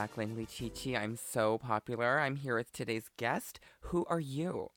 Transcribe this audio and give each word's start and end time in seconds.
Zach 0.00 0.16
Langley 0.16 0.46
Chichi. 0.46 0.96
I'm 0.96 1.14
so 1.14 1.58
popular. 1.58 2.20
I'm 2.20 2.36
here 2.36 2.56
with 2.56 2.72
today's 2.72 3.10
guest. 3.18 3.60
Who 3.80 4.06
are 4.08 4.18
you? 4.18 4.70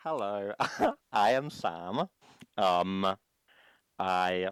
Hello, 0.00 0.52
I 1.12 1.30
am 1.30 1.48
Sam. 1.48 2.06
Um, 2.58 3.16
I 3.98 4.48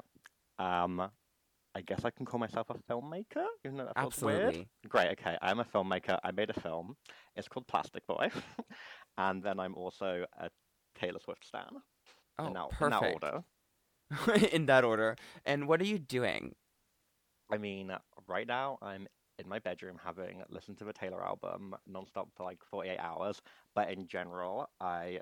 um, 0.58 1.10
I 1.74 1.82
guess 1.84 2.06
I 2.06 2.08
can 2.08 2.24
call 2.24 2.40
myself 2.40 2.68
a 2.70 2.76
filmmaker, 2.90 3.44
even 3.62 3.76
though 3.76 3.84
that 3.84 4.00
feels 4.00 4.14
Absolutely. 4.14 4.54
weird. 4.54 4.66
Great. 4.88 5.08
Okay, 5.20 5.36
I'm 5.42 5.60
a 5.60 5.64
filmmaker. 5.64 6.18
I 6.24 6.30
made 6.30 6.48
a 6.48 6.58
film. 6.58 6.96
It's 7.36 7.46
called 7.46 7.66
Plastic 7.66 8.06
Boy, 8.06 8.30
and 9.18 9.42
then 9.42 9.60
I'm 9.60 9.74
also 9.74 10.24
a 10.40 10.48
Taylor 10.98 11.20
Swift 11.22 11.44
stan. 11.44 11.82
Oh, 12.38 12.46
in 12.46 12.54
that, 12.54 12.68
in 12.80 12.88
that 12.88 13.02
order. 13.02 13.44
in 14.50 14.64
that 14.64 14.84
order. 14.84 15.16
And 15.44 15.68
what 15.68 15.82
are 15.82 15.86
you 15.86 15.98
doing? 15.98 16.54
I 17.52 17.58
mean, 17.58 17.92
right 18.26 18.46
now 18.46 18.78
I'm 18.80 19.06
in 19.38 19.48
my 19.48 19.58
bedroom 19.58 19.98
having 20.04 20.42
listened 20.50 20.78
to 20.78 20.84
the 20.84 20.92
Taylor 20.92 21.24
album 21.24 21.74
nonstop 21.90 22.26
for 22.36 22.44
like 22.44 22.58
48 22.70 22.98
hours. 22.98 23.40
But 23.74 23.90
in 23.90 24.06
general, 24.06 24.68
I 24.80 25.20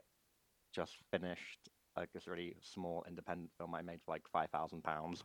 just 0.75 0.95
finished 1.11 1.70
like 1.97 2.12
this 2.12 2.27
really 2.27 2.56
small 2.61 3.05
independent 3.09 3.51
film 3.56 3.75
I 3.75 3.83
made 3.83 4.01
for 4.05 4.12
like 4.12 4.29
five 4.30 4.51
thousand 4.51 4.83
pounds, 4.83 5.25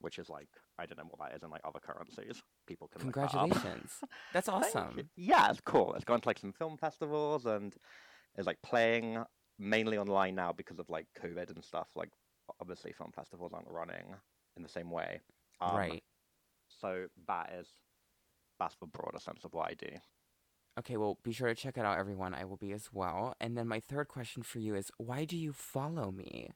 which 0.00 0.18
is 0.18 0.28
like 0.28 0.48
I 0.78 0.86
don't 0.86 0.98
know 0.98 1.04
what 1.10 1.28
that 1.28 1.36
is 1.36 1.42
in 1.42 1.50
like 1.50 1.62
other 1.64 1.80
currencies. 1.80 2.42
People 2.66 2.88
can 2.88 3.06
look 3.06 3.14
that. 3.16 3.30
Congratulations. 3.30 3.92
That's 4.32 4.48
awesome. 4.48 5.08
Yeah, 5.16 5.50
it's 5.50 5.60
cool. 5.60 5.94
It's 5.94 6.04
gone 6.04 6.20
to 6.20 6.28
like 6.28 6.38
some 6.38 6.52
film 6.52 6.76
festivals 6.76 7.46
and 7.46 7.74
is 8.38 8.46
like 8.46 8.58
playing 8.62 9.22
mainly 9.58 9.98
online 9.98 10.34
now 10.34 10.52
because 10.52 10.78
of 10.78 10.88
like 10.88 11.06
COVID 11.20 11.50
and 11.54 11.64
stuff. 11.64 11.88
Like 11.96 12.10
obviously 12.60 12.92
film 12.92 13.10
festivals 13.14 13.52
aren't 13.52 13.68
running 13.68 14.14
in 14.56 14.62
the 14.62 14.68
same 14.68 14.90
way. 14.90 15.20
Um, 15.60 15.76
right. 15.76 16.02
So 16.80 17.06
that 17.26 17.52
is 17.58 17.68
that's 18.58 18.76
the 18.76 18.86
broader 18.86 19.18
sense 19.18 19.44
of 19.44 19.52
what 19.52 19.70
I 19.70 19.74
do. 19.74 19.88
Okay, 20.78 20.96
well, 20.96 21.18
be 21.22 21.32
sure 21.32 21.48
to 21.48 21.54
check 21.54 21.76
it 21.76 21.84
out, 21.84 21.98
everyone. 21.98 22.32
I 22.34 22.44
will 22.44 22.56
be 22.56 22.72
as 22.72 22.88
well. 22.92 23.34
And 23.40 23.56
then 23.58 23.68
my 23.68 23.78
third 23.80 24.08
question 24.08 24.42
for 24.42 24.58
you 24.58 24.74
is 24.74 24.90
why 24.96 25.24
do 25.26 25.36
you 25.36 25.52
follow 25.52 26.10
me? 26.10 26.50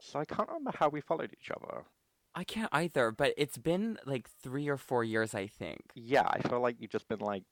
So 0.00 0.20
I 0.20 0.24
can't 0.24 0.48
remember 0.48 0.72
how 0.78 0.88
we 0.88 1.00
followed 1.00 1.32
each 1.32 1.50
other. 1.50 1.84
I 2.34 2.44
can't 2.44 2.68
either, 2.72 3.10
but 3.10 3.32
it's 3.36 3.56
been 3.58 3.98
like 4.06 4.28
three 4.42 4.68
or 4.68 4.76
four 4.76 5.02
years, 5.02 5.34
I 5.34 5.46
think. 5.46 5.80
Yeah, 5.94 6.26
I 6.28 6.46
feel 6.46 6.60
like 6.60 6.76
you've 6.78 6.90
just 6.90 7.08
been 7.08 7.20
like 7.20 7.44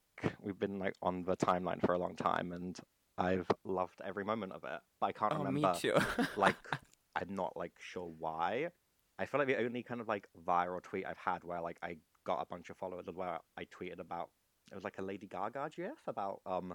we've 0.43 0.59
been 0.59 0.79
like 0.79 0.95
on 1.03 1.25
the 1.25 1.37
timeline 1.37 1.81
for 1.85 1.95
a 1.95 1.99
long 1.99 2.15
time, 2.17 2.53
and 2.53 2.79
I've 3.17 3.49
loved 3.65 4.01
every 4.05 4.25
moment 4.25 4.53
of 4.53 4.63
it. 4.65 4.81
But 5.01 5.07
I 5.07 5.13
can't 5.13 5.33
Oh, 5.33 5.39
remember. 5.43 5.73
me 5.73 5.79
too. 5.81 5.95
like 6.37 6.57
I'm 7.17 7.35
not 7.35 7.57
like 7.57 7.73
sure 7.81 8.13
why. 8.19 8.69
I 9.19 9.25
feel 9.27 9.39
like 9.39 9.49
the 9.49 9.57
only 9.65 9.83
kind 9.83 10.01
of 10.03 10.09
like 10.09 10.29
viral 10.47 10.83
tweet 10.83 11.07
I've 11.07 11.19
had 11.19 11.45
where 11.45 11.63
like 11.63 11.79
I 11.83 11.97
got 12.25 12.43
a 12.43 12.47
bunch 12.47 12.71
of 12.71 12.77
followers 12.77 13.07
where 13.13 13.39
I 13.57 13.65
tweeted 13.65 14.01
about 14.01 14.31
it 14.71 14.75
was 14.75 14.85
like 14.85 14.99
a 14.99 15.03
Lady 15.03 15.27
Gaga 15.27 15.71
gif 15.75 15.99
about 16.07 16.41
um 16.47 16.75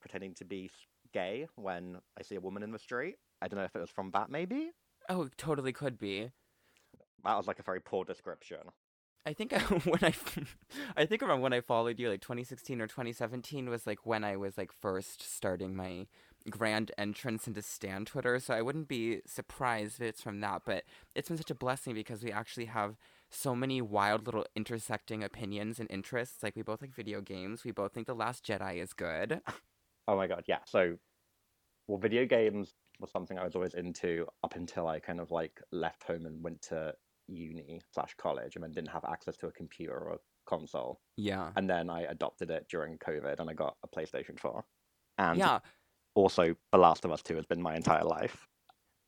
pretending 0.00 0.34
to 0.34 0.44
be 0.44 0.70
gay 1.12 1.46
when 1.56 1.98
I 2.18 2.22
see 2.22 2.34
a 2.34 2.40
woman 2.40 2.62
in 2.62 2.72
the 2.72 2.78
street. 2.78 3.16
I 3.40 3.48
don't 3.48 3.58
know 3.58 3.64
if 3.64 3.74
it 3.74 3.80
was 3.80 3.90
from 3.90 4.10
that 4.12 4.30
maybe. 4.30 4.70
oh, 5.08 5.22
it 5.22 5.32
totally 5.36 5.72
could 5.72 5.98
be. 5.98 6.30
That 7.24 7.36
was 7.36 7.46
like 7.46 7.60
a 7.60 7.62
very 7.62 7.80
poor 7.80 8.04
description. 8.04 8.58
I 9.24 9.32
think 9.32 9.52
I, 9.56 9.60
when 9.60 10.00
I, 10.02 10.12
I 10.96 11.06
think 11.06 11.22
around 11.22 11.42
when 11.42 11.52
I 11.52 11.60
followed 11.60 11.98
you, 12.00 12.08
like 12.08 12.20
2016 12.20 12.80
or 12.80 12.86
2017 12.86 13.70
was 13.70 13.86
like 13.86 14.04
when 14.04 14.24
I 14.24 14.36
was 14.36 14.58
like 14.58 14.72
first 14.72 15.22
starting 15.34 15.76
my 15.76 16.06
grand 16.50 16.92
entrance 16.98 17.46
into 17.46 17.62
Stan 17.62 18.04
Twitter. 18.04 18.38
So 18.40 18.54
I 18.54 18.62
wouldn't 18.62 18.88
be 18.88 19.20
surprised 19.26 20.00
if 20.00 20.08
it's 20.08 20.22
from 20.22 20.40
that. 20.40 20.62
But 20.64 20.84
it's 21.14 21.28
been 21.28 21.38
such 21.38 21.50
a 21.50 21.54
blessing 21.54 21.94
because 21.94 22.22
we 22.22 22.32
actually 22.32 22.66
have 22.66 22.96
so 23.30 23.54
many 23.54 23.80
wild 23.80 24.26
little 24.26 24.46
intersecting 24.54 25.22
opinions 25.24 25.78
and 25.80 25.90
interests. 25.90 26.42
Like 26.42 26.56
we 26.56 26.62
both 26.62 26.82
like 26.82 26.94
video 26.94 27.20
games. 27.20 27.64
We 27.64 27.70
both 27.72 27.92
think 27.92 28.06
The 28.06 28.14
Last 28.14 28.44
Jedi 28.44 28.76
is 28.82 28.92
good. 28.92 29.40
Oh 30.08 30.16
my 30.16 30.26
god, 30.26 30.44
yeah. 30.46 30.58
So 30.66 30.96
well 31.88 31.98
video 31.98 32.26
games 32.26 32.74
was 33.00 33.10
something 33.10 33.38
I 33.38 33.44
was 33.44 33.54
always 33.54 33.74
into 33.74 34.26
up 34.44 34.54
until 34.56 34.86
I 34.86 35.00
kind 35.00 35.20
of 35.20 35.30
like 35.30 35.60
left 35.70 36.04
home 36.04 36.26
and 36.26 36.42
went 36.42 36.62
to 36.62 36.94
uni 37.28 37.80
slash 37.92 38.14
college 38.18 38.54
and 38.56 38.62
then 38.64 38.72
didn't 38.72 38.90
have 38.90 39.04
access 39.04 39.36
to 39.38 39.46
a 39.46 39.52
computer 39.52 39.94
or 39.96 40.14
a 40.14 40.18
console. 40.44 41.00
Yeah. 41.16 41.50
and 41.56 41.70
then 41.70 41.88
I 41.88 42.02
adopted 42.02 42.50
it 42.50 42.66
during 42.68 42.98
COVID, 42.98 43.38
and 43.38 43.48
I 43.48 43.54
got 43.54 43.76
a 43.84 43.88
PlayStation 43.88 44.38
Four. 44.38 44.64
And 45.18 45.38
Yeah. 45.38 45.60
Also, 46.14 46.54
The 46.72 46.78
Last 46.78 47.04
of 47.04 47.12
Us 47.12 47.22
Two 47.22 47.36
has 47.36 47.46
been 47.46 47.62
my 47.62 47.74
entire 47.76 48.04
life. 48.04 48.46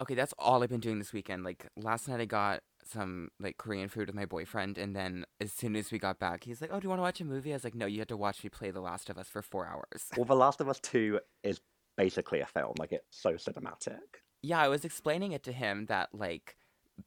Okay, 0.03 0.15
that's 0.15 0.35
all 0.39 0.63
I've 0.63 0.69
been 0.71 0.81
doing 0.81 0.99
this 0.99 1.13
weekend. 1.13 1.45
Like 1.45 1.67
last 1.77 2.09
night 2.09 2.21
I 2.21 2.25
got 2.25 2.61
some 2.85 3.29
like 3.41 3.57
Korean 3.57 3.89
food 3.89 4.09
with 4.09 4.15
my 4.15 4.27
boyfriend 4.27 4.77
and 4.77 4.95
then 4.95 5.25
as 5.41 5.53
soon 5.53 5.77
as 5.77 5.91
we 5.93 5.99
got 5.99 6.19
back, 6.19 6.45
he's 6.45 6.61
like, 6.61 6.71
"Oh, 6.73 6.81
do 6.81 6.85
you 6.85 6.89
want 6.89 6.99
to 6.99 7.03
watch 7.03 7.21
a 7.21 7.25
movie?" 7.25 7.53
I 7.53 7.57
was 7.57 7.65
like, 7.65 7.75
"No, 7.75 7.87
you 7.87 8.01
had 8.01 8.09
to 8.09 8.17
watch 8.17 8.43
me 8.43 8.51
play 8.51 8.71
The 8.71 8.81
Last 8.81 9.09
of 9.09 9.17
Us 9.19 9.29
for 9.29 9.41
4 9.43 9.67
hours." 9.67 10.09
Well, 10.17 10.25
The 10.25 10.35
Last 10.35 10.61
of 10.61 10.69
Us 10.69 10.81
Two 10.81 11.21
is 11.43 11.61
basically 11.97 12.41
a 12.41 12.47
film; 12.47 12.75
like 12.79 12.93
it's 12.93 13.07
so 13.11 13.35
cinematic. 13.35 13.99
yeah, 14.43 14.61
I 14.61 14.69
was 14.69 14.85
explaining 14.85 15.33
it 15.33 15.43
to 15.45 15.53
him 15.53 15.87
that 15.87 16.09
like 16.13 16.57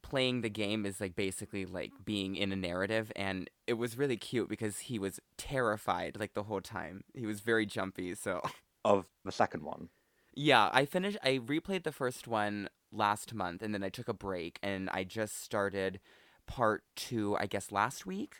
playing 0.02 0.40
the 0.42 0.50
game 0.50 0.84
is 0.84 1.00
like 1.00 1.14
basically 1.16 1.64
like 1.66 1.92
being 2.04 2.36
in 2.36 2.52
a 2.52 2.56
narrative 2.56 3.10
and 3.16 3.48
it 3.66 3.72
was 3.72 3.96
really 3.96 4.18
cute 4.18 4.46
because 4.46 4.80
he 4.80 4.98
was 4.98 5.18
terrified 5.38 6.16
like 6.18 6.34
the 6.34 6.42
whole 6.44 6.60
time. 6.60 7.02
He 7.14 7.26
was 7.26 7.40
very 7.40 7.64
jumpy, 7.66 8.14
so 8.14 8.40
Of 8.84 9.06
the 9.24 9.32
second 9.32 9.62
one, 9.64 9.88
Yeah, 10.34 10.70
I 10.72 10.84
finished. 10.84 11.18
I 11.22 11.38
replayed 11.38 11.82
the 11.82 11.92
first 11.92 12.28
one 12.28 12.68
last 12.92 13.34
month, 13.34 13.62
and 13.62 13.74
then 13.74 13.82
I 13.82 13.88
took 13.88 14.08
a 14.08 14.14
break, 14.14 14.58
and 14.62 14.88
I 14.90 15.04
just 15.04 15.42
started 15.42 16.00
part 16.46 16.84
two. 16.96 17.36
I 17.38 17.46
guess 17.46 17.72
last 17.72 18.06
week. 18.06 18.36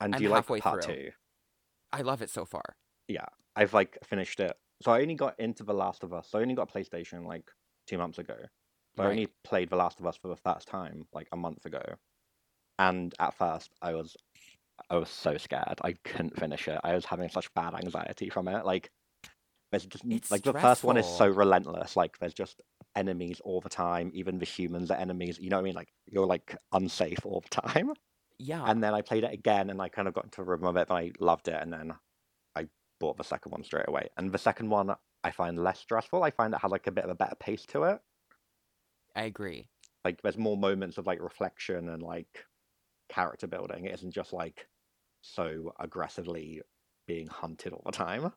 and 0.00 0.14
I'm 0.14 0.18
do 0.18 0.24
you 0.24 0.30
like 0.30 0.46
part 0.46 0.84
through. 0.84 0.94
two? 0.94 1.10
I 1.92 2.02
love 2.02 2.22
it 2.22 2.30
so 2.30 2.44
far. 2.44 2.76
Yeah, 3.08 3.26
I've 3.54 3.74
like 3.74 3.98
finished 4.04 4.40
it. 4.40 4.56
So 4.82 4.90
I 4.90 5.02
only 5.02 5.14
got 5.14 5.38
into 5.38 5.62
The 5.62 5.74
Last 5.74 6.02
of 6.02 6.12
Us. 6.12 6.28
So 6.28 6.38
I 6.38 6.42
only 6.42 6.54
got 6.54 6.68
a 6.68 6.78
PlayStation 6.78 7.24
like 7.26 7.48
two 7.86 7.98
months 7.98 8.18
ago. 8.18 8.36
So 8.96 9.04
I 9.04 9.06
only 9.06 9.28
played 9.44 9.70
The 9.70 9.76
Last 9.76 10.00
of 10.00 10.06
Us 10.06 10.16
for 10.16 10.28
the 10.28 10.36
first 10.36 10.66
time 10.66 11.06
like 11.14 11.28
a 11.32 11.36
month 11.36 11.64
ago. 11.64 11.82
And 12.78 13.14
at 13.20 13.34
first, 13.34 13.70
I 13.80 13.94
was, 13.94 14.16
I 14.90 14.96
was 14.96 15.08
so 15.08 15.36
scared. 15.36 15.78
I 15.82 15.92
couldn't 16.04 16.38
finish 16.38 16.66
it. 16.66 16.80
I 16.82 16.94
was 16.94 17.04
having 17.04 17.28
such 17.28 17.52
bad 17.54 17.74
anxiety 17.74 18.28
from 18.28 18.48
it. 18.48 18.66
Like, 18.66 18.90
there's 19.72 19.86
just 19.86 20.04
It's 20.08 20.30
like 20.30 20.42
the 20.42 20.52
first 20.52 20.84
one 20.84 20.96
is 20.96 21.06
so 21.06 21.26
relentless. 21.26 21.96
Like, 21.96 22.18
there's 22.18 22.34
just 22.34 22.62
enemies 22.94 23.40
all 23.42 23.60
the 23.60 23.70
time. 23.70 24.10
Even 24.14 24.38
the 24.38 24.44
humans 24.44 24.90
are 24.90 24.98
enemies. 24.98 25.38
You 25.40 25.50
know 25.50 25.56
what 25.56 25.62
I 25.62 25.64
mean? 25.64 25.74
Like, 25.74 25.92
you're 26.06 26.26
like 26.26 26.56
unsafe 26.72 27.24
all 27.24 27.40
the 27.40 27.60
time. 27.60 27.94
Yeah, 28.38 28.62
And 28.66 28.82
then 28.82 28.92
I 28.92 29.02
played 29.02 29.24
it 29.24 29.32
again, 29.32 29.70
and 29.70 29.80
I 29.80 29.88
kind 29.88 30.08
of 30.08 30.14
got 30.14 30.24
into 30.24 30.42
a 30.42 30.44
rhythm 30.44 30.66
of 30.66 30.76
it, 30.76 30.88
and 30.90 30.98
I 30.98 31.12
loved 31.20 31.48
it. 31.48 31.60
And 31.60 31.72
then 31.72 31.94
I 32.54 32.68
bought 33.00 33.16
the 33.16 33.24
second 33.24 33.50
one 33.52 33.64
straight 33.64 33.88
away. 33.88 34.08
And 34.16 34.30
the 34.30 34.38
second 34.38 34.68
one 34.68 34.94
I 35.24 35.30
find 35.30 35.62
less 35.62 35.78
stressful. 35.80 36.22
I 36.22 36.30
find 36.30 36.52
it 36.54 36.60
has 36.60 36.70
like 36.70 36.86
a 36.86 36.92
bit 36.92 37.04
of 37.04 37.10
a 37.10 37.14
better 37.14 37.36
pace 37.36 37.64
to 37.66 37.84
it. 37.84 38.00
I 39.14 39.22
agree. 39.22 39.68
Like 40.04 40.20
there's 40.22 40.36
more 40.38 40.56
moments 40.56 40.98
of 40.98 41.06
like 41.06 41.20
reflection 41.20 41.88
and 41.88 42.02
like 42.02 42.44
character 43.08 43.46
building. 43.46 43.86
It 43.86 43.94
isn't 43.94 44.12
just 44.12 44.32
like 44.32 44.66
so 45.20 45.72
aggressively 45.78 46.62
being 47.06 47.28
hunted 47.28 47.72
all 47.72 47.82
the 47.86 47.92
time. 47.92 48.32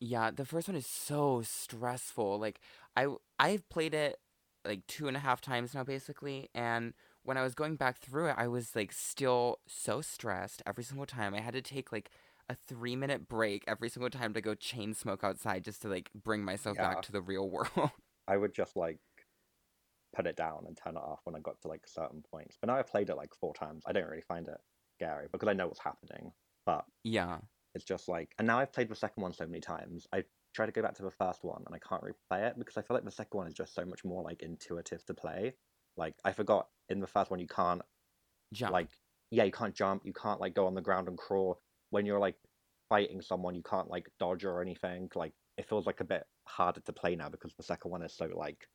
Yeah, 0.00 0.30
the 0.30 0.44
first 0.44 0.68
one 0.68 0.76
is 0.76 0.86
so 0.86 1.42
stressful. 1.42 2.38
Like 2.38 2.60
I 2.96 3.08
I've 3.38 3.68
played 3.68 3.94
it 3.94 4.18
like 4.64 4.86
two 4.86 5.08
and 5.08 5.16
a 5.16 5.20
half 5.20 5.40
times 5.40 5.74
now, 5.74 5.84
basically, 5.84 6.48
and 6.54 6.94
when 7.22 7.36
I 7.36 7.42
was 7.42 7.54
going 7.54 7.76
back 7.76 7.98
through 7.98 8.28
it, 8.28 8.34
I 8.38 8.48
was 8.48 8.76
like 8.76 8.92
still 8.92 9.58
so 9.66 10.00
stressed 10.00 10.62
every 10.66 10.84
single 10.84 11.06
time. 11.06 11.34
I 11.34 11.40
had 11.40 11.54
to 11.54 11.62
take 11.62 11.90
like 11.92 12.10
a 12.48 12.54
three 12.54 12.96
minute 12.96 13.28
break 13.28 13.64
every 13.66 13.88
single 13.88 14.10
time 14.10 14.32
to 14.34 14.40
go 14.40 14.54
chain 14.54 14.94
smoke 14.94 15.24
outside 15.24 15.64
just 15.64 15.82
to 15.82 15.88
like 15.88 16.10
bring 16.14 16.44
myself 16.44 16.76
Yeah. 16.76 16.88
back 16.88 17.02
to 17.02 17.12
the 17.12 17.20
real 17.22 17.48
world. 17.50 17.90
I 18.28 18.36
would 18.36 18.54
just 18.54 18.76
like 18.76 19.00
put 20.14 20.26
it 20.26 20.36
down 20.36 20.64
and 20.66 20.76
turn 20.76 20.96
it 20.96 21.00
off 21.00 21.20
when 21.24 21.34
I 21.36 21.40
got 21.40 21.60
to 21.62 21.68
like 21.68 21.86
certain 21.86 22.22
points. 22.30 22.56
But 22.60 22.68
now 22.68 22.76
I've 22.76 22.86
played 22.86 23.10
it 23.10 23.16
like 23.16 23.34
four 23.34 23.54
times. 23.54 23.82
I 23.86 23.92
don't 23.92 24.08
really 24.08 24.22
find 24.22 24.48
it 24.48 24.58
scary 24.96 25.28
because 25.30 25.48
I 25.48 25.52
know 25.52 25.66
what's 25.66 25.80
happening. 25.80 26.32
But 26.64 26.84
yeah. 27.04 27.40
It's 27.74 27.84
just 27.84 28.08
like, 28.08 28.34
and 28.38 28.46
now 28.46 28.58
I've 28.58 28.72
played 28.72 28.88
the 28.88 28.94
second 28.96 29.22
one 29.22 29.32
so 29.32 29.46
many 29.46 29.60
times. 29.60 30.06
I 30.12 30.24
try 30.54 30.66
to 30.66 30.72
go 30.72 30.82
back 30.82 30.94
to 30.96 31.02
the 31.02 31.10
first 31.10 31.44
one, 31.44 31.62
and 31.66 31.74
I 31.74 31.78
can't 31.78 32.02
replay 32.02 32.48
it 32.48 32.58
because 32.58 32.76
I 32.76 32.82
feel 32.82 32.94
like 32.96 33.04
the 33.04 33.10
second 33.10 33.36
one 33.36 33.46
is 33.46 33.54
just 33.54 33.74
so 33.74 33.84
much 33.84 34.04
more 34.04 34.22
like 34.22 34.42
intuitive 34.42 35.04
to 35.06 35.14
play. 35.14 35.54
Like 35.96 36.14
I 36.24 36.32
forgot 36.32 36.68
in 36.88 37.00
the 37.00 37.06
first 37.06 37.30
one 37.30 37.40
you 37.40 37.46
can't 37.48 37.82
Jump. 38.52 38.72
like 38.72 38.88
yeah 39.30 39.44
you 39.44 39.52
can't 39.52 39.74
jump, 39.74 40.02
you 40.06 40.12
can't 40.12 40.40
like 40.40 40.54
go 40.54 40.66
on 40.66 40.74
the 40.74 40.80
ground 40.80 41.08
and 41.08 41.18
crawl. 41.18 41.60
When 41.90 42.06
you're 42.06 42.18
like 42.18 42.36
fighting 42.88 43.20
someone, 43.20 43.54
you 43.54 43.62
can't 43.62 43.90
like 43.90 44.08
dodge 44.18 44.44
or 44.44 44.62
anything. 44.62 45.10
Like 45.14 45.34
it 45.58 45.68
feels 45.68 45.86
like 45.86 46.00
a 46.00 46.04
bit 46.04 46.24
harder 46.44 46.80
to 46.80 46.92
play 46.92 47.14
now 47.16 47.28
because 47.28 47.52
the 47.56 47.62
second 47.62 47.90
one 47.90 48.02
is 48.02 48.14
so 48.14 48.28
like 48.34 48.66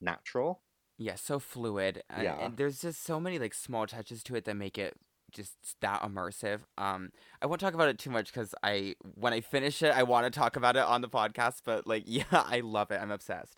natural. 0.00 0.62
yeah, 0.98 1.14
so 1.16 1.38
fluid. 1.38 2.02
And, 2.10 2.22
Yeah. 2.24 2.38
and 2.44 2.56
there's 2.56 2.80
just 2.80 3.02
so 3.02 3.18
many 3.18 3.38
like 3.38 3.54
small 3.54 3.86
touches 3.86 4.22
to 4.24 4.36
it 4.36 4.44
that 4.44 4.54
make 4.56 4.78
it 4.78 4.94
just 5.32 5.56
that 5.80 6.02
immersive. 6.02 6.60
Um, 6.78 7.10
I 7.40 7.46
won't 7.46 7.60
talk 7.60 7.74
about 7.74 7.88
it 7.88 7.98
too 7.98 8.10
much 8.10 8.32
because 8.32 8.54
I 8.62 8.94
when 9.14 9.32
I 9.32 9.40
finish 9.40 9.82
it, 9.82 9.94
I 9.94 10.02
want 10.02 10.24
to 10.32 10.38
talk 10.38 10.56
about 10.56 10.76
it 10.76 10.84
on 10.84 11.00
the 11.00 11.08
podcast. 11.08 11.62
But 11.64 11.86
like, 11.86 12.04
yeah, 12.06 12.24
I 12.30 12.60
love 12.60 12.90
it. 12.90 13.00
I'm 13.00 13.10
obsessed. 13.10 13.56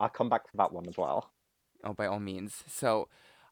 I'll 0.00 0.08
come 0.08 0.28
back 0.28 0.44
to 0.44 0.56
that 0.56 0.72
one 0.72 0.88
as 0.88 0.96
well. 0.96 1.30
Oh, 1.84 1.92
by 1.92 2.06
all 2.06 2.20
means. 2.20 2.64
So, 2.66 3.08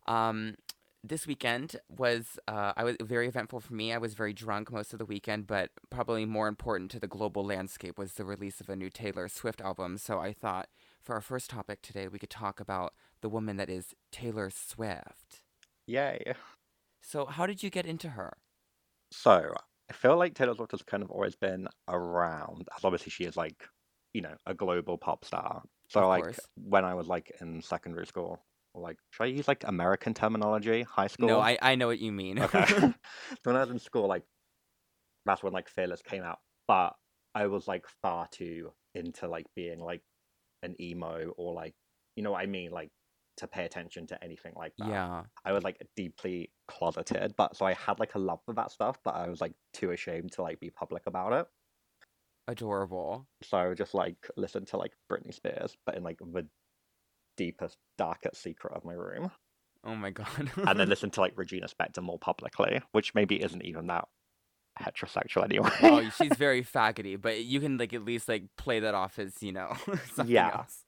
um, 0.06 0.54
this 1.02 1.26
weekend 1.26 1.76
was 1.88 2.38
uh, 2.46 2.72
I 2.76 2.84
was 2.84 2.96
very 3.00 3.26
eventful 3.26 3.60
for 3.60 3.74
me. 3.74 3.92
I 3.92 3.98
was 3.98 4.14
very 4.14 4.32
drunk 4.32 4.70
most 4.70 4.92
of 4.92 4.98
the 4.98 5.04
weekend, 5.06 5.46
but 5.46 5.70
probably 5.88 6.26
more 6.26 6.48
important 6.48 6.90
to 6.92 7.00
the 7.00 7.06
global 7.06 7.44
landscape 7.44 7.98
was 7.98 8.14
the 8.14 8.24
release 8.24 8.60
of 8.60 8.68
a 8.68 8.76
new 8.76 8.90
Taylor 8.90 9.28
Swift 9.28 9.60
album. 9.60 9.96
So 9.98 10.18
I 10.18 10.32
thought 10.32 10.68
for 11.00 11.14
our 11.14 11.20
first 11.20 11.50
topic 11.50 11.80
today, 11.82 12.08
we 12.08 12.18
could 12.18 12.30
talk 12.30 12.60
about 12.60 12.94
the 13.22 13.28
woman 13.28 13.56
that 13.56 13.70
is 13.70 13.94
Taylor 14.12 14.50
Swift. 14.50 15.42
Yay. 15.86 16.34
So 17.02 17.26
how 17.26 17.46
did 17.46 17.62
you 17.62 17.70
get 17.70 17.86
into 17.86 18.10
her? 18.10 18.38
So 19.12 19.54
I 19.88 19.92
feel 19.92 20.16
like 20.16 20.34
Taylor 20.34 20.54
Swift 20.54 20.72
has 20.72 20.82
kind 20.82 21.02
of 21.02 21.10
always 21.10 21.34
been 21.36 21.66
around, 21.88 22.68
as 22.76 22.84
obviously 22.84 23.10
she 23.10 23.24
is 23.24 23.36
like, 23.36 23.66
you 24.14 24.22
know, 24.22 24.36
a 24.46 24.54
global 24.54 24.98
pop 24.98 25.24
star. 25.24 25.62
So 25.88 26.00
Of 26.00 26.08
like 26.08 26.22
course. 26.22 26.40
when 26.56 26.84
I 26.84 26.94
was 26.94 27.08
like 27.08 27.32
in 27.40 27.60
secondary 27.62 28.06
school, 28.06 28.38
or 28.74 28.82
like 28.82 28.98
should 29.10 29.24
I 29.24 29.26
use 29.26 29.48
like 29.48 29.64
American 29.66 30.14
terminology? 30.14 30.82
High 30.82 31.08
school? 31.08 31.28
No, 31.28 31.40
I, 31.40 31.58
I 31.60 31.74
know 31.74 31.88
what 31.88 31.98
you 31.98 32.12
mean. 32.12 32.38
Okay. 32.38 32.64
so 32.68 32.92
when 33.42 33.56
I 33.56 33.60
was 33.60 33.70
in 33.70 33.78
school, 33.80 34.06
like 34.06 34.22
that's 35.26 35.42
when 35.42 35.52
like 35.52 35.68
Fearless 35.68 36.02
came 36.02 36.22
out. 36.22 36.38
But 36.68 36.94
I 37.34 37.46
was 37.46 37.66
like 37.66 37.86
far 38.02 38.28
too 38.28 38.72
into 38.94 39.28
like 39.28 39.46
being 39.54 39.80
like 39.80 40.02
an 40.62 40.76
emo 40.80 41.32
or 41.36 41.54
like 41.54 41.74
you 42.16 42.22
know 42.22 42.32
what 42.32 42.42
I 42.42 42.46
mean, 42.46 42.70
like 42.70 42.90
to 43.40 43.46
pay 43.46 43.64
attention 43.64 44.06
to 44.06 44.24
anything 44.24 44.52
like 44.56 44.72
that. 44.78 44.88
yeah. 44.88 45.22
I 45.44 45.52
was 45.52 45.64
like 45.64 45.76
deeply 45.96 46.50
closeted, 46.68 47.34
but 47.36 47.56
so 47.56 47.66
I 47.66 47.74
had 47.74 47.98
like 47.98 48.14
a 48.14 48.18
love 48.18 48.40
for 48.46 48.54
that 48.54 48.70
stuff, 48.70 48.98
but 49.04 49.14
I 49.14 49.28
was 49.28 49.40
like 49.40 49.52
too 49.74 49.90
ashamed 49.90 50.32
to 50.32 50.42
like 50.42 50.60
be 50.60 50.70
public 50.70 51.02
about 51.06 51.32
it. 51.34 51.46
Adorable. 52.48 53.26
So 53.42 53.56
I 53.58 53.68
would 53.68 53.76
just 53.78 53.94
like 53.94 54.16
listen 54.36 54.64
to 54.66 54.76
like 54.76 54.92
Britney 55.10 55.32
Spears, 55.34 55.76
but 55.86 55.96
in 55.96 56.02
like 56.02 56.18
the 56.18 56.46
deepest, 57.36 57.76
darkest 57.96 58.42
secret 58.42 58.74
of 58.74 58.84
my 58.84 58.92
room, 58.94 59.30
Oh 59.84 59.94
my 59.94 60.10
god. 60.10 60.28
and 60.66 60.78
then 60.78 60.88
listen 60.90 61.10
to 61.10 61.20
like 61.20 61.32
Regina 61.36 61.66
Spektor 61.68 62.02
more 62.02 62.18
publicly, 62.18 62.80
which 62.92 63.14
maybe 63.14 63.36
isn't 63.42 63.64
even 63.64 63.86
that 63.86 64.06
heterosexual 64.80 65.44
anyway. 65.44 65.70
well, 65.82 66.10
she's 66.10 66.34
very 66.38 66.62
faggoty, 66.64 67.20
but 67.20 67.44
you 67.44 67.60
can 67.60 67.78
like 67.78 67.92
at 67.94 68.04
least 68.04 68.28
like 68.28 68.44
play 68.56 68.80
that 68.80 68.94
off 68.94 69.18
as 69.18 69.32
you 69.42 69.52
know 69.52 69.74
something 70.14 70.34
Yeah. 70.34 70.58
else. 70.58 70.84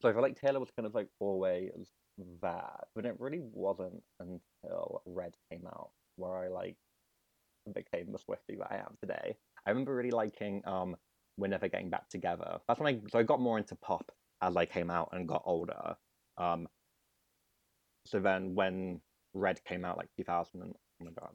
So 0.00 0.08
I 0.08 0.12
feel 0.12 0.22
like 0.22 0.40
Taylor 0.40 0.60
was 0.60 0.70
kind 0.76 0.86
of 0.86 0.94
like 0.94 1.08
always 1.18 1.90
that, 2.42 2.84
but 2.94 3.04
it 3.04 3.16
really 3.18 3.40
wasn't 3.52 4.02
until 4.20 5.02
Red 5.06 5.34
came 5.50 5.66
out 5.66 5.90
where 6.16 6.36
I 6.36 6.48
like 6.48 6.76
became 7.74 8.12
the 8.12 8.18
Swifty 8.18 8.56
that 8.56 8.72
I 8.72 8.76
am 8.76 8.96
today. 9.00 9.36
I 9.66 9.70
remember 9.70 9.94
really 9.94 10.10
liking 10.10 10.62
um 10.66 10.96
We're 11.36 11.48
Never 11.48 11.68
Getting 11.68 11.90
Back 11.90 12.08
Together. 12.08 12.58
That's 12.66 12.80
when 12.80 12.94
I 12.94 13.00
so 13.10 13.18
I 13.18 13.22
got 13.24 13.40
more 13.40 13.58
into 13.58 13.74
pop 13.76 14.10
as 14.40 14.56
I 14.56 14.66
came 14.66 14.90
out 14.90 15.10
and 15.12 15.28
got 15.28 15.42
older. 15.44 15.96
Um 16.36 16.68
so 18.06 18.20
then 18.20 18.54
when 18.54 19.00
Red 19.34 19.62
came 19.64 19.84
out 19.84 19.98
like 19.98 20.08
2000 20.16 20.62
and 20.62 20.72
oh 20.74 21.04
my 21.04 21.10
god. 21.10 21.34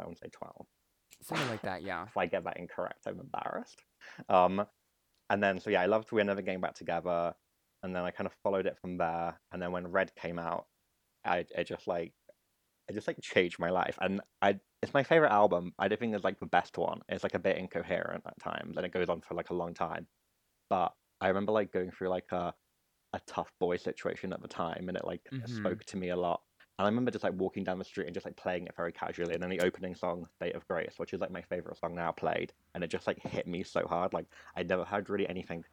I 0.00 0.04
won't 0.04 0.18
say 0.18 0.28
12 0.32 0.66
Something 1.22 1.48
like 1.50 1.62
that, 1.62 1.82
yeah. 1.82 2.04
if 2.04 2.16
I 2.16 2.26
get 2.26 2.44
that 2.44 2.56
incorrect, 2.56 3.06
I'm 3.06 3.20
embarrassed. 3.20 3.84
Um, 4.28 4.66
and 5.32 5.42
then 5.42 5.60
so 5.60 5.70
yeah, 5.70 5.82
I 5.82 5.86
loved 5.86 6.12
We're 6.12 6.24
Never 6.24 6.42
Getting 6.42 6.62
Back 6.62 6.76
Together, 6.76 7.34
and 7.84 7.96
then 7.96 8.04
I 8.04 8.12
kind 8.12 8.28
of 8.28 8.34
followed 8.44 8.66
it 8.66 8.78
from 8.80 8.98
there. 8.98 9.40
And 9.52 9.62
then 9.62 9.72
when 9.72 9.88
Red 9.88 10.14
came 10.16 10.38
out, 10.40 10.68
I 11.24 11.38
it 11.56 11.64
just 11.66 11.86
like 11.88 12.14
it 12.88 12.94
just 12.94 13.06
like 13.08 13.20
changed 13.22 13.58
my 13.58 13.70
life. 13.70 13.98
And 14.00 14.20
I 14.42 14.60
it's 14.82 14.94
my 14.94 15.02
favorite 15.04 15.32
album. 15.32 15.74
I 15.78 15.88
don't 15.88 15.98
think 16.00 16.14
it's 16.14 16.24
like 16.24 16.40
the 16.40 16.46
best 16.46 16.78
one. 16.78 17.02
It's 17.08 17.22
like 17.24 17.34
a 17.34 17.38
bit 17.40 17.58
incoherent 17.58 18.24
at 18.26 18.38
times, 18.40 18.76
and 18.76 18.86
it 18.86 18.92
goes 18.92 19.08
on 19.08 19.22
for 19.22 19.34
like 19.34 19.50
a 19.50 19.54
long 19.54 19.74
time. 19.74 20.08
But 20.70 20.94
I 21.20 21.28
remember 21.28 21.52
like 21.52 21.72
going 21.72 21.90
through 21.92 22.10
like 22.10 22.32
a 22.32 22.54
a 23.14 23.20
tough 23.26 23.52
boy 23.60 23.76
situation 23.78 24.32
at 24.34 24.42
the 24.42 24.48
time, 24.48 24.88
and 24.88 24.96
it 24.98 25.04
like 25.06 25.30
Mhm. 25.30 25.42
spoke 25.46 25.84
to 25.86 25.96
me 25.98 26.10
a 26.10 26.16
lot. 26.16 26.42
And 26.82 26.88
I 26.88 26.90
remember 26.90 27.12
just 27.12 27.22
like 27.22 27.34
walking 27.34 27.62
down 27.62 27.78
the 27.78 27.84
street 27.84 28.06
and 28.06 28.14
just 28.14 28.26
like 28.26 28.34
playing 28.34 28.66
it 28.66 28.74
very 28.76 28.90
casually. 28.90 29.34
And 29.34 29.40
then 29.40 29.50
the 29.50 29.60
opening 29.60 29.94
song, 29.94 30.26
State 30.34 30.56
of 30.56 30.66
Grace, 30.66 30.94
which 30.96 31.12
is 31.12 31.20
like 31.20 31.30
my 31.30 31.42
favorite 31.42 31.78
song 31.78 31.94
now, 31.94 32.10
played. 32.10 32.52
And 32.74 32.82
it 32.82 32.88
just 32.88 33.06
like 33.06 33.20
hit 33.20 33.46
me 33.46 33.62
so 33.62 33.86
hard. 33.86 34.12
Like 34.12 34.26
I 34.56 34.64
never 34.64 34.82
heard 34.82 35.08
really 35.08 35.28
anything. 35.28 35.64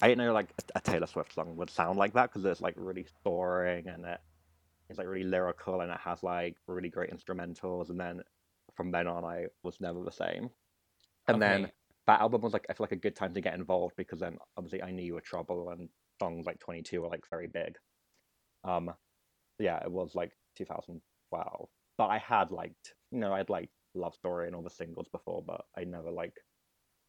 I 0.00 0.08
didn't 0.08 0.24
know 0.24 0.32
like 0.32 0.48
a, 0.74 0.80
Taylor 0.80 1.06
Swift 1.06 1.34
song 1.34 1.56
would 1.56 1.68
sound 1.68 1.98
like 1.98 2.14
that 2.14 2.30
because 2.32 2.46
it's 2.46 2.62
like 2.62 2.72
really 2.78 3.04
soaring 3.22 3.86
and 3.86 4.06
it, 4.06 4.18
it's 4.88 4.98
like 4.98 5.08
really 5.08 5.28
lyrical 5.28 5.82
and 5.82 5.92
it 5.92 6.00
has 6.02 6.22
like 6.22 6.56
really 6.66 6.88
great 6.88 7.10
instrumentals. 7.10 7.90
And 7.90 8.00
then 8.00 8.22
from 8.74 8.90
then 8.90 9.08
on, 9.08 9.26
I 9.26 9.44
was 9.62 9.78
never 9.78 10.02
the 10.02 10.10
same. 10.10 10.48
And 11.28 11.42
then 11.42 11.70
that 12.06 12.22
album 12.22 12.40
was 12.40 12.54
like 12.54 12.64
I 12.70 12.72
feel 12.72 12.84
like 12.84 12.92
a 12.92 12.96
good 12.96 13.14
time 13.14 13.34
to 13.34 13.42
get 13.42 13.52
involved 13.52 13.94
because 13.96 14.20
then 14.20 14.38
obviously 14.56 14.82
I 14.82 14.90
knew 14.90 15.04
you 15.04 15.14
were 15.14 15.20
trouble 15.20 15.68
and 15.68 15.90
songs 16.18 16.46
like 16.46 16.60
22 16.60 17.02
were 17.02 17.08
like 17.08 17.28
very 17.28 17.46
big. 17.46 17.76
Um, 18.64 18.94
yeah, 19.60 19.80
it 19.82 19.90
was 19.90 20.14
like 20.14 20.32
2012, 20.56 21.68
but 21.98 22.06
I 22.06 22.18
had 22.18 22.50
liked 22.50 22.94
you 23.12 23.18
know 23.18 23.32
I'd 23.32 23.50
liked 23.50 23.72
Love 23.94 24.14
Story 24.14 24.46
and 24.46 24.56
all 24.56 24.62
the 24.62 24.70
singles 24.70 25.08
before, 25.10 25.42
but 25.46 25.64
I 25.76 25.84
never 25.84 26.10
like 26.10 26.34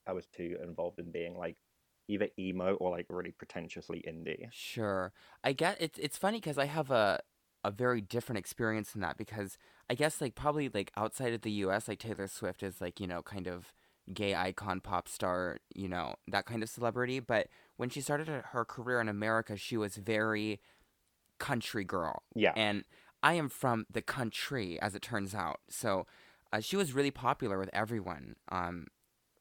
I 0.07 0.13
was 0.13 0.27
too 0.27 0.57
involved 0.63 1.00
in 1.00 1.12
being 1.12 1.36
like 1.38 1.57
either 2.07 2.27
emo 2.38 2.75
or 2.75 2.92
like 2.92 3.06
really 3.09 3.31
pretentiously 3.31 4.03
indie. 4.07 4.48
Sure. 4.51 5.13
I 5.44 5.53
get 5.53 5.77
it's 5.80 6.00
it's 6.00 6.18
funny 6.18 6.39
because 6.39 6.57
I 6.57 6.65
have 6.65 6.92
a 6.92 7.19
a 7.63 7.71
very 7.71 8.01
different 8.01 8.39
experience 8.39 8.95
in 8.95 9.01
that 9.01 9.18
because 9.18 9.57
I 9.89 9.94
guess 9.94 10.19
like 10.19 10.36
probably 10.36 10.69
like 10.69 10.92
outside 10.98 11.33
of 11.33 11.42
the 11.42 11.51
US 11.51 11.88
like 11.88 12.00
Taylor 12.00 12.27
Swift 12.27 12.63
is 12.63 12.81
like, 12.81 13.00
you 13.00 13.07
know, 13.07 13.21
kind 13.21 13.48
of 13.48 13.71
gay 14.13 14.33
icon 14.36 14.81
pop 14.81 15.07
star, 15.07 15.59
you 15.75 15.88
know, 15.88 16.15
that 16.27 16.45
kind 16.45 16.63
of 16.63 16.69
celebrity, 16.69 17.19
but 17.19 17.48
when 17.77 17.89
she 17.89 18.01
started 18.01 18.27
her- 18.27 18.45
her 18.51 18.65
career 18.65 19.00
in 19.00 19.07
America, 19.07 19.56
she 19.56 19.77
was 19.77 19.95
very 19.98 20.59
country 21.50 21.84
girl. 21.96 22.16
Yeah, 22.36 22.54
And 22.56 22.84
I 23.24 23.34
am 23.42 23.50
from 23.50 23.86
the 23.98 24.02
country 24.02 24.80
as 24.86 24.96
it 24.96 25.02
turns 25.02 25.34
out. 25.36 25.60
So, 25.70 26.06
uh, 26.54 26.60
she 26.68 26.76
was 26.82 26.94
really 26.94 27.12
popular 27.12 27.58
with 27.60 27.70
everyone 27.74 28.36
um 28.50 28.76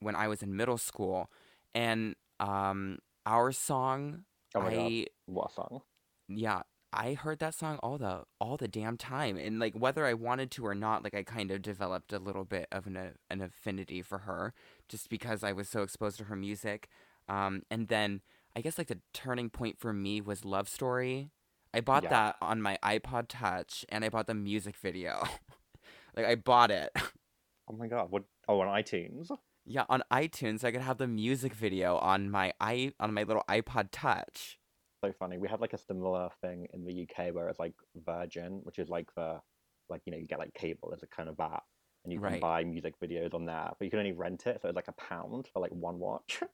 when 0.00 0.14
I 0.14 0.26
was 0.32 0.42
in 0.42 0.56
middle 0.56 0.78
school 0.78 1.30
and 1.74 2.14
um 2.38 2.98
our 3.26 3.52
song 3.52 4.24
oh 4.54 4.60
my 4.60 4.70
god, 4.74 4.92
what 5.26 5.50
song! 5.52 5.82
yeah, 6.28 6.62
I 6.92 7.14
heard 7.14 7.38
that 7.40 7.54
song 7.54 7.78
all 7.82 7.98
the 7.98 8.24
all 8.40 8.56
the 8.56 8.68
damn 8.68 8.96
time, 8.96 9.36
and 9.36 9.58
like 9.64 9.74
whether 9.74 10.06
I 10.06 10.14
wanted 10.14 10.50
to 10.52 10.66
or 10.66 10.74
not, 10.74 11.04
like 11.04 11.14
I 11.14 11.22
kind 11.22 11.50
of 11.50 11.62
developed 11.62 12.12
a 12.12 12.18
little 12.18 12.44
bit 12.44 12.66
of 12.72 12.86
an 12.86 12.96
a- 12.96 13.14
an 13.30 13.40
affinity 13.40 14.02
for 14.02 14.18
her, 14.28 14.52
just 14.88 15.08
because 15.08 15.44
I 15.44 15.52
was 15.52 15.68
so 15.68 15.82
exposed 15.82 16.18
to 16.18 16.24
her 16.24 16.36
music. 16.36 16.88
Um, 17.28 17.62
and 17.70 17.88
then 17.88 18.20
I 18.56 18.60
guess 18.62 18.78
like 18.78 18.88
the 18.88 19.00
turning 19.12 19.50
point 19.50 19.78
for 19.78 19.92
me 19.92 20.20
was 20.20 20.44
Love 20.44 20.68
Story. 20.68 21.30
I 21.72 21.80
bought 21.80 22.04
Yeah. 22.04 22.10
that 22.10 22.36
on 22.40 22.60
my 22.62 22.78
iPod 22.82 23.26
Touch, 23.28 23.84
and 23.88 24.04
I 24.04 24.08
bought 24.08 24.26
the 24.26 24.34
music 24.34 24.76
video. 24.76 25.22
like 26.16 26.26
I 26.26 26.34
bought 26.34 26.70
it, 26.70 26.90
Oh 27.68 27.76
my 27.76 27.86
god, 27.86 28.10
what? 28.10 28.24
Oh, 28.48 28.60
on 28.60 28.68
iTunes. 28.82 29.30
yeah, 29.64 29.84
on 29.88 30.02
iTunes. 30.12 30.64
I 30.64 30.72
could 30.72 30.80
have 30.80 30.98
the 30.98 31.06
music 31.06 31.54
video 31.54 31.96
on 31.98 32.28
my 32.30 32.52
i 32.60 32.92
on 32.98 33.14
my 33.14 33.22
little 33.22 33.44
iPod 33.48 33.88
Touch. 33.92 34.58
so 35.04 35.12
funny. 35.12 35.38
We 35.38 35.48
have 35.48 35.60
like 35.60 35.72
a 35.72 35.78
similar 35.78 36.28
thing 36.40 36.66
in 36.74 36.84
the 36.84 37.02
UK 37.08 37.32
where 37.32 37.48
it's 37.48 37.60
like 37.60 37.74
Virgin, 37.94 38.60
which 38.64 38.78
is 38.80 38.88
like 38.88 39.14
the 39.14 39.40
like 39.88 40.02
you 40.04 40.12
know 40.12 40.18
you 40.18 40.26
get 40.26 40.38
like 40.40 40.54
cable 40.54 40.92
as 40.92 41.02
a 41.04 41.06
kind 41.06 41.28
of 41.28 41.36
that, 41.36 41.62
and 42.04 42.12
you 42.12 42.18
can 42.18 42.32
Right. 42.32 42.40
buy 42.40 42.64
music 42.64 42.94
videos 43.00 43.32
on 43.34 43.44
there, 43.46 43.70
but 43.78 43.84
you 43.84 43.90
can 43.90 44.00
only 44.00 44.12
rent 44.12 44.46
it, 44.48 44.60
so 44.60 44.68
it's 44.68 44.76
like 44.76 44.88
a 44.88 44.92
pound 44.92 45.46
for 45.52 45.60
like 45.60 45.70
one 45.72 45.98
watch. 46.00 46.40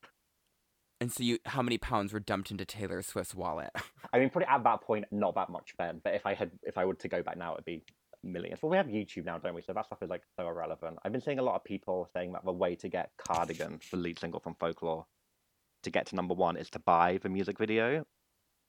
And 0.99 1.11
so 1.11 1.23
you, 1.23 1.37
how 1.45 1.61
many 1.61 1.77
pounds 1.77 2.11
were 2.11 2.19
dumped 2.19 2.49
into 2.49 2.65
Taylor 2.65 3.01
Swift's 3.01 3.35
wallet? 3.35 3.69
I 4.13 4.19
mean, 4.19 4.29
probably 4.29 4.47
at 4.47 4.63
that 4.63 4.81
point, 4.81 5.05
not 5.11 5.35
that 5.35 5.49
much 5.49 5.73
then. 5.77 6.01
But 6.03 6.15
if 6.15 6.25
I 6.25 6.33
had, 6.33 6.51
if 6.63 6.77
I 6.77 6.85
were 6.85 6.95
to 6.95 7.07
go 7.07 7.21
back 7.21 7.37
now, 7.37 7.53
it'd 7.53 7.65
be 7.65 7.83
millions. 8.23 8.59
Well, 8.61 8.71
we 8.71 8.77
have 8.77 8.87
YouTube 8.87 9.25
now, 9.25 9.37
don't 9.37 9.53
we? 9.53 9.61
So 9.61 9.73
that 9.73 9.85
stuff 9.85 10.01
is 10.01 10.09
like 10.09 10.23
so 10.37 10.47
irrelevant. 10.47 10.97
I've 11.05 11.11
been 11.11 11.21
seeing 11.21 11.39
a 11.39 11.43
lot 11.43 11.55
of 11.55 11.63
people 11.63 12.09
saying 12.13 12.33
that 12.33 12.43
the 12.45 12.51
way 12.51 12.75
to 12.75 12.89
get 12.89 13.11
Cardigan, 13.17 13.79
the 13.91 13.97
lead 13.97 14.17
single 14.19 14.39
from 14.39 14.55
Folklore, 14.55 15.05
to 15.83 15.91
get 15.91 16.07
to 16.07 16.15
number 16.15 16.33
one 16.33 16.57
is 16.57 16.69
to 16.71 16.79
buy 16.79 17.19
the 17.21 17.29
music 17.29 17.59
video. 17.59 18.03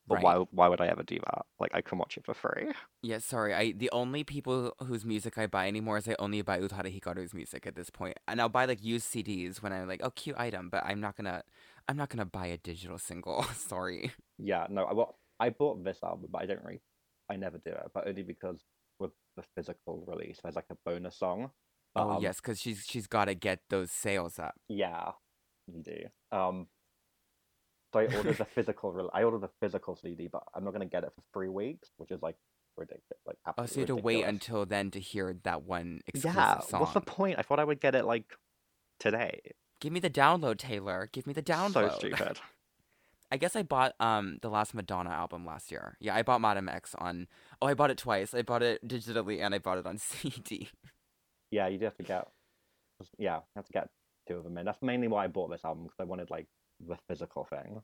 But 0.07 0.17
Right. 0.17 0.25
why? 0.25 0.37
Why 0.53 0.69
would 0.69 0.81
I 0.81 0.87
ever 0.87 1.03
do 1.03 1.19
that? 1.19 1.45
Like, 1.61 1.71
I 1.75 1.83
can 1.83 1.99
watch 1.99 2.17
it 2.17 2.25
for 2.25 2.33
free. 2.35 2.73
Yeah, 3.03 3.19
sorry. 3.19 3.53
I 3.55 3.73
the 3.73 3.91
only 3.93 4.25
people 4.25 4.73
whose 4.87 5.05
music 5.05 5.37
I 5.39 5.47
buy 5.47 5.69
anymore 5.69 5.99
is 5.99 6.09
I 6.09 6.17
only 6.19 6.41
buy 6.43 6.59
Utada 6.61 6.93
Hikaru's 6.95 7.35
music 7.35 7.67
at 7.67 7.75
this 7.75 7.91
point. 7.91 8.19
And 8.27 8.41
I'll 8.41 8.49
buy 8.49 8.65
like 8.65 8.83
used 8.83 9.07
CDs 9.13 9.63
when 9.63 9.73
I'm 9.73 9.87
like, 9.87 10.01
oh, 10.03 10.11
cute 10.11 10.37
item, 10.39 10.71
but 10.71 10.83
I'm 10.85 11.01
not 11.01 11.17
gonna, 11.17 11.43
I'm 11.89 11.97
not 11.97 12.11
gonna 12.11 12.27
buy 12.27 12.47
a 12.47 12.59
digital 12.59 12.99
single. 12.99 13.43
sorry. 13.55 14.13
Yeah, 14.39 14.67
no. 14.71 14.85
I 14.85 14.93
well, 14.93 15.19
I 15.41 15.51
bought 15.51 15.83
this 15.85 15.99
album, 16.03 16.29
but 16.31 16.43
I 16.43 16.47
don't 16.47 16.63
really, 16.65 16.81
I 17.31 17.37
never 17.37 17.59
do 17.59 17.71
it, 17.71 17.91
but 17.95 18.07
only 18.07 18.23
because 18.23 18.63
with 18.99 19.13
the 19.37 19.43
physical 19.55 20.05
release, 20.07 20.39
there's 20.43 20.57
like 20.57 20.67
a 20.71 20.77
bonus 20.85 21.17
song. 21.19 21.51
Oh 21.97 22.13
Um, 22.13 22.23
yes, 22.23 22.37
because 22.37 22.61
she's 22.61 22.85
she's 22.87 23.07
got 23.07 23.27
to 23.27 23.35
get 23.35 23.61
those 23.71 23.91
sales 23.91 24.39
up. 24.39 24.55
Yeah, 24.69 25.13
you 25.67 25.83
do. 25.83 26.37
Um, 26.37 26.69
so 27.93 28.01
I 28.01 28.05
ordered 28.17 28.37
the 28.37 28.45
physical. 28.55 28.93
Re- 28.93 29.09
I 29.13 29.23
ordered 29.23 29.41
the 29.41 29.51
physical 29.61 29.97
CD, 29.97 30.29
but 30.31 30.43
I'm 30.55 30.65
not 30.65 30.73
gonna 30.73 30.87
get 30.87 31.05
it 31.05 31.13
for 31.15 31.23
three 31.33 31.49
weeks, 31.49 31.89
which 31.97 32.11
is 32.11 32.21
like 32.23 32.37
ridiculous. 32.77 33.03
Like 33.27 33.37
Oh, 33.57 33.67
so 33.67 33.77
you 33.77 33.81
have 33.81 33.87
to 33.89 33.97
wait 33.97 34.23
until 34.25 34.67
then 34.67 34.91
to 34.93 35.01
hear 35.01 35.35
that 35.45 35.63
one 35.63 36.01
exclusive 36.07 36.37
Yeah, 36.37 36.61
song. 36.61 36.81
what's 36.81 36.93
the 36.95 37.01
point? 37.01 37.39
I 37.39 37.43
thought 37.43 37.59
I 37.59 37.65
would 37.65 37.81
get 37.81 37.95
it 37.95 38.05
like 38.05 38.35
today. 39.01 39.41
Give 39.81 39.93
me 39.93 40.01
the 40.01 40.11
download, 40.11 40.59
Taylor. 40.59 41.09
Give 41.13 41.27
me 41.27 41.33
the 41.33 41.43
download. 41.43 41.93
So 41.93 41.99
stupid. 41.99 42.39
I 43.31 43.37
guess 43.37 43.55
I 43.55 43.63
bought 43.63 43.95
um 44.01 44.39
the 44.43 44.49
last 44.49 44.75
Madonna 44.75 45.11
album 45.11 45.45
last 45.45 45.71
year. 45.71 45.97
Yeah, 46.01 46.15
I 46.15 46.23
bought 46.23 46.41
Madame 46.41 46.69
X 46.69 46.95
on. 46.99 47.29
Oh, 47.61 47.67
I 47.67 47.75
bought 47.75 47.91
it 47.91 47.99
twice. 47.99 48.35
I 48.35 48.43
bought 48.43 48.63
it 48.63 48.87
digitally 48.87 49.41
and 49.45 49.55
I 49.55 49.59
bought 49.59 49.79
it 49.79 49.87
on 49.87 49.99
CD. 49.99 50.71
Yeah, 51.51 51.69
you 51.69 51.79
do 51.79 51.85
have 51.85 51.97
to 51.97 52.03
get. 52.03 52.29
Yeah, 53.19 53.37
you 53.37 53.43
have 53.57 53.67
to 53.67 53.73
get 53.73 53.89
two 54.27 54.37
of 54.37 54.45
them 54.45 54.59
in. 54.59 54.65
That's 54.65 54.83
mainly 54.83 55.09
why 55.09 55.25
I 55.25 55.29
bought 55.29 55.51
this 55.51 55.65
album 55.65 55.85
because 55.85 56.01
I 56.01 56.05
wanted 56.05 56.31
like 56.31 56.47
the 56.87 56.97
physical 57.09 57.45
thing. 57.45 57.83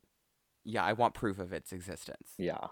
Yeah, 0.64 0.84
I 0.84 0.92
want 0.92 1.14
proof 1.14 1.38
of 1.38 1.52
its 1.52 1.72
existence. 1.72 2.30
Yeah, 2.38 2.68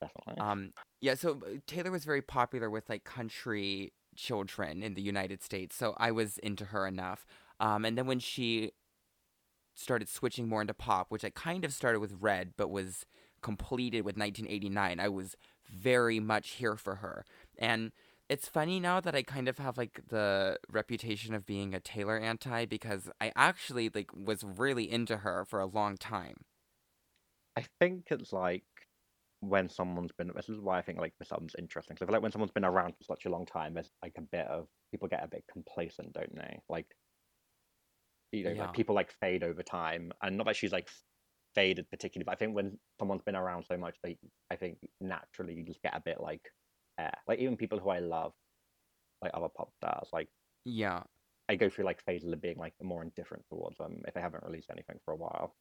definitely. 0.00 0.40
Um, 0.40 0.72
yeah. 1.00 1.14
So 1.14 1.40
uh, 1.46 1.58
Taylor 1.66 1.90
was 1.90 2.04
very 2.04 2.22
popular 2.22 2.70
with 2.70 2.88
like 2.88 3.04
country 3.04 3.92
children 4.16 4.82
in 4.82 4.94
the 4.94 5.02
United 5.02 5.42
States, 5.42 5.76
so 5.76 5.94
I 5.98 6.10
was 6.10 6.38
into 6.38 6.66
her 6.66 6.86
enough. 6.86 7.26
Um, 7.60 7.84
and 7.84 7.96
then 7.96 8.06
when 8.06 8.18
she 8.18 8.72
started 9.74 10.08
switching 10.08 10.48
more 10.48 10.60
into 10.60 10.74
pop, 10.74 11.10
which 11.10 11.24
I 11.24 11.30
kind 11.30 11.64
of 11.64 11.72
started 11.72 12.00
with 12.00 12.14
Red, 12.20 12.54
but 12.56 12.70
was 12.70 13.06
completed 13.42 14.04
with 14.04 14.16
1989, 14.16 15.00
I 15.00 15.08
was 15.08 15.36
very 15.68 16.20
much 16.20 16.52
here 16.52 16.76
for 16.76 16.96
her. 16.96 17.24
And 17.58 17.92
it's 18.28 18.48
funny 18.48 18.80
now 18.80 19.00
that 19.00 19.14
I 19.14 19.22
kind 19.22 19.48
of 19.48 19.58
have 19.58 19.76
like 19.76 20.00
the 20.08 20.58
reputation 20.70 21.34
of 21.34 21.44
being 21.44 21.74
a 21.74 21.80
Taylor 21.80 22.18
anti 22.18 22.64
because 22.64 23.10
I 23.20 23.32
actually 23.36 23.90
like 23.94 24.10
was 24.14 24.44
really 24.44 24.90
into 24.90 25.18
her 25.18 25.44
for 25.44 25.60
a 25.60 25.66
long 25.66 25.96
time. 25.96 26.36
I 27.56 27.64
think 27.80 28.06
it's 28.10 28.32
like 28.32 28.64
when 29.40 29.68
someone's 29.68 30.12
been. 30.12 30.32
This 30.34 30.48
is 30.48 30.60
why 30.60 30.78
I 30.78 30.82
think 30.82 30.98
like 30.98 31.14
this 31.18 31.32
album's 31.32 31.54
interesting. 31.58 31.96
So 31.96 32.04
I 32.04 32.06
feel 32.06 32.14
like 32.14 32.22
when 32.22 32.32
someone's 32.32 32.52
been 32.52 32.64
around 32.64 32.94
for 32.96 33.04
such 33.04 33.26
a 33.26 33.30
long 33.30 33.46
time, 33.46 33.74
there's 33.74 33.90
like 34.02 34.14
a 34.18 34.22
bit 34.22 34.46
of 34.46 34.66
people 34.90 35.08
get 35.08 35.24
a 35.24 35.28
bit 35.28 35.44
complacent, 35.52 36.12
don't 36.14 36.34
they? 36.34 36.58
Like, 36.68 36.86
you 38.38 38.44
know, 38.44 38.50
Yeah. 38.50 38.62
like 38.66 38.74
people 38.74 38.94
like 38.94 39.12
fade 39.12 39.42
over 39.42 39.62
time, 39.62 40.12
and 40.22 40.36
not 40.36 40.46
that 40.46 40.56
she's 40.56 40.72
like 40.72 40.88
faded 41.54 41.88
particularly, 41.90 42.24
but 42.24 42.32
I 42.32 42.36
think 42.36 42.54
when 42.54 42.78
someone's 42.98 43.22
been 43.22 43.36
around 43.36 43.64
so 43.64 43.76
much, 43.76 43.96
they, 44.02 44.18
I 44.50 44.56
think 44.56 44.78
naturally 45.00 45.54
you 45.54 45.62
just 45.62 45.82
get 45.82 45.96
a 45.96 46.00
bit 46.00 46.20
like, 46.20 46.50
eh. 46.98 47.10
Like 47.28 47.38
even 47.38 47.56
people 47.56 47.78
who 47.78 47.90
I 47.90 48.00
love, 48.00 48.32
like 49.22 49.30
other 49.34 49.48
pop 49.48 49.72
stars, 49.76 50.08
like 50.12 50.28
Yeah. 50.64 51.02
I 51.48 51.56
go 51.56 51.68
through 51.68 51.84
like 51.84 52.02
phases 52.02 52.32
of 52.32 52.40
being 52.40 52.56
like 52.58 52.74
more 52.82 53.02
indifferent 53.02 53.44
towards 53.48 53.76
them 53.78 54.02
if 54.08 54.14
they 54.14 54.20
haven't 54.20 54.44
released 54.44 54.70
anything 54.70 54.98
for 55.04 55.12
a 55.12 55.16
while. 55.16 55.54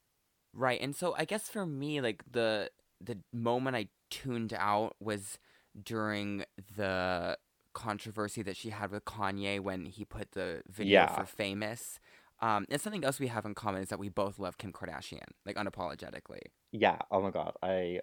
Right. 0.53 0.79
And 0.81 0.95
so 0.95 1.13
I 1.17 1.25
guess 1.25 1.49
for 1.49 1.65
me 1.65 1.99
like 2.01 2.23
the 2.31 2.71
the 3.01 3.17
moment 3.33 3.75
I 3.75 3.89
tuned 4.09 4.53
out 4.57 4.95
was 5.01 5.37
during 5.83 6.45
the 6.77 7.37
controversy 7.73 8.41
that 8.43 8.55
she 8.55 8.69
had 8.69 8.91
with 8.91 9.03
Kanye 9.03 9.59
when 9.59 9.85
he 9.85 10.05
put 10.05 10.31
the 10.31 10.61
video 10.69 11.01
Yeah. 11.01 11.15
for 11.15 11.25
Famous. 11.25 11.99
Um, 12.43 12.65
and 12.69 12.81
something 12.81 13.03
else 13.05 13.19
we 13.19 13.27
have 13.27 13.45
in 13.45 13.55
common 13.55 13.81
is 13.83 13.89
that 13.89 13.99
we 13.99 14.09
both 14.09 14.37
love 14.39 14.57
Kim 14.59 14.73
Kardashian, 14.73 15.27
like 15.45 15.55
unapologetically. 15.55 16.41
Yeah. 16.71 16.99
Oh 17.11 17.21
my 17.21 17.31
god. 17.31 17.55
I 17.61 18.01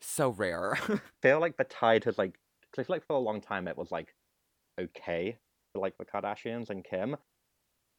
So 0.00 0.30
rare. 0.30 0.76
feel 1.22 1.40
like 1.40 1.56
the 1.56 1.64
tide 1.64 2.04
has 2.04 2.18
like 2.18 2.38
because 2.70 2.84
I 2.84 2.86
feel 2.86 2.96
like 2.96 3.06
for 3.06 3.16
a 3.16 3.20
long 3.20 3.40
time 3.40 3.68
it 3.68 3.76
was 3.76 3.90
like 3.90 4.14
okay 4.80 5.38
for 5.72 5.80
like 5.80 5.96
the 5.98 6.06
Kardashians 6.06 6.70
and 6.70 6.84
Kim. 6.84 7.16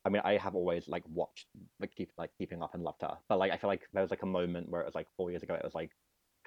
I 0.06 0.10
mean, 0.10 0.24
I 0.26 0.38
have 0.38 0.56
always 0.56 0.88
like 0.90 1.04
watched 1.10 1.48
like 1.80 1.92
keep 1.96 2.12
like 2.18 2.32
keeping 2.38 2.64
up 2.64 2.76
and 2.76 2.84
loved 2.84 3.02
her, 3.04 3.18
but 3.30 3.40
like 3.40 3.54
I 3.54 3.58
feel 3.58 3.70
like 3.70 3.88
there 3.94 4.04
was 4.04 4.12
like 4.12 4.24
a 4.24 4.28
moment 4.28 4.70
where 4.70 4.82
it 4.82 4.86
was 4.86 4.96
like 4.96 5.08
four 5.18 5.32
years 5.32 5.44
ago. 5.44 5.56
It 5.56 5.64
was 5.66 5.76
like 5.76 5.92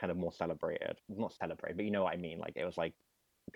kind 0.01 0.11
of 0.13 0.19
more 0.19 0.33
celebrated, 0.33 0.99
not 1.09 1.35
celebrated, 1.35 1.77
but 1.77 1.87
you 1.87 1.93
know 1.93 2.05
what 2.05 2.15
I 2.15 2.19
mean. 2.19 2.39
Like 2.39 2.55
it 2.57 2.67
was 2.67 2.79
like 2.79 2.95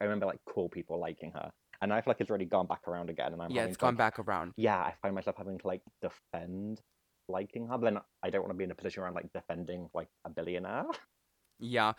I 0.01 0.05
remember 0.05 0.27
like 0.27 0.41
cool 0.47 0.69
people 0.71 1.01
liking 1.01 1.33
her, 1.33 1.53
and 1.81 1.93
I 1.93 2.01
feel 2.01 2.11
like 2.11 2.21
it's 2.21 2.31
already 2.31 2.45
gone 2.45 2.67
back 2.67 2.87
around 2.87 3.11
again. 3.11 3.33
And 3.33 3.43
I'm 3.43 3.51
yeah, 3.51 3.65
it's 3.65 3.77
to, 3.77 3.85
like, 3.85 3.91
gone 3.91 3.97
back 3.97 4.19
around. 4.19 4.53
yeah, 4.57 4.77
I 4.79 4.95
find 5.03 5.15
myself 5.15 5.37
having 5.37 5.59
to 5.59 5.67
like 5.67 5.83
defend 6.03 6.81
liking 7.29 7.69
her, 7.69 7.79
but 7.79 7.85
then 7.85 7.99
I 8.23 8.31
don't 8.31 8.43
want 8.43 8.53
to 8.53 8.57
be 8.57 8.65
in 8.65 8.71
a 8.71 8.75
position 8.75 9.01
where 9.01 9.09
I'm 9.09 9.15
like 9.15 9.33
defending 9.33 9.89
like 9.95 10.09
a 10.25 10.31
billionaire. 10.31 10.85
Yeah. 11.59 11.93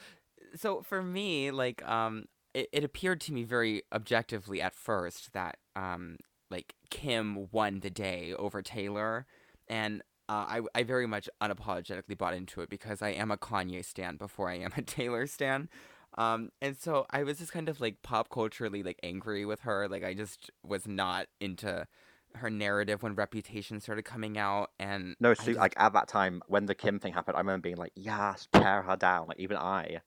So 0.55 0.81
for 0.81 1.03
me, 1.03 1.51
like, 1.51 1.88
um, 1.88 2.25
it, 2.53 2.67
it 2.73 2.83
appeared 2.83 3.21
to 3.21 3.33
me 3.33 3.43
very 3.43 3.83
objectively 3.93 4.61
at 4.61 4.73
first 4.73 5.33
that, 5.33 5.57
um, 5.75 6.17
like 6.50 6.73
Kim 6.89 7.47
won 7.51 7.79
the 7.79 7.89
day 7.89 8.33
over 8.38 8.61
Taylor, 8.61 9.25
and 9.67 10.01
uh, 10.27 10.45
I 10.47 10.61
I 10.75 10.83
very 10.83 11.07
much 11.07 11.29
unapologetically 11.41 12.17
bought 12.17 12.33
into 12.33 12.61
it 12.61 12.69
because 12.69 13.01
I 13.01 13.09
am 13.09 13.31
a 13.31 13.38
Kanye 13.38 13.85
stan 13.85 14.17
before 14.17 14.50
I 14.50 14.55
am 14.55 14.71
a 14.75 14.81
Taylor 14.97 15.27
stan. 15.27 15.69
Um, 16.17 16.51
and 16.61 16.77
so 16.77 17.05
I 17.09 17.23
was 17.23 17.37
just 17.39 17.51
kind 17.53 17.69
of 17.69 17.79
like 17.79 18.01
pop 18.01 18.29
culturally 18.29 18.83
like 18.83 18.99
angry 19.03 19.45
with 19.45 19.61
her. 19.61 19.87
Like 19.87 20.03
I 20.03 20.13
just 20.13 20.51
was 20.63 20.87
not 20.87 21.27
into 21.39 21.87
her 22.35 22.49
narrative 22.49 23.03
when 23.03 23.15
Reputation 23.15 23.79
started 23.79 24.03
coming 24.03 24.37
out, 24.37 24.71
and 24.79 25.15
No, 25.19 25.33
so 25.33 25.45
just- 25.45 25.59
like 25.59 25.73
at 25.77 25.93
that 25.93 26.07
time 26.07 26.41
when 26.47 26.65
the 26.65 26.75
Kim 26.75 26.99
thing 26.99 27.13
happened, 27.13 27.35
I 27.35 27.39
remember 27.39 27.61
being 27.63 27.77
like, 27.77 27.93
"Yes, 27.95 28.47
tear 28.53 28.81
her 28.81 28.95
down." 28.95 29.27
Like 29.27 29.39
even 29.39 29.57
I, 29.57 30.01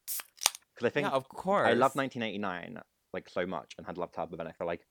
because 0.75 0.87
I 0.87 0.90
think 0.90 1.06
yeah, 1.08 1.12
of 1.14 1.28
course, 1.28 1.68
I 1.68 1.73
love 1.73 1.94
1989 1.96 2.80
like 3.12 3.28
so 3.28 3.46
much 3.46 3.75
and 3.78 3.87
had 3.87 3.96
loved 3.99 4.16
her, 4.16 4.26
but 4.26 4.37
then 4.38 4.46
I 4.46 4.52
feel 4.52 4.66
like 4.66 4.87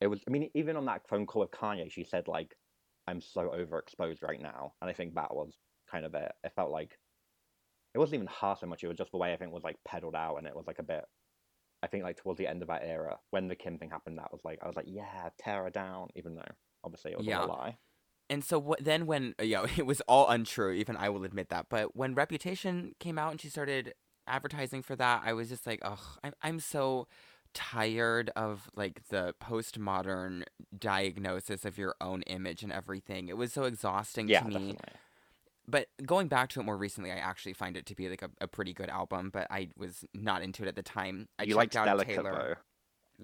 it 0.00 0.06
was. 0.08 0.20
I 0.26 0.30
mean, 0.30 0.50
even 0.54 0.76
on 0.76 0.84
that 0.86 1.08
phone 1.08 1.26
call 1.26 1.40
with 1.42 1.50
Kanye, 1.52 1.90
she 1.90 2.04
said 2.04 2.28
like, 2.28 2.56
"I'm 3.06 3.20
so 3.20 3.48
overexposed 3.48 4.22
right 4.22 4.40
now," 4.40 4.74
and 4.80 4.90
I 4.90 4.92
think 4.92 5.14
that 5.14 5.34
was 5.34 5.56
kind 5.90 6.04
of 6.04 6.14
it. 6.14 6.32
It 6.44 6.52
felt 6.54 6.70
like 6.70 6.98
it 7.94 7.98
wasn't 7.98 8.14
even 8.22 8.28
her 8.40 8.56
so 8.58 8.66
much; 8.66 8.82
it 8.84 8.88
was 8.88 8.96
just 8.98 9.12
the 9.12 9.18
way 9.18 9.32
I 9.32 9.36
think 9.36 9.52
was 9.52 9.64
like 9.64 9.76
peddled 9.84 10.14
out, 10.14 10.36
and 10.36 10.46
it 10.46 10.56
was 10.56 10.66
like 10.66 10.78
a 10.78 10.84
bit. 10.84 11.04
I 11.82 11.86
think 11.86 12.04
like 12.04 12.16
towards 12.18 12.38
the 12.38 12.46
end 12.46 12.62
of 12.62 12.68
that 12.68 12.82
era, 12.84 13.18
when 13.30 13.48
the 13.48 13.56
Kim 13.56 13.78
thing 13.78 13.90
happened, 13.90 14.18
that 14.18 14.32
was 14.32 14.42
like 14.44 14.58
I 14.62 14.66
was 14.66 14.76
like, 14.76 14.86
"Yeah, 14.88 15.30
tear 15.38 15.64
her 15.64 15.70
down," 15.70 16.08
even 16.16 16.34
though 16.34 16.44
obviously 16.84 17.12
it 17.12 17.18
was 17.18 17.26
Yeah. 17.26 17.38
all 17.38 17.46
a 17.46 17.52
lie. 17.52 17.78
And 18.28 18.44
so 18.44 18.58
what, 18.58 18.82
then 18.84 19.06
when 19.06 19.34
uh, 19.40 19.44
yeah, 19.44 19.66
it 19.76 19.86
was 19.86 20.00
all 20.02 20.28
untrue. 20.28 20.72
Even 20.72 20.96
I 20.96 21.08
will 21.08 21.24
admit 21.24 21.48
that. 21.50 21.66
But 21.68 21.96
when 21.96 22.14
Reputation 22.14 22.94
came 23.00 23.18
out 23.18 23.32
and 23.32 23.40
she 23.40 23.48
started 23.48 23.94
advertising 24.26 24.82
for 24.82 24.96
that, 24.96 25.22
I 25.24 25.32
was 25.32 25.48
just 25.48 25.66
like, 25.66 25.80
ugh, 25.82 26.18
I'm 26.22 26.32
I'm 26.42 26.60
so 26.60 27.08
tired 27.52 28.30
of 28.36 28.70
like 28.76 29.08
the 29.08 29.34
postmodern 29.42 30.44
diagnosis 30.78 31.64
of 31.64 31.76
your 31.78 31.96
own 32.00 32.22
image 32.22 32.62
and 32.62 32.72
everything. 32.72 33.28
It 33.28 33.36
was 33.36 33.52
so 33.52 33.64
exhausting 33.64 34.28
Yeah, 34.28 34.40
to 34.40 34.44
me. 34.44 34.76
definitely. 34.76 35.00
But 35.70 35.86
going 36.04 36.28
back 36.28 36.48
to 36.50 36.60
it 36.60 36.64
more 36.64 36.76
recently, 36.76 37.12
I 37.12 37.16
actually 37.16 37.52
find 37.52 37.76
it 37.76 37.86
to 37.86 37.94
be 37.94 38.08
like 38.08 38.22
a, 38.22 38.30
a 38.40 38.46
pretty 38.48 38.72
good 38.72 38.88
album. 38.88 39.30
But 39.32 39.46
I 39.50 39.68
was 39.76 40.04
not 40.14 40.42
into 40.42 40.64
it 40.64 40.68
at 40.68 40.76
the 40.76 40.82
time. 40.82 41.28
I 41.38 41.44
you 41.44 41.54
liked 41.54 41.76
out 41.76 41.84
Delicate 41.86 42.16
Taylor. 42.16 42.56
though. 42.56 42.62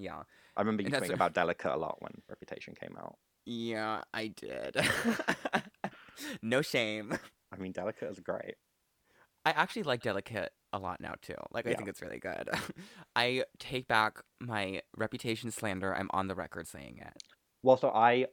Yeah, 0.01 0.23
I 0.57 0.61
remember 0.61 0.83
you 0.83 0.87
And 0.87 0.95
that's 0.95 1.07
tweeting 1.07 1.11
a- 1.13 1.15
about 1.15 1.35
Delicate 1.35 1.73
a 1.75 1.77
lot 1.77 1.97
when 2.01 2.13
Reputation 2.29 2.75
came 2.81 2.97
out. 2.99 3.17
yeah, 3.47 4.03
I 4.15 4.29
did. 4.29 4.77
no 6.43 6.63
shame. 6.63 7.19
I 7.53 7.57
mean, 7.59 7.73
Delicate 7.73 8.11
is 8.11 8.21
great. 8.21 8.55
I 9.45 9.51
actually 9.51 9.85
like 9.85 10.03
Delicate 10.03 10.51
a 10.73 10.79
lot 10.79 11.01
now 11.01 11.15
too. 11.23 11.35
Like 11.53 11.67
I 11.67 11.71
Yeah. 11.71 11.77
think 11.77 11.89
it's 11.89 12.03
really 12.03 12.19
good. 12.19 12.49
I 13.17 13.45
take 13.59 13.87
back 13.89 14.21
my 14.41 14.83
reputation 14.97 15.51
slander. 15.51 15.95
I'm 15.95 16.11
on 16.13 16.27
the 16.29 16.35
record 16.35 16.67
saying 16.67 16.99
it. 17.01 17.23
Well, 17.63 17.77
so 17.77 17.89
I, 17.91 18.27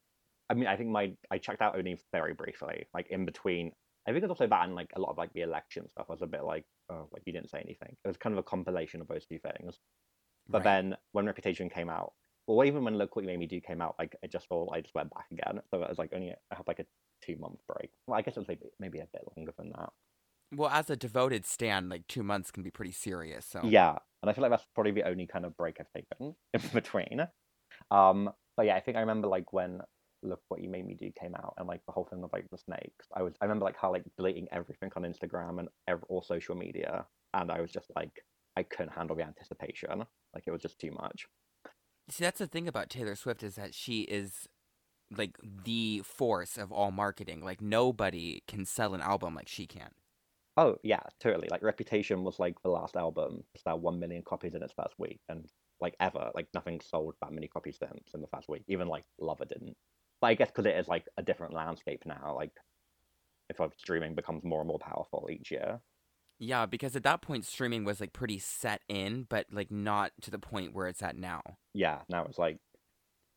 I 0.50 0.56
mean, 0.56 0.68
I 0.68 0.76
think 0.76 0.90
my 0.90 1.14
I 1.32 1.38
checked 1.38 1.62
out 1.62 1.78
only 1.78 1.98
very 2.12 2.34
briefly, 2.34 2.88
like 2.94 3.08
in 3.10 3.26
between. 3.26 3.72
I 4.08 4.12
think 4.12 4.24
it's 4.24 4.30
also 4.32 4.48
that 4.48 4.66
and 4.66 4.76
like 4.76 4.92
a 4.96 5.00
lot 5.00 5.12
of 5.12 5.18
like 5.18 5.34
the 5.34 5.42
election 5.42 5.88
stuff. 5.90 6.08
I 6.10 6.14
was 6.14 6.22
a 6.22 6.28
bit 6.28 6.44
like, 6.44 6.66
oh, 6.90 7.08
like 7.12 7.24
you 7.26 7.34
didn't 7.34 7.50
say 7.50 7.60
anything. 7.62 7.96
It 8.04 8.08
was 8.08 8.18
kind 8.18 8.34
of 8.34 8.40
a 8.40 8.44
compilation 8.44 9.02
of 9.02 9.08
those 9.08 9.26
two 9.26 9.40
things. 9.40 9.80
But 10.50 10.64
Right. 10.64 10.64
then 10.64 10.98
when 11.12 11.26
Reputation 11.26 11.70
came 11.70 11.90
out, 11.90 12.14
or 12.48 12.66
even 12.66 12.84
when 12.86 12.98
Look 12.98 13.16
What 13.16 13.24
You 13.24 13.28
Made 13.30 13.40
Me 13.40 13.48
Do 13.48 13.62
came 13.62 13.82
out, 13.82 13.96
like 14.00 14.16
I 14.24 14.28
just 14.28 14.48
thought 14.48 14.74
I 14.74 14.82
just 14.82 14.96
went 14.96 15.14
back 15.14 15.28
again. 15.32 15.62
So 15.72 15.84
it 15.84 15.90
was 15.90 15.98
like 16.00 16.14
only 16.14 16.32
I 16.34 16.56
had 16.56 16.68
like 16.68 16.80
a 16.80 16.86
two 17.22 17.38
month 17.38 17.62
break. 17.68 17.92
Well, 18.08 18.18
I 18.18 18.22
guess 18.22 18.38
it 18.38 18.42
was 18.42 18.48
maybe 18.48 18.68
maybe 18.80 19.00
a 19.00 19.08
bit 19.14 19.24
longer 19.38 19.54
than 19.58 19.72
that. 19.72 19.92
well, 20.52 20.70
as 20.70 20.90
a 20.90 20.96
devoted 20.96 21.46
stan, 21.46 21.90
like 21.90 22.08
two 22.08 22.24
months 22.24 22.52
can 22.52 22.64
be 22.64 22.72
pretty 22.72 22.92
serious. 22.92 23.46
So 23.46 23.72
Yeah, 23.72 23.98
and 24.22 24.30
I 24.30 24.34
feel 24.34 24.42
like 24.42 24.52
that's 24.52 24.68
probably 24.76 24.92
the 24.92 25.08
only 25.08 25.26
kind 25.28 25.46
of 25.46 25.56
break 25.58 25.80
I've 25.80 25.92
taken 25.92 26.36
in 26.54 26.62
between. 26.74 27.28
Um, 27.92 28.32
but 28.58 28.66
yeah, 28.68 28.76
I 28.76 28.82
think 28.82 28.98
I 28.98 29.02
remember 29.02 29.28
like 29.28 29.54
when 29.54 29.82
Look 30.24 30.42
What 30.48 30.62
You 30.62 30.70
Made 30.70 30.86
Me 30.86 30.96
Do 30.96 31.12
came 31.20 31.36
out, 31.36 31.54
and 31.58 31.68
like 31.68 31.82
the 31.86 31.92
whole 31.92 32.06
thing 32.06 32.24
of 32.24 32.32
like 32.34 32.46
the 32.52 32.58
snakes. 32.58 33.08
I 33.16 33.22
was 33.22 33.34
I 33.42 33.46
remember 33.46 33.66
like 33.66 33.78
how 33.78 33.92
like 33.92 34.04
deleting 34.18 34.48
everything 34.52 34.92
on 34.96 35.04
Instagram 35.04 35.60
and 35.60 35.70
ev- 35.88 36.04
all 36.10 36.22
social 36.22 36.56
media, 36.56 37.06
and 37.34 37.52
I 37.52 37.62
was 37.62 37.72
just 37.72 37.92
like 37.96 38.24
I 38.56 38.64
couldn't 38.64 38.94
handle 38.94 39.16
the 39.16 39.24
anticipation. 39.24 40.06
Like 40.34 40.44
it 40.48 40.52
was 40.52 40.62
just 40.62 40.80
too 40.80 40.92
much. 40.92 41.28
see, 42.10 42.24
that's 42.24 42.40
the 42.40 42.48
thing 42.48 42.68
about 42.68 42.90
Taylor 42.90 43.16
Swift 43.16 43.44
is 43.44 43.56
that 43.56 43.74
she 43.74 44.02
is 44.02 44.48
like 45.16 45.38
the 45.66 46.02
force 46.06 46.58
of 46.58 46.72
all 46.72 46.92
marketing. 46.92 47.44
Like 47.44 47.62
nobody 47.62 48.44
can 48.48 48.66
sell 48.66 48.94
an 48.94 49.02
album 49.02 49.36
like 49.36 49.48
she 49.48 49.68
can. 49.68 49.92
Oh 50.56 50.78
yeah, 50.84 51.02
totally. 51.20 51.48
Like 51.50 51.64
Reputation 51.64 52.24
was 52.24 52.40
like 52.40 52.62
the 52.62 52.70
last 52.70 52.96
album 52.96 53.44
to 53.56 53.62
sell 53.62 53.80
one 53.80 54.00
million 54.00 54.22
copies 54.24 54.54
in 54.54 54.62
its 54.62 54.74
first 54.74 54.94
week, 55.00 55.20
and 55.30 55.48
like 55.82 55.96
ever, 56.00 56.30
like 56.36 56.48
nothing 56.54 56.80
sold 56.80 57.16
that 57.22 57.32
many 57.32 57.48
copies 57.48 57.78
since 57.80 58.14
in 58.14 58.22
the 58.22 58.28
first 58.28 58.48
week. 58.50 58.64
Even 58.68 58.88
like 58.88 59.04
Lover 59.20 59.46
didn't. 59.46 59.76
But 60.24 60.30
I 60.30 60.36
guess 60.36 60.50
because 60.50 60.66
it 60.66 60.78
is 60.78 60.88
like 60.88 61.06
a 61.18 61.22
different 61.22 61.54
landscape 61.54 62.04
now. 62.06 62.34
Like 62.34 62.54
if 63.50 63.60
like, 63.60 63.74
streaming 63.78 64.16
becomes 64.16 64.44
more 64.46 64.62
and 64.62 64.70
more 64.70 64.80
powerful 64.80 65.28
each 65.30 65.52
year. 65.52 65.82
Yeah, 66.40 66.66
because 66.66 66.96
at 66.96 67.04
that 67.04 67.22
point 67.22 67.46
streaming 67.46 67.84
was 67.86 68.00
like 68.02 68.14
pretty 68.14 68.40
set 68.40 68.82
in, 68.88 69.24
but 69.24 69.48
like 69.52 69.72
not 69.72 70.12
to 70.22 70.32
the 70.32 70.40
point 70.40 70.74
where 70.74 70.88
it's 70.88 71.02
at 71.02 71.16
now. 71.18 71.42
Yeah, 71.74 72.02
now 72.10 72.26
it's 72.26 72.38
like 72.38 72.60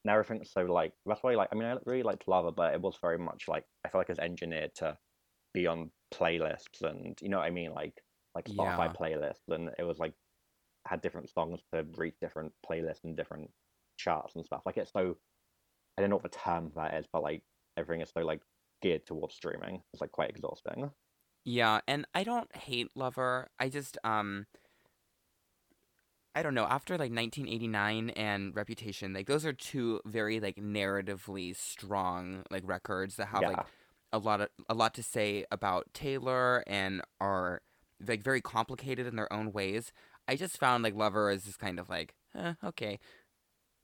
now 0.04 0.14
everything's 0.14 0.52
so 0.52 0.62
like 0.64 0.94
that's 1.06 1.22
why 1.22 1.34
like 1.34 1.48
I 1.52 1.56
mean 1.56 1.66
I 1.66 1.76
really 1.86 2.02
liked 2.02 2.28
Lover, 2.28 2.52
but 2.52 2.74
it 2.74 2.80
was 2.80 2.98
very 3.00 3.18
much 3.18 3.48
like 3.48 3.64
I 3.84 3.88
feel 3.88 4.00
like 4.00 4.10
it's 4.10 4.18
engineered 4.18 4.74
to 4.76 4.98
be 5.54 5.66
on 5.66 5.92
playlists 6.14 6.82
and 6.82 7.18
you 7.22 7.28
know 7.30 7.38
what 7.38 7.46
I 7.46 7.50
mean, 7.50 7.72
like 7.72 8.02
like 8.34 8.46
Spotify 8.46 8.88
Yeah. 8.88 8.92
playlists, 8.92 9.48
and 9.48 9.70
it 9.78 9.84
was 9.84 9.98
like 9.98 10.14
had 10.86 11.02
different 11.02 11.30
songs 11.30 11.62
to 11.74 11.84
reach 11.96 12.16
different 12.20 12.52
playlists 12.68 13.04
and 13.04 13.16
different 13.16 13.50
charts 13.98 14.36
and 14.36 14.44
stuff. 14.46 14.62
Like 14.66 14.78
it's 14.78 14.92
so 14.92 15.18
I 15.96 16.02
don't 16.02 16.10
know 16.10 16.16
what 16.16 16.22
the 16.30 16.38
term 16.38 16.70
for 16.70 16.82
that 16.82 16.94
is, 16.94 17.06
but 17.12 17.22
like 17.22 17.42
everything 17.76 18.02
is 18.02 18.10
so 18.10 18.20
like 18.20 18.42
geared 18.82 19.06
towards 19.06 19.34
streaming. 19.34 19.82
It's 19.92 20.00
like 20.00 20.12
quite 20.12 20.30
exhausting. 20.30 20.90
Yeah, 21.44 21.80
and 21.86 22.06
I 22.14 22.24
don't 22.24 22.54
hate 22.56 22.88
Lover. 22.94 23.48
I 23.58 23.68
just 23.68 23.98
um 24.04 24.46
I 26.34 26.42
don't 26.42 26.54
know, 26.54 26.66
after 26.66 26.94
like 26.98 27.10
1989 27.12 28.10
and 28.10 28.54
Reputation, 28.54 29.14
like 29.14 29.26
those 29.26 29.46
are 29.46 29.54
two 29.54 30.00
very 30.04 30.38
like 30.38 30.56
narratively 30.56 31.56
strong 31.56 32.42
like 32.50 32.62
records 32.66 33.16
that 33.16 33.26
have 33.28 33.42
Yeah. 33.42 33.48
like 33.48 33.66
a 34.12 34.18
lot 34.18 34.40
of 34.42 34.48
a 34.68 34.74
lot 34.74 34.92
to 34.94 35.02
say 35.02 35.44
about 35.50 35.92
Taylor 35.94 36.62
and 36.66 37.00
are 37.20 37.62
like 38.06 38.22
very 38.22 38.42
complicated 38.42 39.06
in 39.06 39.16
their 39.16 39.32
own 39.32 39.52
ways. 39.52 39.92
I 40.28 40.36
just 40.36 40.58
found 40.58 40.84
like 40.84 40.94
Lover 40.94 41.30
is 41.30 41.44
just 41.44 41.58
kind 41.58 41.78
of 41.80 41.88
like, 41.88 42.14
eh, 42.34 42.54
okay. 42.62 42.98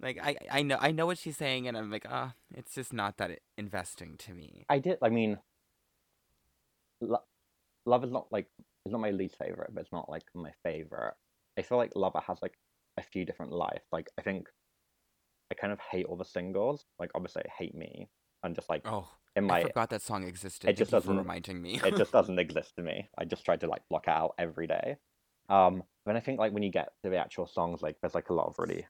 Like 0.02 0.18
I 0.22 0.36
I 0.50 0.62
know 0.62 0.78
I 0.80 0.90
know 0.90 1.06
what 1.06 1.18
she's 1.18 1.36
saying 1.36 1.68
and 1.68 1.76
I'm 1.76 1.90
like, 1.90 2.06
ah, 2.10 2.34
it's 2.54 2.74
just 2.74 2.92
not 2.92 3.18
that 3.18 3.38
investing 3.56 4.16
to 4.18 4.34
me. 4.34 4.64
I 4.68 4.78
did. 4.80 4.98
I 5.00 5.08
mean, 5.10 5.38
Lo- 7.00 7.22
Love 7.86 8.04
is 8.04 8.10
not 8.10 8.26
like 8.30 8.46
it's 8.84 8.92
not 8.92 9.00
my 9.00 9.10
least 9.10 9.36
favorite, 9.38 9.70
but 9.72 9.82
it's 9.82 9.92
not 9.92 10.08
like 10.08 10.24
my 10.34 10.52
favorite. 10.64 11.14
I 11.58 11.62
feel 11.62 11.78
like 11.78 11.92
Lover 11.94 12.20
has 12.26 12.38
like 12.42 12.54
a 12.98 13.02
few 13.02 13.24
different 13.24 13.52
lives. 13.52 13.82
Like 13.92 14.08
I 14.18 14.22
think 14.22 14.48
I 15.50 15.54
kind 15.54 15.72
of 15.72 15.80
hate 15.80 16.06
all 16.06 16.16
the 16.16 16.24
singles. 16.24 16.84
Like 16.98 17.10
obviously 17.14 17.42
I 17.46 17.50
hate 17.56 17.74
me, 17.74 18.08
and 18.42 18.54
just 18.54 18.68
like 18.68 18.82
Oh, 18.86 19.08
in 19.36 19.44
I 19.44 19.46
my 19.46 19.62
forgot 19.62 19.90
that 19.90 20.02
song 20.02 20.24
existed. 20.24 20.68
it 20.70 20.76
just 20.76 20.90
Thank 20.90 21.04
doesn't- 21.04 21.16
reminding 21.16 21.60
me. 21.62 21.80
it 21.84 21.96
just 21.96 22.12
doesn't 22.18 22.38
exist 22.38 22.74
to 22.76 22.82
me. 22.82 23.08
I 23.18 23.24
just 23.24 23.44
try 23.44 23.56
to 23.56 23.66
like 23.68 23.82
block 23.88 24.08
out 24.08 24.34
every 24.38 24.66
day. 24.66 24.96
Um, 25.48 25.82
and 26.06 26.16
I 26.16 26.20
think 26.20 26.38
like 26.40 26.52
when 26.52 26.62
you 26.62 26.70
get 26.70 26.90
to 27.04 27.10
the 27.10 27.18
actual 27.18 27.46
songs, 27.46 27.82
like 27.82 27.96
there's 28.00 28.14
like 28.14 28.30
a 28.30 28.34
lot 28.34 28.46
of 28.48 28.54
really 28.58 28.86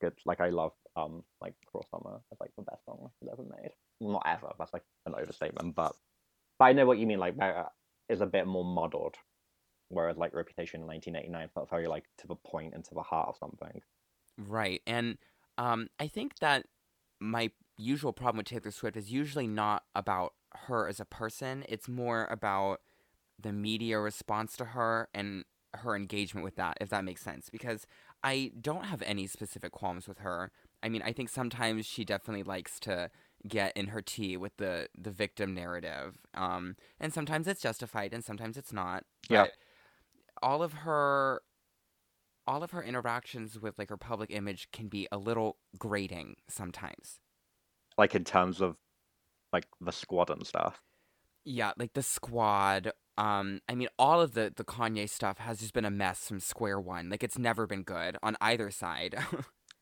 good. 0.00 0.14
Like 0.26 0.40
I 0.40 0.50
love 0.50 0.72
um 0.96 1.22
like 1.40 1.54
Cruel 1.66 1.86
Summer. 1.90 2.20
It's 2.30 2.40
like 2.40 2.50
the 2.56 2.62
best 2.62 2.84
song 2.84 3.10
she's 3.18 3.28
ever 3.30 3.42
made. 3.42 3.70
Not 4.00 4.22
ever. 4.26 4.52
That's 4.58 4.72
like 4.72 4.84
an 5.06 5.14
overstatement, 5.14 5.74
but 5.74 5.92
but 6.58 6.66
I 6.66 6.72
know 6.72 6.86
what 6.86 6.98
you 6.98 7.06
mean. 7.06 7.18
Like 7.18 7.36
there 7.36 7.66
is 8.08 8.20
a 8.20 8.26
bit 8.26 8.46
more 8.46 8.64
muddled, 8.64 9.16
whereas 9.88 10.16
like 10.16 10.34
Reputation 10.34 10.82
in 10.82 10.86
1989 10.86 11.48
felt 11.54 11.70
very 11.70 11.86
like 11.86 12.04
to 12.18 12.26
the 12.26 12.36
point 12.36 12.74
and 12.74 12.84
to 12.84 12.94
the 12.94 13.02
heart 13.02 13.28
of 13.28 13.36
something. 13.36 13.80
Right. 14.38 14.80
And 14.86 15.18
um, 15.58 15.88
I 15.98 16.08
think 16.08 16.38
that 16.40 16.66
my 17.20 17.50
usual 17.76 18.12
problem 18.12 18.38
with 18.38 18.46
Taylor 18.46 18.70
Swift 18.70 18.96
is 18.96 19.12
usually 19.12 19.46
not 19.46 19.84
about 19.94 20.34
her 20.66 20.88
as 20.88 21.00
a 21.00 21.04
person, 21.04 21.64
it's 21.68 21.88
more 21.88 22.26
about 22.30 22.80
the 23.40 23.52
media 23.52 23.98
response 23.98 24.56
to 24.56 24.66
her 24.66 25.08
and 25.14 25.44
her 25.74 25.94
engagement 25.94 26.44
with 26.44 26.56
that, 26.56 26.76
if 26.80 26.88
that 26.90 27.04
makes 27.04 27.22
sense. 27.22 27.48
Because 27.50 27.86
I 28.22 28.52
don't 28.60 28.84
have 28.84 29.02
any 29.02 29.26
specific 29.26 29.72
qualms 29.72 30.06
with 30.06 30.18
her. 30.18 30.50
I 30.82 30.88
mean, 30.88 31.02
I 31.02 31.12
think 31.12 31.28
sometimes 31.28 31.86
she 31.86 32.04
definitely 32.04 32.42
likes 32.42 32.78
to 32.80 33.10
get 33.48 33.76
in 33.76 33.88
her 33.88 34.02
tea 34.02 34.36
with 34.36 34.56
the 34.58 34.88
the 34.96 35.10
victim 35.10 35.54
narrative, 35.54 36.18
um, 36.34 36.76
and 36.98 37.12
sometimes 37.12 37.46
it's 37.46 37.62
justified, 37.62 38.12
and 38.12 38.24
sometimes 38.24 38.56
it's 38.56 38.72
not. 38.72 39.04
Yeah. 39.28 39.44
But 39.44 39.52
all 40.42 40.62
of 40.62 40.72
her, 40.72 41.42
all 42.46 42.62
of 42.62 42.70
her 42.70 42.82
interactions 42.82 43.58
with 43.58 43.78
like 43.78 43.90
her 43.90 43.96
public 43.96 44.30
image 44.30 44.68
can 44.72 44.88
be 44.88 45.06
a 45.12 45.18
little 45.18 45.56
grating 45.78 46.36
sometimes. 46.48 47.20
Like 47.98 48.14
in 48.14 48.24
terms 48.24 48.60
of 48.60 48.76
like 49.52 49.66
the 49.80 49.92
squad 49.92 50.30
and 50.30 50.46
stuff. 50.46 50.82
Yeah, 51.44 51.72
like 51.76 51.94
the 51.94 52.02
squad. 52.02 52.92
Um, 53.18 53.60
I 53.68 53.74
mean, 53.74 53.88
all 53.98 54.20
of 54.20 54.32
the 54.32 54.52
the 54.54 54.64
Kanye 54.64 55.08
stuff 55.08 55.38
has 55.38 55.60
just 55.60 55.74
been 55.74 55.84
a 55.84 55.90
mess 55.90 56.26
from 56.28 56.40
square 56.40 56.80
one. 56.80 57.10
Like 57.10 57.22
it's 57.22 57.38
never 57.38 57.66
been 57.66 57.82
good 57.82 58.16
on 58.22 58.36
either 58.40 58.70
side. 58.70 59.16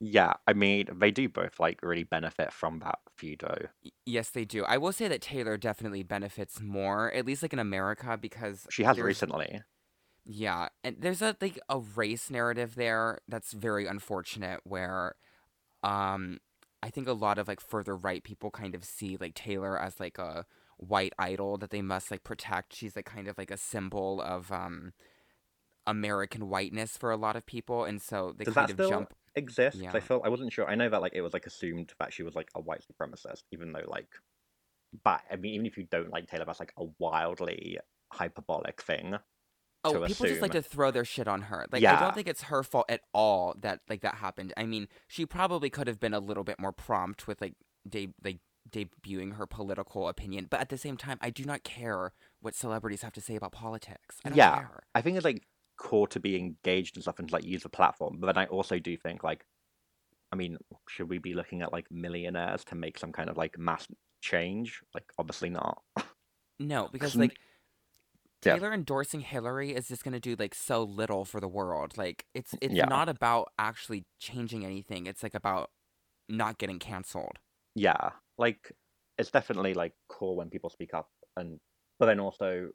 Yeah, 0.00 0.34
I 0.46 0.52
mean 0.52 0.86
they 0.96 1.10
do 1.10 1.28
both 1.28 1.58
like 1.58 1.80
really 1.82 2.04
benefit 2.04 2.52
from 2.52 2.78
that 2.80 3.00
feud 3.16 3.40
though. 3.40 3.68
Yes, 4.06 4.30
they 4.30 4.44
do. 4.44 4.64
I 4.64 4.78
will 4.78 4.92
say 4.92 5.08
that 5.08 5.22
Taylor 5.22 5.56
definitely 5.56 6.02
benefits 6.02 6.60
more, 6.60 7.12
at 7.12 7.26
least 7.26 7.42
like 7.42 7.52
in 7.52 7.58
America, 7.58 8.16
because 8.20 8.66
She 8.70 8.84
has 8.84 8.98
recently. 9.00 9.62
Yeah, 10.24 10.68
and 10.84 10.96
there's 11.00 11.22
a 11.22 11.36
like 11.40 11.58
a 11.68 11.78
race 11.78 12.30
narrative 12.30 12.74
there 12.74 13.20
that's 13.28 13.52
very 13.52 13.86
unfortunate 13.86 14.60
where 14.64 15.14
um 15.82 16.38
I 16.82 16.90
think 16.90 17.08
a 17.08 17.12
lot 17.12 17.38
of 17.38 17.48
like 17.48 17.60
further 17.60 17.96
right 17.96 18.22
people 18.22 18.50
kind 18.50 18.74
of 18.74 18.84
see 18.84 19.16
like 19.18 19.34
Taylor 19.34 19.78
as 19.78 20.00
like 20.00 20.18
a 20.18 20.46
white 20.78 21.12
idol 21.18 21.58
that 21.58 21.70
they 21.70 21.82
must 21.82 22.10
like 22.10 22.24
protect. 22.24 22.74
She's 22.74 22.96
like 22.96 23.06
kind 23.06 23.28
of 23.28 23.38
like 23.38 23.50
a 23.50 23.56
symbol 23.58 24.20
of 24.22 24.52
um 24.52 24.92
American 25.86 26.48
whiteness 26.48 26.96
for 26.96 27.10
a 27.10 27.16
lot 27.16 27.36
of 27.36 27.46
people 27.46 27.84
and 27.84 28.00
so 28.02 28.34
they 28.36 28.44
Does 28.44 28.54
kind 28.54 28.68
that 28.68 28.70
of 28.70 28.78
jump 28.80 29.14
exist? 29.34 29.84
'Cause 29.86 29.94
I 29.94 30.00
Yeah. 30.00 30.00
felt 30.00 30.24
I 30.24 30.28
wasn't 30.28 30.52
sure. 30.52 30.68
I 30.68 30.74
know 30.74 30.88
that 30.88 31.00
like 31.00 31.14
it 31.14 31.22
was 31.22 31.32
like 31.32 31.46
assumed 31.46 31.94
that 31.98 32.12
she 32.12 32.22
was 32.22 32.34
like 32.34 32.50
a 32.54 32.60
white 32.60 32.84
supremacist, 32.86 33.44
even 33.52 33.72
though 33.72 33.84
like, 33.86 34.14
but 35.04 35.22
I 35.30 35.36
mean, 35.36 35.54
even 35.54 35.66
if 35.66 35.78
you 35.78 35.84
don't 35.84 36.10
like 36.10 36.28
Taylor, 36.28 36.44
that's 36.46 36.60
like 36.60 36.74
a 36.78 36.84
wildly 36.98 37.78
hyperbolic 38.12 38.82
thing. 38.82 39.18
Oh, 39.84 39.98
people 39.98 40.26
just 40.26 40.42
like 40.42 40.52
to 40.52 40.62
throw 40.62 40.90
their 40.90 41.04
shit 41.04 41.28
on 41.28 41.42
her. 41.42 41.64
Like 41.70 41.86
I 41.86 41.94
don't 41.96 42.14
think 42.14 42.26
it's 42.28 42.42
her 42.44 42.62
fault 42.64 42.86
at 42.88 43.02
all 43.14 43.54
that 43.60 43.80
like 43.88 44.00
that 44.02 44.16
happened. 44.16 44.52
I 44.56 44.66
mean, 44.66 44.88
she 45.06 45.24
probably 45.24 45.70
could 45.70 45.86
have 45.86 46.00
been 46.00 46.14
a 46.14 46.18
little 46.20 46.44
bit 46.44 46.58
more 46.58 46.72
prompt 46.72 47.26
with 47.28 47.40
like 47.40 47.54
de- 47.88 48.12
like 48.22 48.40
debuting 48.70 49.36
her 49.36 49.46
political 49.46 50.08
opinion, 50.08 50.46
but 50.50 50.60
at 50.60 50.68
the 50.68 50.78
same 50.78 50.96
time, 50.96 51.18
I 51.20 51.30
do 51.30 51.44
not 51.44 51.62
care 51.64 52.12
what 52.40 52.54
celebrities 52.54 53.02
have 53.02 53.12
to 53.14 53.20
say 53.20 53.36
about 53.36 53.52
politics. 53.52 54.16
I 54.24 54.28
don't 54.30 54.38
Yeah. 54.38 54.56
care. 54.56 54.82
I 54.94 55.00
think 55.02 55.16
it's 55.16 55.24
like 55.24 55.42
cool 55.76 56.06
to 56.08 56.20
be 56.20 56.36
engaged 56.36 56.96
and 56.96 57.02
stuff 57.02 57.18
and 57.18 57.28
to 57.28 57.34
like 57.34 57.44
use 57.44 57.62
the 57.62 57.68
platform, 57.68 58.18
but 58.20 58.26
then 58.26 58.38
I 58.38 58.46
also 58.46 58.78
do 58.78 58.96
think 58.96 59.22
like, 59.22 59.44
I 60.32 60.36
mean, 60.36 60.58
should 60.88 61.08
we 61.08 61.18
be 61.18 61.34
looking 61.34 61.62
at 61.62 61.72
like 61.72 61.90
millionaires 61.90 62.64
to 62.66 62.74
make 62.74 62.98
some 62.98 63.12
kind 63.12 63.30
of 63.30 63.36
like 63.36 63.58
mass 63.58 63.86
change? 64.20 64.82
Like, 64.94 65.04
obviously 65.18 65.50
not. 65.50 65.82
No, 66.58 66.88
because 66.92 67.16
like 67.16 67.36
Yeah. 68.44 68.54
Taylor 68.54 68.72
endorsing 68.72 69.20
Hillary 69.20 69.74
is 69.74 69.88
just 69.88 70.04
going 70.04 70.12
to 70.12 70.20
do 70.20 70.36
like 70.38 70.54
so 70.54 70.82
little 70.84 71.24
for 71.24 71.40
the 71.40 71.48
world. 71.48 71.96
Like 71.96 72.26
it's 72.34 72.54
it's 72.60 72.74
Yeah. 72.74 72.84
not 72.86 73.08
about 73.08 73.52
actually 73.58 74.04
changing 74.20 74.64
anything. 74.64 75.06
It's 75.06 75.22
like 75.22 75.34
about 75.34 75.70
not 76.28 76.58
getting 76.58 76.78
canceled. 76.78 77.38
Yeah 77.78 78.10
like 78.38 78.72
it's 79.18 79.30
definitely 79.30 79.74
like 79.74 79.92
cool 80.08 80.36
when 80.36 80.50
people 80.50 80.70
speak 80.70 80.94
up 80.94 81.08
and 81.36 81.58
but 81.98 82.06
then 82.06 82.20
also 82.20 82.68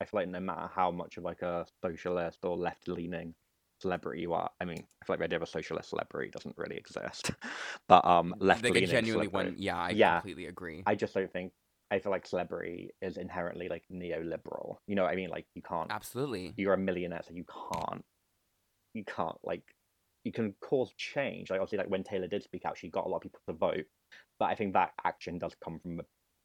i 0.00 0.04
feel 0.04 0.20
like 0.20 0.28
no 0.28 0.40
matter 0.40 0.68
how 0.74 0.90
much 0.90 1.16
of 1.16 1.24
like 1.24 1.42
a 1.42 1.66
socialist 1.84 2.38
or 2.44 2.56
left 2.56 2.88
leaning 2.88 3.34
celebrity 3.80 4.22
you 4.22 4.32
are 4.32 4.50
i 4.60 4.64
mean 4.64 4.78
i 4.78 5.04
feel 5.04 5.14
like 5.14 5.18
the 5.18 5.24
idea 5.24 5.36
of 5.36 5.42
a 5.42 5.46
socialist 5.46 5.90
celebrity 5.90 6.30
doesn't 6.30 6.56
really 6.56 6.76
exist 6.76 7.32
but 7.88 8.04
um 8.06 8.34
left 8.38 8.64
like 8.64 8.72
leaning 8.72 8.88
genuinely 8.88 9.26
one. 9.28 9.54
Yeah, 9.58 9.76
I 9.76 9.92
Yeah. 9.92 10.16
completely 10.20 10.46
agree. 10.46 10.82
i 10.86 10.94
just 10.94 11.12
don't 11.14 11.30
think 11.32 11.52
i 11.90 11.98
feel 11.98 12.10
like 12.10 12.26
celebrity 12.26 12.90
is 13.02 13.16
inherently 13.18 13.68
like 13.68 13.84
neoliberal 13.92 14.76
you 14.86 14.94
know 14.94 15.02
what 15.02 15.12
i 15.12 15.16
mean 15.16 15.28
like 15.28 15.46
you 15.54 15.62
can't 15.62 15.90
Absolutely. 15.90 16.54
you're 16.56 16.74
a 16.74 16.78
millionaire 16.78 17.22
so 17.22 17.34
you 17.34 17.44
can't 17.44 18.04
you 18.94 19.04
can't 19.04 19.36
like 19.44 19.62
you 20.24 20.32
can 20.32 20.54
cause 20.60 20.92
change 20.96 21.50
like 21.50 21.60
obviously 21.60 21.78
like 21.78 21.90
when 21.90 22.02
taylor 22.02 22.26
did 22.26 22.42
speak 22.42 22.64
out 22.64 22.76
she 22.76 22.88
got 22.88 23.04
a 23.06 23.08
lot 23.08 23.18
of 23.18 23.22
people 23.22 23.40
to 23.46 23.52
vote 23.52 23.84
but 24.38 24.46
i 24.46 24.54
think 24.54 24.72
that 24.72 24.92
action 25.04 25.38
does 25.38 25.54
come 25.62 25.78
from 25.80 25.96
the, 25.96 26.04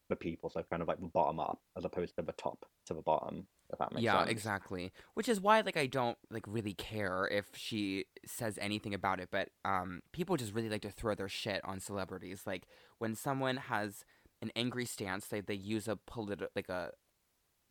the 0.09 0.15
people 0.15 0.49
so 0.49 0.63
kind 0.69 0.81
of 0.81 0.87
like 0.87 0.99
the 0.99 1.07
bottom 1.07 1.39
up 1.39 1.59
as 1.77 1.85
opposed 1.85 2.15
to 2.15 2.21
the 2.21 2.33
top 2.33 2.65
to 2.85 2.93
the 2.93 3.01
bottom 3.01 3.47
if 3.71 3.79
that 3.79 3.91
makes 3.93 4.03
yeah, 4.03 4.19
sense 4.19 4.29
exactly. 4.31 4.91
Which 5.13 5.29
is 5.29 5.39
why 5.39 5.61
like 5.61 5.77
I 5.77 5.87
don't 5.87 6.17
like 6.29 6.45
really 6.47 6.73
care 6.73 7.27
if 7.31 7.45
she 7.55 8.05
says 8.25 8.57
anything 8.61 8.93
about 8.93 9.19
it, 9.19 9.29
but 9.31 9.49
um 9.65 10.01
people 10.11 10.37
just 10.37 10.53
really 10.53 10.69
like 10.69 10.81
to 10.81 10.91
throw 10.91 11.15
their 11.15 11.29
shit 11.29 11.61
on 11.63 11.79
celebrities. 11.79 12.43
Like 12.45 12.67
when 12.97 13.15
someone 13.15 13.57
has 13.57 14.03
an 14.41 14.51
angry 14.55 14.85
stance, 14.85 15.27
they 15.27 15.41
they 15.41 15.53
use 15.53 15.87
a 15.87 15.97
politi- 16.09 16.47
like 16.55 16.69
a 16.69 16.91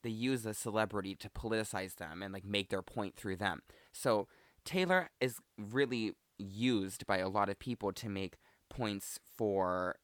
they 0.03 0.11
use 0.11 0.47
a 0.47 0.55
celebrity 0.55 1.15
to 1.15 1.29
politicize 1.29 1.97
them 1.97 2.23
and 2.23 2.33
like 2.33 2.45
make 2.45 2.71
their 2.71 2.83
point 2.83 3.17
through 3.17 3.37
them. 3.37 3.61
So 3.93 4.29
Taylor 4.65 5.11
is 5.21 5.39
really 5.59 6.13
used 6.39 7.07
by 7.07 7.19
a 7.19 7.29
lot 7.29 7.51
of 7.51 7.59
people 7.59 7.93
to 7.93 8.09
make 8.09 8.37
points 8.71 9.21
for 9.37 9.97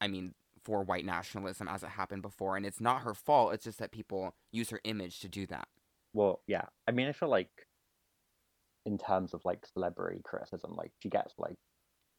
I 0.00 0.08
mean 0.08 0.34
for 0.64 0.82
white 0.82 1.04
nationalism 1.04 1.68
as 1.68 1.82
it 1.82 1.90
happened 1.90 2.20
before 2.20 2.56
and 2.56 2.66
it's 2.66 2.80
not 2.80 3.02
her 3.02 3.14
fault 3.14 3.54
it's 3.54 3.64
just 3.64 3.78
that 3.78 3.92
people 3.92 4.34
use 4.50 4.70
her 4.70 4.80
image 4.84 5.20
to 5.20 5.28
do 5.28 5.46
that 5.46 5.68
well 6.12 6.42
yeah 6.48 6.64
i 6.88 6.90
mean 6.90 7.06
i 7.06 7.12
feel 7.12 7.28
like 7.28 7.48
in 8.84 8.98
terms 8.98 9.32
of 9.32 9.40
like 9.44 9.64
celebrity 9.72 10.20
criticism 10.24 10.74
like 10.76 10.90
she 11.00 11.08
gets 11.08 11.32
like 11.38 11.54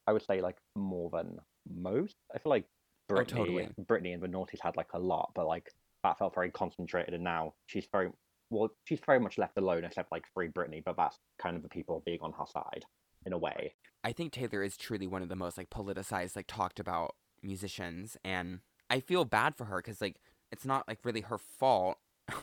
i 0.07 0.13
would 0.13 0.25
say 0.25 0.41
like 0.41 0.55
more 0.75 1.09
than 1.11 1.37
most 1.69 2.15
i 2.33 2.39
feel 2.39 2.49
like 2.49 2.65
Oh, 3.09 3.15
Britney, 3.15 3.27
totally. 3.27 3.69
Britney 3.81 4.13
and 4.13 4.21
the 4.21 4.27
Naughties 4.27 4.59
had 4.61 4.77
like 4.77 4.93
a 4.93 4.99
lot, 4.99 5.31
but 5.33 5.47
like 5.47 5.71
that 6.03 6.17
felt 6.17 6.35
very 6.35 6.51
concentrated, 6.51 7.13
and 7.13 7.23
now 7.23 7.53
she's 7.65 7.87
very 7.91 8.09
well. 8.49 8.69
She's 8.85 8.99
very 9.05 9.19
much 9.19 9.37
left 9.37 9.57
alone, 9.57 9.83
except 9.83 10.11
like 10.11 10.25
free 10.33 10.47
Britney, 10.47 10.83
but 10.83 10.95
that's 10.97 11.17
kind 11.41 11.55
of 11.55 11.63
the 11.63 11.69
people 11.69 12.03
being 12.05 12.19
on 12.21 12.33
her 12.33 12.45
side 12.51 12.85
in 13.25 13.33
a 13.33 13.37
way. 13.37 13.73
I 14.03 14.11
think 14.11 14.31
Taylor 14.31 14.63
is 14.63 14.77
truly 14.77 15.07
one 15.07 15.21
of 15.21 15.29
the 15.29 15.35
most 15.35 15.57
like 15.57 15.69
politicized, 15.69 16.35
like 16.35 16.47
talked 16.47 16.79
about 16.79 17.15
musicians, 17.41 18.17
and 18.23 18.59
I 18.89 18.99
feel 18.99 19.25
bad 19.25 19.55
for 19.55 19.65
her 19.65 19.77
because 19.77 20.01
like 20.01 20.17
it's 20.51 20.65
not 20.65 20.87
like 20.87 20.99
really 21.03 21.21
her 21.21 21.37
fault. 21.37 21.97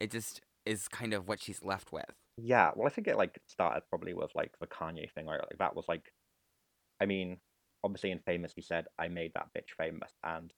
it 0.00 0.10
just 0.10 0.40
is 0.64 0.88
kind 0.88 1.12
of 1.12 1.28
what 1.28 1.40
she's 1.40 1.62
left 1.62 1.92
with. 1.92 2.14
Yeah, 2.38 2.70
well, 2.74 2.86
I 2.86 2.90
think 2.90 3.08
it 3.08 3.16
like 3.16 3.40
started 3.46 3.82
probably 3.88 4.14
with 4.14 4.34
like 4.34 4.52
the 4.60 4.66
Kanye 4.66 5.10
thing, 5.12 5.26
right? 5.26 5.40
Like 5.40 5.58
that 5.58 5.76
was 5.76 5.86
like, 5.88 6.12
I 7.00 7.06
mean, 7.06 7.38
obviously 7.84 8.10
in 8.10 8.20
Famous 8.20 8.52
he 8.54 8.62
said 8.62 8.86
I 8.98 9.08
made 9.08 9.32
that 9.34 9.48
bitch 9.56 9.76
famous, 9.76 10.12
and 10.24 10.52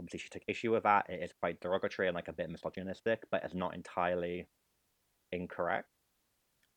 obviously 0.00 0.20
she 0.20 0.28
took 0.30 0.42
issue 0.48 0.72
with 0.72 0.84
that. 0.84 1.06
It 1.08 1.22
is 1.22 1.32
quite 1.40 1.60
derogatory 1.60 2.08
and 2.08 2.14
like 2.14 2.28
a 2.28 2.32
bit 2.32 2.50
misogynistic, 2.50 3.22
but 3.30 3.44
it's 3.44 3.54
not 3.54 3.74
entirely 3.74 4.48
incorrect. 5.32 5.88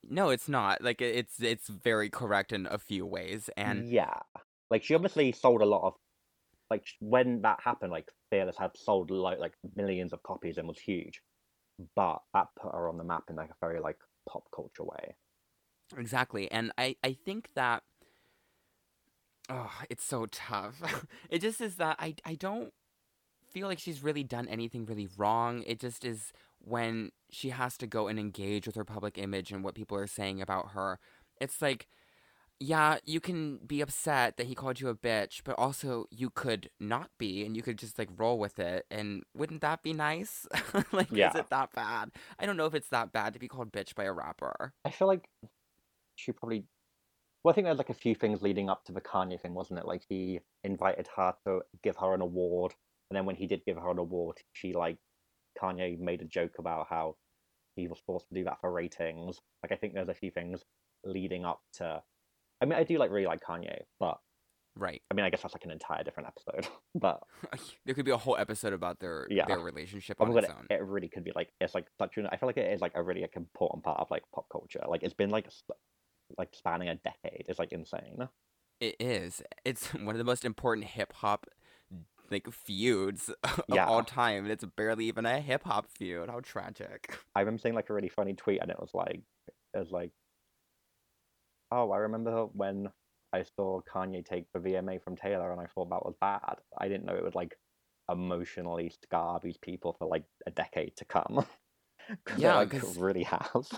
No, 0.04 0.30
it's 0.30 0.48
not. 0.48 0.82
Like 0.82 1.02
it's 1.02 1.42
it's 1.42 1.68
very 1.68 2.10
correct 2.10 2.54
in 2.54 2.68
a 2.68 2.78
few 2.78 3.06
ways, 3.06 3.50
and 3.58 3.90
yeah, 3.90 4.20
like 4.70 4.84
she 4.84 4.96
obviously 4.96 5.32
sold 5.32 5.62
a 5.62 5.66
lot 5.66 5.86
of, 5.86 5.94
like 6.70 6.86
when 7.00 7.42
that 7.42 7.60
happened, 7.64 7.92
like 7.92 8.10
Fearless 8.30 8.58
had 8.58 8.72
sold 8.78 9.12
like 9.12 9.40
like 9.40 9.54
millions 9.76 10.14
of 10.14 10.24
copies 10.24 10.58
and 10.58 10.68
was 10.68 10.80
huge, 10.80 11.22
but 11.96 12.20
that 12.34 12.48
put 12.62 12.74
her 12.74 12.88
on 12.90 12.98
the 12.98 13.04
map 13.04 13.24
in 13.30 13.36
like 13.36 13.50
a 13.50 13.66
very 13.66 13.80
like 13.80 13.98
pop 14.28 14.44
culture 14.56 14.84
way. 14.84 15.16
exactly. 15.98 16.52
And 16.52 16.72
I 16.78 16.96
I 17.04 17.14
think 17.14 17.50
that 17.56 17.84
oh, 19.50 19.72
it's 19.90 20.04
so 20.06 20.26
tough. 20.28 20.82
it 21.30 21.40
just 21.40 21.62
is 21.62 21.76
that 21.76 21.98
I 22.00 22.16
I 22.26 22.36
don't 22.36 22.74
feel 23.52 23.68
like 23.68 23.80
she's 23.80 24.04
really 24.04 24.24
done 24.24 24.48
anything 24.48 24.86
really 24.86 25.10
wrong. 25.18 25.64
It 25.66 25.80
just 25.80 26.06
is 26.06 26.32
when 26.60 27.12
she 27.32 27.50
has 27.50 27.78
to 27.78 27.88
go 27.88 28.08
and 28.08 28.20
engage 28.20 28.68
with 28.68 28.76
her 28.76 28.86
public 28.86 29.18
image 29.18 29.52
and 29.52 29.64
what 29.64 29.76
people 29.76 29.98
are 29.98 30.08
saying 30.08 30.42
about 30.42 30.72
her. 30.72 31.00
It's 31.42 31.62
like 31.62 31.88
yeah, 32.60 32.98
you 33.06 33.22
can 33.22 33.58
be 33.66 33.80
upset 33.80 34.36
that 34.38 34.48
he 34.48 34.54
called 34.56 34.82
you 34.82 34.90
a 34.90 34.96
bitch, 34.96 35.42
but 35.46 35.56
also 35.58 36.06
you 36.12 36.30
could 36.30 36.70
not 36.80 37.10
be 37.18 37.46
and 37.46 37.56
you 37.56 37.62
could 37.64 37.78
just 37.78 37.98
like 37.98 38.10
roll 38.18 38.38
with 38.38 38.60
it. 38.60 38.86
And 38.92 39.24
wouldn't 39.34 39.62
that 39.62 39.82
be 39.82 39.94
nice? 39.94 40.46
like, 40.92 41.08
Yeah. 41.10 41.30
is 41.30 41.36
it 41.36 41.50
that 41.50 41.72
bad? 41.74 42.12
I 42.38 42.46
don't 42.46 42.58
know 42.58 42.66
if 42.66 42.74
it's 42.74 42.90
that 42.90 43.14
bad 43.14 43.34
to 43.34 43.40
be 43.40 43.48
called 43.48 43.72
bitch 43.72 43.96
by 43.96 44.04
a 44.04 44.12
rapper. 44.12 44.74
I 44.84 44.92
feel 44.92 45.08
like 45.08 45.30
she 46.16 46.34
probably. 46.34 46.66
Well, 47.44 47.54
I 47.54 47.56
think 47.56 47.66
there's 47.66 47.78
like 47.78 47.90
a 47.90 47.94
few 47.94 48.14
things 48.14 48.42
leading 48.42 48.70
up 48.70 48.84
to 48.86 48.92
the 48.92 49.00
Kanye 49.00 49.40
thing, 49.40 49.54
wasn't 49.54 49.80
it? 49.80 49.86
Like 49.86 50.04
he 50.10 50.42
invited 50.66 51.08
her 51.16 51.36
to 51.46 51.62
give 51.82 51.96
her 51.96 52.14
an 52.14 52.20
award, 52.20 52.74
and 53.10 53.16
then 53.16 53.26
when 53.26 53.38
he 53.38 53.48
did 53.48 53.64
give 53.66 53.78
her 53.78 53.90
an 53.92 53.98
award, 54.00 54.40
she 54.52 54.74
like 54.74 54.98
Kanye 55.58 55.98
made 55.98 56.22
a 56.22 56.26
joke 56.26 56.56
about 56.60 56.88
how 56.90 57.16
he 57.78 57.88
was 57.88 58.00
forced 58.06 58.28
to 58.28 58.36
do 58.36 58.44
that 58.44 58.60
for 58.60 58.70
ratings. 58.70 59.40
Like 59.64 59.72
I 59.72 59.76
think 59.76 59.94
there's 59.94 60.10
a 60.10 60.14
few 60.14 60.30
things 60.32 60.66
leading 61.06 61.46
up 61.46 61.62
to. 61.76 62.04
I 62.62 62.66
mean, 62.66 62.78
I 62.78 62.84
do 62.84 62.98
like 62.98 63.12
really 63.12 63.26
like 63.28 63.42
Kanye, 63.42 63.82
but 64.00 64.20
Right. 64.76 65.02
I 65.12 65.14
mean, 65.14 65.26
I 65.26 65.30
guess 65.30 65.42
that's 65.42 65.54
like 65.54 65.66
an 65.66 65.72
entire 65.72 66.04
different 66.04 66.30
episode. 66.30 66.68
but 66.96 67.22
there 67.86 67.96
could 67.96 68.06
be 68.06 68.12
a 68.12 68.18
whole 68.18 68.38
episode 68.38 68.72
about 68.74 69.00
their 69.00 69.28
Yeah. 69.30 69.46
their 69.46 69.60
relationship 69.60 70.18
oh 70.20 70.26
on 70.26 70.38
its 70.38 70.48
own. 70.50 70.68
it 70.70 70.82
really 70.84 71.10
could 71.10 71.24
be 71.24 71.32
like 71.36 71.52
it's 71.60 71.74
like 71.76 71.88
such 71.98 72.18
an. 72.18 72.28
I 72.32 72.38
feel 72.38 72.48
like 72.48 72.58
it 72.58 72.72
is 72.72 72.80
like 72.82 72.94
a 72.96 73.04
really 73.04 73.22
like 73.22 73.36
important 73.36 73.84
part 73.84 74.00
of 74.00 74.10
like 74.12 74.24
pop 74.34 74.48
culture. 74.52 74.82
Like 74.88 75.04
it's 75.04 75.14
been 75.14 75.30
like 75.32 75.50
like 76.38 76.50
spanning 76.54 76.90
a 76.90 76.96
decade. 76.96 77.46
It's 77.50 77.60
like 77.60 77.72
insane. 77.72 78.30
It 78.80 78.96
is. 79.00 79.42
It's 79.66 79.88
one 79.94 80.10
of 80.16 80.18
the 80.18 80.24
most 80.24 80.46
important 80.46 80.88
hip 80.88 81.12
hop 81.14 81.48
like 82.32 82.50
feuds 82.52 83.32
of 83.44 83.64
Yeah. 83.68 83.88
all 83.88 84.04
time, 84.04 84.44
and 84.44 84.52
it's 84.52 84.64
barely 84.64 85.06
even 85.06 85.26
a 85.26 85.42
hip 85.42 85.64
hop 85.64 85.88
feud. 85.90 86.30
How 86.30 86.40
tragic. 86.42 87.18
I 87.36 87.40
remember 87.42 87.60
seeing 87.60 87.74
like 87.76 87.90
a 87.90 87.94
really 87.94 88.08
funny 88.10 88.34
tweet, 88.36 88.62
and 88.62 88.70
it 88.70 88.80
was 88.80 88.92
like, 88.94 89.22
it 89.74 89.78
was 89.80 89.90
like, 89.92 90.12
oh, 91.72 91.92
I 91.92 91.98
remember 91.98 92.46
when 92.54 92.90
I 93.34 93.44
saw 93.44 93.82
Kanye 93.82 94.26
take 94.26 94.46
the 94.54 94.60
VMA 94.60 95.02
from 95.04 95.16
Taylor, 95.16 95.52
and 95.52 95.62
I 95.62 95.66
thought 95.68 95.90
that 95.90 96.06
was 96.06 96.16
bad. 96.20 96.56
I 96.78 96.88
didn't 96.88 97.06
know 97.06 97.16
it 97.16 97.24
would 97.24 97.36
like 97.36 97.56
emotionally 98.12 98.92
scar 99.04 99.40
these 99.44 99.58
people 99.58 99.96
for 100.00 100.08
like 100.08 100.24
a 100.48 100.52
decade 100.52 100.96
to 100.98 101.06
come. 101.06 101.46
it, 102.10 102.18
Yeah, 102.38 102.56
like 102.56 102.72
'cause- 102.72 102.98
really 102.98 103.24
has. 103.24 103.72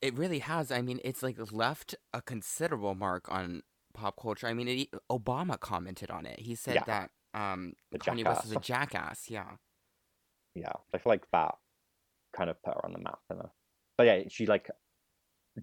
It 0.00 0.16
really 0.16 0.38
has. 0.38 0.70
I 0.70 0.80
mean, 0.80 1.00
it's 1.02 1.24
like 1.24 1.36
left 1.50 1.96
a 2.12 2.22
considerable 2.22 2.94
mark 2.94 3.28
on 3.32 3.62
pop 3.94 4.14
culture. 4.22 4.46
I 4.46 4.54
mean, 4.54 4.68
it, 4.68 4.88
Obama 5.10 5.58
commented 5.58 6.08
on 6.08 6.24
it. 6.24 6.38
He 6.38 6.54
said 6.54 6.76
Yeah. 6.76 6.84
that 6.86 7.10
um, 7.34 7.72
The 7.90 7.98
Kanye 7.98 8.24
West 8.24 8.44
is 8.44 8.52
a 8.52 8.60
jackass. 8.60 9.28
Yeah. 9.28 9.56
Yeah, 10.54 10.72
I 10.94 10.98
feel 10.98 11.10
like 11.10 11.28
that 11.32 11.56
kind 12.32 12.48
of 12.48 12.62
put 12.62 12.74
her 12.74 12.86
on 12.86 12.92
the 12.92 13.00
map. 13.00 13.18
Know? 13.28 13.50
But 13.96 14.06
yeah, 14.06 14.22
she 14.28 14.46
like 14.46 14.70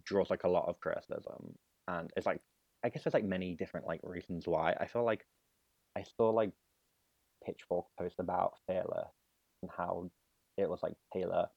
draws 0.03 0.29
like 0.29 0.43
a 0.43 0.49
lot 0.49 0.67
of 0.67 0.79
criticism, 0.79 1.55
and 1.87 2.11
it's 2.15 2.25
like 2.25 2.41
I 2.83 2.89
guess 2.89 3.03
there's 3.03 3.13
like 3.13 3.25
many 3.25 3.55
different 3.55 3.87
like 3.87 4.01
reasons 4.03 4.47
why. 4.47 4.75
I 4.79 4.87
feel 4.87 5.03
like 5.03 5.25
I 5.97 6.03
saw 6.17 6.29
like 6.29 6.51
Pitchfork 7.45 7.85
post 7.99 8.15
about 8.19 8.53
Fearless 8.67 9.11
and 9.61 9.71
how 9.75 10.09
it 10.57 10.69
was 10.69 10.81
like 10.83 10.95
Taylor, 11.13 11.47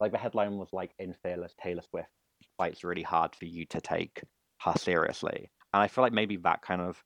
like 0.00 0.12
the 0.12 0.18
headline 0.18 0.56
was 0.56 0.72
like 0.72 0.92
in 0.98 1.14
Fearless, 1.22 1.54
Taylor 1.62 1.82
Swift 1.90 2.08
fights 2.56 2.84
really 2.84 3.02
hard 3.02 3.34
for 3.34 3.46
you 3.46 3.66
to 3.66 3.80
take 3.80 4.22
her 4.62 4.74
seriously, 4.76 5.50
and 5.74 5.82
I 5.82 5.88
feel 5.88 6.02
like 6.02 6.12
maybe 6.12 6.36
that 6.38 6.62
kind 6.62 6.80
of 6.80 7.02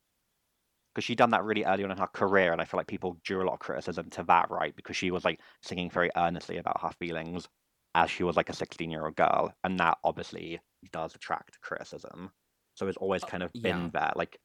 because 0.94 1.05
she 1.05 1.14
done 1.14 1.31
that 1.31 1.44
really 1.44 1.64
early 1.64 1.85
on 1.85 1.90
in 1.90 1.96
her 1.98 2.07
career, 2.07 2.52
and 2.52 2.61
I 2.61 2.66
feel 2.66 2.78
like 2.78 2.87
people 2.87 3.18
drew 3.24 3.42
a 3.42 3.46
lot 3.46 3.55
of 3.55 3.61
criticism 3.61 4.11
to 4.11 4.24
that, 4.24 4.50
right? 4.50 4.76
Because 4.76 4.96
she 4.96 5.11
was 5.11 5.24
like 5.24 5.40
singing 5.62 5.88
very 5.88 6.11
earnestly 6.16 6.59
about 6.59 6.83
her 6.83 6.90
feelings 6.98 7.48
as 7.94 8.11
she 8.11 8.22
was 8.22 8.37
like 8.37 8.48
a 8.48 8.55
16 8.55 8.90
year 8.90 9.05
old 9.05 9.16
girl, 9.16 9.52
and 9.64 9.78
that 9.78 9.98
obviously 10.05 10.61
does 10.92 11.14
attract 11.14 11.61
criticism. 11.61 12.31
So 12.74 12.88
it's 12.88 12.96
always 12.96 13.22
uh, 13.22 13.26
kind 13.26 13.42
of 13.42 13.52
been 13.52 13.85
yeah. 13.85 13.88
there. 13.92 14.12
Like 14.16 14.38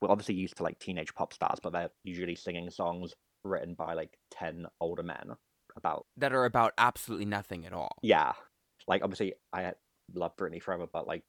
we're 0.00 0.10
obviously 0.10 0.34
used 0.34 0.56
to 0.56 0.62
like 0.62 0.78
teenage 0.78 1.14
pop 1.14 1.32
stars, 1.32 1.58
but 1.62 1.72
they're 1.72 1.90
usually 2.02 2.34
singing 2.34 2.70
songs 2.70 3.14
written 3.44 3.74
by 3.74 3.94
like 3.94 4.16
10 4.32 4.66
older 4.80 5.02
men 5.02 5.32
about 5.76 6.06
That 6.16 6.32
are 6.32 6.44
about 6.44 6.72
absolutely 6.78 7.26
nothing 7.26 7.66
at 7.66 7.72
all. 7.72 7.96
yeah. 8.02 8.32
Like 8.86 9.02
obviously 9.02 9.34
I 9.52 9.72
love 10.14 10.36
Britney 10.36 10.62
forever, 10.62 10.86
but 10.92 11.06
like 11.06 11.22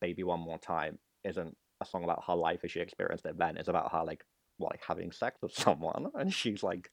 Baby 0.00 0.22
One 0.22 0.40
More 0.40 0.58
Time 0.58 0.98
isn't 1.24 1.56
a 1.80 1.86
song 1.86 2.04
about 2.04 2.24
her 2.26 2.34
life 2.34 2.60
as 2.62 2.72
she 2.72 2.80
experienced 2.80 3.24
it 3.24 3.38
then. 3.38 3.56
It's 3.56 3.68
about 3.68 3.92
her 3.92 4.04
like 4.04 4.22
what 4.58 4.72
like 4.72 4.82
having 4.86 5.12
sex 5.12 5.38
with 5.40 5.52
someone 5.54 6.08
and 6.14 6.32
she's 6.32 6.62
like 6.62 6.90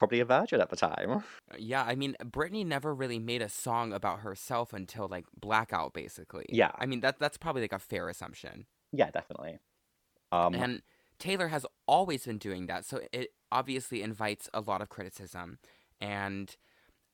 probably 0.00 0.18
a 0.18 0.24
virgin 0.24 0.60
at 0.60 0.70
the 0.70 0.76
time. 0.76 1.22
Yeah, 1.56 1.84
I 1.84 1.94
mean, 1.94 2.16
Britney 2.24 2.66
never 2.66 2.92
really 2.92 3.20
made 3.20 3.42
a 3.42 3.48
song 3.48 3.92
about 3.92 4.20
herself 4.20 4.72
until 4.72 5.06
like 5.06 5.26
Blackout, 5.38 5.92
basically. 5.94 6.46
Yeah. 6.48 6.72
I 6.76 6.86
mean, 6.86 7.00
that 7.00 7.20
that's 7.20 7.36
probably 7.36 7.62
like 7.62 7.72
a 7.72 7.78
fair 7.78 8.08
assumption. 8.08 8.66
Yeah, 8.92 9.10
definitely. 9.10 9.58
Um 10.32 10.54
and 10.54 10.82
Taylor 11.18 11.48
has 11.48 11.66
always 11.86 12.24
been 12.24 12.38
doing 12.38 12.66
that, 12.66 12.84
so 12.84 13.00
it 13.12 13.28
obviously 13.52 14.02
invites 14.02 14.48
a 14.54 14.60
lot 14.60 14.80
of 14.80 14.88
criticism. 14.88 15.58
And 16.00 16.56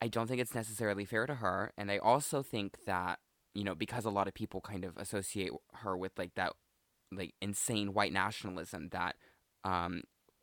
I 0.00 0.06
don't 0.06 0.28
think 0.28 0.40
it's 0.40 0.54
necessarily 0.54 1.04
fair 1.04 1.26
to 1.26 1.34
her. 1.34 1.72
And 1.76 1.90
I 1.90 1.98
also 1.98 2.42
think 2.42 2.84
that 2.86 3.18
you 3.52 3.64
know 3.64 3.74
because 3.74 4.04
a 4.04 4.10
lot 4.10 4.28
of 4.28 4.34
people 4.34 4.60
kind 4.60 4.84
of 4.84 4.96
associate 4.96 5.50
her 5.74 5.96
with 5.96 6.12
like 6.16 6.34
that 6.36 6.52
like 7.12 7.34
insane 7.42 7.94
white 7.94 8.12
nationalism 8.12 8.88
that 8.90 9.16
um 9.64 10.02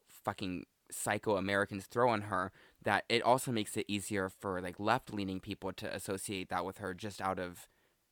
fucking 0.10 0.65
psycho 0.93 1.36
Americans 1.38 1.86
throw 1.86 2.10
on 2.10 2.21
her 2.23 2.51
that 2.82 3.06
it 3.10 3.21
also 3.21 3.51
makes 3.51 3.75
it 3.77 3.86
easier 3.88 4.29
for 4.29 4.62
like 4.62 4.79
left 4.79 5.13
leaning 5.13 5.39
people 5.39 5.71
to 5.73 5.93
associate 5.93 6.49
that 6.49 6.65
with 6.65 6.77
her 6.79 6.93
just 6.93 7.21
out 7.21 7.39
of 7.39 7.67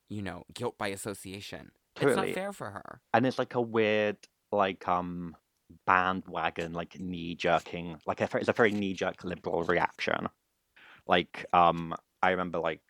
you 0.09 0.21
know 0.21 0.43
guilt 0.53 0.77
by 0.77 0.87
association. 0.89 1.71
It's 1.99 2.15
not 2.15 2.29
fair 2.29 2.53
for 2.53 2.69
her. 2.71 3.01
and 3.13 3.25
it's 3.25 3.37
like 3.39 3.55
a 3.55 3.61
weird 3.61 4.17
like 4.51 4.87
um 4.87 5.35
bandwagon 5.85 6.73
like 6.73 6.99
knee 6.99 7.35
jerking 7.35 7.97
like 8.05 8.19
a, 8.21 8.29
it's 8.37 8.49
a 8.49 8.53
very 8.53 8.71
knee 8.71 8.93
jerk 8.93 9.23
liberal 9.23 9.63
reaction 9.63 10.27
like 11.07 11.45
um 11.53 11.95
i 12.21 12.31
remember 12.31 12.59
like 12.59 12.81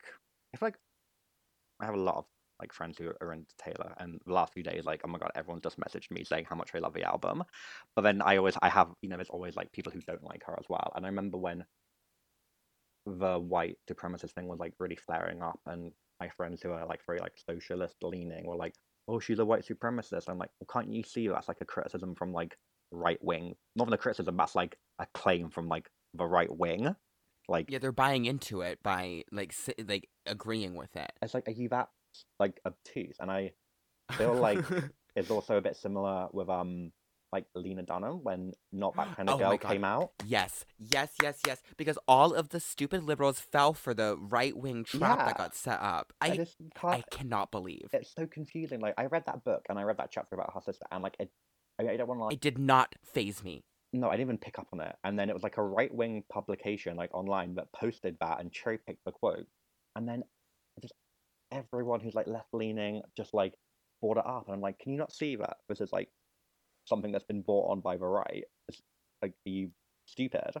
i 0.52 0.56
feel 0.56 0.66
like 0.66 0.78
i 1.80 1.84
have 1.86 1.94
a 1.94 1.98
lot 1.98 2.16
of 2.16 2.24
like 2.62 2.72
friends 2.72 2.96
who 2.98 3.10
are 3.20 3.32
into 3.32 3.54
taylor 3.58 3.94
and 3.98 4.20
the 4.26 4.32
last 4.32 4.52
few 4.52 4.62
days 4.62 4.84
like 4.84 5.00
oh 5.04 5.08
my 5.08 5.18
god 5.18 5.30
everyone 5.34 5.60
just 5.60 5.78
messaged 5.78 6.10
me 6.10 6.24
saying 6.24 6.46
how 6.48 6.56
much 6.56 6.72
they 6.72 6.80
love 6.80 6.94
the 6.94 7.02
album 7.04 7.42
but 7.94 8.02
then 8.02 8.22
i 8.22 8.36
always 8.36 8.56
i 8.62 8.68
have 8.68 8.88
you 9.02 9.08
know 9.08 9.16
there's 9.16 9.28
always 9.28 9.56
like 9.56 9.70
people 9.72 9.92
who 9.92 10.00
don't 10.02 10.24
like 10.24 10.42
her 10.44 10.56
as 10.58 10.66
well 10.68 10.92
and 10.94 11.04
i 11.04 11.08
remember 11.08 11.36
when 11.36 11.64
the 13.06 13.38
white 13.38 13.76
supremacist 13.90 14.30
thing 14.32 14.46
was 14.46 14.60
like 14.60 14.72
really 14.78 14.96
flaring 14.96 15.42
up 15.42 15.58
and 15.66 15.92
my 16.20 16.28
friends 16.28 16.62
who 16.62 16.70
are 16.70 16.86
like 16.86 17.00
very 17.04 17.18
like 17.18 17.32
socialist 17.36 17.96
leaning 18.02 18.46
were 18.46 18.56
like 18.56 18.74
oh, 19.08 19.18
she's 19.18 19.38
a 19.38 19.44
white 19.44 19.66
supremacist. 19.66 20.28
I'm 20.28 20.38
like, 20.38 20.50
well, 20.60 20.68
can't 20.72 20.92
you 20.92 21.02
see 21.02 21.28
that's 21.28 21.48
like 21.48 21.60
a 21.60 21.64
criticism 21.66 22.14
from 22.14 22.32
like 22.32 22.56
right 22.90 23.22
wing? 23.22 23.54
Not 23.76 23.84
even 23.84 23.94
a 23.94 23.98
criticism, 23.98 24.36
that's 24.36 24.54
like 24.54 24.76
a 24.98 25.06
claim 25.14 25.50
from 25.50 25.68
like 25.68 25.88
the 26.14 26.26
right 26.26 26.54
wing. 26.54 26.94
Like, 27.48 27.70
Yeah, 27.70 27.78
they're 27.78 27.92
buying 27.92 28.24
into 28.24 28.60
it 28.60 28.78
by 28.82 29.24
like 29.32 29.52
si- 29.52 29.74
like 29.86 30.08
agreeing 30.26 30.74
with 30.74 30.94
it. 30.96 31.12
it's 31.20 31.34
like, 31.34 31.48
are 31.48 31.52
you 31.52 31.68
that 31.70 31.88
like 32.38 32.60
obtuse? 32.66 33.16
And 33.20 33.30
I 33.30 33.52
feel 34.12 34.34
like 34.34 34.58
it's 35.16 35.30
also 35.30 35.56
a 35.56 35.60
bit 35.60 35.76
similar 35.76 36.28
with 36.32 36.48
um 36.48 36.92
like 37.32 37.46
Lena 37.54 37.82
Dunham 37.82 38.22
when 38.22 38.52
Not 38.72 38.94
That 38.96 39.16
Kind 39.16 39.30
of 39.30 39.36
Oh 39.36 39.38
Girl 39.38 39.56
came 39.56 39.84
out. 39.84 40.10
yes, 40.26 40.66
yes, 40.78 41.12
yes, 41.22 41.40
yes. 41.46 41.62
Because 41.78 41.98
all 42.06 42.34
of 42.34 42.50
the 42.50 42.60
stupid 42.60 43.04
liberals 43.04 43.40
fell 43.40 43.72
for 43.72 43.94
the 43.94 44.18
right 44.18 44.54
wing 44.54 44.84
trap 44.84 45.26
that 45.26 45.38
got 45.38 45.54
set 45.54 45.80
up. 45.80 46.12
I, 46.20 46.32
I 46.32 46.36
just 46.36 46.56
can't. 46.74 46.94
I 46.94 47.02
cannot 47.10 47.50
believe 47.50 47.88
It's 47.94 48.12
so 48.14 48.26
confusing. 48.26 48.80
Like, 48.80 48.92
I 48.98 49.06
read 49.06 49.24
that 49.24 49.44
book 49.44 49.64
and 49.70 49.78
I 49.78 49.82
read 49.84 49.96
that 49.96 50.10
chapter 50.10 50.34
about 50.34 50.52
her 50.52 50.60
sister, 50.60 50.84
and 50.92 51.02
like, 51.02 51.16
it. 51.18 51.30
I, 51.80 51.92
I 51.92 51.96
don't 51.96 52.06
want 52.06 52.20
to 52.20 52.24
like 52.24 52.34
it 52.34 52.40
did 52.42 52.58
not 52.58 52.94
phase 53.02 53.42
me. 53.42 53.64
no, 53.94 54.08
I 54.08 54.12
didn't 54.12 54.26
even 54.26 54.36
pick 54.38 54.58
up 54.58 54.66
on 54.74 54.80
it. 54.80 54.94
And 55.02 55.18
then 55.18 55.30
it 55.30 55.32
was 55.32 55.42
like 55.42 55.56
a 55.56 55.62
right 55.62 55.92
wing 55.94 56.24
publication, 56.30 56.98
like 56.98 57.14
online, 57.14 57.54
that 57.54 57.72
posted 57.72 58.18
that 58.20 58.40
and 58.40 58.52
cherry 58.52 58.78
picked 58.86 59.06
the 59.06 59.12
quote. 59.12 59.46
And 59.96 60.06
then 60.06 60.22
just 60.82 60.92
everyone 61.52 62.00
who's 62.00 62.14
like 62.14 62.26
left 62.26 62.52
leaning 62.52 63.02
just 63.16 63.34
like 63.34 63.54
bought 64.00 64.16
it 64.16 64.26
up. 64.26 64.46
And 64.46 64.54
I'm 64.54 64.60
like, 64.60 64.78
can 64.78 64.92
you 64.92 64.98
not 64.98 65.12
see 65.12 65.36
that 65.36 65.58
this 65.68 65.80
is 65.80 65.92
like 65.92 66.08
something 66.86 67.12
that's 67.12 67.24
been 67.24 67.42
bought 67.42 67.70
on 67.70 67.80
by 67.80 67.96
the 67.96 68.06
right? 68.06 68.44
It's, 68.68 68.82
like, 69.22 69.32
are 69.46 69.50
you 69.50 69.70
stupid? 70.06 70.54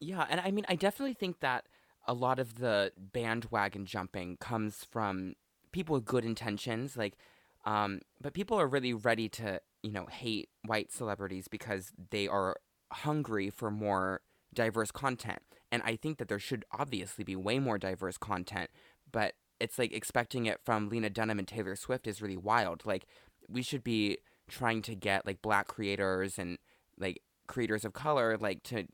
Yeah, 0.00 0.26
and 0.28 0.40
I 0.40 0.50
mean, 0.50 0.66
I 0.68 0.74
definitely 0.74 1.14
think 1.14 1.40
that 1.40 1.64
a 2.06 2.12
lot 2.12 2.38
of 2.38 2.56
the 2.56 2.92
bandwagon 2.98 3.86
jumping 3.86 4.36
comes 4.36 4.84
from 4.84 5.34
people 5.72 5.94
with 5.94 6.04
good 6.04 6.24
intentions, 6.24 6.96
like, 6.96 7.16
um, 7.64 8.00
but 8.20 8.34
people 8.34 8.60
are 8.60 8.66
really 8.66 8.92
ready 8.92 9.28
to, 9.30 9.60
you 9.82 9.90
know, 9.90 10.04
hate 10.06 10.50
white 10.66 10.92
celebrities 10.92 11.48
because 11.48 11.92
they 12.10 12.28
are 12.28 12.56
hungry 12.92 13.48
for 13.48 13.70
more 13.70 14.20
diverse 14.52 14.90
content. 14.90 15.40
And 15.72 15.82
I 15.82 15.96
think 15.96 16.18
that 16.18 16.28
there 16.28 16.38
should 16.38 16.64
obviously 16.70 17.24
be 17.24 17.36
way 17.36 17.58
more 17.58 17.78
diverse 17.78 18.18
content, 18.18 18.68
but 19.10 19.32
it's 19.60 19.78
like 19.78 19.92
expecting 19.92 20.46
it 20.46 20.60
from 20.64 20.88
Lena 20.88 21.10
Dunham 21.10 21.38
and 21.38 21.48
Taylor 21.48 21.76
Swift 21.76 22.06
is 22.06 22.20
really 22.20 22.36
wild. 22.36 22.82
Like, 22.84 23.06
we 23.48 23.62
should 23.62 23.84
be 23.84 24.18
trying 24.48 24.82
to 24.82 24.94
get 24.94 25.26
like 25.26 25.42
black 25.42 25.68
creators 25.68 26.38
and 26.38 26.58
like 26.98 27.22
creators 27.46 27.84
of 27.84 27.92
color 27.92 28.36
like 28.38 28.62
to 28.62 28.86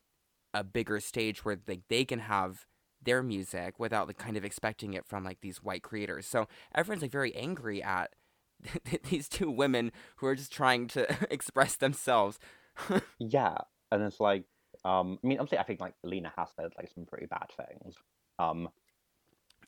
a 0.53 0.63
bigger 0.63 0.99
stage 0.99 1.43
where 1.43 1.57
like 1.67 1.81
they 1.89 2.05
can 2.05 2.19
have 2.19 2.65
their 3.03 3.23
music 3.23 3.79
without 3.79 4.07
like 4.07 4.17
kind 4.17 4.37
of 4.37 4.45
expecting 4.45 4.93
it 4.93 5.05
from 5.05 5.23
like 5.23 5.41
these 5.41 5.63
white 5.63 5.83
creators. 5.83 6.27
So 6.27 6.47
everyone's 6.75 7.01
like 7.01 7.11
very 7.11 7.35
angry 7.35 7.81
at 7.81 8.13
these 9.09 9.27
two 9.27 9.49
women 9.49 9.91
who 10.17 10.27
are 10.27 10.35
just 10.35 10.53
trying 10.53 10.87
to 10.89 11.07
express 11.31 11.75
themselves. 11.75 12.39
yeah, 13.19 13.57
and 13.91 14.03
it's 14.03 14.19
like, 14.19 14.43
um, 14.85 15.19
I 15.23 15.27
mean, 15.27 15.39
obviously, 15.39 15.57
I 15.57 15.63
think 15.63 15.81
like 15.81 15.95
Lena 16.03 16.31
has 16.37 16.49
said 16.55 16.71
like 16.77 16.89
some 16.93 17.05
pretty 17.05 17.25
bad 17.25 17.47
things. 17.57 17.95
Um, 18.39 18.69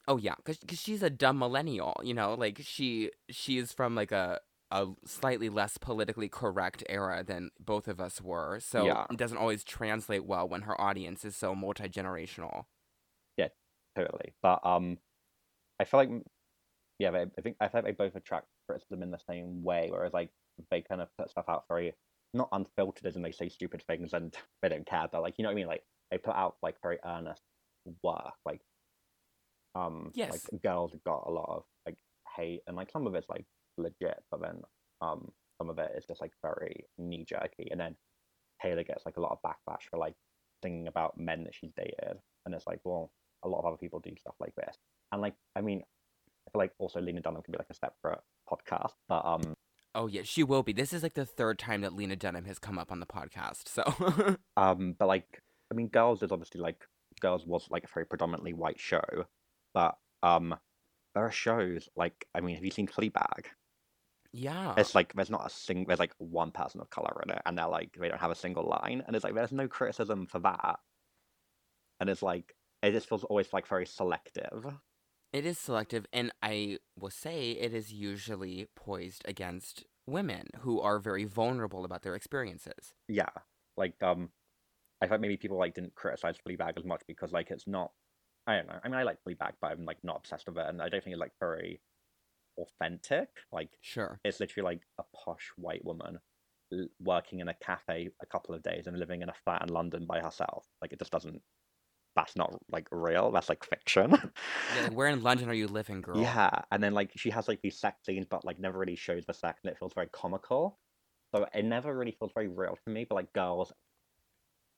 oh 0.08 0.18
yeah, 0.18 0.36
because 0.44 0.58
she's 0.80 1.04
a 1.04 1.10
dumb 1.10 1.40
millennial, 1.40 1.94
you 2.04 2.14
know, 2.14 2.34
like 2.36 2.60
she 2.62 3.12
she 3.30 3.58
is 3.58 3.72
from 3.72 3.96
like 3.96 4.12
a 4.12 4.40
a 4.72 4.88
slightly 5.06 5.50
less 5.50 5.78
politically 5.78 6.28
correct 6.30 6.84
era 6.90 7.24
than 7.24 7.52
both 7.60 7.88
of 7.88 8.00
us 8.02 8.20
were. 8.22 8.60
So 8.60 8.86
Yeah. 8.86 9.06
it 9.12 9.18
doesn't 9.18 9.38
always 9.38 9.64
translate 9.64 10.26
well 10.26 10.48
when 10.50 10.62
her 10.64 10.80
audience 10.82 11.24
is 11.24 11.36
so 11.36 11.54
multi 11.54 11.88
generational. 11.90 12.66
Yeah, 13.38 13.50
totally. 13.96 14.34
But 14.42 14.66
um, 14.66 14.98
I 15.80 15.86
feel 15.86 16.00
like 16.00 16.10
yeah, 17.00 17.12
they, 17.12 17.22
I 17.38 17.42
think 17.42 17.58
I 17.60 17.68
feel 17.68 17.82
like 17.82 17.86
they 17.86 18.04
both 18.06 18.16
attract 18.16 18.48
criticism 18.68 19.04
in 19.04 19.12
the 19.12 19.20
same 19.30 19.64
way, 19.64 19.90
whereas 19.92 20.14
like 20.14 20.30
they 20.72 20.82
kind 20.82 21.02
of 21.02 21.10
put 21.18 21.30
stuff 21.30 21.46
out 21.50 21.66
very 21.68 21.94
not 22.34 22.50
unfiltered 22.52 23.06
as 23.06 23.16
in 23.16 23.22
they 23.22 23.32
say 23.32 23.50
stupid 23.50 23.84
things 23.88 24.14
and 24.14 24.36
they 24.62 24.70
don't 24.70 24.86
care, 24.86 25.08
but 25.12 25.22
like 25.22 25.36
you 25.38 25.44
know 25.44 25.50
what 25.50 25.54
I 25.54 25.56
mean, 25.56 25.68
like 25.68 25.84
they 26.12 26.18
put 26.18 26.36
out 26.36 26.56
like 26.62 26.78
very 26.82 27.00
earnest 27.06 27.42
work, 28.04 28.34
like 28.46 28.62
um, 29.76 30.12
Yes. 30.14 30.32
like 30.32 30.62
girls 30.62 30.94
got 31.06 31.24
a 31.28 31.32
lot 31.32 31.50
of 31.50 31.64
like 31.86 31.96
hate 32.36 32.62
and 32.68 32.76
like 32.76 32.92
some 32.92 33.08
of 33.08 33.16
it's 33.16 33.30
like 33.30 33.46
legit, 33.78 34.24
but 34.32 34.42
then 34.42 34.62
um, 35.02 35.32
some 35.58 35.70
of 35.70 35.80
it 35.80 35.92
is 35.98 36.06
just 36.06 36.22
like 36.22 36.32
very 36.42 36.86
knee 36.98 37.26
jerky, 37.28 37.70
and 37.72 37.80
then 37.80 37.96
Taylor 38.62 38.84
gets 38.84 39.06
like 39.06 39.18
a 39.18 39.22
lot 39.22 39.32
of 39.32 39.40
backlash 39.42 39.84
for 39.90 39.98
like 39.98 40.16
singing 40.64 40.88
about 40.88 41.18
men 41.20 41.44
that 41.44 41.56
she's 41.56 41.72
dated, 41.76 42.18
and 42.46 42.54
it's 42.56 42.68
like 42.68 42.80
well 42.84 43.12
a 43.44 43.48
lot 43.50 43.60
of 43.60 43.66
other 43.66 43.78
people 43.78 44.00
do 44.00 44.12
stuff 44.18 44.36
like 44.40 44.56
this. 44.56 44.78
And 45.12 45.22
like, 45.22 45.36
I 45.56 45.62
mean, 45.62 45.82
I 46.48 46.52
feel 46.52 46.60
like 46.60 46.72
also 46.80 47.02
Lena 47.02 47.20
Dunham 47.22 47.42
can 47.42 47.52
be 47.52 47.58
like 47.58 47.68
a 47.70 47.74
separate 47.76 48.22
podcast, 48.50 48.94
but 49.10 49.26
um, 49.26 49.54
Oh 49.96 50.08
yeah, 50.08 50.22
she 50.24 50.44
will 50.44 50.64
be. 50.64 50.72
This 50.74 50.92
is 50.94 51.04
like 51.04 51.14
the 51.14 51.26
third 51.26 51.60
time 51.60 51.82
that 51.82 51.94
Lena 51.94 52.16
Dunham 52.16 52.46
has 52.46 52.58
come 52.58 52.80
up 52.80 52.92
on 52.92 53.00
the 53.00 53.06
podcast. 53.06 53.68
So 53.68 54.38
um, 54.58 54.96
but 54.98 55.08
like, 55.08 55.42
I 55.72 55.76
mean, 55.76 55.90
Girls 55.90 56.24
is 56.24 56.32
obviously 56.32 56.62
like 56.62 56.84
Girls 57.20 57.46
was 57.46 57.68
like 57.70 57.84
a 57.84 57.88
very 57.94 58.06
predominantly 58.06 58.54
white 58.54 58.80
show, 58.80 59.04
but 59.74 59.98
um, 60.22 60.56
there 61.16 61.26
are 61.26 61.32
shows 61.32 61.90
like, 61.96 62.28
I 62.36 62.42
mean, 62.42 62.56
have 62.56 62.66
you 62.66 62.72
seen 62.72 62.88
Fleabag? 62.88 63.48
yeah, 64.34 64.76
It's 64.78 64.96
like 64.96 65.14
there's 65.14 65.30
not 65.30 65.46
a 65.46 65.50
single, 65.50 65.86
there's 65.88 66.00
like 66.00 66.14
one 66.18 66.52
person 66.52 66.80
of 66.82 66.90
color 66.90 67.22
in 67.24 67.30
it, 67.32 67.42
and 67.46 67.58
they're 67.58 67.68
like 67.68 67.96
they 68.00 68.10
don't 68.10 68.20
have 68.20 68.32
a 68.32 68.36
single 68.36 68.64
line, 68.64 69.04
and 69.06 69.16
it's 69.16 69.24
like 69.24 69.36
there's 69.36 69.52
no 69.52 69.68
criticism 69.68 70.26
for 70.28 70.40
that, 70.40 70.80
and 72.00 72.10
it's 72.10 72.22
like 72.22 72.56
it 72.82 72.92
just 72.92 73.08
feels 73.10 73.24
always 73.24 73.52
like 73.54 73.68
very 73.68 73.86
selective. 73.86 74.66
it 75.34 75.46
is 75.46 75.58
selective, 75.58 76.06
and 76.14 76.32
I 76.42 76.80
will 76.98 77.10
say 77.10 77.52
it 77.52 77.74
is 77.74 77.92
usually 77.92 78.68
poised 78.76 79.24
against 79.26 79.86
women 80.06 80.48
who 80.60 80.80
are 80.80 81.00
very 81.00 81.26
vulnerable 81.26 81.84
about 81.86 82.04
their 82.04 82.16
experiences. 82.16 82.94
yeah, 83.08 83.30
like 83.78 84.02
um, 84.02 84.30
I 85.02 85.08
thought 85.08 85.22
maybe 85.22 85.38
people 85.38 85.58
like 85.58 85.76
didn't 85.76 85.96
criticize 85.96 86.38
Fleabag 86.38 86.78
as 86.78 86.86
much 86.86 87.02
because 87.08 87.32
like 87.32 87.52
it's 87.52 87.68
not. 87.68 87.92
I 88.48 88.58
don't 88.58 88.68
know. 88.68 88.80
I 88.84 88.88
mean, 88.90 88.98
I 88.98 89.04
like 89.04 89.18
Fleabag, 89.28 89.54
but 89.62 89.72
I'm 89.72 89.86
like 89.86 90.04
not 90.04 90.18
obsessed 90.18 90.48
with 90.48 90.58
it, 90.58 90.66
and 90.68 90.82
I 90.82 90.90
don't 90.90 91.04
think 91.04 91.14
it's 91.14 91.20
like 91.22 91.34
very 91.40 91.82
authentic. 92.58 93.30
Like 93.52 93.70
Sure. 93.82 94.20
it's 94.24 94.40
literally 94.40 94.76
like 94.76 94.82
a 95.00 95.04
posh 95.16 95.52
white 95.58 95.84
woman 95.86 96.20
l- 96.74 96.88
working 97.00 97.40
in 97.40 97.48
a 97.48 97.54
cafe 97.56 98.10
a 98.22 98.26
couple 98.26 98.54
of 98.54 98.62
days 98.64 98.88
and 98.88 98.98
living 99.00 99.22
in 99.22 99.30
a 99.30 99.34
flat 99.46 99.62
in 99.64 99.70
London 99.70 100.06
by 100.06 100.20
herself. 100.20 100.66
Like 100.82 100.94
it 100.94 101.00
just 101.00 101.12
doesn't. 101.12 101.42
That's 102.16 102.36
not 102.36 102.54
like 102.72 102.88
real. 102.92 103.32
That's 103.32 103.50
like 103.50 103.64
fiction. 103.64 104.12
Yeah, 104.12 104.84
like, 104.84 104.92
where 104.96 105.08
in 105.08 105.24
London 105.24 105.50
are 105.50 105.54
you 105.54 105.68
living, 105.68 106.02
girl? 106.02 106.22
Yeah, 106.22 106.62
and 106.72 106.84
then 106.84 106.94
like 106.94 107.12
she 107.16 107.30
has 107.32 107.48
like 107.48 107.62
these 107.62 107.80
sex 107.80 108.06
scenes, 108.06 108.28
but 108.30 108.46
like 108.46 108.60
never 108.60 108.78
really 108.78 108.96
shows 108.96 109.26
the 109.26 109.34
sex, 109.34 109.62
and 109.64 109.72
it 109.72 109.80
feels 109.80 109.94
very 109.94 110.10
comical. 110.12 110.78
So 111.34 111.48
it 111.54 111.66
never 111.66 111.96
really 111.98 112.16
feels 112.20 112.32
very 112.36 112.50
real 112.50 112.78
to 112.86 112.92
me. 112.94 113.06
But 113.10 113.16
like 113.16 113.34
girls, 113.34 113.74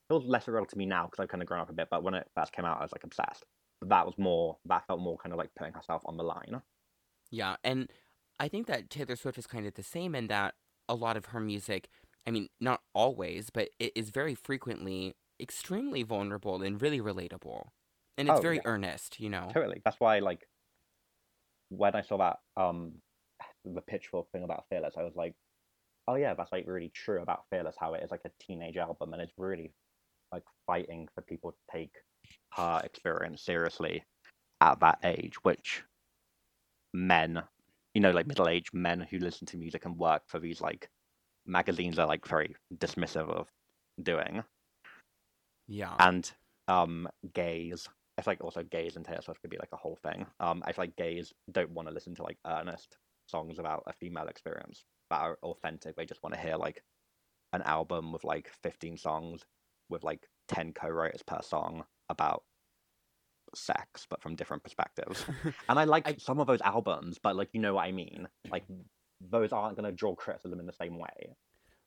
feels 0.10 0.26
less 0.26 0.48
real 0.48 0.66
to 0.66 0.78
me 0.78 0.86
now 0.86 1.06
because 1.06 1.22
I've 1.22 1.30
kind 1.30 1.42
of 1.42 1.48
grown 1.48 1.62
up 1.62 1.70
a 1.70 1.74
bit. 1.74 1.90
But 1.92 2.04
when 2.04 2.14
it 2.14 2.30
first 2.36 2.54
came 2.54 2.64
out, 2.64 2.80
I 2.80 2.84
was 2.84 2.92
like 2.94 3.04
obsessed. 3.04 3.46
That 3.86 4.06
was 4.06 4.18
more. 4.18 4.60
That 4.66 4.86
felt 4.88 5.00
more 5.00 5.18
kind 5.18 5.32
of 5.32 5.38
like 5.38 5.56
putting 5.56 5.74
herself 5.74 6.02
on 6.06 6.18
the 6.18 6.24
line. 6.24 6.62
Yeah, 7.32 7.58
and 7.64 7.92
I 8.40 8.48
think 8.48 8.68
that 8.68 8.90
Taylor 8.90 9.16
Swift 9.16 9.38
is 9.38 9.48
kind 9.48 9.66
of 9.66 9.74
the 9.74 9.84
same 9.84 10.16
in 10.16 10.28
that 10.28 10.56
a 10.88 10.96
lot 10.96 11.18
of 11.18 11.28
her 11.28 11.40
music, 11.40 11.90
I 12.28 12.32
mean, 12.32 12.50
not 12.60 12.82
always, 12.94 13.50
but 13.50 13.70
it 13.80 13.92
is 13.96 14.10
very 14.10 14.36
frequently 14.36 15.16
extremely 15.40 16.04
vulnerable 16.04 16.62
and 16.62 16.82
really 16.82 17.02
relatable. 17.02 17.70
And 18.18 18.30
it's 18.30 18.40
Oh, 18.40 18.40
very 18.40 18.62
yeah. 18.62 18.64
earnest, 18.66 19.20
you 19.20 19.30
know? 19.30 19.56
Totally. 19.56 19.82
That's 19.86 20.00
why 20.00 20.20
like 20.20 20.48
when 21.70 21.96
I 21.96 22.02
saw 22.02 22.18
that 22.18 22.38
um 22.62 23.02
the 23.66 23.82
pitchfork 23.82 24.32
thing 24.32 24.44
about 24.44 24.66
Fearless, 24.70 24.96
I 24.98 25.04
was 25.04 25.16
like, 25.16 25.36
oh 26.08 26.16
yeah, 26.16 26.34
that's 26.36 26.52
like 26.52 26.68
really 26.68 26.90
true 26.90 27.22
about 27.22 27.46
Fearless. 27.52 27.76
How 27.80 27.96
it 27.96 28.04
is 28.04 28.12
like 28.12 28.26
a 28.26 28.32
teenage 28.40 28.78
album, 28.78 29.14
and 29.14 29.22
it's 29.22 29.34
really 29.38 29.74
like 30.36 30.46
fighting 30.68 31.08
for 31.16 31.22
people 31.22 31.52
to 31.52 31.78
take 31.78 31.94
her 32.54 32.82
experience 32.84 33.42
seriously 33.44 34.04
at 34.62 34.80
that 34.82 35.00
age, 35.04 35.36
which 35.44 35.84
men, 36.94 37.44
you 37.94 38.02
know, 38.02 38.12
like 38.12 38.28
middle-aged 38.28 38.74
men 38.74 39.02
who 39.02 39.20
listen 39.20 39.48
to 39.48 39.58
music 39.58 39.86
and 39.86 39.98
work 39.98 40.24
for 40.28 40.40
these 40.40 40.62
like 40.62 40.90
magazines 41.46 42.00
are 42.00 42.08
like 42.08 42.28
very 42.28 42.56
dismissive 42.78 43.30
of 43.30 43.48
doing 44.02 44.44
Yeah. 45.68 46.00
and 46.00 46.32
um 46.68 47.08
gays 47.34 47.88
I 48.18 48.22
feel 48.22 48.32
like 48.32 48.44
also 48.44 48.64
gays 48.64 48.96
and 48.96 49.06
Taylor 49.06 49.22
Swift 49.22 49.42
could 49.42 49.50
be 49.52 49.58
like 49.58 49.74
a 49.74 49.78
whole 49.78 49.98
thing. 50.02 50.26
Um, 50.40 50.64
I 50.66 50.72
feel 50.72 50.84
like 50.84 50.96
gays 50.96 51.34
don't 51.52 51.72
want 51.72 51.90
to 51.90 51.94
listen 51.94 52.16
to 52.16 52.24
like 52.24 52.38
earnest 52.48 52.98
songs 53.28 53.60
about 53.60 53.84
a 53.88 53.94
female 53.94 54.28
experience 54.28 54.86
that 55.10 55.22
are 55.22 55.38
authentic. 55.44 55.98
They 55.98 56.06
just 56.06 56.24
want 56.24 56.34
to 56.36 56.40
hear 56.42 56.56
like 56.56 56.82
an 57.54 57.62
album 57.64 58.14
with 58.14 58.24
like 58.24 58.52
15 58.64 58.98
songs 58.98 59.46
with 59.90 60.04
like 60.04 60.28
10 60.48 60.74
co-writers 60.74 61.22
per 61.26 61.40
song 61.42 61.84
about 62.10 62.44
sex, 63.54 64.06
but 64.10 64.22
from 64.22 64.36
different 64.36 64.64
perspectives. 64.64 65.26
And 65.70 65.80
I 65.80 65.86
like 65.86 66.08
I- 66.08 66.16
some 66.18 66.40
of 66.40 66.48
those 66.48 66.62
albums, 66.62 67.20
but 67.22 67.36
like 67.36 67.50
you 67.54 67.60
know 67.60 67.76
what 67.76 67.86
I 67.86 67.92
mean. 67.92 68.28
Like 68.50 68.64
those 69.22 69.52
aren't 69.52 69.78
going 69.78 69.90
to 69.90 69.96
draw 69.96 70.16
criticism 70.16 70.60
in 70.60 70.66
the 70.66 70.74
same 70.74 70.98
way. 70.98 71.36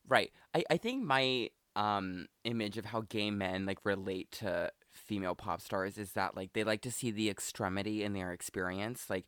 Right. 0.09 0.33
I, 0.55 0.65
I 0.71 0.77
think 0.77 1.05
my 1.05 1.51
um 1.77 2.27
image 2.45 2.79
of 2.79 2.87
how 2.87 3.03
gay 3.03 3.31
men 3.31 3.67
like 3.67 3.85
relate 3.85 4.33
to 4.33 4.73
female 4.93 5.35
pop 5.35 5.61
stars 5.61 5.97
is 5.97 6.13
that 6.13 6.37
like 6.37 6.53
they 6.53 6.65
like 6.65 6.81
to 6.83 6.91
see 6.91 7.11
the 7.11 7.31
extremity 7.31 8.03
in 8.03 8.15
their 8.15 8.33
experience. 8.33 9.09
Like 9.09 9.27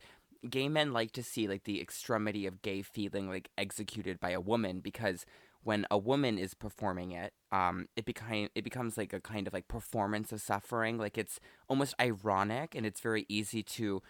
gay 0.48 0.68
men 0.68 0.92
like 0.92 1.12
to 1.12 1.22
see 1.22 1.46
like 1.46 1.64
the 1.64 1.80
extremity 1.80 2.46
of 2.46 2.62
gay 2.62 2.83
feeling 2.83 3.28
like 3.28 3.50
executed 3.59 4.18
by 4.18 4.30
a 4.30 4.40
woman 4.40 4.80
because 4.80 5.26
when 5.62 5.87
a 5.90 5.99
woman 5.99 6.38
is 6.38 6.55
performing 6.55 7.12
it, 7.12 7.33
um, 7.53 7.87
it 7.96 8.05
became 8.05 8.49
it 8.55 8.64
becomes 8.64 8.96
like 8.96 9.12
a 9.12 9.20
kind 9.20 9.46
of 9.46 9.53
like 9.53 9.68
performance 9.68 10.33
of 10.33 10.40
suffering. 10.40 10.99
Like 10.99 11.18
it's 11.18 11.38
almost 11.68 11.94
ironic 12.01 12.75
and 12.75 12.87
it's 12.87 13.01
very 13.01 13.27
easy 13.29 13.62
to 13.62 14.03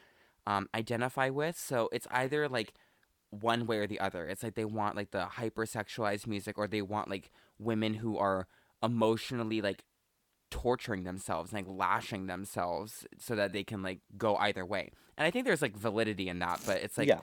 um, 0.46 0.68
identify 0.74 1.28
with. 1.28 1.58
So 1.58 1.88
it's 1.92 2.06
either 2.10 2.48
like 2.48 2.74
one 3.30 3.66
way 3.66 3.78
or 3.78 3.86
the 3.86 4.00
other. 4.00 4.26
It's 4.26 4.42
like 4.42 4.54
they 4.54 4.64
want 4.64 4.96
like 4.96 5.10
the 5.10 5.26
hypersexualized 5.36 6.26
music 6.26 6.58
or 6.58 6.66
they 6.66 6.82
want 6.82 7.10
like 7.10 7.30
women 7.58 7.94
who 7.94 8.16
are 8.16 8.46
emotionally 8.82 9.60
like 9.60 9.84
torturing 10.50 11.04
themselves, 11.04 11.52
like 11.52 11.66
lashing 11.68 12.26
themselves 12.26 13.06
so 13.18 13.34
that 13.34 13.52
they 13.52 13.64
can 13.64 13.82
like 13.82 14.00
go 14.16 14.36
either 14.36 14.64
way. 14.64 14.90
And 15.16 15.26
I 15.26 15.30
think 15.30 15.46
there's 15.46 15.62
like 15.62 15.76
validity 15.76 16.28
in 16.28 16.38
that, 16.40 16.60
but 16.66 16.78
it's 16.78 16.96
like 16.96 17.08
yeah, 17.08 17.20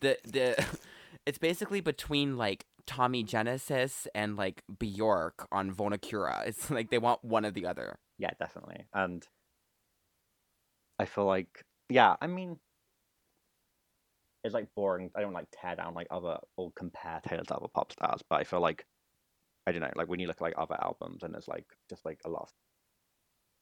the 0.00 0.18
the 0.24 0.66
it's 1.26 1.38
basically 1.38 1.80
between 1.80 2.36
like 2.36 2.64
Tommy 2.90 3.22
Genesis 3.22 4.08
and 4.16 4.36
like 4.36 4.64
Bjork 4.80 5.46
on 5.52 5.72
Vulnicura. 5.72 6.42
It's 6.48 6.68
like 6.72 6.90
they 6.90 6.98
want 6.98 7.24
one 7.24 7.46
or 7.46 7.52
the 7.52 7.66
other. 7.66 8.00
Yeah, 8.18 8.30
definitely. 8.36 8.84
And 8.92 9.24
I 10.98 11.04
feel 11.04 11.24
like, 11.24 11.64
yeah, 11.88 12.16
I 12.20 12.26
mean, 12.26 12.58
it's 14.42 14.54
like 14.54 14.66
boring. 14.74 15.12
I 15.14 15.20
don't 15.20 15.32
like 15.32 15.46
tear 15.52 15.76
down 15.76 15.94
like 15.94 16.08
other 16.10 16.38
or 16.56 16.72
compare 16.74 17.20
Taylor 17.24 17.44
to 17.44 17.54
other 17.54 17.68
pop 17.72 17.92
stars, 17.92 18.22
but 18.28 18.40
I 18.40 18.44
feel 18.44 18.60
like 18.60 18.84
I 19.68 19.70
don't 19.70 19.82
know, 19.82 19.90
like 19.94 20.08
when 20.08 20.18
you 20.18 20.26
look 20.26 20.38
at 20.38 20.42
like 20.42 20.54
other 20.58 20.76
albums 20.82 21.22
and 21.22 21.32
there's 21.32 21.46
like 21.46 21.66
just 21.88 22.04
like 22.04 22.18
a 22.24 22.28
lot 22.28 22.42
of 22.42 22.48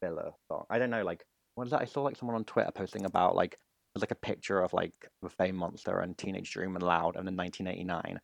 filler. 0.00 0.30
I 0.70 0.78
don't 0.78 0.88
know, 0.88 1.04
like 1.04 1.22
what 1.54 1.66
is 1.66 1.72
that? 1.72 1.82
I 1.82 1.84
saw 1.84 2.00
like 2.00 2.16
someone 2.16 2.36
on 2.36 2.44
Twitter 2.44 2.70
posting 2.74 3.04
about 3.04 3.36
like 3.36 3.58
there's 3.94 4.02
like 4.02 4.10
a 4.10 4.26
picture 4.26 4.62
of 4.62 4.72
like 4.72 4.94
the 5.20 5.28
Fame 5.28 5.56
Monster 5.56 5.98
and 5.98 6.16
Teenage 6.16 6.50
Dream 6.50 6.76
and 6.76 6.82
Loud 6.82 7.16
and 7.16 7.28
in 7.28 7.36
1989, 7.36 8.18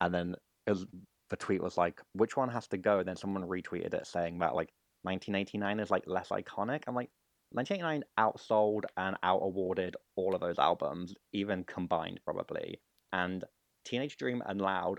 and 0.00 0.14
then 0.14 0.34
was 0.66 0.86
the 1.30 1.36
tweet 1.36 1.62
was 1.62 1.76
like, 1.76 2.00
which 2.12 2.36
one 2.36 2.48
has 2.50 2.66
to 2.68 2.76
go? 2.76 2.98
And 3.00 3.08
then 3.08 3.16
someone 3.16 3.42
retweeted 3.44 3.94
it 3.94 4.06
saying 4.06 4.38
that 4.40 4.54
like 4.54 4.70
1989 5.02 5.80
is 5.80 5.90
like 5.90 6.04
less 6.06 6.28
iconic. 6.28 6.84
I'm 6.86 6.94
like, 6.94 7.10
1989 7.52 8.04
outsold 8.18 8.82
and 8.96 9.16
out 9.22 9.40
awarded 9.42 9.96
all 10.16 10.34
of 10.34 10.40
those 10.40 10.58
albums, 10.58 11.14
even 11.32 11.64
combined 11.64 12.20
probably. 12.24 12.80
And 13.12 13.44
Teenage 13.84 14.16
Dream 14.16 14.42
and 14.46 14.60
Loud 14.60 14.98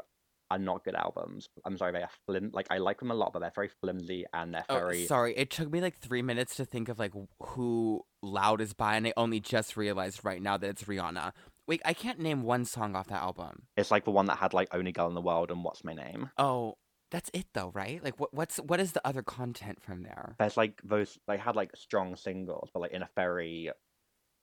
are 0.49 0.57
not 0.57 0.85
good 0.85 0.95
albums. 0.95 1.49
I'm 1.65 1.77
sorry, 1.77 1.91
they 1.91 2.03
are 2.03 2.09
flim. 2.25 2.51
Like 2.53 2.67
I 2.71 2.77
like 2.77 2.99
them 2.99 3.11
a 3.11 3.15
lot, 3.15 3.33
but 3.33 3.39
they're 3.39 3.51
very 3.53 3.69
flimsy 3.81 4.25
and 4.33 4.53
they're 4.53 4.63
Oh, 4.69 4.79
very. 4.79 5.05
sorry. 5.05 5.35
It 5.35 5.49
took 5.49 5.69
me 5.69 5.81
like 5.81 5.97
three 5.97 6.21
minutes 6.21 6.55
to 6.55 6.63
think 6.65 6.87
of 6.87 6.97
like 6.99 7.11
who 7.41 8.03
Loud 8.23 8.61
is 8.61 8.71
by, 8.73 8.95
and 8.95 9.05
I 9.07 9.13
only 9.17 9.41
just 9.41 9.75
realized 9.75 10.23
right 10.23 10.41
now 10.41 10.55
that 10.57 10.69
it's 10.69 10.83
Rihanna. 10.85 11.33
Wait, 11.67 11.81
I 11.83 11.93
can't 11.93 12.19
name 12.19 12.43
one 12.43 12.63
song 12.65 12.95
off 12.95 13.07
that 13.07 13.21
album. 13.21 13.63
It's 13.75 13.91
like 13.91 14.05
the 14.05 14.11
one 14.11 14.25
that 14.27 14.37
had 14.37 14.53
like 14.53 14.73
Only 14.73 14.91
Girl 14.93 15.07
in 15.07 15.15
the 15.15 15.21
World 15.21 15.51
and 15.51 15.63
What's 15.63 15.83
My 15.83 15.93
Name. 15.93 16.29
Oh, 16.37 16.75
that's 17.11 17.29
it 17.33 17.47
though, 17.53 17.71
right? 17.73 18.01
Like, 18.03 18.19
what 18.19 18.33
what's 18.33 18.57
what 18.57 18.79
is 18.79 18.93
the 18.93 19.05
other 19.05 19.21
content 19.21 19.81
from 19.81 20.03
there? 20.03 20.35
There's 20.39 20.57
like 20.57 20.79
those. 20.83 21.17
They 21.27 21.37
had 21.37 21.55
like 21.55 21.71
strong 21.75 22.15
singles, 22.15 22.69
but 22.73 22.79
like 22.81 22.91
in 22.91 23.01
a 23.01 23.09
very 23.15 23.71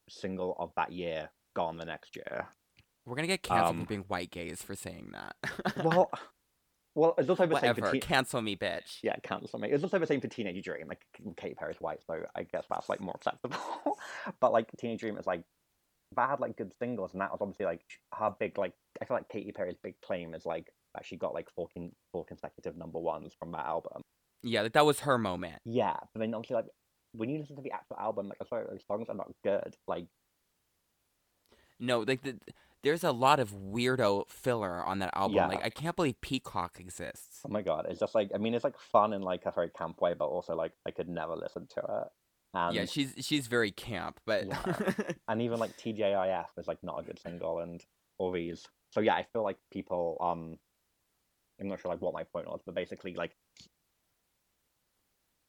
single 0.09 0.55
of 0.59 0.73
that 0.77 0.93
year, 0.93 1.31
gone 1.57 1.77
the 1.79 1.85
next 1.87 2.15
year. 2.17 2.47
We're 3.07 3.17
gonna 3.17 3.27
get 3.29 3.43
canceled 3.43 3.77
Um, 3.77 3.81
for 3.83 3.87
being 3.89 4.05
white 4.09 4.31
gays 4.31 4.63
for 4.63 4.75
saying 4.75 5.13
that. 5.13 5.37
Well, 5.85 6.11
well, 6.95 7.15
it's 7.19 7.29
also 7.29 7.47
the 7.47 7.59
same 7.59 7.75
for 7.75 7.81
whatever. 7.81 7.93
teen- 7.93 8.01
Cancel 8.03 8.41
me, 8.41 8.55
bitch. 8.57 8.99
Yeah, 9.03 9.17
cancel 9.25 9.59
me. 9.59 9.71
It's 9.73 9.83
also 9.83 9.99
the 9.99 10.07
same 10.07 10.21
for 10.21 10.29
Teenage 10.29 10.63
Dream. 10.65 10.87
Like 10.89 11.05
Katy 11.37 11.55
Perry's 11.55 11.81
white, 11.81 11.99
so 12.07 12.23
I 12.37 12.45
guess 12.45 12.65
that's 12.71 12.89
like 12.89 13.01
more 13.01 13.15
acceptable. 13.17 13.59
but 14.41 14.53
like 14.53 14.71
Teenage 14.79 15.01
Dream 15.01 15.17
is 15.19 15.27
like 15.27 15.43
that 16.17 16.31
had 16.31 16.41
like 16.41 16.57
good 16.57 16.73
singles, 16.79 17.13
and 17.13 17.21
that 17.21 17.31
was 17.31 17.41
obviously 17.41 17.67
like 17.67 17.83
her 18.13 18.35
big 18.39 18.59
like. 18.59 18.73
I 19.01 19.05
feel 19.05 19.17
like 19.17 19.29
Katy 19.29 19.53
Perry's 19.53 19.77
big 19.83 20.01
claim 20.01 20.35
is 20.35 20.47
like 20.47 20.73
that 20.95 21.05
she 21.05 21.17
got 21.17 21.35
like 21.35 21.49
four 21.55 21.69
con- 21.75 21.93
four 22.13 22.25
consecutive 22.25 22.77
number 22.77 22.99
ones 22.99 23.33
from 23.39 23.53
that 23.53 23.67
album. 23.67 24.03
Yeah, 24.43 24.63
like 24.63 24.73
that 24.73 24.87
was 24.87 25.01
her 25.01 25.19
moment. 25.19 25.61
Yeah, 25.65 25.97
but 26.13 26.21
then 26.21 26.35
obviously 26.35 26.57
like 26.57 26.67
when 27.13 27.31
you 27.31 27.39
listen 27.39 27.57
to 27.57 27.63
the 27.63 27.73
actual 27.73 27.97
album, 27.99 28.29
like 28.29 28.39
I'm 28.41 28.47
sorry, 28.47 28.67
those 28.69 28.85
songs 28.87 29.09
are 29.09 29.15
not 29.15 29.33
good. 29.43 29.77
Like 29.87 30.07
No, 31.81 32.01
like 32.01 32.23
the, 32.23 32.39
there's 32.83 33.05
a 33.05 33.13
lot 33.13 33.41
of 33.41 33.53
weirdo 33.53 34.29
filler 34.29 34.85
on 34.85 34.99
that 34.99 35.11
album. 35.15 35.37
Yeah. 35.37 35.47
Like 35.47 35.65
I 35.65 35.71
can't 35.71 35.97
believe 35.97 36.21
Peacock 36.21 36.79
exists. 36.79 37.41
oh 37.47 37.49
my 37.49 37.63
god, 37.63 37.87
it's 37.89 38.01
just 38.01 38.15
like 38.15 38.31
I 38.35 38.39
mean 38.39 38.55
it's 38.55 38.65
like 38.65 38.79
fun 38.79 39.13
in 39.13 39.23
like 39.23 39.47
a 39.47 39.53
very 39.53 39.71
camp 39.71 40.01
way, 40.01 40.15
but 40.15 40.27
also 40.27 40.55
like 40.55 40.73
I 40.87 40.91
could 40.91 41.09
never 41.09 41.35
listen 41.35 41.67
to 41.75 41.81
it. 41.81 42.09
And 42.55 42.75
yeah, 42.75 42.85
she's 42.85 43.15
she's 43.21 43.47
very 43.47 43.71
camp, 43.71 44.21
but 44.27 44.47
Yeah. 44.47 44.91
and 45.29 45.43
even 45.43 45.59
like 45.59 45.77
TGIF 45.77 46.47
is 46.57 46.69
like 46.69 46.83
not 46.83 47.01
a 47.01 47.03
good 47.03 47.19
single 47.19 47.61
and 47.61 47.85
all 48.19 48.33
these. 48.33 48.67
So 48.91 49.01
yeah, 49.01 49.15
I 49.15 49.27
feel 49.33 49.43
like 49.43 49.59
people 49.73 50.17
um 50.21 50.59
I'm 51.61 51.69
not 51.69 51.81
sure 51.81 51.91
like 51.91 52.01
what 52.01 52.15
my 52.15 52.25
point 52.25 52.49
was, 52.49 52.61
but 52.65 52.75
basically 52.75 53.15
like 53.15 53.33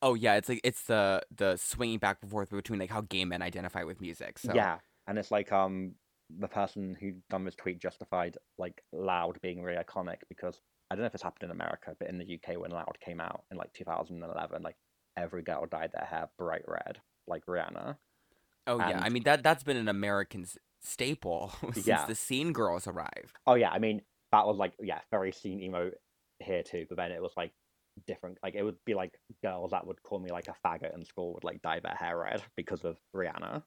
oh 0.01 0.13
yeah, 0.13 0.35
it's 0.35 0.49
like 0.49 0.61
it's 0.63 0.83
the 0.83 1.21
the 1.35 1.57
swinging 1.57 1.99
back 1.99 2.17
and 2.21 2.31
forth 2.31 2.49
between 2.49 2.79
like 2.79 2.89
how 2.91 3.01
gay 3.01 3.25
men 3.25 3.41
identify 3.41 3.83
with 3.83 4.01
music. 4.01 4.39
So 4.39 4.53
yeah, 4.53 4.77
and 5.07 5.17
it's 5.17 5.31
like 5.31 5.51
um 5.51 5.93
the 6.39 6.47
person 6.47 6.97
who 6.99 7.13
done 7.29 7.45
this 7.45 7.55
tweet 7.55 7.79
justified 7.79 8.37
like 8.57 8.81
Loud 8.91 9.39
being 9.41 9.61
really 9.61 9.77
iconic 9.77 10.17
because 10.27 10.59
I 10.89 10.95
don't 10.95 11.01
know 11.01 11.07
if 11.07 11.13
it's 11.13 11.23
happened 11.23 11.49
in 11.49 11.55
America, 11.55 11.95
but 11.99 12.09
in 12.09 12.17
the 12.17 12.35
UK 12.35 12.59
when 12.59 12.71
Loud 12.71 12.97
came 13.03 13.19
out 13.19 13.43
in 13.51 13.57
like 13.57 13.73
2011, 13.73 14.61
like 14.61 14.75
every 15.17 15.41
girl 15.43 15.65
dyed 15.65 15.91
their 15.93 16.05
hair 16.05 16.29
bright 16.37 16.63
red, 16.67 16.99
like 17.27 17.45
Rihanna. 17.45 17.97
oh 18.67 18.79
yeah, 18.79 18.99
I 19.01 19.09
mean 19.09 19.23
that 19.23 19.43
that's 19.43 19.63
been 19.63 19.77
an 19.77 19.87
American 19.87 20.45
staple 20.81 21.51
since 21.73 21.87
Yeah. 21.87 22.05
the 22.05 22.15
scene 22.15 22.53
girls 22.53 22.87
arrived. 22.87 23.37
Oh 23.47 23.55
yeah, 23.55 23.69
I 23.71 23.79
mean 23.79 24.01
that 24.31 24.45
was 24.45 24.57
like 24.57 24.73
yeah, 24.81 24.99
very 25.11 25.31
scene 25.31 25.61
emo 25.61 25.91
here 26.39 26.63
too, 26.63 26.85
but 26.89 26.97
then 26.97 27.11
it 27.11 27.21
was 27.21 27.31
like 27.37 27.51
different. 28.07 28.37
Like 28.43 28.55
it 28.55 28.63
would 28.63 28.77
be 28.85 28.93
like 28.93 29.13
girls 29.41 29.71
that 29.71 29.87
would 29.87 30.01
call 30.03 30.19
me 30.19 30.29
like 30.31 30.47
a 30.47 30.55
faggot 30.67 30.93
in 30.95 31.05
school 31.05 31.33
would 31.33 31.43
like 31.43 31.61
dye 31.61 31.79
their 31.79 31.95
hair 31.97 32.17
red 32.17 32.43
because 32.57 32.83
of 32.83 32.97
Rihanna. 33.15 33.63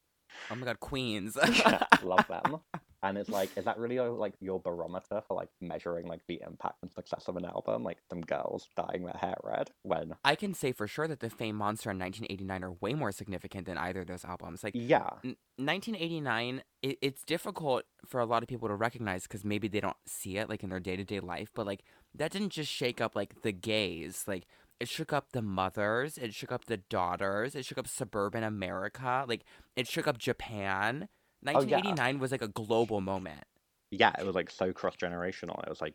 Oh 0.50 0.54
my 0.54 0.66
god, 0.66 0.80
Queens. 0.80 1.36
Yeah, 1.52 1.84
Love 2.02 2.26
them. 2.28 2.56
And 3.02 3.16
it's 3.16 3.30
like, 3.30 3.50
is 3.56 3.64
that 3.64 3.78
really 3.78 3.94
your, 3.96 4.10
like 4.10 4.34
your 4.40 4.60
barometer 4.60 5.22
for 5.26 5.36
like 5.36 5.50
measuring 5.60 6.06
like 6.06 6.22
the 6.26 6.40
impact 6.46 6.78
and 6.82 6.92
success 6.92 7.28
of 7.28 7.36
an 7.36 7.44
album? 7.44 7.84
Like 7.84 7.98
some 8.10 8.20
girls 8.20 8.68
dyeing 8.76 9.04
their 9.04 9.18
hair 9.20 9.36
red 9.44 9.70
when 9.82 10.14
I 10.24 10.34
can 10.34 10.54
say 10.54 10.72
for 10.72 10.86
sure 10.86 11.06
that 11.06 11.20
the 11.20 11.30
Fame 11.30 11.56
Monster 11.56 11.90
and 11.90 12.00
1989 12.00 12.64
are 12.64 12.72
way 12.80 12.94
more 12.94 13.12
significant 13.12 13.66
than 13.66 13.78
either 13.78 14.00
of 14.00 14.08
those 14.08 14.24
albums. 14.24 14.64
Like 14.64 14.74
yeah, 14.74 15.10
N- 15.24 15.36
1989 15.56 16.62
it, 16.82 16.98
it's 17.02 17.24
difficult 17.24 17.84
for 18.06 18.20
a 18.20 18.26
lot 18.26 18.42
of 18.42 18.48
people 18.48 18.68
to 18.68 18.74
recognize 18.74 19.24
because 19.24 19.44
maybe 19.44 19.68
they 19.68 19.80
don't 19.80 19.96
see 20.06 20.36
it 20.36 20.48
like 20.48 20.62
in 20.62 20.70
their 20.70 20.80
day-to-day 20.80 21.20
life 21.20 21.50
but 21.54 21.66
like 21.66 21.82
that 22.14 22.30
didn't 22.30 22.50
just 22.50 22.70
shake 22.70 23.00
up 23.00 23.16
like 23.16 23.42
the 23.42 23.52
gays 23.52 24.24
like 24.26 24.46
it 24.78 24.88
shook 24.88 25.12
up 25.12 25.32
the 25.32 25.42
mothers 25.42 26.16
it 26.18 26.32
shook 26.32 26.52
up 26.52 26.66
the 26.66 26.76
daughters 26.76 27.54
it 27.54 27.64
shook 27.64 27.78
up 27.78 27.88
suburban 27.88 28.44
america 28.44 29.24
like 29.26 29.42
it 29.74 29.88
shook 29.88 30.06
up 30.06 30.18
japan 30.18 31.08
yeah. 31.42 31.52
1989 31.52 32.18
was 32.18 32.32
like 32.32 32.42
a 32.42 32.48
global 32.48 33.00
moment 33.00 33.44
yeah, 33.90 34.12
it 34.18 34.26
was 34.26 34.34
like 34.34 34.50
so 34.50 34.72
cross 34.72 34.96
generational. 34.96 35.62
It 35.62 35.68
was 35.68 35.80
like 35.80 35.94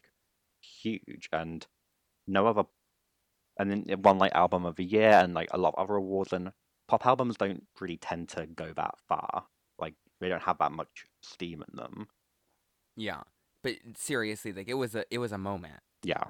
huge, 0.62 1.30
and 1.32 1.66
no 2.28 2.48
other. 2.48 2.64
And 3.60 3.70
then 3.70 3.86
it 3.88 4.00
won 4.00 4.18
like 4.18 4.34
album 4.34 4.66
of 4.66 4.76
the 4.76 4.84
year 4.84 5.12
and 5.12 5.36
like 5.36 5.50
a 5.52 5.60
lot 5.60 5.76
of 5.78 5.84
other 5.84 5.96
awards. 5.96 6.34
And 6.34 6.52
pop 6.88 7.06
albums 7.06 7.38
don't 7.38 7.64
really 7.80 7.98
tend 7.98 8.30
to 8.30 8.48
go 8.48 8.74
that 8.76 8.96
far. 9.08 9.46
Like 9.78 9.94
they 10.20 10.30
don't 10.30 10.42
have 10.42 10.58
that 10.58 10.72
much 10.72 11.06
steam 11.22 11.64
in 11.70 11.78
them. 11.78 12.08
yeah 12.96 13.22
but 13.64 13.76
seriously 13.96 14.52
like 14.52 14.68
it 14.68 14.74
was 14.74 14.94
a 14.94 15.06
it 15.10 15.18
was 15.20 15.32
a 15.32 15.38
moment 15.38 15.80
Yeah, 16.04 16.24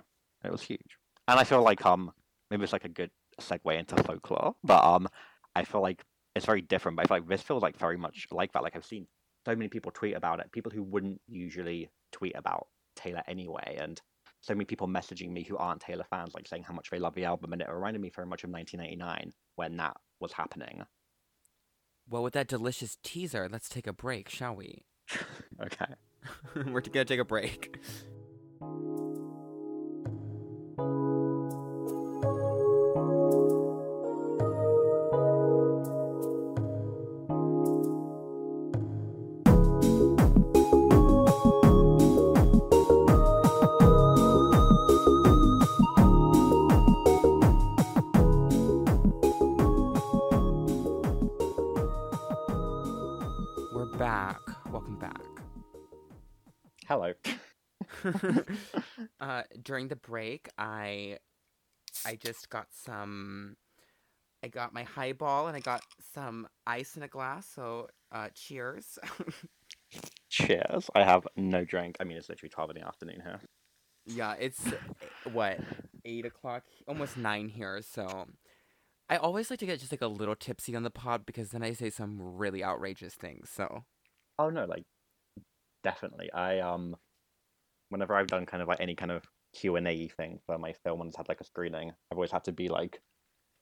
it 0.44 0.52
was 0.52 0.62
huge. 0.62 0.98
And 1.28 1.40
I 1.40 1.44
feel 1.46 1.64
like 1.64 1.86
um 1.86 2.12
maybe 2.52 2.64
it's 2.64 2.74
like 2.74 2.86
a 2.86 2.90
good 2.90 3.12
segue 3.40 3.80
into 3.80 4.02
folklore, 4.04 4.56
but 4.64 4.84
um 4.84 5.08
I 5.56 5.64
feel 5.64 5.82
like 5.82 6.04
it's 6.36 6.46
very 6.46 6.62
different. 6.62 6.98
But 6.98 7.06
I 7.06 7.08
feel 7.08 7.18
like 7.18 7.28
this 7.28 7.42
feels 7.42 7.64
like 7.64 7.78
very 7.78 7.98
much 7.98 8.28
like 8.32 8.54
that. 8.54 8.64
Like 8.64 8.76
I've 8.76 8.86
seen 8.86 9.08
so 9.46 9.56
many 9.56 9.68
people 9.68 9.92
tweet 9.92 10.16
about 10.16 10.40
it, 10.40 10.52
people 10.52 10.72
who 10.72 10.84
wouldn't 10.84 11.22
usually 11.28 11.90
tweet 12.12 12.36
about 12.36 12.68
Taylor 12.96 13.24
anyway, 13.28 13.78
and 13.80 14.02
so 14.42 14.54
many 14.54 14.66
people 14.66 14.88
messaging 14.88 15.32
me 15.32 15.44
who 15.44 15.58
aren't 15.58 15.82
Taylor 15.82 16.06
fans, 16.10 16.34
like 16.34 16.48
saying 16.48 16.64
how 16.64 16.74
much 16.74 16.90
they 16.90 17.00
love 17.00 17.16
the 17.16 17.26
album, 17.26 17.54
and 17.54 17.62
it 17.62 17.70
reminded 17.70 18.02
me 18.02 18.10
very 18.14 18.28
much 18.28 18.44
of 18.44 18.50
1989 18.50 19.34
when 19.56 19.78
that 19.78 19.96
was 20.20 20.34
happening. 20.34 20.84
well 22.08 22.24
with 22.24 22.34
that 22.34 22.48
delicious 22.48 22.98
teaser 23.04 23.48
let's 23.52 23.70
take 23.70 23.88
a 23.88 23.94
break 23.94 24.30
shall 24.30 24.56
we 24.56 24.86
okay. 25.62 25.94
we're 26.56 26.82
gonna 26.82 27.06
take 27.06 27.20
a 27.20 27.26
break 27.26 27.78
uh, 59.20 59.44
during 59.62 59.88
the 59.88 59.96
break, 59.96 60.50
I 60.58 61.18
I 62.06 62.16
just 62.16 62.50
got 62.50 62.68
some. 62.72 63.56
I 64.44 64.50
got 64.50 64.74
my 64.74 64.84
highball 64.84 65.48
and 65.48 65.56
I 65.56 65.62
got 65.62 65.84
some 66.14 66.48
ice 66.68 66.98
in 66.98 67.04
a 67.04 67.08
glass. 67.08 67.48
So, 67.48 67.88
uh, 68.12 68.28
cheers. 68.36 69.00
Cheers. 70.30 70.90
I 70.96 71.04
have 71.04 71.28
no 71.38 71.64
drink. 71.64 71.98
I 72.00 72.04
mean, 72.04 72.18
it's 72.18 72.28
literally 72.28 72.50
12 72.50 72.72
in 72.72 72.76
the 72.78 72.88
afternoon 72.88 73.22
here. 73.24 73.40
yeah, 74.06 74.34
it's 74.40 74.66
uh, 74.68 74.78
what 75.32 75.60
eight 76.06 76.26
o'clock, 76.26 76.64
almost 76.88 77.16
nine 77.18 77.48
here. 77.50 77.82
So, 77.82 78.26
I 79.10 79.18
always 79.18 79.50
like 79.50 79.60
to 79.60 79.66
get 79.66 79.80
just 79.80 79.92
like 79.92 80.02
a 80.02 80.08
little 80.08 80.36
tipsy 80.36 80.76
on 80.76 80.84
the 80.84 80.90
pod 80.90 81.26
because 81.26 81.52
then 81.52 81.64
I 81.64 81.74
say 81.74 81.90
some 81.90 82.20
really 82.22 82.64
outrageous 82.64 83.14
things. 83.16 83.50
So, 83.50 83.84
Oh 84.40 84.50
no, 84.50 84.66
like 84.66 84.86
definitely. 85.84 86.32
I 86.34 86.60
um 86.60 86.96
whenever 87.94 88.14
I've 88.14 88.28
done 88.28 88.46
kind 88.46 88.62
of 88.62 88.68
like 88.68 88.82
any 88.82 88.96
kind 88.96 89.12
of 89.12 89.24
Q 89.56 89.78
and 89.78 89.88
A 89.88 90.10
thing 90.10 90.40
for 90.46 90.58
my 90.58 90.74
film 90.84 91.00
when 91.00 91.08
it's 91.08 91.16
had 91.16 91.30
like 91.30 91.40
a 91.40 91.46
screening. 91.46 91.92
I've 92.12 92.18
always 92.18 92.32
had 92.32 92.44
to 92.46 92.52
be 92.52 92.68
like 92.68 93.02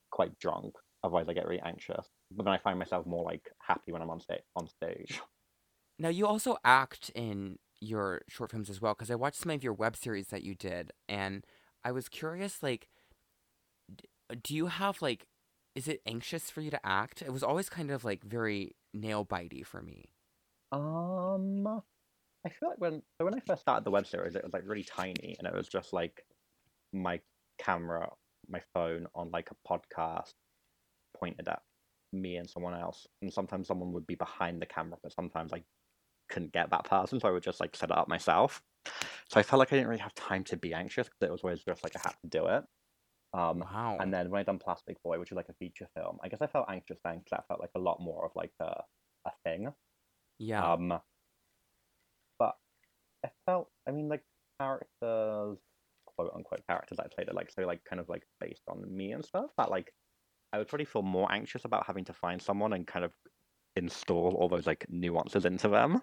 quite 0.10 0.40
drunk, 0.40 0.76
otherwise 1.04 1.28
I 1.30 1.34
get 1.34 1.46
really 1.46 1.62
anxious. 1.62 2.10
But 2.32 2.46
then 2.46 2.54
I 2.54 2.58
find 2.58 2.80
myself 2.80 3.06
more 3.06 3.24
like 3.24 3.52
happy 3.60 3.92
when 3.92 4.02
I'm 4.02 4.10
on 4.10 4.20
stage. 4.20 4.42
On 4.56 4.68
stage. 4.68 5.22
Now 6.00 6.10
you 6.10 6.26
also 6.26 6.58
act 6.64 7.12
in 7.14 7.60
your 7.80 8.22
short 8.28 8.52
films 8.52 8.70
as 8.70 8.82
well 8.82 8.94
because 8.94 9.12
I 9.12 9.16
watched 9.16 9.38
some 9.42 9.52
of 9.52 9.64
your 9.64 9.74
web 9.74 9.96
series 9.96 10.28
that 10.28 10.44
you 10.44 10.56
did, 10.56 10.92
and 11.08 11.46
I 11.84 11.92
was 11.92 12.10
curious, 12.10 12.64
like, 12.64 12.88
do 14.42 14.56
you 14.56 14.68
have 14.68 15.02
like, 15.02 15.28
is 15.76 15.88
it 15.88 16.02
anxious 16.06 16.50
for 16.50 16.62
you 16.62 16.72
to 16.72 16.86
act? 16.86 17.22
It 17.22 17.32
was 17.32 17.44
always 17.44 17.70
kind 17.70 17.92
of 17.92 18.04
like 18.06 18.24
very 18.24 18.76
nail 18.94 19.26
bitey 19.26 19.66
for 19.66 19.82
me. 19.82 20.06
Um, 20.72 21.82
I 22.46 22.50
feel 22.50 22.70
like 22.70 22.80
when 22.80 23.04
so 23.20 23.26
when 23.26 23.36
I 23.36 23.39
first 23.39 23.62
started 23.62 23.86
the 23.86 23.92
web 23.92 24.08
series, 24.08 24.36
it 24.36 24.44
was 24.44 24.54
like 24.54 24.66
really 24.66 24.84
tiny, 24.84 25.36
and 25.38 25.48
it 25.48 25.54
was 25.54 25.68
just 25.68 25.94
like 25.94 26.26
my 26.94 27.22
camera, 27.60 28.12
my 28.50 28.62
phone 28.74 29.08
on 29.16 29.32
like 29.32 29.52
a 29.52 29.58
podcast 29.68 30.34
pointed 31.18 31.48
at 31.50 31.64
me 32.14 32.38
and 32.38 32.50
someone 32.50 32.76
else, 32.76 33.08
and 33.22 33.34
sometimes 33.34 33.68
someone 33.68 33.94
would 33.94 34.08
be 34.08 34.16
behind 34.16 34.62
the 34.62 34.68
camera, 34.68 35.00
but 35.04 35.14
sometimes 35.14 35.54
I 35.54 35.66
couldn't 36.30 36.54
get 36.54 36.72
that 36.72 36.86
person, 36.86 37.20
so 37.20 37.28
I 37.30 37.32
would 37.32 37.44
just 37.44 37.60
like 37.62 37.76
set 37.76 37.92
it 37.92 37.98
up 37.98 38.08
myself. 38.10 38.64
So 39.30 39.39
I 39.39 39.44
felt 39.44 39.60
like 39.60 39.74
I 39.74 39.78
didn't 39.78 39.89
really 39.89 40.02
have 40.02 40.16
time 40.16 40.44
to 40.46 40.58
be 40.58 40.74
anxious 40.74 41.08
because 41.10 41.22
it 41.24 41.32
was 41.32 41.42
always 41.44 41.64
just 41.64 41.84
like 41.84 41.96
I 41.96 42.02
had 42.02 42.16
to 42.24 42.30
do 42.30 42.48
it. 42.48 42.66
Um, 43.34 43.64
Wow. 43.64 44.00
and 44.00 44.14
then 44.14 44.30
when 44.32 44.42
I 44.42 44.44
done 44.44 44.60
Plastic 44.60 45.02
Boy, 45.04 45.20
which 45.20 45.32
is 45.32 45.38
like 45.38 45.50
a 45.50 45.54
feature 45.56 45.89
film, 45.96 46.20
I 46.24 46.30
guess 46.30 46.42
I 46.42 46.48
felt 46.48 46.70
anxious 46.70 47.00
then 47.04 47.20
because 47.20 47.32
that 47.32 47.48
felt 47.48 47.62
like 47.62 47.72
a 47.76 47.80
lot 47.80 48.02
more 48.02 48.26
of 48.26 48.32
like 48.36 48.54
a 48.62 48.84
a 49.26 49.32
thing. 49.46 49.74
yeah. 50.39 50.64
Um, 50.64 50.89
but 50.89 50.96
I 50.96 50.98
felt, 50.98 51.11
I 53.88 53.92
mean, 53.92 54.10
like 54.10 54.24
characters, 54.60 55.58
quote 56.06 56.32
unquote 56.36 56.62
characters 56.68 57.00
I 57.00 57.08
played 57.14 57.30
are 57.30 57.34
like 57.34 57.52
so 57.52 57.64
like 57.64 57.84
kind 57.86 58.00
of 58.00 58.10
like 58.10 58.24
based 58.40 58.64
on 58.68 58.84
me 58.96 59.12
and 59.12 59.24
stuff. 59.26 59.52
That 59.58 59.72
like 59.72 59.94
I 60.54 60.58
would 60.58 60.68
probably 60.68 60.86
feel 60.86 61.02
more 61.04 61.32
anxious 61.32 61.66
about 61.66 61.88
having 61.88 62.06
to 62.06 62.14
find 62.14 62.42
someone 62.42 62.74
and 62.74 62.86
kind 62.88 63.06
of 63.06 63.14
install 63.76 64.36
all 64.36 64.50
those 64.50 64.68
like 64.68 64.86
nuances 64.90 65.46
into 65.46 65.68
them. 65.70 66.02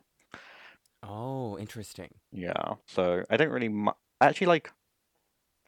oh, 1.03 1.59
interesting. 1.59 2.11
Yeah. 2.33 2.74
So 2.87 3.24
I 3.31 3.37
don't 3.37 3.51
really 3.51 3.68
mu- 3.68 3.93
actually 4.20 4.49
like 4.49 4.72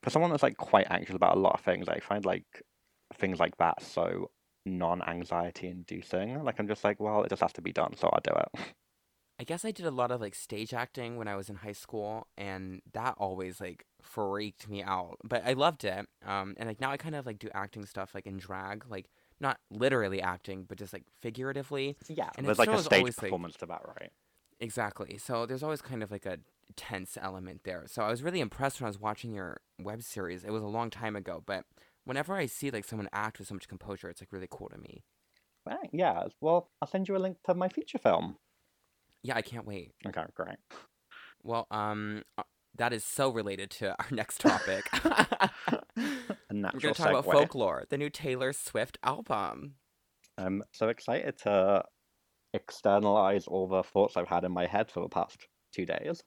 for 0.03 0.11
someone 0.11 0.31
that's 0.31 0.43
like 0.43 0.57
quite 0.57 0.87
anxious 0.91 1.15
about 1.15 1.37
a 1.37 1.41
lot 1.41 1.55
of 1.55 1.61
things. 1.61 1.89
I 1.89 2.01
find 2.01 2.25
like 2.25 2.47
things 3.15 3.39
like 3.39 3.57
that 3.59 3.83
so 3.83 4.31
non-anxiety 4.67 5.69
inducing. 5.69 6.43
Like 6.45 6.59
I'm 6.59 6.69
just 6.69 6.85
like, 6.85 7.01
well, 7.01 7.23
it 7.25 7.31
just 7.31 7.43
has 7.43 7.53
to 7.55 7.63
be 7.63 7.73
done, 7.73 7.97
so 7.97 8.09
I'll 8.09 8.21
do 8.23 8.33
it. 8.39 8.75
I 9.41 9.45
guess 9.45 9.65
I 9.65 9.71
did 9.71 9.87
a 9.87 9.91
lot 9.91 10.11
of 10.11 10.21
like 10.21 10.35
stage 10.35 10.75
acting 10.75 11.17
when 11.17 11.27
I 11.27 11.35
was 11.35 11.49
in 11.49 11.57
high 11.57 11.73
school, 11.73 12.27
and 12.37 12.83
that 12.93 13.15
always 13.17 13.59
like 13.59 13.87
freaked 14.03 14.69
me 14.69 14.83
out. 14.83 15.17
But 15.25 15.47
I 15.47 15.55
loved 15.55 15.83
it. 15.83 16.07
Um, 16.27 16.55
and 16.59 16.69
like 16.69 16.79
now 16.79 16.91
I 16.91 16.99
kind 16.99 17.15
of 17.15 17.25
like 17.25 17.39
do 17.39 17.49
acting 17.55 17.87
stuff 17.87 18.15
like 18.15 18.27
in 18.27 18.37
drag, 18.37 18.85
like 18.91 19.09
not 19.41 19.59
literally 19.71 20.21
acting, 20.21 20.65
but 20.69 20.77
just 20.77 20.93
like 20.93 21.05
figuratively. 21.23 21.97
Yeah, 22.07 22.29
And 22.37 22.47
there's 22.47 22.59
it 22.59 22.67
like 22.67 22.69
a 22.69 22.83
stage 22.83 22.99
always, 22.99 23.17
like- 23.17 23.31
performance 23.31 23.57
to 23.57 23.67
that, 23.67 23.81
right? 23.99 24.13
Exactly. 24.63 25.17
So 25.17 25.47
there's 25.47 25.63
always 25.63 25.81
kind 25.81 26.03
of 26.03 26.11
like 26.11 26.27
a 26.27 26.41
tense 26.77 27.17
element 27.19 27.63
there. 27.65 27.85
So 27.87 28.03
I 28.03 28.11
was 28.11 28.23
really 28.23 28.41
impressed 28.41 28.79
when 28.79 28.89
I 28.89 28.91
was 28.91 29.01
watching 29.01 29.33
your 29.33 29.63
web 29.81 30.03
series. 30.03 30.45
It 30.45 30.51
was 30.51 30.63
a 30.63 30.67
long 30.67 30.91
time 30.91 31.17
ago, 31.17 31.43
but 31.47 31.65
whenever 32.05 32.35
I 32.37 32.45
see 32.45 32.71
like 32.71 32.85
someone 32.85 33.09
act 33.11 33.39
with 33.39 33.49
so 33.49 33.55
much 33.55 33.69
composure, 33.69 34.11
it's 34.11 34.21
like 34.21 34.33
really 34.33 34.49
cool 34.51 34.69
to 34.69 34.77
me. 34.77 35.03
Right, 35.65 35.89
yeah. 35.95 36.25
Well, 36.43 36.69
I'll 36.83 36.89
send 36.89 37.09
you 37.09 37.17
a 37.17 37.19
link 37.19 37.39
to 37.47 37.55
my 37.55 37.69
feature 37.71 37.97
film. 37.97 38.37
Yeah, 39.23 39.37
I 39.37 39.43
can't 39.43 39.67
wait. 39.67 39.93
Okay, 40.07 40.23
great. 40.35 40.57
Well, 41.43 41.67
um, 41.71 42.23
uh, 42.39 42.43
that 42.77 42.93
is 42.93 43.05
so 43.05 43.31
related 43.31 43.71
to 43.71 43.91
our 43.91 44.07
next 44.11 44.41
topic. 44.41 44.85
A 44.93 45.51
We're 45.97 46.81
going 46.81 46.81
to 46.81 46.93
talk 46.95 47.11
about 47.11 47.25
folklore, 47.25 47.85
the 47.89 47.99
new 47.99 48.11
Taylor 48.11 48.53
Swift 48.53 48.99
album. 49.03 49.75
I'm 50.39 50.63
so 50.73 50.89
excited 50.89 51.39
to 51.39 51.85
externalize 52.55 53.47
all 53.47 53.69
the 53.69 53.83
thoughts 53.83 54.17
I've 54.17 54.29
had 54.29 54.45
in 54.45 54.53
my 54.53 54.67
head 54.67 54.91
for 54.91 55.01
the 55.01 55.09
past 55.09 55.47
two 55.73 55.87
days. 55.87 56.23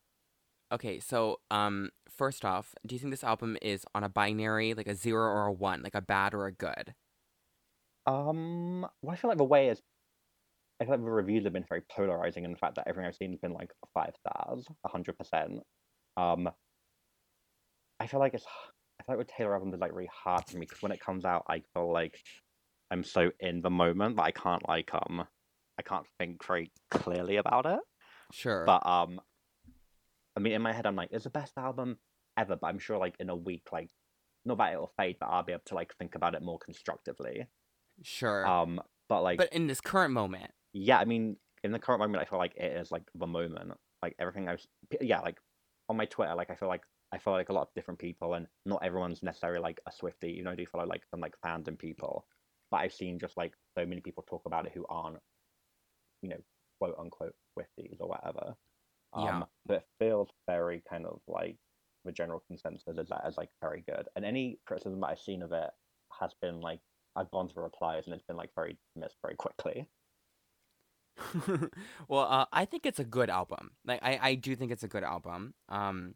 Okay, 0.72 1.00
so 1.00 1.39
um, 1.52 1.89
first 2.10 2.46
off, 2.46 2.74
do 2.86 2.96
you 2.96 3.00
think 3.00 3.12
this 3.12 3.24
album 3.24 3.58
is 3.62 3.86
on 3.94 4.04
a 4.04 4.10
binary, 4.10 4.74
like 4.74 4.88
a 4.88 4.96
zero 4.96 5.28
or 5.28 5.46
a 5.48 5.52
one, 5.52 5.84
like 5.84 5.96
a 5.96 6.02
bad 6.02 6.34
or 6.34 6.48
a 6.48 6.52
good? 6.52 6.96
Um, 8.06 8.86
well, 9.02 9.14
I 9.14 9.16
feel 9.16 9.30
like 9.30 9.38
the 9.38 9.44
way 9.44 9.70
is, 9.70 9.82
I 10.82 10.86
feel 10.86 10.93
like 10.93 11.03
the 11.03 11.11
reviews 11.11 11.43
have 11.43 11.53
been 11.53 11.65
very 11.67 11.82
polarizing 11.89 12.45
in 12.45 12.51
the 12.51 12.57
fact 12.57 12.76
that 12.76 12.88
everything 12.88 13.07
I've 13.07 13.15
seen 13.15 13.32
has 13.32 13.39
been 13.39 13.53
like 13.53 13.71
five 13.93 14.13
stars, 14.19 14.65
hundred 14.86 15.17
percent. 15.17 15.61
Um, 16.17 16.49
I 17.99 18.07
feel 18.07 18.19
like 18.19 18.34
it's, 18.34 18.45
I 18.99 19.03
feel 19.03 19.15
like 19.15 19.19
with 19.19 19.36
Taylor 19.36 19.53
albums 19.53 19.76
is 19.76 19.82
like 19.82 19.93
really 19.93 20.09
hard 20.11 20.45
for 20.45 20.57
me 20.57 20.65
because 20.67 20.82
when 20.82 20.91
it 20.91 20.99
comes 20.99 21.26
out, 21.26 21.45
I 21.47 21.61
feel 21.74 21.91
like 21.91 22.17
I'm 22.91 23.03
so 23.03 23.32
in 23.39 23.61
the 23.61 23.69
moment 23.69 24.17
that 24.17 24.24
I 24.24 24.32
can't 24.32 24.67
like 24.67 24.91
um, 24.93 25.26
I 25.80 25.82
can't 25.82 26.05
think 26.19 26.45
very 26.45 26.71
clearly 26.91 27.38
about 27.38 27.65
it. 27.65 27.80
Sure. 28.32 28.65
But 28.65 28.86
um, 28.86 29.19
I 30.36 30.39
mean, 30.39 30.53
in 30.53 30.61
my 30.61 30.74
head, 30.74 30.86
I'm 30.86 30.95
like, 30.95 31.09
it's 31.11 31.24
the 31.24 31.30
best 31.30 31.53
album 31.57 31.97
ever. 32.38 32.55
But 32.55 32.67
I'm 32.67 32.80
sure, 32.80 32.97
like 32.97 33.15
in 33.19 33.30
a 33.30 33.36
week, 33.36 33.67
like 33.71 33.89
not 34.45 34.57
that 34.57 34.74
it'll 34.74 34.93
fade, 34.97 35.17
but 35.19 35.28
I'll 35.28 35.43
be 35.43 35.53
able 35.53 35.63
to 35.67 35.76
like 35.76 35.95
think 35.97 36.15
about 36.15 36.36
it 36.36 36.41
more 36.41 36.59
constructively. 36.59 37.47
sure. 38.01 38.45
Um, 38.47 38.82
but 39.09 39.21
like, 39.21 39.38
but 39.38 39.53
in 39.53 39.67
this 39.67 39.82
current 39.82 40.13
moment, 40.13 40.51
yeah, 40.74 40.99
I 40.99 41.05
mean, 41.05 41.38
in 41.63 41.71
the 41.71 41.80
current 41.80 41.99
moment, 41.99 42.21
I 42.21 42.26
feel 42.26 42.39
like 42.39 42.55
it 42.55 42.71
is 42.78 42.91
like 42.91 43.03
the 43.15 43.28
moment. 43.28 43.74
Like 44.01 44.15
everything 44.19 44.49
I've, 44.49 44.65
p- 44.89 44.97
yeah, 45.05 45.21
like 45.21 45.39
on 45.89 45.97
my 45.97 46.05
Twitter, 46.05 46.36
like 46.36 46.49
I 46.49 46.55
feel 46.55 46.67
like 46.67 46.84
I 47.11 47.17
follow 47.19 47.38
like 47.38 47.49
a 47.49 47.53
lot 47.53 47.67
of 47.67 47.74
different 47.76 47.99
people, 47.99 48.34
and 48.34 48.47
not 48.65 48.84
everyone's 48.84 49.24
necessarily 49.24 49.61
like 49.61 49.80
a 49.88 49.91
Swifty. 49.91 50.32
You 50.32 50.43
know, 50.43 50.51
I 50.51 50.55
do 50.55 50.65
follow 50.65 50.86
like 50.86 51.05
some 51.05 51.19
like 51.21 51.36
fandom 51.45 51.78
people, 51.80 52.28
but 52.71 52.78
I've 52.82 52.93
seen 52.93 53.19
just 53.19 53.38
like 53.38 53.55
so 53.78 53.86
many 53.86 54.01
people 54.01 54.24
talk 54.24 54.43
about 54.45 54.65
it 54.67 54.74
who 54.74 54.86
aren't, 54.89 55.19
you 56.21 56.30
know, 56.30 56.39
quote 56.80 56.97
unquote 56.97 57.36
Swifties 57.57 57.97
or 57.99 58.09
whatever. 58.09 58.55
Um, 59.13 59.26
Yeah. 59.26 59.45
But 59.65 59.78
it 59.84 59.88
feels 59.99 60.30
very 60.47 60.82
kind 60.82 61.05
of 61.05 61.21
like 61.28 61.59
the 62.05 62.11
general 62.11 62.41
consensus 62.47 62.97
is 62.97 63.09
that 63.09 63.28
is 63.28 63.38
like 63.38 63.51
very 63.61 63.82
good, 63.82 64.09
and 64.15 64.26
any 64.26 64.61
criticism 64.65 65.01
that 65.01 65.07
I've 65.07 65.21
seen 65.21 65.43
of 65.43 65.53
it 65.53 65.71
has 66.19 66.34
been 66.41 66.61
like 66.61 66.82
I've 67.15 67.32
gone 67.32 67.47
to 67.49 67.61
replies 67.61 68.05
and 68.07 68.15
it's 68.15 68.24
been 68.26 68.38
like 68.38 68.51
very 68.55 68.80
dismissed 68.95 69.19
very 69.24 69.36
quickly. 69.36 69.89
well, 72.07 72.28
uh, 72.30 72.45
I 72.51 72.66
think 72.66 72.86
it's 72.86 72.99
a 72.99 73.03
good 73.05 73.30
album. 73.30 73.72
Like, 73.86 73.99
I, 74.03 74.20
I 74.22 74.36
do 74.36 74.55
think 74.55 74.72
it's 74.72 74.84
a 74.84 74.88
good 74.88 75.03
album. 75.03 75.53
Um, 75.70 76.16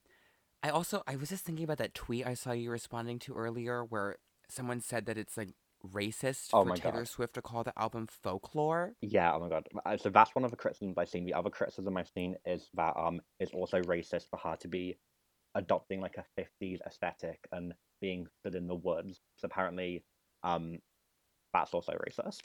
I 0.63 0.69
also 0.69 1.03
I 1.07 1.15
was 1.15 1.29
just 1.29 1.45
thinking 1.45 1.63
about 1.63 1.77
that 1.77 1.93
tweet 1.93 2.25
I 2.25 2.33
saw 2.33 2.51
you 2.51 2.71
responding 2.71 3.19
to 3.19 3.33
earlier, 3.35 3.83
where 3.83 4.17
someone 4.49 4.81
said 4.81 5.05
that 5.05 5.17
it's 5.17 5.37
like 5.37 5.49
racist 5.85 6.49
Oh 6.53 6.63
for 6.63 6.73
Taylor 6.73 6.99
God. 6.99 7.07
Swift 7.07 7.35
to 7.35 7.41
call 7.41 7.63
the 7.63 7.77
album 7.79 8.07
folklore. 8.07 8.93
Yeah, 9.01 9.33
oh 9.35 9.39
my 9.39 9.49
god. 9.49 9.67
Uh, 9.85 9.97
So 9.97 10.09
that's 10.09 10.33
one 10.33 10.43
of 10.43 10.51
the 10.51 10.57
criticisms 10.57 10.97
I've 10.97 11.09
seen. 11.09 11.25
The 11.25 11.35
other 11.35 11.49
criticism 11.49 11.95
I've 11.95 12.09
seen 12.09 12.35
is 12.45 12.69
that 12.73 12.97
um 12.97 13.21
it's 13.39 13.53
also 13.53 13.81
racist 13.81 14.29
for 14.29 14.37
her 14.39 14.55
to 14.57 14.67
be 14.67 14.97
adopting 15.55 16.01
like 16.01 16.17
a 16.17 16.25
fifties 16.35 16.79
aesthetic 16.85 17.39
and 17.51 17.73
being 18.01 18.27
stood 18.39 18.55
in 18.55 18.67
the 18.67 18.75
woods. 18.75 19.21
So 19.37 19.45
apparently, 19.45 20.03
um 20.43 20.79
that's 21.61 21.73
also 21.73 21.93
racist. 22.07 22.41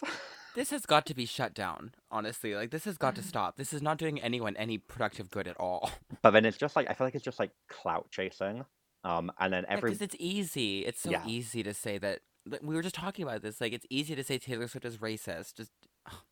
This 0.55 0.71
has 0.71 0.85
got 0.85 1.07
to 1.07 1.15
be 1.15 1.25
shut 1.25 1.55
down. 1.55 1.93
Honestly, 2.11 2.55
like 2.55 2.71
this 2.71 2.85
has 2.85 2.99
got 2.99 3.15
to 3.17 3.23
stop. 3.23 3.57
This 3.57 3.73
is 3.73 3.81
not 3.81 3.97
doing 3.99 4.21
anyone 4.21 4.55
any 4.57 4.77
productive 4.79 5.31
good 5.31 5.49
at 5.49 5.59
all. 5.59 5.91
but 6.23 6.33
then 6.33 6.45
it's 6.45 6.59
just 6.59 6.77
like 6.77 6.91
I 6.91 6.95
feel 6.95 7.07
like 7.07 7.15
it's 7.15 7.25
just 7.25 7.39
like 7.39 7.53
clout 7.71 8.11
chasing. 8.11 8.65
Um 9.05 9.33
and 9.41 9.53
then 9.53 9.65
every 9.69 9.91
Because 9.91 10.03
it's 10.03 10.17
easy. 10.19 10.85
It's 10.85 11.01
so 11.01 11.11
Yeah. 11.11 11.25
easy 11.27 11.63
to 11.63 11.73
say 11.73 11.99
that. 11.99 12.21
like, 12.47 12.63
We 12.63 12.75
were 12.75 12.83
just 12.83 12.95
talking 12.95 13.23
about 13.23 13.41
this. 13.43 13.61
Like, 13.61 13.73
it's 13.73 13.87
easy 13.89 14.15
to 14.15 14.23
say 14.23 14.39
Taylor 14.39 14.69
Swift 14.69 14.85
is 14.85 14.99
racist. 14.99 15.55
Just 15.57 15.71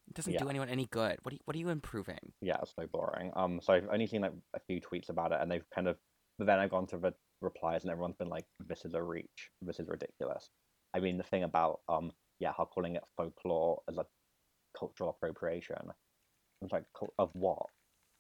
it 0.09 0.15
doesn't 0.15 0.37
do 0.39 0.49
anyone 0.49 0.69
any 0.69 0.87
good. 0.87 1.19
What 1.23 1.33
are 1.33 1.37
you, 1.37 1.41
What 1.47 1.57
are 1.57 1.61
you 1.61 1.69
improving? 1.71 2.33
yeah, 2.43 2.59
it's 2.63 2.75
so 2.79 2.87
boring. 2.87 3.33
Um 3.37 3.61
so 3.63 3.73
I've 3.73 3.89
only 3.91 4.07
seen 4.07 4.21
like 4.23 4.33
a 4.55 4.61
few 4.61 4.81
tweets 4.81 5.09
about 5.09 5.33
it 5.33 5.39
and 5.41 5.51
they've 5.51 5.69
kind 5.75 5.89
of 5.89 5.97
but 6.39 6.47
then 6.47 6.59
I've 6.59 6.71
gone 6.71 6.87
to 6.89 6.99
the 6.99 7.15
replies 7.41 7.83
and 7.85 7.91
everyone's 7.91 8.17
been 8.17 8.29
like, 8.29 8.45
This 8.67 8.85
is 8.85 8.93
a 8.95 9.03
reach, 9.03 9.51
this 9.63 9.81
is 9.81 9.89
ridiculous. 9.89 10.51
I 10.95 11.01
mean 11.01 11.17
the 11.17 11.23
thing 11.25 11.43
about 11.45 11.81
um 11.89 12.13
yeah, 12.41 12.53
her 12.59 12.65
calling 12.67 12.97
it 12.97 13.05
folklore 13.17 13.83
as 13.89 13.99
a 13.99 14.07
cultural 14.79 15.11
appropriation. 15.11 15.77
It's 16.63 16.73
like 16.73 16.85
of 17.19 17.31
what? 17.35 17.67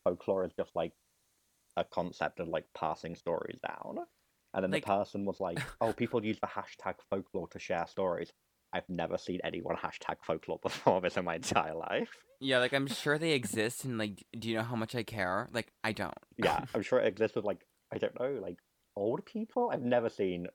Folklore 0.05 0.45
is 0.47 0.53
just 0.57 0.71
like 0.75 0.93
a 1.77 1.85
concept 1.85 2.41
of 2.41 2.49
like 2.49 2.65
passing 2.77 3.15
stories 3.17 3.59
down. 3.67 3.99
And 4.55 4.65
then 4.65 4.71
Like- 4.71 4.85
the 4.85 4.97
person 4.99 5.25
was 5.25 5.41
like, 5.41 5.59
Oh, 5.81 5.93
people 5.93 6.25
use 6.25 6.39
the 6.41 6.47
hashtag 6.49 6.95
folklore 7.09 7.49
to 7.49 7.59
share 7.59 7.87
stories. 7.87 8.33
I've 8.73 8.89
never 8.89 9.19
seen 9.19 9.41
anyone 9.45 9.77
hashtag 9.77 10.17
folklore 10.23 10.59
before 10.63 11.01
this 11.01 11.17
in 11.17 11.25
my 11.25 11.37
entire 11.37 11.75
life. 11.75 12.11
Yeah, 12.41 12.59
like 12.59 12.73
I'm 12.73 12.87
sure 12.87 13.19
they 13.19 13.33
exist, 13.33 13.85
and 13.85 13.99
like, 13.99 14.25
do 14.39 14.49
you 14.49 14.57
know 14.57 14.63
how 14.63 14.77
much 14.77 14.95
I 14.95 15.03
care? 15.03 15.49
Like, 15.53 15.73
I 15.85 15.93
don't. 15.93 16.15
Yeah, 16.39 16.65
I'm 16.75 16.81
sure 16.83 16.99
it 17.01 17.07
exists 17.07 17.37
with 17.37 17.45
like 17.45 17.67
I 17.93 17.99
don't 17.99 18.19
know, 18.19 18.39
like 18.41 18.57
old 18.97 19.27
people. 19.27 19.71
I've 19.73 19.83
never 19.83 20.09
seen 20.09 20.47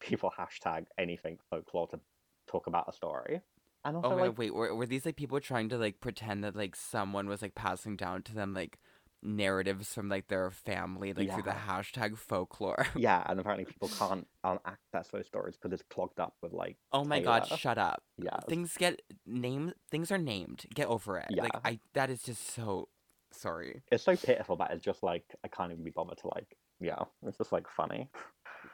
people 0.00 0.32
hashtag 0.38 0.86
anything 0.98 1.38
folklore 1.50 1.88
to 1.88 2.00
talk 2.46 2.66
about 2.66 2.88
a 2.88 2.92
story. 2.92 3.40
And 3.84 3.96
also 3.96 4.08
Oh 4.08 4.16
my 4.16 4.22
like 4.22 4.30
God, 4.32 4.38
wait, 4.38 4.54
were, 4.54 4.74
were 4.74 4.86
these 4.86 5.06
like 5.06 5.16
people 5.16 5.38
trying 5.40 5.68
to 5.68 5.78
like 5.78 6.00
pretend 6.00 6.42
that 6.44 6.56
like 6.56 6.74
someone 6.74 7.28
was 7.28 7.42
like 7.42 7.54
passing 7.54 7.96
down 7.96 8.22
to 8.24 8.34
them 8.34 8.52
like 8.54 8.78
narratives 9.22 9.92
from 9.94 10.08
like 10.08 10.28
their 10.28 10.50
family, 10.50 11.12
like 11.12 11.32
through 11.32 11.42
the 11.42 11.50
hashtag 11.50 12.16
folklore. 12.16 12.86
Yeah, 12.96 13.22
and 13.26 13.38
apparently 13.40 13.64
people 13.64 13.88
can't 13.88 14.26
um, 14.44 14.58
access 14.64 15.08
those 15.08 15.26
stories 15.26 15.56
because 15.56 15.72
it's 15.72 15.82
clogged 15.88 16.20
up 16.20 16.34
with 16.42 16.52
like 16.52 16.76
Oh 16.92 17.04
my 17.04 17.20
god, 17.20 17.46
shut 17.46 17.78
up. 17.78 18.02
yeah, 18.18 18.38
Things 18.48 18.76
get 18.76 19.02
named 19.24 19.74
things 19.90 20.10
are 20.10 20.18
named. 20.18 20.66
Get 20.74 20.88
over 20.88 21.18
it. 21.18 21.26
Like 21.30 21.52
Yeah. 21.54 21.60
I 21.64 21.78
that 21.94 22.10
is 22.10 22.22
just 22.22 22.54
so 22.54 22.88
sorry. 23.32 23.82
it's 23.92 24.04
so 24.04 24.16
pitiful 24.16 24.56
that 24.56 24.70
it's 24.72 24.84
just 24.84 25.02
like 25.02 25.24
I 25.44 25.48
can't 25.48 25.72
even 25.72 25.84
be 25.84 25.90
bothered 25.90 26.18
to 26.18 26.28
like 26.34 26.56
yeah, 26.80 27.04
it's 27.26 27.38
just 27.38 27.52
like 27.52 27.66
funny. 27.68 28.10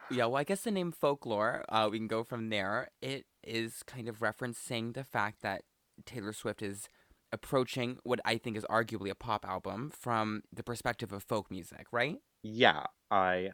Yeah, 0.09 0.27
well 0.27 0.37
I 0.37 0.45
guess 0.45 0.63
the 0.63 0.71
name 0.71 0.93
folklore, 0.93 1.65
uh 1.69 1.89
we 1.91 1.99
can 1.99 2.09
go 2.09 2.25
from 2.25 2.49
there. 2.51 2.91
It 3.01 3.27
is 3.43 3.83
kind 3.85 4.09
of 4.09 4.19
referencing 4.21 4.95
the 4.95 5.05
fact 5.05 5.43
that 5.43 5.65
Taylor 6.05 6.33
Swift 6.33 6.63
is 6.63 6.89
approaching 7.33 7.99
what 8.05 8.21
I 8.25 8.37
think 8.39 8.57
is 8.57 8.65
arguably 8.65 9.11
a 9.11 9.15
pop 9.15 9.47
album 9.47 9.91
from 9.91 10.43
the 10.53 10.63
perspective 10.63 11.13
of 11.13 11.23
folk 11.23 11.51
music, 11.51 11.87
right? 11.93 12.19
Yeah, 12.43 12.85
I 13.11 13.51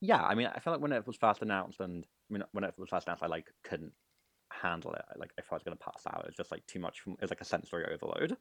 yeah, 0.00 0.22
I 0.24 0.34
mean 0.34 0.48
I 0.48 0.60
felt 0.60 0.74
like 0.76 0.82
when 0.82 0.92
it 0.92 1.06
was 1.06 1.16
first 1.16 1.42
announced 1.42 1.80
and 1.80 2.06
I 2.30 2.34
mean 2.34 2.44
when 2.52 2.64
it 2.64 2.74
was 2.78 2.90
first 2.90 3.06
announced 3.06 3.24
I 3.24 3.28
like 3.28 3.48
couldn't 3.64 3.94
handle 4.52 4.94
it. 4.94 5.04
Like 5.18 5.32
I 5.38 5.42
thought 5.42 5.54
I 5.54 5.56
was 5.56 5.64
gonna 5.64 5.76
pass 5.76 6.04
out. 6.08 6.22
It 6.22 6.28
was 6.28 6.36
just 6.36 6.52
like 6.52 6.66
too 6.66 6.80
much 6.80 7.00
from 7.00 7.14
it 7.14 7.22
was 7.22 7.30
like 7.30 7.42
a 7.42 7.44
sensory 7.46 7.86
overload. 7.92 8.36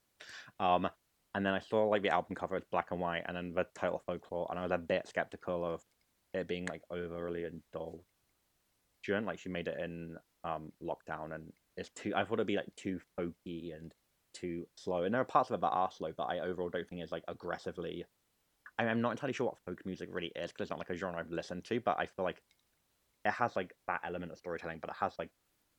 Um 0.59 0.89
and 1.35 1.45
then 1.45 1.53
I 1.53 1.59
saw 1.59 1.85
like 1.87 2.03
the 2.03 2.09
album 2.09 2.35
cover 2.35 2.55
it's 2.57 2.67
black 2.71 2.91
and 2.91 3.01
white 3.01 3.23
and 3.27 3.37
then 3.37 3.53
the 3.53 3.65
title 3.75 4.03
folklore 4.05 4.47
and 4.49 4.59
I 4.59 4.63
was 4.63 4.71
a 4.71 4.77
bit 4.77 5.07
skeptical 5.07 5.65
of 5.65 5.83
it 6.33 6.47
being 6.47 6.65
like 6.67 6.83
overly 6.89 7.45
indulgent. 7.45 8.05
Like 9.09 9.39
she 9.39 9.49
made 9.49 9.67
it 9.67 9.79
in 9.79 10.17
um 10.43 10.71
lockdown 10.81 11.33
and 11.33 11.53
it's 11.77 11.89
too 11.89 12.13
I 12.15 12.23
thought 12.25 12.33
it'd 12.35 12.47
be 12.47 12.55
like 12.57 12.75
too 12.75 12.99
folky 13.17 13.75
and 13.75 13.93
too 14.33 14.67
slow. 14.75 15.03
And 15.03 15.13
there 15.13 15.21
are 15.21 15.25
parts 15.25 15.49
of 15.49 15.55
it 15.55 15.61
that 15.61 15.67
are 15.69 15.91
slow, 15.91 16.11
but 16.15 16.23
I 16.23 16.39
overall 16.39 16.69
don't 16.69 16.87
think 16.87 17.01
it's 17.01 17.11
like 17.11 17.23
aggressively 17.27 18.05
I 18.79 18.83
mean, 18.83 18.91
I'm 18.91 19.01
not 19.01 19.11
entirely 19.11 19.33
sure 19.33 19.47
what 19.47 19.59
folk 19.65 19.85
music 19.85 20.09
really 20.11 20.31
is 20.35 20.51
because 20.51 20.65
it's 20.65 20.69
not 20.71 20.79
like 20.79 20.89
a 20.91 20.95
genre 20.97 21.19
I've 21.19 21.31
listened 21.31 21.65
to, 21.65 21.81
but 21.81 21.99
I 21.99 22.07
feel 22.07 22.25
like 22.25 22.41
it 23.25 23.31
has 23.31 23.55
like 23.55 23.73
that 23.87 24.01
element 24.05 24.31
of 24.31 24.37
storytelling, 24.39 24.79
but 24.79 24.89
it 24.91 24.97
has 24.99 25.15
like 25.19 25.31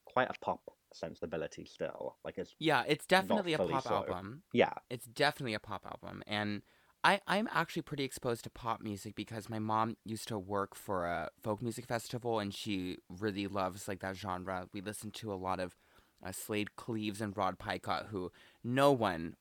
quite 0.06 0.30
a 0.30 0.34
pop 0.42 0.62
sensibility 0.94 1.66
still. 1.66 2.18
Like 2.24 2.38
it's 2.38 2.56
Yeah, 2.58 2.84
it's 2.86 3.06
definitely 3.06 3.52
a 3.54 3.58
pop 3.58 3.86
so. 3.86 3.86
album. 3.86 4.44
yeah, 4.52 4.74
It's 4.90 5.06
definitely 5.06 5.54
a 5.54 5.60
pop 5.60 5.84
album, 5.86 6.22
and 6.26 6.62
I 7.04 7.20
I'm 7.28 7.48
actually 7.52 7.82
pretty 7.82 8.02
exposed 8.02 8.44
to 8.44 8.50
pop 8.50 8.82
music 8.82 9.14
because 9.14 9.50
my 9.50 9.58
mom 9.58 9.96
used 10.04 10.26
to 10.28 10.38
work 10.38 10.74
for 10.74 11.04
a 11.04 11.28
folk 11.42 11.62
music 11.62 11.86
festival, 11.86 12.38
and 12.38 12.52
she 12.52 12.98
really 13.08 13.46
loves 13.46 13.86
like 13.86 14.00
that 14.00 14.16
genre. 14.16 14.66
We 14.72 14.80
listen 14.80 15.10
to 15.12 15.32
a 15.32 15.36
lot 15.36 15.60
of 15.60 15.76
uh, 16.24 16.32
Slaid 16.32 16.76
Cleaves 16.76 17.20
and 17.20 17.36
Rod 17.36 17.58
Picott, 17.58 18.06
who 18.08 18.32
no 18.64 18.90
one. 18.90 19.34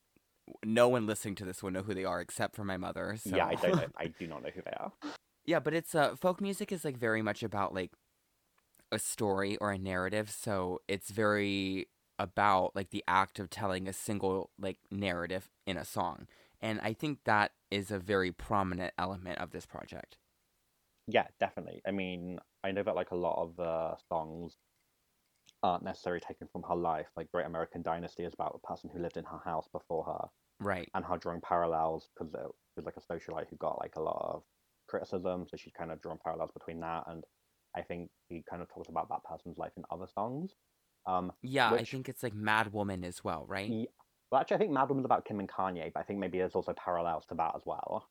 No 0.65 0.89
one 0.89 1.07
listening 1.07 1.35
to 1.35 1.45
this 1.45 1.63
will 1.63 1.71
know 1.71 1.83
who 1.83 1.93
they 1.93 2.03
are 2.03 2.19
except 2.19 2.53
for 2.53 2.65
my 2.65 2.75
mother. 2.75 3.15
So. 3.17 3.33
yeah. 3.33 3.47
I 3.47 3.55
don't 3.55 3.77
know. 3.77 3.85
I 3.95 4.07
do 4.19 4.27
not 4.27 4.43
know 4.43 4.49
who 4.53 4.61
they 4.61 4.73
are. 4.77 4.91
Yeah, 5.45 5.61
but 5.61 5.73
it's 5.73 5.95
uh 5.95 6.17
folk 6.17 6.41
music 6.41 6.71
is 6.73 6.83
like 6.83 6.97
very 6.97 7.21
much 7.21 7.43
about 7.43 7.73
like 7.73 7.91
a 8.91 8.99
story 8.99 9.55
or 9.57 9.71
a 9.71 9.77
narrative, 9.77 10.29
so 10.29 10.81
it's 10.89 11.11
very 11.11 11.87
about 12.19 12.75
like 12.75 12.89
the 12.89 13.03
act 13.07 13.39
of 13.39 13.49
telling 13.49 13.87
a 13.87 13.93
single 13.93 14.49
like 14.59 14.79
narrative 14.91 15.49
in 15.65 15.77
a 15.77 15.85
song. 15.85 16.27
And 16.63 16.79
I 16.81 16.93
think 16.93 17.25
that 17.25 17.53
is 17.69 17.91
a 17.91 17.99
very 17.99 18.31
prominent 18.31 18.93
element 18.97 19.37
of 19.39 19.51
this 19.51 19.67
project. 19.67 20.17
Yeah, 21.07 21.27
definitely. 21.39 21.81
I 21.85 21.91
mean, 21.91 22.39
I 22.63 22.71
know 22.71 22.83
that 22.83 22.95
like 22.95 23.11
a 23.11 23.15
lot 23.15 23.41
of 23.41 23.55
the 23.55 23.97
songs 24.07 24.57
aren't 25.61 25.83
necessarily 25.83 26.19
taken 26.19 26.47
from 26.47 26.63
her 26.63 26.75
life. 26.75 27.09
Like 27.15 27.31
Great 27.31 27.45
American 27.45 27.81
Dynasty 27.81 28.23
is 28.23 28.33
about 28.33 28.53
the 28.53 28.59
person 28.67 28.89
who 28.89 28.99
lived 28.99 29.17
in 29.17 29.23
her 29.25 29.39
house 29.39 29.67
before 29.71 30.03
her, 30.05 30.27
Right. 30.59 30.91
and 30.95 31.05
her 31.05 31.17
drawing 31.17 31.41
parallels 31.41 32.09
because 32.15 32.33
it 32.33 32.51
was 32.77 32.85
like 32.85 32.97
a 32.97 33.01
socialite 33.01 33.49
who 33.49 33.57
got 33.57 33.79
like 33.79 33.95
a 33.97 34.01
lot 34.01 34.21
of 34.35 34.43
criticism. 34.89 35.47
So 35.47 35.57
she's 35.57 35.73
kind 35.73 35.91
of 35.91 36.01
drawn 36.01 36.19
parallels 36.23 36.51
between 36.53 36.81
that, 36.81 37.05
and 37.07 37.25
I 37.75 37.83
think 37.83 38.11
he 38.29 38.43
kind 38.49 38.61
of 38.61 38.69
talks 38.69 38.89
about 38.89 39.09
that 39.09 39.23
person's 39.25 39.57
life 39.59 39.73
in 39.77 39.85
other 39.91 40.07
songs. 40.07 40.55
Um, 41.07 41.33
Yeah, 41.43 41.71
I 41.73 41.85
think 41.85 42.07
it's 42.09 42.23
like 42.23 42.33
Mad 42.33 42.73
Woman 42.73 43.03
as 43.03 43.23
well, 43.23 43.45
right? 43.45 43.77
Well, 44.33 44.41
actually, 44.41 44.55
I 44.55 44.57
think 44.61 44.71
Mad 44.71 44.89
Woman's 44.89 45.05
about 45.05 45.25
Kim 45.25 45.39
and 45.39 45.47
Kanye, 45.47 45.93
but 45.93 45.99
I 45.99 46.03
think 46.03 46.17
maybe 46.17 46.39
there's 46.39 46.55
also 46.55 46.73
parallels 46.73 47.23
to 47.27 47.35
that 47.35 47.51
as 47.55 47.61
well. 47.67 48.09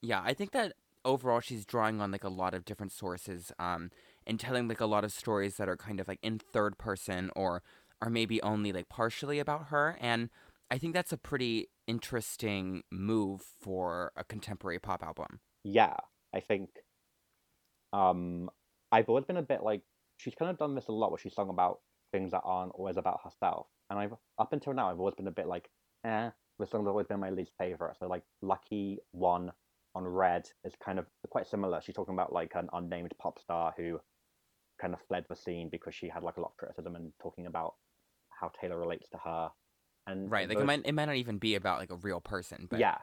Yeah, 0.00 0.22
I 0.24 0.32
think 0.32 0.52
that 0.52 0.72
overall 1.04 1.40
she's 1.40 1.66
drawing 1.66 2.00
on 2.00 2.10
like 2.10 2.24
a 2.24 2.30
lot 2.30 2.54
of 2.54 2.64
different 2.64 2.90
sources 2.90 3.52
um 3.58 3.90
and 4.26 4.40
telling 4.40 4.68
like 4.68 4.80
a 4.80 4.86
lot 4.86 5.04
of 5.04 5.12
stories 5.12 5.58
that 5.58 5.68
are 5.68 5.76
kind 5.76 6.00
of 6.00 6.08
like 6.08 6.18
in 6.22 6.38
third 6.38 6.78
person 6.78 7.30
or 7.36 7.62
are 8.00 8.08
maybe 8.08 8.40
only 8.40 8.72
like 8.72 8.88
partially 8.88 9.38
about 9.38 9.66
her 9.66 9.98
and 10.00 10.30
I 10.70 10.78
think 10.78 10.94
that's 10.94 11.12
a 11.12 11.18
pretty 11.18 11.68
interesting 11.86 12.82
move 12.90 13.42
for 13.60 14.12
a 14.16 14.24
contemporary 14.24 14.78
pop 14.78 15.02
album. 15.02 15.40
Yeah, 15.62 15.96
I 16.32 16.40
think. 16.40 16.70
Um, 17.92 18.48
I've 18.90 19.10
always 19.10 19.26
been 19.26 19.36
a 19.36 19.42
bit 19.42 19.62
like 19.62 19.82
she's 20.16 20.34
kind 20.34 20.50
of 20.50 20.56
done 20.56 20.74
this 20.74 20.88
a 20.88 20.92
lot, 20.92 21.10
where 21.10 21.18
she's 21.18 21.34
sung 21.34 21.50
about 21.50 21.80
things 22.12 22.30
that 22.30 22.40
aren't 22.44 22.72
always 22.72 22.96
about 22.96 23.20
herself, 23.22 23.66
and 23.90 23.98
I've 23.98 24.14
up 24.38 24.52
until 24.52 24.74
now 24.74 24.90
I've 24.90 24.98
always 24.98 25.14
been 25.14 25.28
a 25.28 25.32
bit 25.32 25.46
like, 25.46 25.68
eh, 26.04 26.30
this 26.58 26.70
song's 26.70 26.88
always 26.88 27.06
been 27.06 27.20
my 27.20 27.30
least 27.30 27.52
favorite. 27.58 27.96
So 27.98 28.06
like, 28.06 28.22
Lucky 28.42 28.98
One 29.12 29.52
on 29.94 30.06
Red 30.06 30.48
is 30.64 30.74
kind 30.84 30.98
of 30.98 31.06
quite 31.30 31.46
similar. 31.46 31.80
She's 31.80 31.94
talking 31.94 32.14
about 32.14 32.32
like 32.32 32.52
an 32.54 32.68
unnamed 32.72 33.12
pop 33.20 33.38
star 33.38 33.74
who 33.76 34.00
kind 34.80 34.92
of 34.92 35.00
fled 35.08 35.24
the 35.28 35.36
scene 35.36 35.68
because 35.70 35.94
she 35.94 36.08
had 36.08 36.22
like 36.22 36.36
a 36.36 36.40
lot 36.40 36.52
of 36.52 36.56
criticism 36.56 36.96
and 36.96 37.12
talking 37.22 37.46
about 37.46 37.74
how 38.40 38.50
Taylor 38.60 38.78
relates 38.78 39.08
to 39.10 39.18
her. 39.18 39.50
And 40.06 40.30
Right. 40.30 40.48
Like 40.48 40.58
it 40.58 40.66
might 40.66 40.82
it 40.84 40.92
might 40.92 41.06
not 41.06 41.16
even 41.16 41.38
be 41.38 41.54
about 41.54 41.78
like 41.78 41.90
a 41.90 41.96
real 41.96 42.20
person, 42.20 42.66
but 42.68 42.80
yeah. 42.80 42.98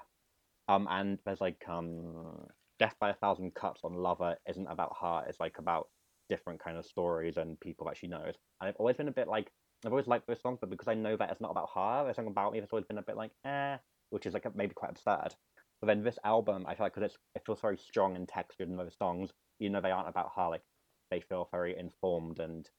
Um, 0.67 0.87
and 0.89 1.17
there's 1.25 1.41
like 1.41 1.61
um, 1.67 2.47
Death 2.79 2.95
by 2.99 3.09
a 3.09 3.15
Thousand 3.15 3.53
Cuts 3.55 3.81
on 3.83 3.93
Lover 3.93 4.35
isn't 4.47 4.67
about 4.67 4.95
her. 5.01 5.23
It's 5.27 5.39
like 5.39 5.57
about 5.57 5.87
different 6.29 6.63
kind 6.63 6.77
of 6.77 6.85
stories 6.85 7.37
and 7.37 7.59
people 7.59 7.87
that 7.87 7.97
she 7.97 8.07
knows. 8.07 8.35
And 8.59 8.67
I've 8.69 8.75
always 8.77 8.95
been 8.95 9.07
a 9.07 9.13
bit 9.13 9.27
like 9.27 9.51
I've 9.85 9.91
always 9.91 10.07
liked 10.07 10.27
those 10.27 10.41
songs, 10.41 10.59
but 10.61 10.69
because 10.69 10.87
I 10.87 10.93
know 10.93 11.17
that 11.17 11.31
it's 11.31 11.41
not 11.41 11.51
about 11.51 11.69
her, 11.75 12.07
it's 12.07 12.15
song 12.15 12.27
about 12.27 12.53
me. 12.53 12.59
It's 12.59 12.71
always 12.71 12.85
been 12.85 12.99
a 12.99 13.03
bit 13.03 13.17
like 13.17 13.31
eh, 13.45 13.77
which 14.09 14.25
is 14.25 14.33
like 14.33 14.45
maybe 14.55 14.73
quite 14.73 14.91
absurd. 14.91 15.35
But 15.79 15.87
then 15.87 16.03
this 16.03 16.19
album, 16.23 16.65
I 16.67 16.75
feel 16.75 16.85
like 16.85 16.93
because 16.93 17.17
it 17.35 17.41
feels 17.45 17.61
very 17.61 17.77
strong 17.77 18.15
and 18.15 18.27
textured 18.27 18.69
in 18.69 18.77
those 18.77 18.95
songs, 18.97 19.31
even 19.59 19.73
though 19.73 19.81
they 19.81 19.91
aren't 19.91 20.09
about 20.09 20.31
her, 20.35 20.49
like 20.49 20.61
they 21.09 21.21
feel 21.21 21.49
very 21.51 21.75
informed 21.77 22.39
and 22.39 22.69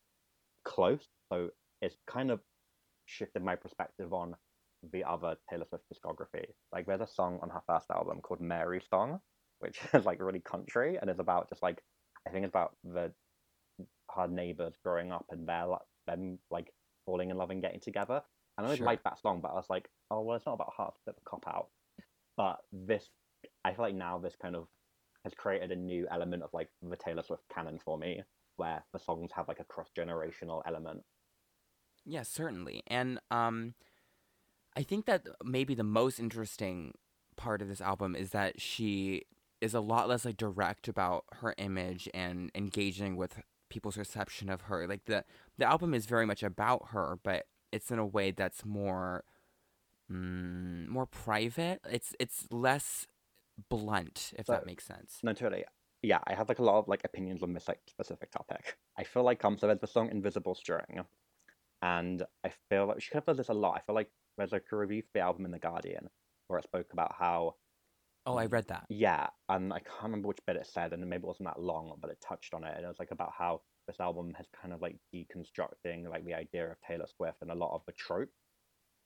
close. 0.64 1.08
So 1.32 1.50
it's 1.80 1.96
kind 2.06 2.30
of 2.30 2.40
shifted 3.06 3.42
my 3.42 3.56
perspective 3.56 4.12
on 4.12 4.36
the 4.92 5.02
other 5.04 5.36
Taylor 5.50 5.64
Swift 5.68 5.84
discography. 5.92 6.44
Like 6.72 6.86
there's 6.86 7.00
a 7.00 7.06
song 7.06 7.40
on 7.42 7.50
her 7.50 7.62
first 7.66 7.90
album 7.90 8.20
called 8.20 8.40
Mary 8.40 8.80
Song, 8.90 9.20
which 9.58 9.80
is 9.94 10.04
like 10.04 10.20
really 10.20 10.40
country 10.40 10.98
and 11.00 11.10
is 11.10 11.18
about 11.18 11.48
just 11.48 11.62
like 11.62 11.82
I 12.26 12.30
think 12.30 12.44
it's 12.44 12.52
about 12.52 12.76
the 12.84 13.12
her 14.14 14.28
neighbors 14.28 14.74
growing 14.84 15.10
up 15.10 15.26
and 15.30 15.48
their 15.48 15.66
them 16.06 16.38
like 16.50 16.72
falling 17.06 17.30
in 17.30 17.36
love 17.36 17.50
and 17.50 17.62
getting 17.62 17.80
together. 17.80 18.22
And 18.58 18.64
I 18.64 18.68
always 18.68 18.78
Sure. 18.78 18.86
liked 18.86 19.04
that 19.04 19.20
song, 19.20 19.40
but 19.40 19.50
I 19.50 19.54
was 19.54 19.70
like, 19.70 19.88
oh 20.10 20.20
well, 20.22 20.36
it's 20.36 20.46
not 20.46 20.54
about 20.54 20.74
her. 20.78 20.86
It's 20.88 20.98
a 21.06 21.10
bit 21.10 21.16
of 21.16 21.22
a 21.26 21.30
cop 21.30 21.44
out. 21.48 21.68
But 22.36 22.58
this, 22.72 23.08
I 23.64 23.72
feel 23.74 23.84
like 23.84 23.94
now 23.94 24.18
this 24.18 24.36
kind 24.40 24.56
of 24.56 24.68
has 25.24 25.34
created 25.34 25.70
a 25.70 25.76
new 25.76 26.06
element 26.10 26.42
of 26.42 26.50
like 26.52 26.68
the 26.82 26.96
Taylor 26.96 27.22
Swift 27.22 27.42
canon 27.54 27.78
for 27.84 27.96
me, 27.98 28.22
where 28.56 28.84
the 28.92 28.98
songs 28.98 29.30
have 29.34 29.48
like 29.48 29.60
a 29.60 29.64
cross 29.64 29.90
generational 29.96 30.62
element. 30.66 31.02
Yeah, 32.04 32.22
certainly. 32.22 32.82
And 32.86 33.20
um 33.30 33.74
I 34.76 34.82
think 34.82 35.06
that 35.06 35.26
maybe 35.44 35.74
the 35.74 35.84
most 35.84 36.18
interesting 36.18 36.94
part 37.36 37.62
of 37.62 37.68
this 37.68 37.80
album 37.80 38.16
is 38.16 38.30
that 38.30 38.60
she 38.60 39.22
is 39.60 39.74
a 39.74 39.80
lot 39.80 40.08
less 40.08 40.24
like 40.24 40.36
direct 40.36 40.88
about 40.88 41.24
her 41.40 41.54
image 41.58 42.08
and 42.12 42.50
engaging 42.54 43.16
with 43.16 43.38
people's 43.72 43.96
reception 43.96 44.50
of 44.50 44.62
her. 44.62 44.86
Like 44.86 45.06
the 45.06 45.24
the 45.58 45.64
album 45.64 45.94
is 45.94 46.06
very 46.06 46.26
much 46.26 46.42
about 46.42 46.88
her, 46.90 47.18
but 47.22 47.46
it's 47.72 47.90
in 47.90 47.98
a 47.98 48.06
way 48.06 48.30
that's 48.30 48.64
more 48.64 49.24
mm, 50.10 50.86
more 50.86 51.06
private. 51.06 51.80
It's 51.90 52.14
it's 52.20 52.46
less 52.50 53.06
blunt, 53.70 54.34
if 54.36 54.46
that 54.46 54.66
makes 54.66 54.84
sense. 54.84 55.20
No, 55.22 55.32
totally. 55.32 55.64
Yeah, 56.02 56.18
I 56.26 56.34
have 56.34 56.48
like 56.48 56.58
a 56.58 56.64
lot 56.64 56.78
of 56.78 56.88
like 56.88 57.02
opinions 57.04 57.42
on 57.42 57.54
this 57.54 57.66
like 57.66 57.80
specific 57.88 58.30
topic. 58.30 58.76
I 58.98 59.04
feel 59.04 59.22
like 59.22 59.44
um, 59.44 59.56
so 59.56 59.66
there's 59.66 59.80
the 59.80 59.86
song 59.86 60.10
"Invisible 60.10 60.54
String," 60.54 61.00
and 61.80 62.22
I 62.44 62.52
feel 62.68 62.86
like 62.86 63.00
she 63.00 63.10
kind 63.10 63.22
of 63.22 63.26
does 63.26 63.38
this 63.38 63.48
a 63.48 63.54
lot. 63.54 63.76
I 63.76 63.80
feel 63.80 63.94
like 63.94 64.10
there's 64.36 64.52
like 64.52 64.64
a 64.70 64.76
review 64.76 65.02
for 65.02 65.10
the 65.14 65.20
album 65.20 65.46
in 65.46 65.50
the 65.50 65.58
Guardian 65.58 66.08
where 66.48 66.58
it 66.58 66.64
spoke 66.64 66.92
about 66.92 67.14
how 67.18 67.54
Oh, 68.24 68.36
I 68.36 68.46
read 68.46 68.68
that. 68.68 68.84
yeah, 68.88 69.26
and 69.48 69.72
I 69.72 69.80
can't 69.80 70.04
remember 70.04 70.28
which 70.28 70.38
bit 70.46 70.56
it 70.56 70.66
said, 70.66 70.92
and 70.92 71.04
maybe 71.08 71.22
it 71.22 71.26
wasn't 71.26 71.48
that 71.48 71.60
long, 71.60 71.92
but 72.00 72.10
it 72.10 72.20
touched 72.20 72.54
on 72.54 72.64
it, 72.64 72.74
and 72.76 72.84
it 72.84 72.88
was 72.88 72.98
like 73.00 73.10
about 73.10 73.32
how 73.36 73.62
this 73.86 73.98
album 74.00 74.32
has 74.36 74.46
kind 74.60 74.72
of 74.72 74.80
like 74.80 74.96
deconstructing 75.12 76.08
like 76.08 76.24
the 76.24 76.34
idea 76.34 76.70
of 76.70 76.80
Taylor 76.86 77.06
Swift 77.16 77.38
and 77.42 77.50
a 77.50 77.54
lot 77.54 77.74
of 77.74 77.82
the 77.86 77.92
trope 77.92 78.30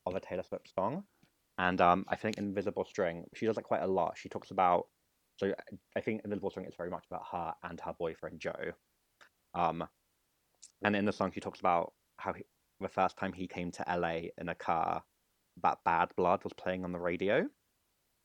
of 0.05 0.15
a 0.15 0.19
Taylor 0.19 0.43
Swift 0.43 0.71
song. 0.73 1.03
And 1.57 1.81
um, 1.81 2.05
I 2.07 2.15
think 2.15 2.37
Invisible 2.37 2.85
String, 2.85 3.25
she 3.33 3.47
does 3.47 3.55
that 3.55 3.63
quite 3.63 3.81
a 3.81 3.87
lot. 3.87 4.17
She 4.17 4.29
talks 4.29 4.51
about, 4.51 4.85
so 5.37 5.53
I 5.95 6.01
think 6.01 6.21
Invisible 6.23 6.51
String 6.51 6.67
is 6.67 6.75
very 6.77 6.91
much 6.91 7.05
about 7.09 7.23
her 7.31 7.53
and 7.63 7.79
her 7.81 7.95
boyfriend 7.97 8.39
Joe. 8.39 8.73
Um, 9.55 9.87
and 10.83 10.95
in 10.95 11.05
the 11.05 11.11
song, 11.11 11.31
she 11.33 11.39
talks 11.39 11.59
about 11.59 11.93
how 12.17 12.33
he, 12.33 12.43
the 12.79 12.87
first 12.87 13.17
time 13.17 13.33
he 13.33 13.47
came 13.47 13.71
to 13.71 13.85
LA 13.87 14.29
in 14.37 14.49
a 14.49 14.55
car, 14.55 15.03
that 15.63 15.79
Bad 15.83 16.11
Blood 16.15 16.43
was 16.43 16.53
playing 16.53 16.83
on 16.83 16.91
the 16.91 16.99
radio. 16.99 17.47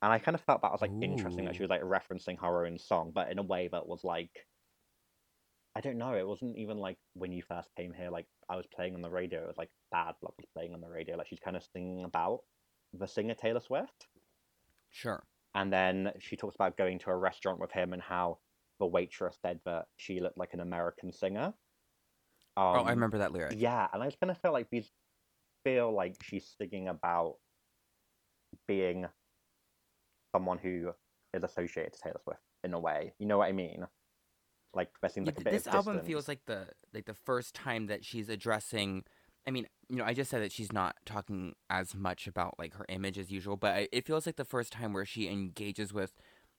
And 0.03 0.13
I 0.13 0.19
kind 0.19 0.35
of 0.35 0.41
felt 0.43 0.63
that 0.63 0.73
was 0.73 0.83
like 0.83 0.91
interesting 1.01 1.45
that 1.47 1.55
she 1.57 1.63
was 1.63 1.71
like 1.71 1.83
referencing 1.83 2.39
her 2.41 2.67
own 2.67 2.79
song, 2.79 3.13
but 3.15 3.31
in 3.31 3.39
a 3.39 3.43
way 3.43 3.69
that 3.73 3.87
was 3.87 4.03
like 4.05 4.31
I 5.75 5.81
don't 5.81 5.97
know. 5.97 6.13
It 6.15 6.27
wasn't 6.29 6.59
even 6.59 6.77
like 6.77 6.99
when 7.15 7.33
you 7.33 7.43
first 7.43 7.71
came 7.77 7.95
here, 7.95 8.11
like 8.11 8.27
I 8.51 8.57
was 8.57 8.67
playing 8.75 8.95
on 8.95 9.01
the 9.01 9.09
radio. 9.09 9.43
It 9.43 9.47
was 9.47 9.57
like 9.57 9.71
Bad 9.91 10.15
Luck 10.21 10.35
was 10.37 10.47
playing 10.55 10.75
on 10.75 10.83
the 10.83 10.89
radio. 10.89 11.17
Like 11.17 11.29
she's 11.29 11.41
kind 11.41 11.57
of 11.57 11.65
singing 11.73 12.05
about 12.05 12.41
the 12.93 13.07
singer 13.09 13.35
Taylor 13.35 13.61
Swift, 13.61 14.07
Sure. 14.91 15.25
and 15.55 15.73
then 15.73 16.13
she 16.19 16.37
talks 16.37 16.57
about 16.57 16.77
going 16.77 16.99
to 16.99 17.11
a 17.11 17.17
restaurant 17.17 17.59
with 17.59 17.73
him 17.73 17.95
and 17.95 18.03
how 18.03 18.39
the 18.81 18.87
waitress 18.87 19.39
said 19.41 19.61
that 19.65 19.87
she 19.97 20.21
looked 20.21 20.37
like 20.37 20.53
an 20.53 20.61
American 20.61 21.11
singer. 21.11 21.55
oh, 22.59 22.63
I 22.73 22.81
Um, 22.81 22.87
remember 22.89 23.17
that 23.19 23.33
lyric. 23.33 23.55
yeah, 23.57 23.89
and 23.95 24.03
I 24.03 24.07
just 24.09 24.21
kind 24.21 24.31
of 24.31 24.37
felt 24.39 24.53
like 24.53 24.69
these 24.71 24.91
feel 25.65 25.91
like 25.91 26.17
she's 26.23 26.55
singing 26.59 26.89
about 26.89 27.37
being 28.67 29.07
someone 30.33 30.59
who 30.59 30.93
is 31.35 31.43
associated 31.45 31.93
to 31.95 32.01
Taylor 32.01 32.20
Swift 32.24 32.41
in 32.64 32.74
a 32.74 32.78
way. 32.80 33.12
You 33.18 33.26
know 33.26 33.39
what 33.39 33.49
I 33.49 33.53
mean? 33.53 33.87
Like 34.74 34.91
seems 35.11 35.26
Yeah, 35.26 35.33
like 35.37 35.45
this 35.51 35.66
album 35.66 35.95
distance. 35.95 36.07
feels 36.07 36.28
like 36.28 36.41
the 36.47 36.68
like 36.95 37.05
the 37.07 37.14
first 37.14 37.55
time 37.55 37.87
that 37.87 38.05
she's 38.05 38.28
addressing 38.28 39.05
I 39.47 39.51
mean, 39.51 39.66
you 39.89 39.97
know, 39.97 40.05
I 40.05 40.14
just 40.14 40.30
said 40.30 40.41
that 40.43 40.53
she's 40.53 40.72
not 40.72 40.95
talking 41.05 41.55
as 41.68 41.95
much 41.97 42.28
about 42.28 42.55
like 42.59 42.74
her 42.74 42.87
image 42.89 43.18
as 43.18 43.33
usual, 43.33 43.57
but 43.57 43.89
it 43.93 44.07
feels 44.07 44.24
like 44.24 44.37
the 44.37 44.45
first 44.45 44.72
time 44.72 44.93
where 44.93 45.05
she 45.05 45.28
engages 45.28 45.93
with 45.93 46.12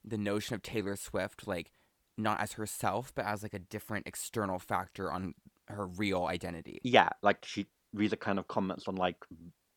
the 0.03 0.17
notion 0.17 0.55
of 0.55 0.61
Taylor 0.61 0.95
Swift 0.97 1.47
like 1.47 1.71
not 2.17 2.39
as 2.41 2.53
herself, 2.53 3.11
but 3.15 3.25
as 3.25 3.41
like 3.41 3.53
a 3.53 3.59
different 3.59 4.05
external 4.05 4.59
factor 4.59 5.11
on 5.11 5.33
her 5.69 5.87
real 5.87 6.25
identity. 6.25 6.79
yeah, 6.83 7.09
like 7.21 7.43
she 7.45 7.67
are 7.99 8.07
kind 8.17 8.37
of 8.37 8.47
comments 8.47 8.87
on 8.87 8.95
like 8.95 9.17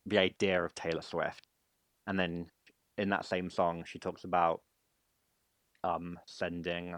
the 0.04 0.18
idea 0.18 0.62
of 0.62 0.74
Taylor 0.74 1.02
Swift, 1.02 1.46
and 2.06 2.18
then 2.18 2.50
in 2.98 3.10
that 3.10 3.24
same 3.26 3.50
song 3.50 3.84
she 3.84 3.98
talks 3.98 4.24
about 4.24 4.62
um 5.84 6.18
sending 6.26 6.96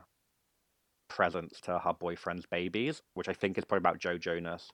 presents 1.08 1.60
to 1.62 1.78
her 1.78 1.92
boyfriend's 1.94 2.46
babies, 2.46 3.02
which 3.14 3.28
I 3.28 3.32
think 3.32 3.58
is 3.58 3.64
probably 3.64 3.82
about 3.82 3.98
Joe 3.98 4.18
Jonas 4.18 4.70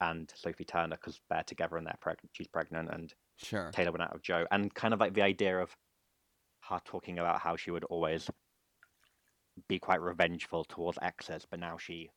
and 0.00 0.32
Sophie 0.34 0.64
Turner 0.64 0.96
because 0.96 1.20
they're 1.30 1.44
together 1.44 1.76
and 1.76 1.86
they're 1.86 1.98
pregnant. 2.00 2.30
She's 2.34 2.48
pregnant, 2.48 2.90
and 2.90 3.14
Sure. 3.36 3.70
Taylor 3.72 3.92
went 3.92 4.02
out 4.02 4.14
with 4.14 4.22
Joe, 4.22 4.46
and 4.50 4.74
kind 4.74 4.94
of 4.94 5.00
like 5.00 5.14
the 5.14 5.22
idea 5.22 5.58
of 5.60 5.76
her 6.68 6.80
talking 6.84 7.18
about 7.18 7.40
how 7.40 7.56
she 7.56 7.70
would 7.70 7.84
always 7.84 8.30
be 9.68 9.78
quite 9.78 10.00
revengeful 10.00 10.64
towards 10.64 10.98
exes, 11.02 11.46
but 11.50 11.60
now 11.60 11.76
she 11.78 12.10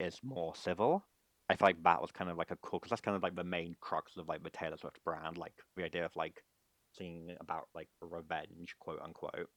is 0.00 0.22
more 0.22 0.54
civil. 0.56 1.04
I 1.48 1.56
feel 1.56 1.68
like 1.68 1.82
that 1.84 2.00
was 2.02 2.12
kind 2.12 2.30
of 2.30 2.36
like 2.38 2.50
a 2.50 2.56
cool 2.56 2.78
because 2.80 2.90
that's 2.90 3.02
kind 3.02 3.16
of 3.16 3.22
like 3.22 3.36
the 3.36 3.44
main 3.44 3.76
crux 3.80 4.16
of 4.16 4.28
like 4.28 4.42
the 4.42 4.50
Taylor 4.50 4.76
Swift 4.76 5.02
brand, 5.04 5.38
like 5.38 5.54
the 5.76 5.84
idea 5.84 6.04
of 6.04 6.16
like 6.16 6.42
about 7.40 7.68
like 7.74 7.88
revenge, 8.00 8.74
quote 8.78 9.00
unquote. 9.02 9.48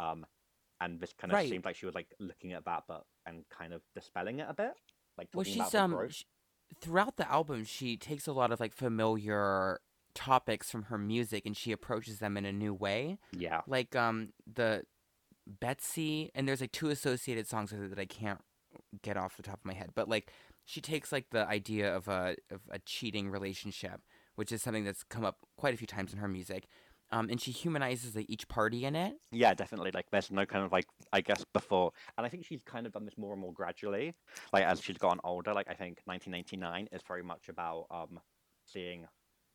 Um, 0.00 0.26
and 0.80 1.00
this 1.00 1.12
kind 1.12 1.32
of 1.32 1.36
Right. 1.38 1.48
seemed 1.50 1.64
like 1.64 1.76
she 1.76 1.86
was 1.86 1.94
like 1.94 2.08
looking 2.20 2.52
at 2.52 2.64
that, 2.64 2.84
but 2.86 3.04
and 3.26 3.44
kind 3.50 3.72
of 3.72 3.82
dispelling 3.94 4.38
it 4.40 4.46
a 4.48 4.54
bit, 4.54 4.72
like 5.16 5.28
Well, 5.34 5.44
she's 5.44 5.74
um 5.74 5.90
growth. 5.92 6.12
sh- 6.12 6.24
throughout 6.80 7.16
the 7.16 7.30
album, 7.30 7.64
she 7.64 7.96
takes 7.96 8.26
a 8.26 8.32
lot 8.32 8.52
of 8.52 8.60
like 8.60 8.72
familiar 8.72 9.80
topics 10.14 10.70
from 10.70 10.84
her 10.84 10.98
music 10.98 11.46
and 11.46 11.56
she 11.56 11.72
approaches 11.72 12.18
them 12.18 12.36
in 12.36 12.44
a 12.44 12.52
new 12.52 12.72
way. 12.74 13.18
Yeah, 13.32 13.62
Like 13.66 13.94
um 13.96 14.32
the 14.52 14.84
Betty 15.46 16.30
and 16.34 16.46
there's 16.46 16.60
like 16.60 16.72
two 16.72 16.90
associated 16.90 17.46
songs 17.46 17.72
with 17.72 17.82
it 17.82 17.90
that 17.90 17.98
I 17.98 18.04
can't 18.06 18.40
get 19.02 19.16
off 19.16 19.36
the 19.36 19.42
top 19.42 19.58
of 19.60 19.64
my 19.64 19.74
head, 19.74 19.90
but 19.94 20.08
like 20.08 20.30
she 20.64 20.80
takes 20.80 21.10
like 21.10 21.30
the 21.30 21.46
idea 21.48 21.94
of 21.94 22.08
a 22.08 22.36
of 22.50 22.60
a 22.70 22.78
cheating 22.80 23.30
relationship, 23.30 24.00
which 24.34 24.52
is 24.52 24.62
something 24.62 24.84
that's 24.84 25.02
come 25.02 25.24
up 25.24 25.38
quite 25.56 25.74
a 25.74 25.76
few 25.76 25.86
times 25.86 26.12
in 26.12 26.18
her 26.18 26.28
music. 26.28 26.68
Um, 27.10 27.30
and 27.30 27.40
she 27.40 27.52
humanizes 27.52 28.14
like, 28.14 28.26
each 28.28 28.46
party 28.48 28.84
in 28.84 28.94
it. 28.94 29.14
Yeah, 29.32 29.54
definitely. 29.54 29.90
Like, 29.92 30.10
there's 30.10 30.30
no 30.30 30.44
kind 30.44 30.64
of 30.64 30.72
like, 30.72 30.86
I 31.12 31.22
guess 31.22 31.42
before, 31.54 31.92
and 32.16 32.26
I 32.26 32.28
think 32.28 32.44
she's 32.44 32.62
kind 32.62 32.86
of 32.86 32.92
done 32.92 33.06
this 33.06 33.16
more 33.16 33.32
and 33.32 33.40
more 33.40 33.52
gradually. 33.52 34.14
Like, 34.52 34.64
as 34.64 34.82
she's 34.82 34.98
gotten 34.98 35.20
older, 35.24 35.54
like, 35.54 35.68
I 35.70 35.74
think 35.74 36.00
1989 36.04 36.88
is 36.92 37.02
very 37.06 37.22
much 37.22 37.48
about 37.48 37.86
um 37.90 38.20
seeing 38.66 39.06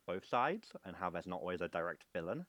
both 0.07 0.25
sides 0.25 0.71
and 0.83 0.95
how 0.95 1.09
there's 1.09 1.27
not 1.27 1.39
always 1.39 1.61
a 1.61 1.67
direct 1.67 2.03
villain. 2.13 2.45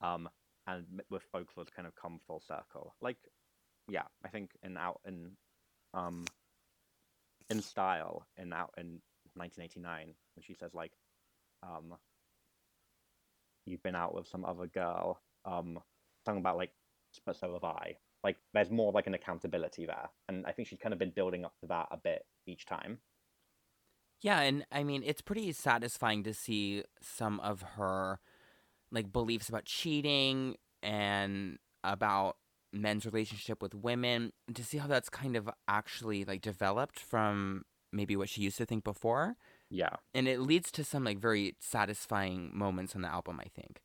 Um, 0.00 0.28
and 0.66 0.84
with 1.10 1.22
it's 1.34 1.70
kind 1.70 1.86
of 1.86 1.94
come 1.94 2.20
full 2.26 2.40
circle. 2.40 2.94
Like, 3.00 3.18
yeah, 3.88 4.04
I 4.24 4.28
think 4.28 4.50
in 4.62 4.76
out 4.76 5.00
in 5.06 5.32
um 5.92 6.24
in 7.50 7.60
style 7.60 8.26
in 8.36 8.52
out 8.52 8.72
in 8.78 9.00
1989 9.34 10.14
when 10.34 10.42
she 10.42 10.54
says 10.54 10.72
like 10.74 10.92
um 11.62 11.94
you've 13.66 13.82
been 13.82 13.96
out 13.96 14.14
with 14.14 14.26
some 14.26 14.44
other 14.44 14.66
girl 14.66 15.20
um 15.44 15.78
talking 16.24 16.40
about 16.40 16.56
like 16.56 16.70
but 17.24 17.36
so 17.36 17.52
have 17.52 17.64
I. 17.64 17.96
Like 18.22 18.36
there's 18.54 18.70
more 18.70 18.92
like 18.92 19.06
an 19.06 19.14
accountability 19.14 19.86
there. 19.86 20.08
And 20.28 20.46
I 20.46 20.52
think 20.52 20.68
she's 20.68 20.78
kind 20.78 20.92
of 20.92 20.98
been 20.98 21.12
building 21.14 21.44
up 21.44 21.54
to 21.60 21.66
that 21.66 21.88
a 21.90 21.96
bit 21.96 22.24
each 22.46 22.66
time. 22.66 22.98
Yeah, 24.22 24.40
and 24.40 24.64
I 24.72 24.84
mean, 24.84 25.02
it's 25.04 25.20
pretty 25.20 25.52
satisfying 25.52 26.22
to 26.24 26.32
see 26.32 26.84
some 27.02 27.40
of 27.40 27.62
her 27.76 28.20
like 28.90 29.12
beliefs 29.12 29.48
about 29.48 29.66
cheating 29.66 30.56
and 30.82 31.58
about 31.82 32.36
men's 32.72 33.04
relationship 33.04 33.62
with 33.62 33.74
women 33.74 34.32
to 34.52 34.64
see 34.64 34.78
how 34.78 34.86
that's 34.86 35.08
kind 35.08 35.36
of 35.36 35.50
actually 35.68 36.24
like 36.24 36.40
developed 36.40 36.98
from 36.98 37.64
maybe 37.92 38.16
what 38.16 38.28
she 38.28 38.40
used 38.40 38.56
to 38.56 38.66
think 38.66 38.82
before. 38.82 39.36
Yeah. 39.74 39.96
And 40.14 40.28
it 40.28 40.40
leads 40.40 40.70
to 40.72 40.84
some 40.84 41.04
like 41.04 41.18
very 41.18 41.56
satisfying 41.60 42.56
moments 42.56 42.94
on 42.94 43.02
the 43.02 43.08
album, 43.08 43.40
I 43.40 43.48
think. 43.48 43.82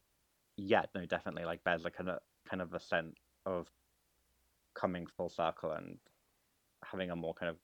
Yeah, 0.57 0.85
no, 0.93 1.05
definitely. 1.05 1.45
Like 1.45 1.63
there's 1.63 1.83
like 1.83 1.95
kind 1.95 2.09
of 2.09 2.19
kind 2.47 2.61
of 2.61 2.73
a 2.73 2.79
sense 2.79 3.15
of 3.45 3.67
coming 4.75 5.07
full 5.07 5.29
circle 5.29 5.71
and 5.71 5.99
having 6.85 7.11
a 7.11 7.15
more 7.15 7.33
kind 7.33 7.49
of 7.49 7.57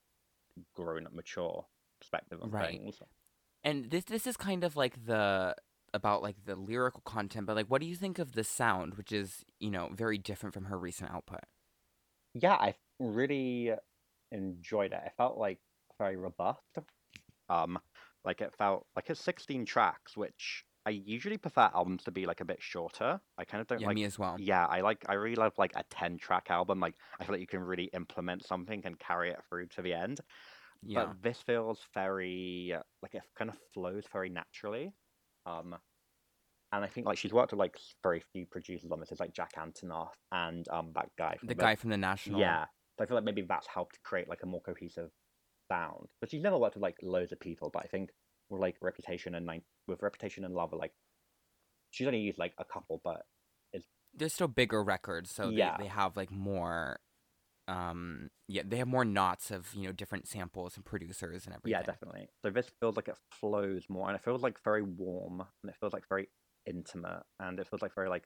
grown 0.75 1.05
up 1.07 1.13
mature 1.13 1.65
perspective 1.99 2.41
on 2.41 2.51
Right. 2.51 2.81
things. 2.81 3.01
And 3.63 3.91
this 3.91 4.05
this 4.05 4.27
is 4.27 4.37
kind 4.37 4.63
of 4.63 4.75
like 4.75 5.05
the 5.05 5.55
about 5.93 6.21
like 6.23 6.45
the 6.45 6.55
lyrical 6.55 7.01
content, 7.01 7.47
but 7.47 7.55
like 7.55 7.67
what 7.67 7.81
do 7.81 7.87
you 7.87 7.95
think 7.95 8.19
of 8.19 8.33
the 8.33 8.43
sound, 8.43 8.95
which 8.95 9.11
is, 9.11 9.45
you 9.59 9.71
know, 9.71 9.89
very 9.93 10.17
different 10.17 10.53
from 10.53 10.65
her 10.65 10.77
recent 10.79 11.11
output? 11.11 11.41
Yeah, 12.33 12.53
I 12.55 12.75
really 12.99 13.71
enjoyed 14.31 14.93
it. 14.93 15.01
I 15.05 15.09
felt 15.17 15.37
like 15.37 15.59
very 15.97 16.17
robust. 16.17 16.61
Um, 17.49 17.79
like 18.25 18.41
it 18.41 18.53
felt 18.57 18.87
like 18.95 19.09
it's 19.09 19.21
16 19.21 19.65
tracks, 19.65 20.17
which 20.17 20.65
I 20.85 20.91
usually 20.91 21.37
prefer 21.37 21.69
albums 21.73 22.03
to 22.03 22.11
be 22.11 22.25
like 22.25 22.41
a 22.41 22.45
bit 22.45 22.61
shorter. 22.61 23.19
I 23.37 23.45
kind 23.45 23.61
of 23.61 23.67
don't 23.67 23.81
Yeah, 23.81 23.87
like 23.87 23.95
me 23.95 24.03
as 24.03 24.19
well. 24.19 24.35
Yeah, 24.39 24.65
I 24.65 24.81
like 24.81 25.03
I 25.07 25.13
really 25.13 25.35
love 25.35 25.53
like 25.57 25.71
a 25.75 25.83
10 25.89 26.17
track 26.17 26.47
album. 26.49 26.79
Like 26.79 26.95
I 27.19 27.23
feel 27.23 27.33
like 27.33 27.41
you 27.41 27.47
can 27.47 27.61
really 27.61 27.85
implement 27.93 28.45
something 28.45 28.81
and 28.85 28.99
carry 28.99 29.31
it 29.31 29.39
through 29.49 29.67
to 29.69 29.81
the 29.81 29.93
end. 29.93 30.19
Yeah. 30.83 31.05
But 31.05 31.23
this 31.23 31.41
feels 31.41 31.81
very 31.93 32.75
like 33.01 33.15
it 33.15 33.23
kind 33.37 33.49
of 33.49 33.57
flows 33.73 34.03
very 34.11 34.29
naturally. 34.29 34.93
Um 35.45 35.75
and 36.71 36.83
I 36.83 36.87
think 36.87 37.07
like 37.07 37.17
she's 37.17 37.33
worked 37.33 37.51
with 37.51 37.59
like 37.59 37.77
very 38.03 38.23
few 38.31 38.45
producers 38.45 38.91
on 38.91 38.99
this. 38.99 39.11
It's 39.11 39.19
like 39.19 39.33
Jack 39.33 39.53
Antonoff 39.57 40.11
and 40.31 40.67
um 40.69 40.91
that 40.93 41.09
guy 41.17 41.35
from 41.39 41.47
the 41.47 41.55
guy 41.55 41.75
from 41.75 41.89
the 41.89 41.97
National. 41.97 42.39
Yeah. 42.39 42.65
So 42.97 43.03
I 43.03 43.07
feel 43.07 43.15
like 43.15 43.25
maybe 43.25 43.41
that's 43.41 43.67
helped 43.67 44.01
create 44.03 44.29
like 44.29 44.43
a 44.43 44.45
more 44.45 44.61
cohesive 44.61 45.09
sound. 45.71 46.07
But 46.19 46.29
she's 46.29 46.41
never 46.41 46.57
worked 46.57 46.75
with 46.75 46.83
like 46.83 46.97
loads 47.01 47.31
of 47.31 47.39
people, 47.39 47.69
but 47.71 47.83
I 47.83 47.87
think 47.87 48.11
with 48.49 48.61
like 48.61 48.77
Reputation 48.81 49.35
and 49.35 49.49
with 49.87 50.01
Reputation 50.01 50.45
and 50.45 50.53
Love 50.53 50.73
like 50.73 50.93
she's 51.91 52.07
only 52.07 52.19
used 52.19 52.37
like 52.37 52.53
a 52.57 52.65
couple, 52.65 53.01
but 53.03 53.23
They're 54.13 54.29
still 54.29 54.47
bigger 54.47 54.83
records, 54.83 55.31
so 55.31 55.51
Yeah. 55.51 55.77
they, 55.77 55.83
they 55.83 55.89
have 55.89 56.15
like 56.15 56.31
more 56.31 56.99
um 57.67 58.29
yeah, 58.47 58.61
they 58.65 58.77
have 58.77 58.87
more 58.87 59.03
knots 59.05 59.49
of, 59.51 59.73
you 59.73 59.83
know, 59.83 59.91
different 59.91 60.27
samples 60.27 60.75
and 60.75 60.85
producers 60.85 61.45
and 61.45 61.55
everything. 61.55 61.71
Yeah, 61.71 61.81
definitely. 61.81 62.29
So 62.43 62.51
this 62.51 62.69
feels 62.79 62.95
like 62.95 63.07
it 63.07 63.17
flows 63.31 63.85
more, 63.89 64.07
and 64.07 64.15
it 64.15 64.23
feels 64.23 64.43
like 64.43 64.63
very 64.63 64.83
warm, 64.83 65.41
and 65.41 65.69
it 65.69 65.75
feels 65.79 65.93
like 65.93 66.07
very 66.07 66.29
intimate, 66.65 67.23
and 67.39 67.59
it 67.59 67.67
feels 67.67 67.81
like 67.81 67.95
very 67.95 68.07
like, 68.09 68.25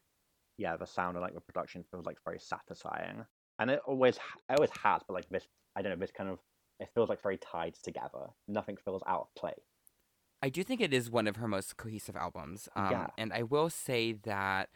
yeah, 0.57 0.75
the 0.75 0.85
sound 0.85 1.15
and 1.15 1.21
like 1.23 1.33
the 1.33 1.41
production 1.41 1.85
feels 1.89 2.05
like 2.05 2.17
very 2.25 2.39
satisfying, 2.39 3.25
and 3.59 3.71
it 3.71 3.79
always, 3.85 4.17
it 4.17 4.55
always 4.57 4.71
has, 4.83 5.01
but 5.07 5.13
like 5.13 5.29
this, 5.29 5.47
I 5.75 5.81
don't 5.81 5.91
know, 5.93 5.99
this 5.99 6.11
kind 6.11 6.29
of, 6.29 6.39
it 6.79 6.89
feels 6.93 7.09
like 7.09 7.21
very 7.21 7.37
tied 7.37 7.75
together. 7.75 8.29
Nothing 8.47 8.77
feels 8.77 9.03
out 9.07 9.21
of 9.21 9.35
place. 9.35 9.55
I 10.41 10.49
do 10.49 10.63
think 10.63 10.79
it 10.79 10.93
is 10.93 11.11
one 11.11 11.27
of 11.27 11.35
her 11.35 11.47
most 11.47 11.77
cohesive 11.77 12.15
albums. 12.15 12.69
Um, 12.75 12.91
Yeah. 12.91 13.07
And 13.17 13.33
I 13.33 13.43
will 13.43 13.69
say 13.69 14.13
that 14.13 14.69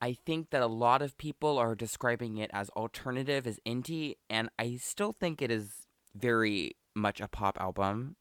I 0.00 0.14
think 0.14 0.50
that 0.50 0.62
a 0.62 0.66
lot 0.66 1.02
of 1.02 1.18
people 1.18 1.58
are 1.58 1.74
describing 1.74 2.38
it 2.38 2.50
as 2.54 2.70
alternative, 2.70 3.46
as 3.46 3.58
indie, 3.66 4.16
and 4.30 4.48
I 4.58 4.76
still 4.76 5.12
think 5.12 5.42
it 5.42 5.50
is 5.50 5.86
very 6.14 6.76
much 6.94 7.20
a 7.20 7.28
pop 7.28 7.60
album. 7.60 8.16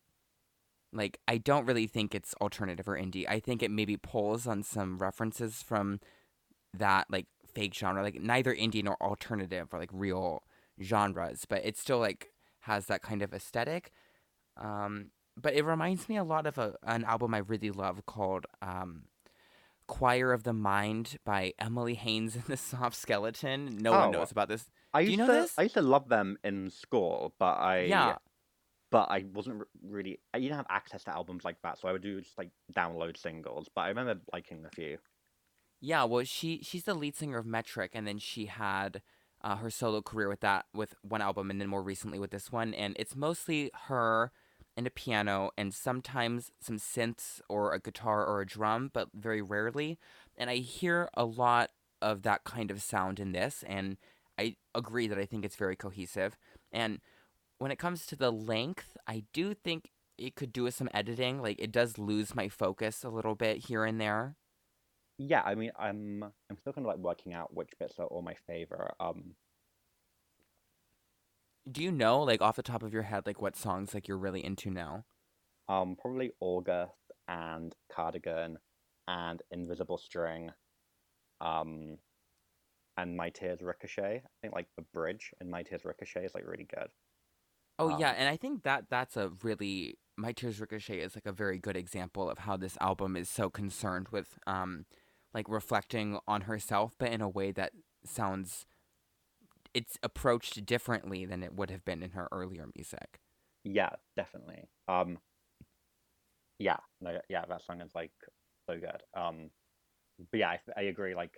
Like, 0.91 1.19
I 1.27 1.37
don't 1.37 1.65
really 1.65 1.87
think 1.87 2.13
it's 2.15 2.33
alternative 2.41 2.87
or 2.87 2.97
indie. 2.97 3.25
I 3.29 3.39
think 3.39 3.61
it 3.61 3.71
maybe 3.71 3.95
pulls 3.95 4.47
on 4.47 4.63
some 4.63 4.97
references 4.97 5.61
from 5.61 5.99
that, 6.73 7.05
like, 7.09 7.27
fake 7.53 7.75
genre, 7.75 8.01
like, 8.01 8.19
neither 8.19 8.53
indie 8.53 8.83
nor 8.83 8.97
alternative 9.01 9.67
or, 9.71 9.79
like, 9.79 9.91
real 9.93 10.43
genres, 10.81 11.45
but 11.47 11.61
it's 11.63 11.79
still, 11.79 11.99
like, 11.99 12.33
has 12.61 12.85
that 12.87 13.01
kind 13.01 13.21
of 13.21 13.33
aesthetic. 13.33 13.91
Um, 14.57 15.11
but 15.37 15.53
it 15.53 15.63
reminds 15.63 16.09
me 16.09 16.17
a 16.17 16.23
lot 16.23 16.45
of 16.45 16.57
a, 16.57 16.75
an 16.83 17.03
album 17.05 17.33
I 17.33 17.39
really 17.39 17.71
love 17.71 18.05
called 18.05 18.45
um, 18.61 19.03
Choir 19.87 20.33
of 20.33 20.43
the 20.43 20.53
Mind 20.53 21.17
by 21.25 21.53
Emily 21.57 21.95
Haines 21.95 22.35
and 22.35 22.43
the 22.45 22.57
Soft 22.71 22.95
Skeleton. 22.95 23.77
No 23.79 23.93
Oh. 23.93 23.99
one 24.01 24.11
knows 24.11 24.31
about 24.31 24.49
this. 24.49 24.69
I 24.93 25.01
Do 25.03 25.11
used 25.11 25.19
you 25.19 25.25
know 25.25 25.33
to 25.33 25.41
this? 25.41 25.53
I 25.57 25.63
used 25.63 25.75
to 25.75 25.81
love 25.81 26.09
them 26.09 26.37
in 26.43 26.69
school, 26.69 27.33
but 27.39 27.57
I 27.57 27.83
Yeah. 27.85 28.17
but 28.91 29.07
I 29.09 29.25
wasn't 29.33 29.63
really 29.83 30.19
I 30.33 30.39
didn't 30.39 30.57
have 30.57 30.65
access 30.69 31.03
to 31.05 31.11
albums 31.15 31.45
like 31.45 31.61
that, 31.63 31.77
so 31.79 31.87
I 31.87 31.91
would 31.91 32.01
do 32.01 32.19
just 32.21 32.37
like 32.37 32.49
download 32.73 33.17
singles. 33.17 33.69
But 33.73 33.81
I 33.81 33.87
remember 33.89 34.19
liking 34.33 34.65
a 34.65 34.69
few. 34.69 34.97
Yeah, 35.81 36.03
well, 36.03 36.25
she 36.25 36.61
she's 36.63 36.83
the 36.83 36.93
lead 36.93 37.15
singer 37.15 37.37
of 37.37 37.45
Metric, 37.45 37.91
and 37.93 38.05
then 38.05 38.17
she 38.17 38.47
had 38.47 39.01
uh, 39.41 39.57
her 39.57 39.69
solo 39.69 40.01
career 40.01 40.27
with 40.27 40.41
that 40.41 40.65
with 40.73 40.95
one 41.01 41.21
album, 41.21 41.49
and 41.49 41.59
then 41.59 41.67
more 41.67 41.83
recently 41.83 42.19
with 42.19 42.31
this 42.31 42.51
one, 42.51 42.73
and 42.73 42.95
it's 42.99 43.15
mostly 43.15 43.71
her 43.87 44.31
and 44.77 44.87
a 44.87 44.91
piano, 44.91 45.51
and 45.57 45.73
sometimes 45.73 46.51
some 46.61 46.77
synths 46.77 47.41
or 47.49 47.73
a 47.73 47.79
guitar 47.79 48.25
or 48.25 48.41
a 48.41 48.45
drum, 48.45 48.89
but 48.93 49.09
very 49.13 49.41
rarely. 49.41 49.97
And 50.37 50.49
I 50.49 50.57
hear 50.57 51.09
a 51.15 51.25
lot 51.25 51.71
of 52.01 52.21
that 52.21 52.45
kind 52.45 52.71
of 52.71 52.81
sound 52.81 53.19
in 53.19 53.33
this, 53.33 53.63
and 53.67 53.97
I 54.37 54.55
agree 54.73 55.07
that 55.07 55.17
I 55.17 55.25
think 55.25 55.43
it's 55.43 55.57
very 55.57 55.75
cohesive. 55.75 56.37
And 56.71 57.01
when 57.57 57.71
it 57.71 57.79
comes 57.79 58.05
to 58.05 58.15
the 58.15 58.31
length, 58.31 58.95
I 59.05 59.23
do 59.33 59.53
think 59.53 59.91
it 60.17 60.35
could 60.35 60.53
do 60.53 60.63
with 60.63 60.75
some 60.75 60.89
editing. 60.93 61.41
Like 61.41 61.59
it 61.59 61.71
does 61.71 61.97
lose 61.97 62.35
my 62.35 62.47
focus 62.47 63.03
a 63.03 63.09
little 63.09 63.35
bit 63.35 63.65
here 63.65 63.83
and 63.83 63.99
there. 63.99 64.35
Yeah, 65.19 65.41
I 65.45 65.53
mean, 65.55 65.71
I'm 65.77 66.23
I'm 66.49 66.57
still 66.57 66.73
kind 66.73 66.85
of 66.85 66.89
like 66.89 66.97
working 66.97 67.33
out 67.33 67.53
which 67.53 67.69
bits 67.79 67.99
are 67.99 68.05
all 68.07 68.21
my 68.23 68.35
favorite. 68.47 68.93
Um, 68.99 69.35
Do 71.71 71.81
you 71.81 71.91
know, 71.91 72.21
like 72.21 72.41
off 72.41 72.57
the 72.57 72.63
top 72.63 72.83
of 72.83 72.91
your 72.93 73.03
head, 73.03 73.25
like 73.25 73.41
what 73.41 73.55
songs 73.55 73.93
like 73.93 74.07
you're 74.09 74.17
really 74.17 74.43
into 74.43 74.69
now? 74.69 75.05
um, 75.67 75.95
probably 75.99 76.31
August 76.39 77.11
and 77.27 77.75
Cardigan 77.91 78.57
and 79.07 79.41
Invisible 79.51 79.97
String, 79.97 80.51
um, 81.41 81.97
and 82.97 83.15
My 83.17 83.29
Tears 83.29 83.61
Ricochet. 83.61 84.23
I 84.25 84.29
think 84.41 84.53
like 84.53 84.67
the 84.75 84.83
bridge 84.93 85.31
in 85.41 85.49
My 85.49 85.63
Tears 85.63 85.85
Ricochet 85.85 86.25
is 86.25 86.33
like 86.35 86.45
really 86.47 86.65
good. 86.65 86.89
Oh 87.77 87.87
yeah, 87.89 88.11
Um, 88.11 88.15
and 88.17 88.27
I 88.27 88.37
think 88.37 88.63
that 88.63 88.85
that's 88.89 89.15
a 89.17 89.31
really 89.43 89.97
My 90.17 90.31
Tears 90.33 90.59
Ricochet 90.59 90.99
is 90.99 91.15
like 91.15 91.25
a 91.25 91.31
very 91.31 91.57
good 91.59 91.77
example 91.77 92.29
of 92.29 92.39
how 92.39 92.57
this 92.57 92.77
album 92.81 93.15
is 93.15 93.29
so 93.29 93.49
concerned 93.49 94.09
with 94.09 94.37
um 94.47 94.85
like 95.33 95.47
reflecting 95.47 96.19
on 96.27 96.41
herself, 96.41 96.95
but 96.97 97.11
in 97.11 97.21
a 97.21 97.29
way 97.29 97.51
that 97.51 97.73
sounds 98.03 98.65
it's 99.73 99.97
approached 100.01 100.65
differently 100.65 101.25
than 101.25 101.43
it 101.43 101.53
would 101.53 101.69
have 101.69 101.85
been 101.85 102.01
in 102.01 102.11
her 102.11 102.27
earlier 102.31 102.65
music. 102.75 103.19
Yeah, 103.63 103.91
definitely. 104.15 104.67
Um, 104.87 105.19
yeah, 106.57 106.77
no, 107.01 107.19
yeah, 107.29 107.45
that 107.47 107.63
song 107.63 107.81
is 107.81 107.91
like 107.93 108.11
so 108.67 108.77
good. 108.79 109.03
Um, 109.15 109.51
but 110.31 110.39
yeah, 110.39 110.49
I, 110.49 110.59
I 110.77 110.83
agree. 110.83 111.15
Like, 111.15 111.33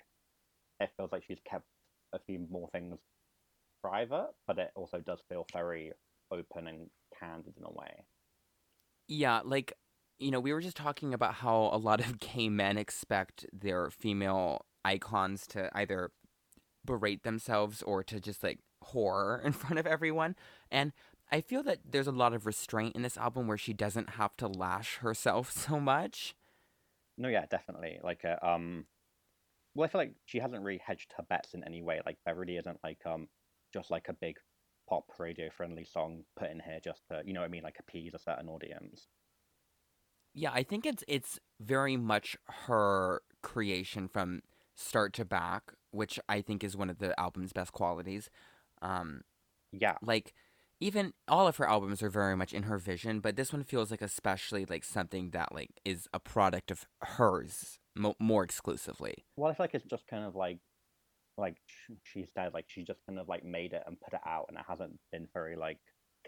it 0.80 0.90
feels 0.98 1.12
like 1.12 1.24
she's 1.28 1.40
kept 1.46 1.66
a 2.14 2.20
few 2.20 2.48
more 2.50 2.70
things 2.72 2.98
private, 3.84 4.30
but 4.48 4.58
it 4.58 4.72
also 4.76 5.00
does 5.00 5.20
feel 5.30 5.46
very 5.54 5.92
open 6.32 6.68
and 6.68 6.90
candid 7.20 7.54
in 7.58 7.64
a 7.64 7.72
way. 7.72 8.06
Yeah, 9.08 9.42
like 9.44 9.74
you 10.22 10.32
know, 10.32 10.40
we 10.40 10.54
were 10.54 10.62
just 10.62 10.78
talking 10.78 11.14
about 11.14 11.36
how 11.36 11.70
a 11.74 11.78
lot 11.78 12.00
of 12.00 12.20
gay 12.36 12.50
men 12.50 12.78
expect 12.78 13.46
their 13.52 13.90
female 13.90 14.66
icons 14.86 15.48
to 15.48 15.70
either 15.76 16.12
berate 16.86 17.24
themselves 17.24 17.82
or 17.82 18.04
to 18.04 18.20
just 18.20 18.44
like 18.44 18.60
horror 18.84 19.42
in 19.46 19.52
front 19.52 19.80
of 19.80 19.88
everyone. 19.88 20.36
And 20.70 20.94
I 21.32 21.42
feel 21.42 21.64
that 21.64 21.80
there's 21.90 22.08
a 22.08 22.12
lot 22.12 22.34
of 22.34 22.46
restraint 22.46 22.96
in 22.96 23.02
this 23.02 23.18
album 23.18 23.48
where 23.48 23.58
she 23.58 23.74
doesn't 23.74 24.12
have 24.12 24.36
to 24.38 24.48
lash 24.48 24.98
herself 24.98 25.52
so 25.56 25.80
much. 25.80 26.36
No, 27.18 27.28
yeah, 27.28 27.46
definitely. 27.50 28.00
Like, 28.04 28.24
uh, 28.26 28.38
um, 28.46 28.86
well, 29.76 29.86
I 29.86 29.90
feel 29.90 30.02
like 30.02 30.16
she 30.26 30.40
hasn't 30.40 30.64
really 30.64 30.82
hedged 30.86 31.14
her 31.18 31.24
bets 31.24 31.54
in 31.54 31.64
any 31.64 31.82
way. 31.82 32.02
Like, 32.06 32.18
Beverly 32.26 32.58
isn't 32.58 32.80
like 32.84 33.00
um 33.06 33.28
just 33.74 33.90
like 33.90 34.10
a 34.10 34.14
big 34.14 34.38
pop 34.90 35.06
radio 35.18 35.50
friendly 35.50 35.86
song 35.86 36.24
put 36.38 36.52
in 36.52 36.60
here 36.60 36.80
just 36.84 37.02
to, 37.10 37.22
you 37.26 37.32
know 37.34 37.40
what 37.40 37.46
I 37.46 37.50
mean, 37.50 37.64
like 37.64 37.80
appease 37.80 38.14
a 38.14 38.20
certain 38.20 38.50
audience. 38.50 39.08
Yeah, 40.34 40.52
I 40.54 40.64
think 40.64 40.86
it's 40.86 41.04
it's 41.08 41.40
very 41.60 41.98
much 41.98 42.38
her 42.68 43.22
creation 43.42 44.08
from 44.08 44.42
start 44.76 45.14
to 45.14 45.26
back, 45.26 45.74
which 45.92 46.20
I 46.30 46.42
think 46.42 46.64
is 46.64 46.78
one 46.78 46.90
of 46.90 47.00
the 47.00 47.18
album's 47.20 47.54
best 47.54 47.74
qualities. 47.74 48.30
Um, 48.82 49.24
Yeah, 49.72 49.98
like 50.02 50.34
even 50.80 51.14
all 51.28 51.48
of 51.48 51.58
her 51.58 51.70
albums 51.70 52.04
are 52.04 52.10
very 52.10 52.36
much 52.38 52.54
in 52.54 52.64
her 52.64 52.78
vision 52.80 53.20
but 53.22 53.36
this 53.36 53.54
one 53.54 53.64
feels 53.64 53.92
like 53.92 54.02
especially 54.02 54.66
like 54.66 54.84
something 54.84 55.32
that 55.32 55.54
like 55.54 55.72
is 55.86 56.08
a 56.14 56.20
product 56.20 56.72
of 56.72 56.88
hers 57.04 57.80
mo- 57.96 58.16
more 58.20 58.44
exclusively 58.44 59.26
Well, 59.36 59.50
I 59.52 59.54
feel 59.54 59.64
like 59.66 59.76
it's 59.76 59.86
just 59.86 60.08
kind 60.08 60.26
of 60.26 60.36
like, 60.36 60.60
like 61.38 61.58
sh- 61.68 61.92
she 62.04 62.26
said, 62.26 62.54
like 62.54 62.66
she 62.70 62.84
just 62.84 63.06
kind 63.08 63.20
of 63.20 63.30
like 63.30 63.46
made 63.46 63.74
it 63.74 63.84
and 63.88 64.00
put 64.02 64.14
it 64.14 64.22
out, 64.26 64.48
and 64.50 64.58
it 64.58 64.66
hasn't 64.68 65.00
been 65.12 65.28
very 65.34 65.56
like 65.56 65.80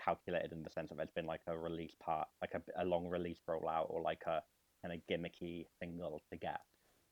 calculated 0.04 0.52
in 0.52 0.64
the 0.64 0.70
sense 0.70 0.92
of 0.92 1.00
it's 1.00 1.12
been 1.14 1.26
like 1.26 1.42
a 1.48 1.58
release 1.58 1.96
part, 2.04 2.28
like 2.42 2.52
a, 2.56 2.84
a 2.84 2.86
long 2.86 3.08
release 3.08 3.40
rollout, 3.50 3.90
or 3.90 4.02
like 4.02 4.22
a 4.28 4.42
kind 4.86 4.94
of 4.94 5.00
gimmicky 5.10 5.66
single 5.82 6.22
to 6.32 6.38
get 6.38 6.62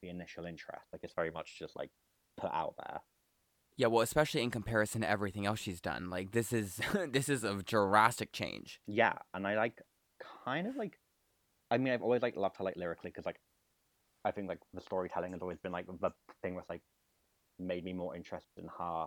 the 0.02 0.10
initial 0.10 0.46
interest. 0.46 0.86
Like 0.92 1.02
it's 1.04 1.14
very 1.14 1.32
much 1.32 1.58
just 1.60 1.76
like 1.76 1.92
put 2.38 2.52
out 2.54 2.76
there. 2.78 3.00
yeah 3.78 3.88
well 3.88 4.02
especially 4.02 4.42
in 4.42 4.50
comparison 4.52 5.02
to 5.02 5.10
everything 5.10 5.46
else 5.46 5.60
she's 5.60 5.82
done 5.82 6.10
like 6.10 6.32
this 6.32 6.52
is 6.54 6.80
this 7.12 7.30
is 7.30 7.44
a 7.44 7.56
drastic 7.64 8.32
change 8.32 8.80
Yeah, 8.88 9.14
and 9.34 9.46
I 9.48 9.56
like 9.56 9.82
kind 10.46 10.68
of 10.68 10.76
like, 10.76 10.98
I 11.70 11.78
mean, 11.78 11.94
I've 11.94 12.02
always 12.02 12.22
like 12.22 12.36
loved 12.36 12.58
her 12.58 12.64
like 12.64 12.76
lyrically 12.78 13.10
because 13.12 13.26
like, 13.26 13.39
I 14.26 14.32
think 14.32 14.48
like 14.50 14.60
the 14.74 14.82
storytelling 14.82 15.32
has 15.34 15.42
always 15.42 15.60
been 15.60 15.72
like 15.72 15.88
the 15.88 16.12
thing 16.42 16.56
that's 16.56 16.70
like 16.70 16.82
made 17.60 17.84
me 17.84 17.94
more 17.94 18.16
interested 18.16 18.58
in 18.58 18.70
her 18.80 19.06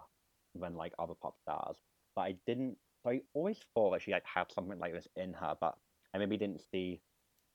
than 0.54 0.74
like 0.76 0.92
other 0.98 1.14
pop 1.20 1.36
stars. 1.42 1.76
But 2.16 2.22
I 2.22 2.36
didn't. 2.46 2.76
So 3.04 3.10
I 3.10 3.20
always 3.34 3.58
thought 3.74 3.90
that 3.92 4.02
she 4.02 4.12
like 4.12 4.24
had 4.24 4.50
something 4.50 4.78
like 4.78 4.92
this 4.92 5.08
in 5.16 5.34
her, 5.34 5.54
but 5.60 5.76
I 6.14 6.18
maybe 6.18 6.38
didn't 6.38 6.62
see 6.72 7.00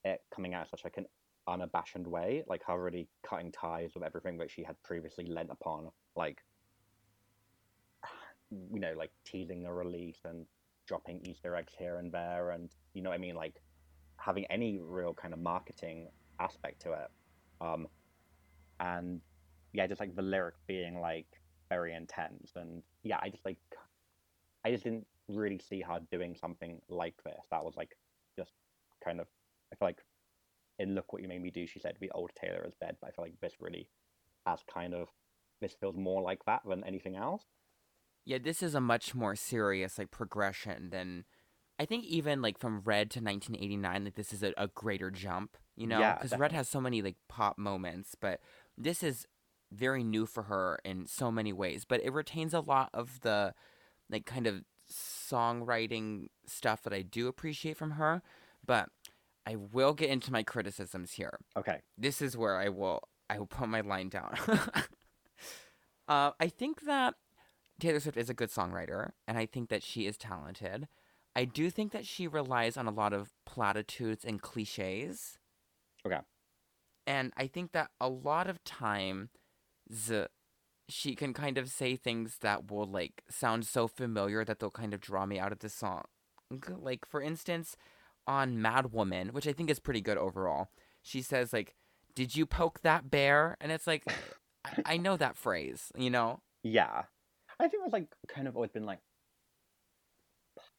it 0.06 0.22
coming 0.34 0.54
out 0.54 0.70
such 0.70 0.84
like 0.84 0.98
an 0.98 1.08
unabashed 1.48 1.98
way, 1.98 2.44
like 2.48 2.62
her 2.68 2.82
really 2.82 3.08
cutting 3.28 3.52
ties 3.52 3.92
with 3.96 4.04
everything 4.04 4.38
that 4.38 4.52
she 4.52 4.64
had 4.64 4.82
previously 4.84 5.26
lent 5.26 5.50
upon, 5.50 5.90
like 6.16 6.38
you 8.52 8.80
know, 8.80 8.94
like 8.96 9.12
teasing 9.26 9.66
a 9.66 9.74
release 9.74 10.20
and 10.24 10.46
dropping 10.88 11.26
Easter 11.26 11.56
eggs 11.56 11.74
here 11.78 11.98
and 11.98 12.12
there, 12.12 12.52
and 12.52 12.70
you 12.94 13.02
know 13.02 13.10
what 13.10 13.16
I 13.16 13.20
mean, 13.20 13.36
like 13.36 13.60
having 14.18 14.46
any 14.52 14.80
real 14.80 15.16
kind 15.16 15.34
of 15.34 15.40
marketing 15.40 16.10
aspect 16.40 16.82
to 16.84 16.94
it. 16.94 17.08
Um, 17.60 17.88
and 18.80 19.20
yeah, 19.74 19.88
just 19.88 20.00
like 20.00 20.16
the 20.16 20.22
lyric 20.22 20.56
being 20.68 21.00
like 21.00 21.28
very 21.70 21.96
intense, 21.96 22.52
and 22.56 22.84
yeah, 23.02 23.18
I 23.20 23.30
just 23.30 23.46
like, 23.46 23.58
I 24.64 24.72
just 24.72 24.84
didn't 24.84 25.08
really 25.30 25.60
see 25.60 25.82
her 25.82 26.00
doing 26.12 26.36
something 26.36 26.82
like 26.90 27.16
this. 27.24 27.40
That 27.52 27.64
was 27.64 27.76
like 27.78 27.96
just 28.38 28.52
kind 29.04 29.20
of, 29.20 29.28
I 29.72 29.76
feel 29.76 29.88
like 29.88 30.02
in 30.80 30.96
Look 30.96 31.14
What 31.14 31.22
You 31.22 31.28
Made 31.28 31.42
Me 31.42 31.52
Do, 31.52 31.68
she 31.68 31.80
said 31.80 31.96
the 32.00 32.12
old 32.12 32.32
Taylor 32.40 32.66
is 32.68 32.74
dead, 32.82 32.98
but 33.02 33.08
I 33.08 33.12
feel 33.12 33.26
like 33.26 33.40
this 33.42 33.54
really 33.60 33.90
has 34.46 34.60
kind 34.74 34.94
of, 34.94 35.08
this 35.62 35.76
feels 35.80 35.96
more 35.96 36.22
like 36.22 36.44
that 36.46 36.62
than 36.68 36.84
anything 36.84 37.16
else. 37.16 37.44
yeah 38.26 38.38
this 38.42 38.62
is 38.62 38.76
a 38.76 38.82
much 38.82 39.16
more 39.16 39.36
serious 39.36 39.98
like 39.98 40.12
progression 40.12 40.90
than 40.90 41.24
i 41.80 41.86
think 41.86 42.04
even 42.06 42.42
like 42.42 42.58
from 42.60 42.82
red 42.86 43.10
to 43.10 43.20
1989 43.20 44.04
like 44.06 44.16
this 44.16 44.34
is 44.34 44.44
a, 44.44 44.54
a 44.58 44.68
greater 44.68 45.10
jump 45.10 45.58
you 45.76 45.88
know 45.88 46.00
Yeah, 46.00 46.16
because 46.16 46.38
red 46.38 46.52
has 46.52 46.68
so 46.70 46.82
many 46.82 47.02
like 47.02 47.16
pop 47.28 47.58
moments 47.58 48.16
but 48.20 48.40
this 48.78 49.04
is 49.04 49.26
very 49.72 50.04
new 50.04 50.26
for 50.26 50.44
her 50.44 50.80
in 50.84 51.06
so 51.08 51.32
many 51.32 51.54
ways 51.54 51.86
but 51.86 52.02
it 52.04 52.14
retains 52.14 52.54
a 52.54 52.60
lot 52.60 52.90
of 52.94 53.22
the 53.22 53.54
like 54.10 54.26
kind 54.26 54.48
of 54.48 54.64
songwriting 54.92 56.28
stuff 56.46 56.82
that 56.84 56.94
i 56.94 57.02
do 57.02 57.28
appreciate 57.28 57.78
from 57.78 57.92
her 57.92 58.22
but 58.66 58.90
i 59.46 59.56
will 59.56 59.94
get 59.94 60.10
into 60.10 60.32
my 60.32 60.44
criticisms 60.44 61.14
here 61.14 61.40
Okay. 61.58 61.80
this 61.98 62.22
is 62.22 62.36
where 62.38 62.58
I 62.58 62.70
will 62.70 63.02
I 63.30 63.38
will 63.38 63.46
put 63.46 63.70
my 63.70 63.82
line 63.82 64.10
down. 64.10 64.36
uh, 66.08 66.32
I 66.40 66.48
think 66.48 66.82
that 66.82 67.14
Taylor 67.80 68.00
Swift 68.00 68.18
is 68.18 68.30
a 68.30 68.34
good 68.34 68.50
songwriter, 68.50 69.12
and 69.28 69.38
I 69.38 69.46
think 69.46 69.70
that 69.70 69.84
she 69.84 70.08
is 70.08 70.18
talented. 70.18 70.88
I 71.36 71.46
do 71.46 71.70
think 71.70 71.92
that 71.92 72.08
she 72.08 72.28
relies 72.28 72.76
on 72.76 72.88
a 72.88 72.92
lot 72.92 73.14
of 73.14 73.30
platitudes 73.46 74.26
and 74.26 74.42
cliches. 74.42 75.38
Okay. 76.06 76.20
And 77.06 77.32
I 77.38 77.46
think 77.46 77.72
that 77.74 77.92
a 78.02 78.10
lot 78.10 78.50
of 78.50 78.64
time, 78.64 79.30
the 79.88 80.30
she 80.90 81.16
can 81.16 81.34
kind 81.34 81.58
of 81.58 81.70
say 81.70 81.96
things 81.96 82.38
that 82.42 82.72
will 82.72 82.86
like 82.86 83.24
sound 83.30 83.66
so 83.66 83.88
familiar 83.88 84.44
that 84.44 84.60
they'll 84.60 84.72
kind 84.72 84.94
of 84.94 85.00
draw 85.00 85.26
me 85.26 85.40
out 85.40 85.52
of 85.52 85.60
the 85.60 85.70
song. 85.70 86.04
Like 86.68 87.06
for 87.06 87.22
instance, 87.22 87.78
on 88.28 88.62
Mad 88.62 88.92
Woman, 88.92 89.30
which 89.30 89.48
I 89.48 89.54
think 89.54 89.70
is 89.70 89.80
pretty 89.80 90.02
good 90.02 90.18
overall, 90.18 90.70
she 91.02 91.22
says 91.22 91.54
like, 91.54 91.76
"Did 92.16 92.36
you 92.36 92.46
poke 92.46 92.82
that 92.82 93.10
bear?" 93.12 93.56
And 93.62 93.72
it's 93.72 93.88
like, 93.88 94.04
I, 94.66 94.94
I 94.94 94.98
know 94.98 95.16
that 95.18 95.38
phrase, 95.38 95.92
you 95.96 96.10
know. 96.10 96.42
Yeah. 96.64 97.04
I 97.60 97.68
think 97.68 97.84
it's 97.86 97.94
like 97.94 98.08
kind 98.28 98.48
of 98.48 98.56
always 98.56 98.72
been 98.72 98.86
like 98.86 99.00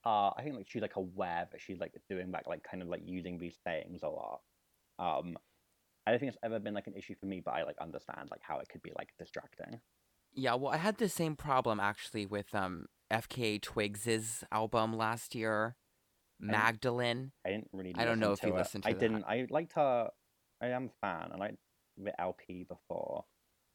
uh 0.04 0.30
I 0.36 0.42
think 0.42 0.56
like 0.56 0.66
she's 0.68 0.82
like 0.82 0.96
aware 0.96 1.46
that 1.50 1.61
she's 1.61 1.78
like 1.78 1.92
doing 2.08 2.30
that 2.32 2.48
like 2.48 2.62
kind 2.62 2.82
of 2.82 2.88
like 2.88 3.02
using 3.04 3.38
these 3.38 3.56
sayings 3.64 4.02
a 4.02 4.08
lot. 4.08 4.40
Um 4.98 5.36
I 6.06 6.11
don't 6.11 6.20
think 6.20 6.30
it's 6.30 6.38
ever 6.42 6.58
been 6.58 6.74
like 6.74 6.86
an 6.86 6.94
issue 6.96 7.14
for 7.20 7.26
me, 7.26 7.42
but 7.44 7.52
I 7.52 7.64
like 7.64 7.76
understand 7.80 8.28
like 8.30 8.40
how 8.42 8.58
it 8.58 8.68
could 8.68 8.82
be 8.82 8.92
like 8.96 9.11
distracting. 9.18 9.80
Yeah, 10.32 10.54
well, 10.54 10.72
I 10.72 10.76
had 10.76 10.98
the 10.98 11.08
same 11.08 11.36
problem 11.36 11.80
actually 11.80 12.26
with 12.26 12.54
um 12.54 12.86
FKA 13.12 13.60
Twigs's 13.60 14.44
album 14.52 14.96
last 14.96 15.34
year, 15.34 15.76
didn't- 16.40 16.52
Magdalene. 16.52 17.32
I 17.44 17.50
didn't 17.50 17.68
really. 17.72 17.94
I 17.96 18.04
don't 18.04 18.20
know 18.20 18.32
if 18.32 18.42
you 18.42 18.50
it. 18.50 18.56
listened 18.56 18.84
to 18.84 18.88
it. 18.88 18.92
I 18.92 18.94
that. 18.94 19.00
didn't. 19.00 19.24
I 19.24 19.46
liked 19.50 19.72
her. 19.74 20.08
I 20.62 20.68
am 20.68 20.86
a 20.86 21.06
fan. 21.06 21.30
I 21.32 21.36
liked 21.36 21.58
the 21.96 22.18
LP 22.20 22.64
before, 22.68 23.24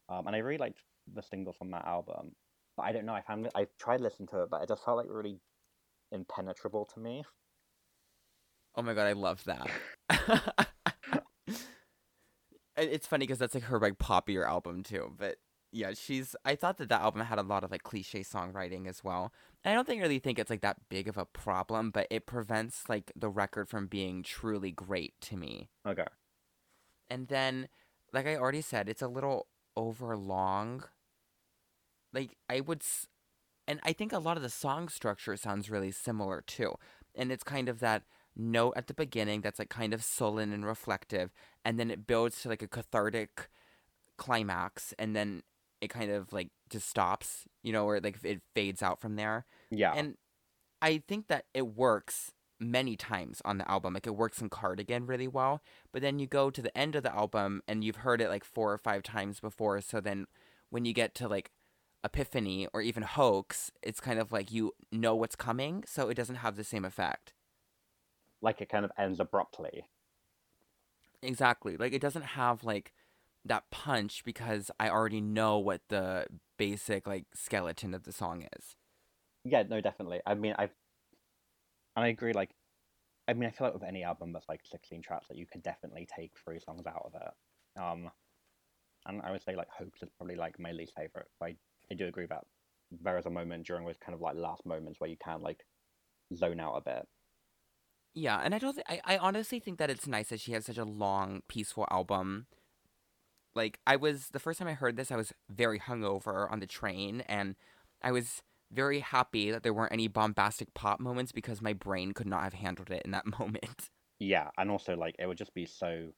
um, 0.08 0.26
and 0.26 0.34
I 0.34 0.38
really 0.38 0.58
liked 0.58 0.78
the 1.12 1.22
singles 1.22 1.56
from 1.56 1.70
that 1.72 1.84
album. 1.84 2.32
But 2.76 2.84
I 2.84 2.92
don't 2.92 3.06
know. 3.06 3.14
I 3.14 3.22
found 3.22 3.48
I 3.54 3.66
tried 3.78 4.00
listening 4.00 4.28
to 4.28 4.42
it, 4.42 4.50
but 4.50 4.62
it 4.62 4.68
just 4.68 4.84
felt 4.84 4.96
like 4.98 5.06
really 5.08 5.40
impenetrable 6.12 6.84
to 6.94 7.00
me. 7.00 7.24
Oh 8.74 8.82
my 8.82 8.94
god, 8.94 9.06
I 9.06 9.12
love 9.12 9.44
that. 9.44 9.68
It's 12.78 13.06
funny 13.06 13.22
because 13.24 13.38
that's 13.38 13.54
like 13.54 13.64
her 13.64 13.80
like 13.80 13.96
poppier 13.98 14.46
album 14.46 14.82
too. 14.82 15.14
But 15.16 15.36
yeah, 15.72 15.92
she's. 15.94 16.34
I 16.44 16.54
thought 16.54 16.78
that 16.78 16.88
that 16.88 17.02
album 17.02 17.22
had 17.22 17.38
a 17.38 17.42
lot 17.42 17.64
of 17.64 17.70
like 17.70 17.82
cliche 17.82 18.20
songwriting 18.20 18.86
as 18.88 19.04
well. 19.04 19.32
And 19.64 19.72
I 19.72 19.74
don't 19.74 19.86
think 19.86 20.00
really 20.00 20.18
think 20.18 20.38
it's 20.38 20.50
like 20.50 20.62
that 20.62 20.88
big 20.88 21.08
of 21.08 21.16
a 21.16 21.24
problem, 21.24 21.90
but 21.90 22.06
it 22.10 22.26
prevents 22.26 22.88
like 22.88 23.12
the 23.16 23.28
record 23.28 23.68
from 23.68 23.86
being 23.86 24.22
truly 24.22 24.70
great 24.70 25.20
to 25.22 25.36
me. 25.36 25.68
Okay. 25.86 26.04
And 27.10 27.28
then, 27.28 27.68
like 28.12 28.26
I 28.26 28.36
already 28.36 28.60
said, 28.62 28.88
it's 28.88 29.02
a 29.02 29.08
little 29.08 29.48
over 29.76 30.16
long. 30.16 30.84
Like 32.12 32.36
I 32.48 32.60
would, 32.60 32.82
s- 32.82 33.06
and 33.68 33.80
I 33.84 33.92
think 33.92 34.12
a 34.12 34.18
lot 34.18 34.36
of 34.36 34.42
the 34.42 34.50
song 34.50 34.88
structure 34.88 35.36
sounds 35.36 35.70
really 35.70 35.92
similar 35.92 36.42
too. 36.42 36.74
And 37.14 37.32
it's 37.32 37.44
kind 37.44 37.68
of 37.68 37.80
that 37.80 38.04
note 38.36 38.74
at 38.76 38.86
the 38.86 38.94
beginning 38.94 39.40
that's 39.40 39.58
like 39.58 39.70
kind 39.70 39.94
of 39.94 40.04
sullen 40.04 40.52
and 40.52 40.64
reflective, 40.64 41.32
and 41.64 41.78
then 41.78 41.90
it 41.90 42.06
builds 42.06 42.42
to 42.42 42.48
like 42.48 42.62
a 42.62 42.68
cathartic 42.68 43.48
climax, 44.16 44.94
and 44.98 45.14
then 45.16 45.42
it 45.86 45.90
kind 45.90 46.10
of 46.10 46.32
like 46.32 46.50
just 46.70 46.88
stops, 46.88 47.46
you 47.62 47.72
know, 47.72 47.86
or 47.86 48.00
like 48.00 48.18
it 48.24 48.42
fades 48.54 48.82
out 48.82 49.00
from 49.00 49.16
there. 49.16 49.46
Yeah. 49.70 49.92
And 49.94 50.16
I 50.82 51.02
think 51.08 51.28
that 51.28 51.46
it 51.54 51.66
works 51.76 52.32
many 52.60 52.96
times 52.96 53.42
on 53.44 53.58
the 53.58 53.70
album. 53.70 53.94
Like 53.94 54.06
it 54.06 54.16
works 54.16 54.40
in 54.42 54.48
Cardigan 54.50 55.06
really 55.06 55.28
well. 55.28 55.62
But 55.92 56.02
then 56.02 56.18
you 56.18 56.26
go 56.26 56.50
to 56.50 56.62
the 56.62 56.76
end 56.76 56.96
of 56.96 57.02
the 57.02 57.14
album 57.14 57.62
and 57.68 57.84
you've 57.84 57.96
heard 58.04 58.20
it 58.20 58.28
like 58.30 58.44
four 58.44 58.72
or 58.72 58.78
five 58.78 59.02
times 59.02 59.40
before. 59.40 59.80
So 59.80 60.00
then 60.00 60.26
when 60.70 60.84
you 60.84 60.92
get 60.92 61.14
to 61.16 61.28
like 61.28 61.50
Epiphany 62.04 62.68
or 62.72 62.82
even 62.82 63.02
Hoax, 63.02 63.70
it's 63.82 64.00
kind 64.00 64.18
of 64.18 64.32
like 64.32 64.52
you 64.52 64.72
know 64.92 65.14
what's 65.16 65.36
coming. 65.36 65.84
So 65.86 66.08
it 66.08 66.14
doesn't 66.14 66.36
have 66.36 66.56
the 66.56 66.64
same 66.64 66.84
effect. 66.84 67.32
like 68.42 68.60
it 68.60 68.68
kind 68.68 68.84
of 68.84 68.92
ends 68.98 69.20
abruptly. 69.20 69.86
Exactly. 71.22 71.76
Like 71.76 71.92
it 71.92 72.00
doesn't 72.00 72.24
have 72.24 72.64
like 72.64 72.92
that 73.48 73.70
punch 73.70 74.24
because 74.24 74.70
I 74.78 74.88
already 74.88 75.20
know 75.20 75.58
what 75.58 75.82
the 75.88 76.26
basic 76.58 77.06
like 77.06 77.26
skeleton 77.34 77.94
of 77.94 78.04
the 78.04 78.12
song 78.12 78.46
is. 78.56 78.76
Yeah, 79.44 79.62
no, 79.68 79.80
definitely. 79.80 80.20
I 80.26 80.34
mean, 80.34 80.54
I've, 80.58 80.74
and 81.94 82.04
I 82.04 82.08
agree. 82.08 82.32
Like, 82.32 82.50
I 83.28 83.32
mean, 83.32 83.48
I 83.48 83.52
feel 83.52 83.66
like 83.66 83.74
with 83.74 83.84
any 83.84 84.02
album 84.02 84.32
that's 84.32 84.48
like 84.48 84.60
sixteen 84.64 85.02
tracks, 85.02 85.28
that 85.28 85.38
you 85.38 85.46
could 85.46 85.62
definitely 85.62 86.06
take 86.14 86.32
three 86.44 86.58
songs 86.58 86.86
out 86.86 87.10
of 87.12 87.14
it. 87.14 87.80
Um, 87.80 88.10
and 89.06 89.22
I 89.22 89.30
would 89.30 89.42
say 89.42 89.54
like 89.54 89.68
Hoax 89.68 90.02
is 90.02 90.08
probably 90.16 90.36
like 90.36 90.58
my 90.58 90.72
least 90.72 90.94
favorite. 90.96 91.28
But 91.38 91.46
I, 91.46 91.56
I 91.90 91.94
do 91.94 92.06
agree 92.06 92.26
that 92.26 92.44
there 92.90 93.18
is 93.18 93.26
a 93.26 93.30
moment 93.30 93.66
during 93.66 93.84
those 93.84 93.98
kind 93.98 94.14
of 94.14 94.20
like 94.20 94.36
last 94.36 94.66
moments 94.66 95.00
where 95.00 95.10
you 95.10 95.16
can 95.16 95.42
like 95.42 95.64
zone 96.34 96.60
out 96.60 96.76
a 96.76 96.80
bit. 96.80 97.08
Yeah, 98.14 98.40
and 98.42 98.54
I 98.54 98.58
don't. 98.58 98.74
Th- 98.74 98.86
I 98.88 99.14
I 99.14 99.18
honestly 99.18 99.60
think 99.60 99.78
that 99.78 99.90
it's 99.90 100.06
nice 100.06 100.30
that 100.30 100.40
she 100.40 100.52
has 100.52 100.66
such 100.66 100.78
a 100.78 100.84
long, 100.84 101.42
peaceful 101.48 101.86
album. 101.90 102.46
Like 103.56 103.80
I 103.86 103.96
was 103.96 104.28
the 104.28 104.38
first 104.38 104.58
time 104.58 104.68
I 104.68 104.74
heard 104.74 104.96
this, 104.96 105.10
I 105.10 105.16
was 105.16 105.32
very 105.48 105.80
hungover 105.80 106.50
on 106.52 106.60
the 106.60 106.66
train, 106.66 107.22
and 107.22 107.56
I 108.02 108.12
was 108.12 108.42
very 108.70 109.00
happy 109.00 109.50
that 109.50 109.62
there 109.62 109.72
weren't 109.72 109.92
any 109.92 110.08
bombastic 110.08 110.74
pop 110.74 111.00
moments 111.00 111.32
because 111.32 111.62
my 111.62 111.72
brain 111.72 112.12
could 112.12 112.26
not 112.26 112.42
have 112.42 112.52
handled 112.52 112.90
it 112.90 113.02
in 113.04 113.12
that 113.12 113.26
moment. 113.38 113.90
Yeah, 114.18 114.50
and 114.58 114.70
also 114.70 114.94
like 114.94 115.16
it 115.18 115.26
would 115.26 115.38
just 115.38 115.54
be 115.54 115.66
so 115.66 116.10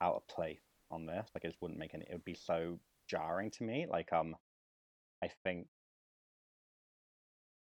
out 0.00 0.16
of 0.16 0.28
place 0.28 0.60
on 0.90 1.06
this. 1.06 1.30
Like 1.34 1.44
it 1.44 1.48
just 1.48 1.62
wouldn't 1.62 1.78
make 1.78 1.94
any. 1.94 2.04
It 2.10 2.12
would 2.12 2.24
be 2.24 2.34
so 2.34 2.78
jarring 3.08 3.52
to 3.52 3.62
me. 3.62 3.86
Like 3.88 4.12
um, 4.12 4.34
I 5.22 5.30
think 5.44 5.68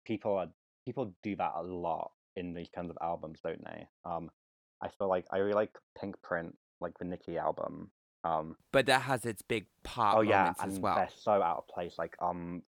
people 0.05 0.37
are 0.37 0.47
people 0.85 1.13
do 1.23 1.37
that 1.37 1.53
a 1.55 1.61
lot 1.61 2.11
in 2.35 2.53
these 2.53 2.69
kinds 2.73 2.89
of 2.89 2.97
albums, 3.01 3.39
don't 3.43 3.63
they? 3.63 3.87
Um, 4.03 4.29
I 4.81 4.89
feel 4.89 5.07
like 5.07 5.25
I 5.31 5.37
really 5.37 5.53
like 5.53 5.71
Pink 5.99 6.21
Print, 6.21 6.55
like 6.81 6.97
the 6.99 7.05
Nicki 7.05 7.37
album. 7.37 7.91
Um, 8.23 8.57
But 8.71 8.85
that 8.87 9.03
has 9.03 9.25
its 9.25 9.41
big 9.41 9.65
pop 9.83 10.17
oh 10.17 10.21
yeah, 10.21 10.53
and 10.59 10.71
as 10.73 10.79
well. 10.79 10.95
they're 10.95 11.09
so 11.15 11.31
out 11.41 11.57
of 11.59 11.67
place. 11.67 11.97
Like 11.97 12.15
um, 12.21 12.63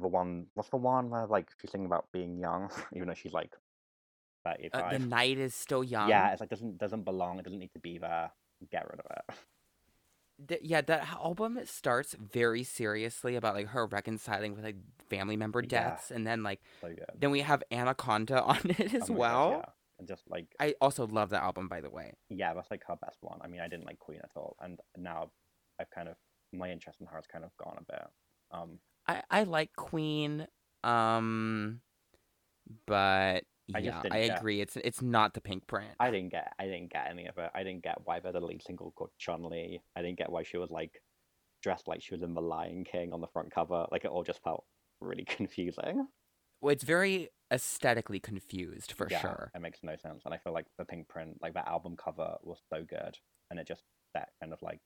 the 0.00 0.08
one 0.08 0.46
what's 0.54 0.70
the 0.70 0.76
one 0.76 1.10
where 1.10 1.26
like 1.26 1.50
she's 1.60 1.70
singing 1.70 1.86
about 1.86 2.06
being 2.12 2.38
young, 2.38 2.70
even 2.94 3.08
though 3.08 3.14
she's 3.14 3.32
like 3.32 3.54
thirty 4.44 4.70
Uh, 4.72 4.90
the 4.90 4.98
night 4.98 5.36
is 5.38 5.54
still 5.54 5.84
young. 5.84 6.08
Yeah, 6.08 6.30
it's 6.32 6.40
like 6.40 6.50
doesn't 6.50 6.78
doesn't 6.78 7.04
belong. 7.04 7.38
It 7.38 7.44
doesn't 7.44 7.58
need 7.58 7.72
to 7.74 7.80
be 7.80 7.98
there. 7.98 8.30
Get 8.70 8.88
rid 8.90 9.00
of 9.00 9.06
it. 9.10 9.34
Th- 10.48 10.60
yeah, 10.64 10.80
that 10.80 11.06
album 11.12 11.58
starts 11.66 12.14
very 12.14 12.62
seriously 12.62 13.36
about 13.36 13.54
like 13.54 13.68
her 13.68 13.84
reconciling 13.86 14.54
with 14.54 14.64
like 14.64 14.76
family 15.10 15.36
member 15.36 15.60
Yeah. 15.60 15.68
deaths, 15.68 16.10
and 16.10 16.26
then 16.26 16.42
like 16.42 16.60
So 16.80 16.94
then 17.18 17.30
we 17.30 17.40
have 17.40 17.62
Anaconda 17.70 18.42
on 18.54 18.58
it 18.64 18.94
as 18.94 19.10
Oh 19.10 19.14
well. 19.14 19.50
yeah. 19.50 19.64
And 20.00 20.08
just 20.08 20.24
like 20.28 20.46
I 20.58 20.74
also 20.80 21.06
love 21.06 21.30
that 21.30 21.42
album, 21.42 21.68
by 21.68 21.80
the 21.82 21.90
way. 21.90 22.14
yeah, 22.30 22.54
that's 22.54 22.70
like 22.70 22.82
her 22.88 22.96
best 23.00 23.18
one. 23.20 23.38
I 23.42 23.46
mean, 23.48 23.60
I 23.60 23.68
didn't 23.68 23.84
like 23.86 23.98
Queen 24.00 24.18
at 24.24 24.30
all, 24.34 24.56
and 24.60 24.80
now 24.96 25.30
I've 25.78 25.90
kind 25.90 26.08
of 26.08 26.16
my 26.52 26.70
interest 26.70 27.00
in 27.00 27.06
her 27.06 27.16
has 27.16 27.26
kind 27.26 27.44
of 27.44 27.50
gone 27.62 27.76
a 27.78 27.92
bit. 27.92 28.02
Um, 28.50 28.78
I 29.06 29.22
I 29.30 29.42
like 29.44 29.70
Queen, 29.76 30.46
um, 30.82 31.80
but 32.86 33.44
I 33.74 33.78
yeah, 33.78 34.02
I 34.10 34.26
get- 34.26 34.38
agree. 34.38 34.60
It's 34.60 34.76
it's 34.76 35.02
not 35.02 35.34
the 35.34 35.40
Pink 35.40 35.66
Print. 35.66 35.90
I 36.00 36.10
didn't 36.10 36.30
get 36.30 36.52
I 36.58 36.64
didn't 36.64 36.90
get 36.92 37.06
any 37.10 37.26
of 37.26 37.36
it. 37.38 37.50
I 37.54 37.62
didn't 37.62 37.82
get 37.82 37.98
why 38.04 38.20
there's 38.20 38.34
a 38.34 38.40
lead 38.40 38.62
single 38.62 38.92
called 38.92 39.10
Chun 39.18 39.44
Li. 39.44 39.80
I 39.96 40.02
didn't 40.02 40.18
get 40.18 40.30
why 40.32 40.42
she 40.42 40.56
was 40.56 40.70
like 40.70 41.02
dressed 41.62 41.86
like 41.88 42.02
she 42.02 42.14
was 42.14 42.22
in 42.22 42.32
The 42.34 42.40
Lion 42.40 42.84
King 42.84 43.12
on 43.12 43.20
the 43.20 43.26
front 43.28 43.52
cover. 43.54 43.86
Like 43.92 44.04
it 44.04 44.10
all 44.10 44.24
just 44.24 44.42
felt 44.42 44.64
really 45.00 45.24
confusing. 45.28 46.08
Well, 46.62 46.72
it's 46.72 46.84
very 46.84 47.28
aesthetically 47.52 48.20
confused 48.20 48.92
for 48.92 49.08
yeah, 49.10 49.20
sure. 49.20 49.50
It 49.54 49.60
makes 49.60 49.80
no 49.82 49.96
sense. 49.96 50.22
And 50.24 50.32
I 50.32 50.38
feel 50.38 50.52
like 50.52 50.66
the 50.78 50.84
pink 50.84 51.08
print, 51.08 51.38
like 51.42 51.54
that 51.54 51.68
album 51.68 51.96
cover 51.96 52.36
was 52.42 52.58
so 52.72 52.84
good 52.88 53.16
and 53.50 53.58
it 53.58 53.66
just 53.66 53.82
that 54.14 54.30
kind 54.40 54.52
of 54.52 54.60
like 54.62 54.80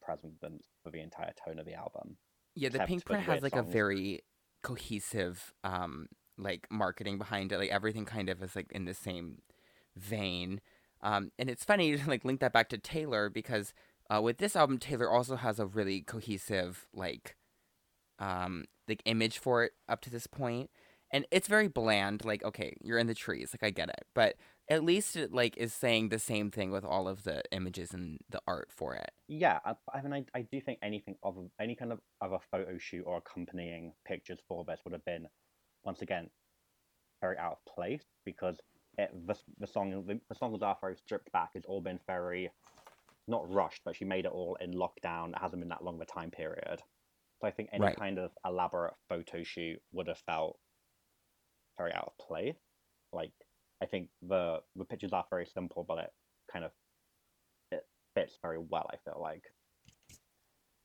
precedence 0.00 0.66
for 0.82 0.90
the 0.90 1.00
entire 1.00 1.32
tone 1.44 1.58
of 1.58 1.66
the 1.66 1.74
album. 1.74 2.16
Yeah, 2.54 2.68
the 2.68 2.80
Pink 2.80 3.04
Print 3.04 3.24
has 3.24 3.42
like 3.42 3.56
a 3.56 3.62
very 3.62 4.20
cohesive 4.62 5.54
um 5.64 6.06
like 6.36 6.66
marketing 6.70 7.18
behind 7.18 7.52
it. 7.52 7.58
Like 7.58 7.70
everything 7.70 8.04
kind 8.04 8.28
of 8.28 8.42
is 8.42 8.54
like 8.54 8.70
in 8.72 8.84
the 8.84 8.94
same 8.94 9.38
vein. 9.96 10.60
Um 11.02 11.30
and 11.38 11.48
it's 11.48 11.64
funny 11.64 11.96
to 11.96 12.08
like 12.08 12.24
link 12.24 12.40
that 12.40 12.52
back 12.52 12.68
to 12.70 12.78
Taylor 12.78 13.30
because 13.30 13.72
uh 14.10 14.20
with 14.20 14.38
this 14.38 14.56
album 14.56 14.78
Taylor 14.78 15.10
also 15.10 15.36
has 15.36 15.58
a 15.58 15.66
really 15.66 16.02
cohesive 16.02 16.86
like 16.94 17.36
um 18.18 18.64
like 18.88 19.02
image 19.04 19.38
for 19.38 19.64
it 19.64 19.72
up 19.88 20.00
to 20.02 20.10
this 20.10 20.26
point. 20.26 20.70
And 21.12 21.26
it's 21.30 21.48
very 21.48 21.68
bland, 21.68 22.24
like, 22.24 22.44
okay, 22.44 22.74
you're 22.80 22.98
in 22.98 23.06
the 23.08 23.14
trees, 23.14 23.50
like 23.52 23.62
I 23.66 23.70
get 23.70 23.88
it. 23.88 24.06
But 24.14 24.36
at 24.68 24.84
least 24.84 25.16
it 25.16 25.32
like 25.32 25.56
is 25.56 25.72
saying 25.74 26.08
the 26.10 26.18
same 26.20 26.50
thing 26.50 26.70
with 26.70 26.84
all 26.84 27.08
of 27.08 27.24
the 27.24 27.42
images 27.50 27.92
and 27.92 28.18
the 28.28 28.40
art 28.46 28.68
for 28.70 28.94
it. 28.94 29.10
Yeah, 29.28 29.58
I, 29.64 29.74
I 29.92 30.02
mean, 30.02 30.12
I, 30.34 30.38
I 30.38 30.42
do 30.42 30.60
think 30.60 30.78
anything 30.82 31.16
of 31.22 31.36
any 31.60 31.74
kind 31.74 31.92
of 31.92 32.00
other 32.20 32.38
photo 32.50 32.78
shoot 32.78 33.02
or 33.04 33.18
accompanying 33.18 33.94
pictures 34.06 34.38
for 34.46 34.64
this 34.64 34.80
would 34.84 34.92
have 34.92 35.04
been, 35.04 35.26
once 35.84 36.02
again, 36.02 36.30
very 37.20 37.36
out 37.38 37.58
of 37.66 37.74
place 37.74 38.04
because 38.24 38.60
it, 38.98 39.10
the 39.26 39.36
the 39.58 39.66
song 39.66 39.90
the, 40.06 40.20
the 40.28 40.34
song 40.34 40.52
was 40.52 40.62
after 40.62 40.94
stripped 40.96 41.30
back 41.32 41.50
it's 41.54 41.66
all 41.66 41.80
been 41.80 42.00
very, 42.06 42.50
not 43.28 43.52
rushed, 43.52 43.82
but 43.84 43.96
she 43.96 44.04
made 44.04 44.24
it 44.26 44.32
all 44.32 44.56
in 44.60 44.72
lockdown. 44.72 45.30
It 45.30 45.38
hasn't 45.40 45.60
been 45.60 45.68
that 45.70 45.84
long 45.84 45.96
of 45.96 46.00
a 46.00 46.06
time 46.06 46.30
period, 46.30 46.80
so 47.40 47.46
I 47.46 47.50
think 47.50 47.70
any 47.72 47.82
Right. 47.84 47.96
kind 47.96 48.18
of 48.18 48.30
elaborate 48.44 48.94
photo 49.08 49.42
shoot 49.42 49.80
would 49.92 50.08
have 50.08 50.18
felt 50.18 50.58
very 51.80 51.94
out 51.94 52.12
of 52.18 52.26
place. 52.26 52.56
Like 53.12 53.32
I 53.82 53.86
think 53.86 54.08
the 54.22 54.60
the 54.76 54.84
pictures 54.84 55.12
are 55.12 55.24
very 55.30 55.46
simple, 55.46 55.84
but 55.86 55.98
it 55.98 56.12
kind 56.52 56.64
of 56.64 56.72
it 57.72 57.86
fits 58.14 58.38
very 58.42 58.58
well. 58.58 58.88
I 58.92 58.96
feel 59.04 59.18
like. 59.20 59.44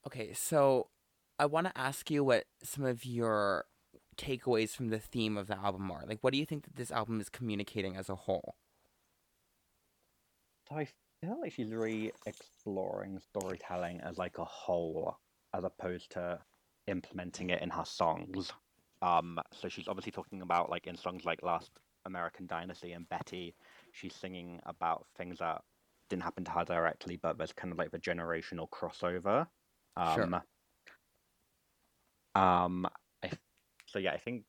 Okay, 0.07 0.33
so 0.33 0.87
I 1.39 1.45
want 1.47 1.67
to 1.67 1.77
ask 1.77 2.09
you 2.09 2.23
what 2.23 2.45
some 2.63 2.85
of 2.85 3.05
your 3.05 3.65
takeaways 4.17 4.69
from 4.69 4.89
the 4.89 4.99
theme 4.99 5.35
of 5.35 5.47
the 5.47 5.57
album 5.57 5.91
are. 5.91 6.03
Like, 6.07 6.19
what 6.21 6.31
do 6.31 6.39
you 6.39 6.45
think 6.45 6.63
that 6.65 6.75
this 6.75 6.91
album 6.91 7.19
is 7.19 7.27
communicating 7.27 7.97
as 7.97 8.07
a 8.07 8.15
whole? 8.15 8.55
So 10.69 10.75
I 10.75 10.87
feel 11.21 11.39
like 11.41 11.53
she's 11.53 11.73
really 11.73 12.11
exploring 12.25 13.19
storytelling 13.19 13.99
as 14.01 14.17
like 14.17 14.37
a 14.37 14.45
whole, 14.45 15.17
as 15.53 15.63
opposed 15.63 16.11
to 16.11 16.39
implementing 16.87 17.49
it 17.49 17.61
in 17.61 17.71
her 17.71 17.85
songs. 17.85 18.51
Um, 19.05 19.39
so 19.53 19.69
she's 19.69 19.87
obviously 19.87 20.11
talking 20.11 20.41
about 20.41 20.71
like 20.71 20.87
in 20.87 20.97
songs 20.97 21.25
like 21.25 21.43
Last 21.43 21.69
American 22.05 22.47
Dynasty 22.47 22.93
and 22.93 23.07
Betty, 23.07 23.53
she's 23.91 24.15
singing 24.15 24.59
about 24.65 25.05
things 25.15 25.37
that 25.39 25.61
didn't 26.09 26.23
happen 26.23 26.43
to 26.45 26.51
her 26.51 26.65
directly, 26.65 27.19
but 27.21 27.37
there's 27.37 27.53
kind 27.53 27.71
of 27.71 27.77
like 27.77 27.91
the 27.91 27.99
generational 27.99 28.67
crossover. 28.69 29.45
Sure. 30.15 30.23
Um, 30.23 30.41
um, 32.33 32.87
I, 33.23 33.31
so 33.85 33.99
yeah, 33.99 34.11
I 34.11 34.17
think, 34.17 34.43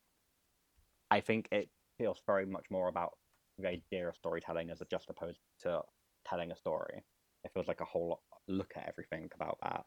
I 1.10 1.20
think 1.20 1.48
it 1.52 1.68
feels 1.98 2.22
very 2.26 2.46
much 2.46 2.64
more 2.70 2.88
about 2.88 3.12
the 3.58 3.68
idea 3.68 4.08
of 4.08 4.16
storytelling 4.16 4.70
as 4.70 4.82
just 4.90 5.10
opposed 5.10 5.40
to 5.62 5.82
telling 6.26 6.50
a 6.50 6.56
story. 6.56 7.04
It 7.44 7.50
feels 7.52 7.68
like 7.68 7.80
a 7.80 7.84
whole 7.84 8.08
lot, 8.08 8.20
look 8.48 8.72
at 8.76 8.88
everything 8.88 9.28
about 9.34 9.58
that. 9.62 9.84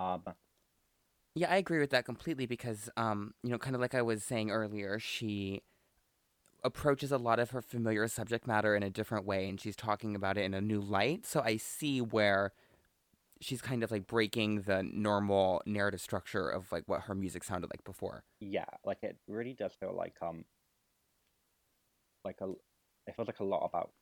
Um, 0.00 0.22
Yeah, 1.36 1.52
I 1.52 1.56
agree 1.58 1.78
with 1.78 1.90
that 1.90 2.06
completely 2.06 2.46
because, 2.46 2.88
um, 2.96 3.34
you 3.42 3.50
know, 3.50 3.58
kind 3.58 3.76
of 3.76 3.80
like 3.82 3.94
I 3.94 4.00
was 4.00 4.24
saying 4.24 4.50
earlier, 4.50 4.98
she 4.98 5.60
approaches 6.64 7.12
a 7.12 7.18
lot 7.18 7.38
of 7.38 7.50
her 7.50 7.60
familiar 7.60 8.08
subject 8.08 8.46
matter 8.46 8.74
in 8.74 8.82
a 8.82 8.88
different 8.90 9.26
way 9.26 9.46
and 9.48 9.60
she's 9.60 9.76
talking 9.76 10.16
about 10.16 10.38
it 10.38 10.44
in 10.44 10.54
a 10.54 10.62
new 10.62 10.80
light. 10.80 11.26
So 11.26 11.42
I 11.42 11.58
see 11.58 12.00
where 12.00 12.52
she's 13.40 13.60
kind 13.60 13.84
of 13.84 13.90
like 13.90 14.06
breaking 14.06 14.62
the 14.62 14.82
normal 14.82 15.62
narrative 15.66 16.00
structure 16.00 16.48
of 16.48 16.72
like 16.72 16.84
what 16.86 17.02
her 17.02 17.14
music 17.14 17.44
sounded 17.44 17.70
like 17.70 17.84
before. 17.84 18.24
yeah, 18.40 18.64
like 18.84 18.98
it 19.02 19.18
really 19.28 19.52
does 19.54 19.74
feel 19.78 19.94
like 19.94 20.14
um, 20.22 20.44
like 22.24 22.38
a, 22.40 22.50
it 23.06 23.14
feels 23.14 23.28
like 23.28 23.40
a 23.40 23.44
lot 23.44 23.64
about, 23.64 23.92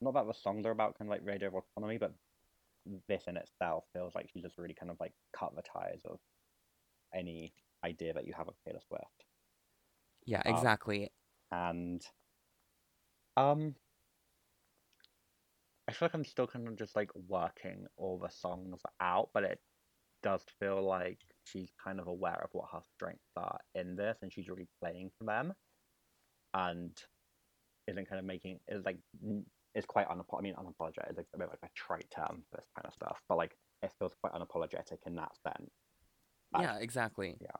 not 0.00 0.14
that 0.14 0.26
the 0.26 0.34
songs 0.34 0.66
are 0.66 0.70
about 0.70 0.98
kind 0.98 1.10
of 1.10 1.12
like 1.12 1.26
radio 1.26 1.50
autonomy, 1.50 1.98
but 1.98 2.14
this 3.08 3.24
in 3.26 3.36
itself 3.36 3.84
feels 3.92 4.14
like 4.14 4.28
she 4.32 4.40
just 4.40 4.58
really 4.58 4.74
kind 4.74 4.90
of 4.90 4.96
like 5.00 5.12
cut 5.38 5.54
the 5.54 5.62
ties 5.62 6.00
of 6.04 6.18
any 7.14 7.54
idea 7.84 8.12
that 8.14 8.26
you 8.26 8.34
have 8.34 8.48
of 8.48 8.56
Taylor 8.64 8.80
Swift. 8.86 9.24
Yeah, 10.24 10.42
Um, 10.44 10.74
exactly. 10.74 11.12
and 11.52 12.06
um 13.36 13.74
I 15.88 15.92
feel 15.92 16.06
like 16.06 16.14
I'm 16.14 16.24
still 16.24 16.46
kind 16.46 16.68
of 16.68 16.76
just 16.76 16.94
like 16.96 17.14
working 17.14 17.86
all 17.96 18.18
the 18.18 18.28
songs 18.28 18.80
out, 19.00 19.30
but 19.32 19.44
it 19.44 19.60
does 20.22 20.44
feel 20.60 20.82
like 20.82 21.20
she's 21.44 21.72
kind 21.82 22.00
of 22.00 22.08
aware 22.08 22.42
of 22.44 22.50
what 22.52 22.70
her 22.72 22.82
strengths 22.94 23.32
are 23.36 23.60
in 23.74 23.96
this 23.96 24.18
and 24.22 24.32
she's 24.32 24.48
really 24.48 24.68
playing 24.80 25.10
to 25.20 25.26
them 25.26 25.54
and 26.54 26.96
isn't 27.88 28.08
kind 28.08 28.18
of 28.18 28.24
making 28.24 28.60
is 28.68 28.84
like 28.84 28.98
is 29.74 29.86
quite 29.86 30.08
unapo- 30.08 30.38
I 30.38 30.42
mean 30.42 30.54
unapologetic 30.56 31.10
is 31.10 31.16
like 31.18 31.28
a 31.34 31.38
bit 31.38 31.48
like 31.50 31.60
a 31.64 31.70
trite 31.74 32.10
term 32.10 32.44
for 32.50 32.58
this 32.58 32.68
kind 32.76 32.86
of 32.86 32.94
stuff, 32.94 33.22
but 33.28 33.38
like 33.38 33.56
it 33.82 33.92
feels 33.98 34.14
quite 34.22 34.34
unapologetic 34.34 34.98
in 35.06 35.16
that 35.16 35.32
sense. 35.46 35.70
That's- 36.52 36.68
yeah, 36.68 36.82
exactly. 36.82 37.36
yeah. 37.40 37.50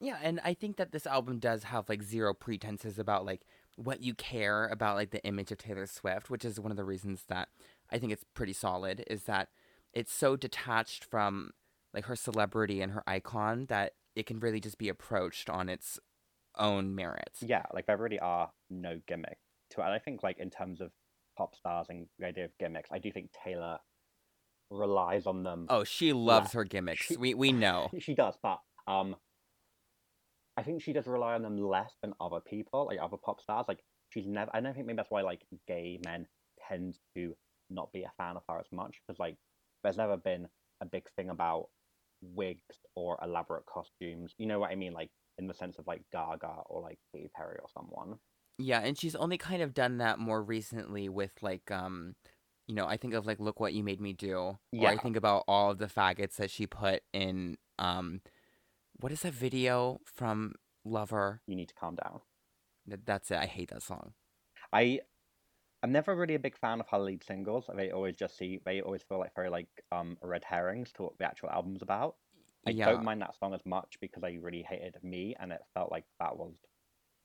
Yeah, 0.00 0.18
and 0.22 0.40
I 0.44 0.54
think 0.54 0.76
that 0.76 0.92
this 0.92 1.06
album 1.06 1.38
does 1.38 1.64
have 1.64 1.88
like 1.88 2.02
zero 2.02 2.34
pretenses 2.34 2.98
about 2.98 3.24
like 3.24 3.46
what 3.76 4.02
you 4.02 4.14
care 4.14 4.66
about 4.66 4.96
like 4.96 5.10
the 5.10 5.24
image 5.24 5.50
of 5.52 5.58
Taylor 5.58 5.86
Swift, 5.86 6.30
which 6.30 6.44
is 6.44 6.60
one 6.60 6.70
of 6.70 6.76
the 6.76 6.84
reasons 6.84 7.24
that 7.28 7.48
I 7.90 7.98
think 7.98 8.12
it's 8.12 8.24
pretty 8.34 8.52
solid 8.52 9.04
is 9.06 9.24
that 9.24 9.48
it's 9.92 10.12
so 10.12 10.36
detached 10.36 11.04
from 11.04 11.52
like 11.94 12.06
her 12.06 12.16
celebrity 12.16 12.82
and 12.82 12.92
her 12.92 13.04
icon 13.06 13.66
that 13.66 13.92
it 14.16 14.26
can 14.26 14.40
really 14.40 14.60
just 14.60 14.78
be 14.78 14.88
approached 14.88 15.48
on 15.48 15.68
its 15.68 15.98
own 16.58 16.94
merits. 16.94 17.42
Yeah, 17.42 17.62
like 17.72 17.86
there 17.86 17.96
really 17.96 18.18
are 18.18 18.50
no 18.68 19.00
gimmicks 19.06 19.40
to 19.70 19.80
it. 19.80 19.84
And 19.84 19.92
I 19.92 19.98
think 20.00 20.22
like 20.22 20.38
in 20.38 20.50
terms 20.50 20.80
of 20.80 20.90
pop 21.38 21.54
stars 21.54 21.86
and 21.88 22.06
the 22.18 22.26
idea 22.26 22.44
of 22.44 22.50
gimmicks, 22.58 22.90
I 22.92 22.98
do 22.98 23.10
think 23.12 23.30
Taylor 23.44 23.78
relies 24.70 25.26
on 25.26 25.42
them. 25.42 25.66
Oh, 25.68 25.84
she 25.84 26.12
loves 26.12 26.52
her 26.52 26.64
gimmicks. 26.64 27.06
She- 27.06 27.16
We 27.16 27.34
we 27.34 27.52
know. 27.52 27.90
She 27.98 28.14
does, 28.14 28.34
but 28.42 28.58
um 28.86 29.16
I 30.56 30.62
think 30.62 30.82
she 30.82 30.92
does 30.92 31.06
rely 31.06 31.34
on 31.34 31.42
them 31.42 31.58
less 31.58 31.92
than 32.02 32.14
other 32.20 32.40
people, 32.40 32.86
like 32.86 32.98
other 33.02 33.16
pop 33.16 33.40
stars. 33.40 33.66
Like 33.68 33.82
she's 34.10 34.26
never 34.26 34.50
I 34.54 34.60
don't 34.60 34.74
think 34.74 34.86
maybe 34.86 34.96
that's 34.96 35.10
why 35.10 35.22
like 35.22 35.42
gay 35.66 35.98
men 36.04 36.26
tend 36.68 36.96
to 37.16 37.34
not 37.70 37.92
be 37.92 38.02
a 38.04 38.12
fan 38.16 38.36
of 38.36 38.42
her 38.48 38.58
as 38.58 38.66
much 38.72 39.00
because 39.06 39.18
like 39.18 39.36
there's 39.82 39.96
never 39.96 40.16
been 40.16 40.48
a 40.80 40.86
big 40.86 41.04
thing 41.16 41.30
about 41.30 41.68
wigs 42.22 42.62
or 42.94 43.18
elaborate 43.22 43.66
costumes. 43.66 44.34
You 44.38 44.46
know 44.46 44.58
what 44.60 44.70
I 44.70 44.76
mean? 44.76 44.92
Like 44.92 45.10
in 45.38 45.46
the 45.48 45.54
sense 45.54 45.78
of 45.78 45.86
like 45.86 46.02
Gaga 46.12 46.62
or 46.66 46.80
like 46.80 46.98
Katy 47.12 47.30
Perry 47.34 47.58
or 47.60 47.68
someone. 47.74 48.18
Yeah, 48.58 48.78
and 48.80 48.96
she's 48.96 49.16
only 49.16 49.36
kind 49.36 49.62
of 49.62 49.74
done 49.74 49.98
that 49.98 50.20
more 50.20 50.40
recently 50.42 51.08
with 51.08 51.32
like 51.42 51.70
um 51.72 52.14
you 52.66 52.74
know, 52.74 52.86
I 52.86 52.96
think 52.96 53.14
of 53.14 53.26
like 53.26 53.40
look 53.40 53.60
what 53.60 53.74
you 53.74 53.82
made 53.82 54.00
me 54.00 54.12
do. 54.12 54.36
Or 54.36 54.58
I 54.86 54.96
think 54.96 55.16
about 55.16 55.44
all 55.46 55.70
of 55.70 55.78
the 55.78 55.86
faggots 55.86 56.36
that 56.36 56.50
she 56.50 56.66
put 56.66 57.02
in 57.12 57.56
um 57.78 58.20
what 59.00 59.12
is 59.12 59.22
that 59.22 59.34
video 59.34 60.00
from 60.04 60.54
Lover? 60.84 61.40
You 61.46 61.56
need 61.56 61.68
to 61.68 61.74
calm 61.74 61.96
down. 61.96 62.20
Th- 62.88 63.00
That's 63.04 63.30
it. 63.30 63.38
I 63.38 63.46
hate 63.46 63.70
that 63.70 63.82
song. 63.82 64.12
I 64.72 65.00
I'm 65.82 65.92
never 65.92 66.16
really 66.16 66.34
a 66.34 66.38
big 66.38 66.56
fan 66.56 66.80
of 66.80 66.88
her 66.88 66.98
lead 66.98 67.22
singles. 67.22 67.66
They 67.74 67.90
always 67.90 68.16
just 68.16 68.38
see 68.38 68.60
they 68.64 68.80
always 68.80 69.02
feel 69.02 69.18
like 69.18 69.34
very 69.34 69.50
like 69.50 69.68
um 69.92 70.16
red 70.22 70.44
herrings 70.44 70.92
to 70.92 71.02
what 71.02 71.18
the 71.18 71.24
actual 71.24 71.50
album's 71.50 71.82
about. 71.82 72.16
I 72.66 72.70
yeah. 72.70 72.86
don't 72.86 73.04
mind 73.04 73.20
that 73.20 73.38
song 73.38 73.52
as 73.52 73.60
much 73.66 73.98
because 74.00 74.24
I 74.24 74.38
really 74.40 74.62
hated 74.62 74.96
me 75.02 75.36
and 75.38 75.52
it 75.52 75.60
felt 75.74 75.90
like 75.90 76.04
that 76.18 76.36
was 76.38 76.54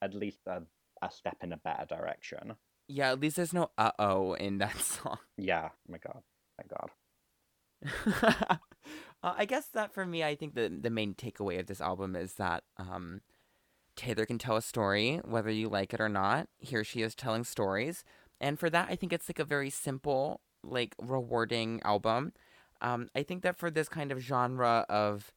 at 0.02 0.14
least 0.14 0.40
a, 0.48 0.62
a 1.02 1.10
step 1.10 1.38
in 1.42 1.54
a 1.54 1.58
better 1.58 1.86
direction. 1.86 2.56
Yeah, 2.92 3.12
at 3.12 3.20
least 3.20 3.36
there's 3.36 3.54
no 3.54 3.70
uh-oh 3.78 4.34
in 4.34 4.58
that 4.58 4.78
song. 4.82 5.20
Yeah, 5.38 5.70
oh 5.72 5.92
my 5.92 6.00
god. 6.00 6.22
My 6.58 6.66
God. 6.68 6.90
uh, 9.24 9.34
I 9.38 9.46
guess 9.46 9.68
that 9.68 9.94
for 9.94 10.06
me, 10.06 10.24
I 10.24 10.36
think 10.36 10.56
the 10.56 10.70
the 10.70 10.90
main 10.90 11.14
takeaway 11.14 11.60
of 11.60 11.68
this 11.68 11.80
album 11.80 12.16
is 12.16 12.34
that 12.34 12.64
um, 12.78 13.22
Taylor 13.96 14.26
can 14.26 14.40
tell 14.40 14.58
a 14.58 14.62
story, 14.62 15.22
whether 15.24 15.52
you 15.52 15.70
like 15.70 15.94
it 15.94 16.02
or 16.02 16.10
not. 16.10 16.48
Here 16.58 16.84
she 16.84 17.02
is 17.04 17.16
telling 17.16 17.44
stories, 17.44 18.04
and 18.42 18.60
for 18.60 18.70
that, 18.72 18.90
I 18.90 18.96
think 18.96 19.14
it's 19.14 19.30
like 19.30 19.40
a 19.40 19.46
very 19.46 19.70
simple, 19.70 20.42
like 20.64 20.96
rewarding 21.00 21.80
album. 21.86 22.34
Um, 22.82 23.10
I 23.16 23.24
think 23.24 23.44
that 23.44 23.58
for 23.58 23.70
this 23.70 23.88
kind 23.88 24.12
of 24.12 24.20
genre 24.20 24.86
of 24.90 25.32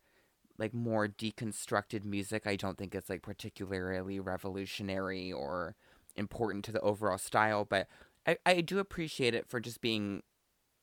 like 0.59 0.73
more 0.73 1.07
deconstructed 1.07 2.05
music, 2.05 2.47
I 2.47 2.57
don't 2.57 2.79
think 2.79 2.95
it's 2.95 3.11
like 3.11 3.23
particularly 3.23 4.19
revolutionary 4.21 5.33
or 5.33 5.77
important 6.17 6.65
to 6.67 6.73
the 6.73 6.81
overall 6.81 7.19
style, 7.19 7.65
but 7.65 7.89
I, 8.27 8.37
I 8.47 8.61
do 8.61 8.79
appreciate 8.79 9.35
it 9.35 9.49
for 9.49 9.61
just 9.61 9.81
being 9.81 10.23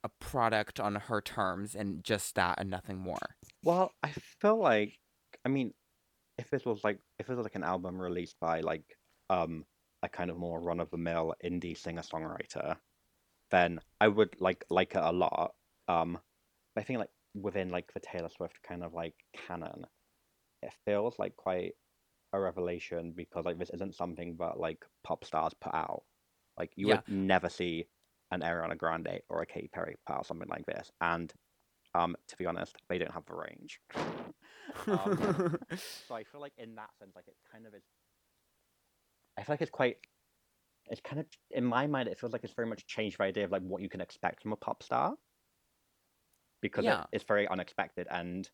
a 0.02 0.08
product 0.08 0.80
on 0.80 0.94
her 0.94 1.20
terms 1.20 1.74
and 1.74 2.02
just 2.02 2.34
that 2.34 2.58
and 2.58 2.70
nothing 2.70 2.98
more. 2.98 3.36
Well, 3.62 3.92
I 4.02 4.10
feel 4.40 4.58
like 4.58 4.98
I 5.44 5.48
mean, 5.48 5.72
if 6.38 6.50
this 6.50 6.64
was 6.64 6.82
like 6.84 6.98
if 7.18 7.28
it 7.28 7.34
was 7.34 7.44
like 7.44 7.54
an 7.54 7.64
album 7.64 8.00
released 8.00 8.36
by 8.40 8.60
like 8.60 8.84
um 9.28 9.64
a 10.02 10.08
kind 10.08 10.30
of 10.30 10.38
more 10.38 10.60
run 10.60 10.80
of 10.80 10.90
the 10.90 10.96
mill 10.96 11.34
indie 11.44 11.76
singer 11.76 12.02
songwriter, 12.02 12.76
then 13.50 13.80
I 14.00 14.08
would 14.08 14.40
like 14.40 14.64
like 14.70 14.94
it 14.94 15.02
a 15.02 15.12
lot. 15.12 15.54
Um, 15.88 16.18
I 16.76 16.82
think 16.82 17.00
like 17.00 17.10
within 17.34 17.70
like 17.70 17.92
the 17.92 18.00
Taylor 18.00 18.30
Swift 18.30 18.58
kind 18.66 18.82
of 18.82 18.94
like 18.94 19.14
canon, 19.46 19.86
it 20.62 20.72
feels 20.86 21.18
like 21.18 21.36
quite 21.36 21.72
a 22.32 22.40
revelation 22.40 23.12
because 23.12 23.44
like 23.44 23.58
this 23.58 23.70
isn't 23.70 23.94
something 23.94 24.36
that 24.38 24.58
like 24.58 24.84
pop 25.04 25.24
stars 25.24 25.54
put 25.60 25.74
out. 25.74 26.04
Like 26.58 26.72
you 26.76 26.88
Yeah. 26.88 26.96
would 26.96 27.08
never 27.08 27.48
see 27.48 27.86
an 28.30 28.40
Ariana 28.42 28.76
Grande 28.76 29.20
or 29.28 29.42
a 29.42 29.46
Katy 29.46 29.68
Perry 29.68 29.96
put 30.06 30.14
out 30.16 30.26
something 30.26 30.48
like 30.48 30.66
this, 30.66 30.90
and 31.00 31.32
um, 31.94 32.16
to 32.28 32.36
be 32.36 32.46
honest, 32.46 32.76
they 32.88 32.98
don't 32.98 33.12
have 33.12 33.26
the 33.26 33.34
range. 33.34 33.80
Um, 34.88 35.58
So 36.08 36.14
I 36.14 36.24
feel 36.24 36.40
like 36.40 36.52
in 36.58 36.74
that 36.76 36.90
sense, 36.98 37.12
like 37.14 37.28
it 37.28 37.36
kind 37.50 37.66
of 37.66 37.74
is. 37.74 37.82
I 39.36 39.42
feel 39.44 39.52
like 39.54 39.62
it's 39.62 39.70
quite. 39.70 39.98
It's 40.86 41.00
kind 41.00 41.20
of 41.20 41.26
in 41.50 41.64
my 41.64 41.86
mind, 41.86 42.08
it 42.08 42.18
feels 42.18 42.32
like 42.32 42.42
it's 42.44 42.54
very 42.54 42.66
much 42.68 42.86
changed 42.86 43.18
the 43.18 43.24
idea 43.24 43.44
of 43.44 43.52
like 43.52 43.62
what 43.62 43.82
you 43.82 43.88
can 43.88 44.00
expect 44.00 44.42
from 44.42 44.52
a 44.52 44.56
pop 44.56 44.82
star. 44.82 45.14
Because 46.60 46.86
it- 46.86 47.08
it's 47.12 47.24
very 47.24 47.46
unexpected, 47.48 48.06
and 48.10 48.50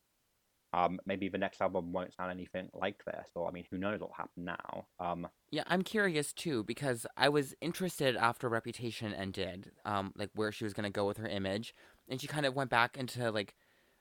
um, 0.76 1.00
maybe 1.06 1.28
the 1.28 1.38
next 1.38 1.60
album 1.62 1.92
won't 1.92 2.14
sound 2.14 2.30
anything 2.30 2.70
like 2.74 3.02
this, 3.06 3.28
or 3.34 3.48
I 3.48 3.52
mean, 3.52 3.66
who 3.70 3.78
knows 3.78 4.00
what'll 4.00 4.14
happen 4.14 4.44
now? 4.44 4.86
Um, 5.00 5.28
yeah, 5.50 5.62
I'm 5.66 5.82
curious 5.82 6.32
too 6.32 6.64
because 6.64 7.06
I 7.16 7.28
was 7.28 7.54
interested 7.60 8.16
after 8.16 8.48
Reputation 8.48 9.14
ended, 9.14 9.72
um, 9.84 10.12
like 10.16 10.30
where 10.34 10.50
she 10.52 10.64
was 10.64 10.74
gonna 10.74 10.90
go 10.90 11.06
with 11.06 11.18
her 11.18 11.26
image, 11.28 11.74
and 12.08 12.20
she 12.20 12.26
kind 12.26 12.46
of 12.46 12.54
went 12.54 12.70
back 12.70 12.96
into 12.96 13.30
like, 13.30 13.54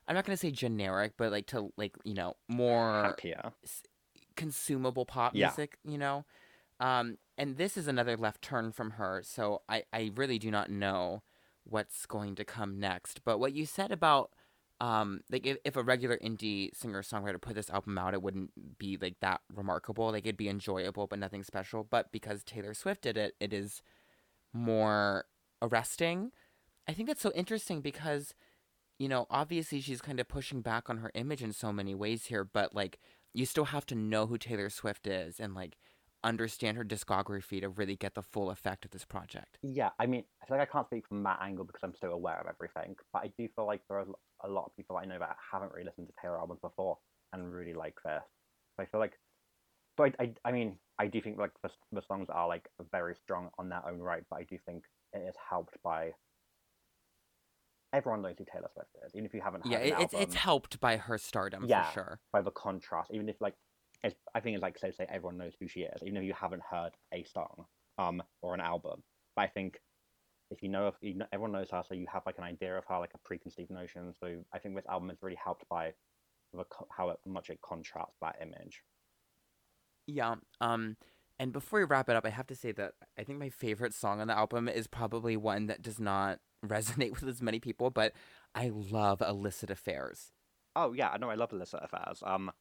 I'm 0.07 0.15
not 0.15 0.25
gonna 0.25 0.37
say 0.37 0.51
generic, 0.51 1.13
but 1.17 1.31
like 1.31 1.47
to 1.47 1.71
like 1.77 1.97
you 2.03 2.13
know 2.15 2.35
more 2.47 3.19
happier. 3.19 3.53
consumable 4.35 5.05
pop 5.05 5.33
Yeah. 5.33 5.35
music, 5.35 5.77
you 5.83 5.97
know? 5.97 6.25
Um, 6.79 7.17
and 7.37 7.57
this 7.57 7.77
is 7.77 7.87
another 7.87 8.17
left 8.17 8.43
turn 8.43 8.73
from 8.73 8.91
her, 8.91 9.23
so 9.23 9.63
I, 9.69 9.85
I 9.93 10.11
really 10.15 10.39
do 10.39 10.51
not 10.51 10.71
know 10.71 11.23
what's 11.65 12.07
going 12.07 12.35
to 12.37 12.45
come 12.45 12.79
next. 12.79 13.23
But 13.25 13.39
what 13.39 13.53
you 13.53 13.67
said 13.67 13.91
about 13.91 14.34
um 14.81 15.21
like 15.31 15.45
if, 15.45 15.57
if 15.63 15.75
a 15.77 15.83
regular 15.83 16.17
indie 16.17 16.75
singer 16.75 17.01
songwriter 17.01 17.41
put 17.41 17.55
this 17.55 17.69
album 17.69 17.97
out, 17.97 18.13
it 18.13 18.21
wouldn't 18.21 18.51
be 18.77 18.97
like 19.01 19.15
that 19.21 19.41
remarkable. 19.53 20.11
Like 20.11 20.25
it'd 20.25 20.37
be 20.37 20.49
enjoyable 20.49 21.07
but 21.07 21.19
nothing 21.19 21.43
special. 21.43 21.83
But 21.83 22.11
because 22.11 22.43
Taylor 22.43 22.73
Swift 22.73 23.01
did 23.01 23.17
it, 23.17 23.35
it 23.39 23.53
is 23.53 23.81
more 24.53 25.25
arresting. 25.61 26.31
I 26.87 26.93
think 26.93 27.07
that's 27.07 27.21
so 27.21 27.31
interesting 27.33 27.81
because 27.81 28.33
you 28.97 29.09
know, 29.09 29.27
obviously 29.29 29.81
she's 29.81 30.01
kind 30.01 30.19
of 30.19 30.27
pushing 30.27 30.61
back 30.61 30.89
on 30.89 30.97
her 30.97 31.11
image 31.15 31.43
in 31.43 31.51
so 31.51 31.73
many 31.73 31.93
ways 31.93 32.27
here, 32.27 32.45
but 32.45 32.73
like 32.73 32.99
you 33.33 33.45
still 33.45 33.65
have 33.65 33.85
to 33.87 33.95
know 33.95 34.25
who 34.27 34.37
Taylor 34.37 34.69
Swift 34.69 35.07
is 35.07 35.39
and 35.39 35.53
like 35.53 35.77
understand 36.23 36.75
her 36.77 36.83
discography 36.83 37.61
to 37.61 37.69
really 37.69 37.95
get 37.95 38.15
the 38.15 38.21
full 38.21 38.49
effect 38.49 38.83
of 38.85 38.91
this 38.91 39.05
project. 39.05 39.59
Yeah, 39.61 39.89
I 39.99 40.07
mean, 40.07 40.23
I 40.41 40.45
feel 40.45 40.57
like 40.57 40.67
I 40.67 40.71
can't 40.71 40.87
speak 40.87 41.07
from 41.07 41.23
that 41.23 41.39
angle 41.41 41.65
because 41.65 41.81
I'm 41.83 41.93
so 42.01 42.11
aware 42.11 42.39
of 42.39 42.47
everything, 42.47 42.95
but 43.13 43.23
I 43.23 43.31
do 43.37 43.47
feel 43.55 43.67
like 43.67 43.81
there 43.87 43.99
are 43.99 44.05
a 44.45 44.51
lot 44.51 44.65
of 44.65 44.75
people 44.75 44.97
I 44.97 45.05
know 45.05 45.19
that 45.19 45.35
haven't 45.51 45.71
really 45.73 45.85
listened 45.85 46.07
to 46.07 46.13
Taylor 46.21 46.39
albums 46.39 46.59
before 46.61 46.97
and 47.33 47.51
really 47.51 47.73
like 47.73 47.95
this. 48.05 48.23
So 48.77 48.83
I 48.83 48.85
feel 48.85 48.99
like, 48.99 49.13
but 49.97 50.15
I, 50.19 50.23
I, 50.23 50.33
I 50.45 50.51
mean, 50.51 50.77
I 50.99 51.07
do 51.07 51.21
think 51.21 51.37
like 51.37 51.51
the, 51.63 51.69
the 51.91 52.01
songs 52.07 52.27
are 52.29 52.47
like 52.47 52.69
very 52.91 53.15
strong 53.15 53.49
on 53.57 53.69
their 53.69 53.87
own 53.87 53.99
right, 53.99 54.23
but 54.29 54.37
I 54.37 54.43
do 54.43 54.57
think 54.65 54.83
it 55.13 55.19
is 55.27 55.35
helped 55.49 55.77
by 55.83 56.11
everyone 57.93 58.21
knows 58.21 58.35
who 58.37 58.45
Taylor 58.45 58.69
Swift 58.73 58.89
is, 59.05 59.11
even 59.15 59.25
if 59.25 59.33
you 59.33 59.41
haven't. 59.41 59.65
Yeah, 59.65 59.77
heard 59.77 59.87
an 59.87 59.87
it, 59.87 59.99
it's 60.03 60.13
album, 60.13 60.19
it's 60.21 60.35
helped 60.35 60.79
by 60.79 60.97
her 60.97 61.17
stardom 61.17 61.65
Yeah. 61.67 61.85
for 61.85 61.93
sure. 61.93 62.19
by 62.31 62.41
the 62.41 62.51
contrast. 62.51 63.11
Even 63.13 63.29
if 63.29 63.35
like, 63.39 63.55
it's, 64.03 64.15
I 64.33 64.39
think 64.39 64.55
it's 64.55 64.61
like 64.63 64.77
so 64.77 64.91
say 64.91 65.05
everyone 65.09 65.37
knows 65.37 65.53
who 65.59 65.67
she 65.67 65.81
is, 65.81 66.01
even 66.03 66.17
if 66.17 66.23
you 66.23 66.33
haven't 66.33 66.63
heard 66.69 66.91
a 67.13 67.23
song, 67.23 67.65
um, 67.97 68.21
or 68.41 68.53
an 68.53 68.61
album. 68.61 69.03
But 69.35 69.43
I 69.43 69.47
think 69.47 69.79
if 70.51 70.61
you 70.61 70.69
know 70.69 70.87
if 70.87 70.95
you 71.01 71.15
know, 71.15 71.25
everyone 71.31 71.51
knows 71.51 71.71
her, 71.71 71.83
so 71.87 71.95
you 71.95 72.05
have 72.11 72.23
like 72.25 72.37
an 72.37 72.43
idea 72.43 72.77
of 72.77 72.85
her, 72.85 72.99
like 72.99 73.13
a 73.13 73.19
preconceived 73.19 73.71
notion. 73.71 74.13
So 74.19 74.43
I 74.53 74.59
think 74.59 74.75
this 74.75 74.85
album 74.89 75.09
is 75.09 75.17
really 75.21 75.37
helped 75.43 75.67
by 75.69 75.93
the 76.53 76.63
how 76.95 77.09
it, 77.09 77.19
much 77.25 77.49
it 77.49 77.59
contrasts 77.61 78.15
that 78.21 78.35
image. 78.41 78.81
Yeah. 80.07 80.35
Um, 80.61 80.97
and 81.39 81.51
before 81.51 81.79
we 81.79 81.85
wrap 81.85 82.09
it 82.09 82.15
up, 82.15 82.25
I 82.25 82.29
have 82.29 82.47
to 82.47 82.55
say 82.55 82.71
that 82.73 82.93
I 83.17 83.23
think 83.23 83.39
my 83.39 83.49
favorite 83.49 83.93
song 83.93 84.21
on 84.21 84.27
the 84.27 84.37
album 84.37 84.69
is 84.69 84.87
probably 84.87 85.35
one 85.35 85.67
that 85.67 85.81
does 85.81 85.99
not 85.99 86.39
resonate 86.65 87.11
with 87.11 87.23
as 87.27 87.41
many 87.41 87.59
people, 87.59 87.89
but 87.89 88.13
I 88.53 88.69
love 88.73 89.21
Illicit 89.21 89.69
Affairs. 89.69 90.31
Oh 90.75 90.93
yeah, 90.93 91.09
I 91.09 91.17
know. 91.17 91.29
I 91.29 91.35
love 91.35 91.53
Illicit 91.53 91.81
Affairs. 91.83 92.21
Um, 92.25 92.51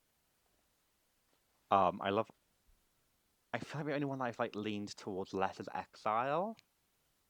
um, 1.71 2.01
I 2.03 2.11
love. 2.11 2.27
I 3.53 3.59
feel 3.59 3.81
like 3.81 3.87
the 3.87 3.95
only 3.95 4.07
one 4.07 4.19
that 4.19 4.25
I've 4.25 4.39
like 4.39 4.57
leaned 4.57 4.97
towards 4.97 5.33
less 5.33 5.61
is 5.61 5.69
Exile. 5.75 6.57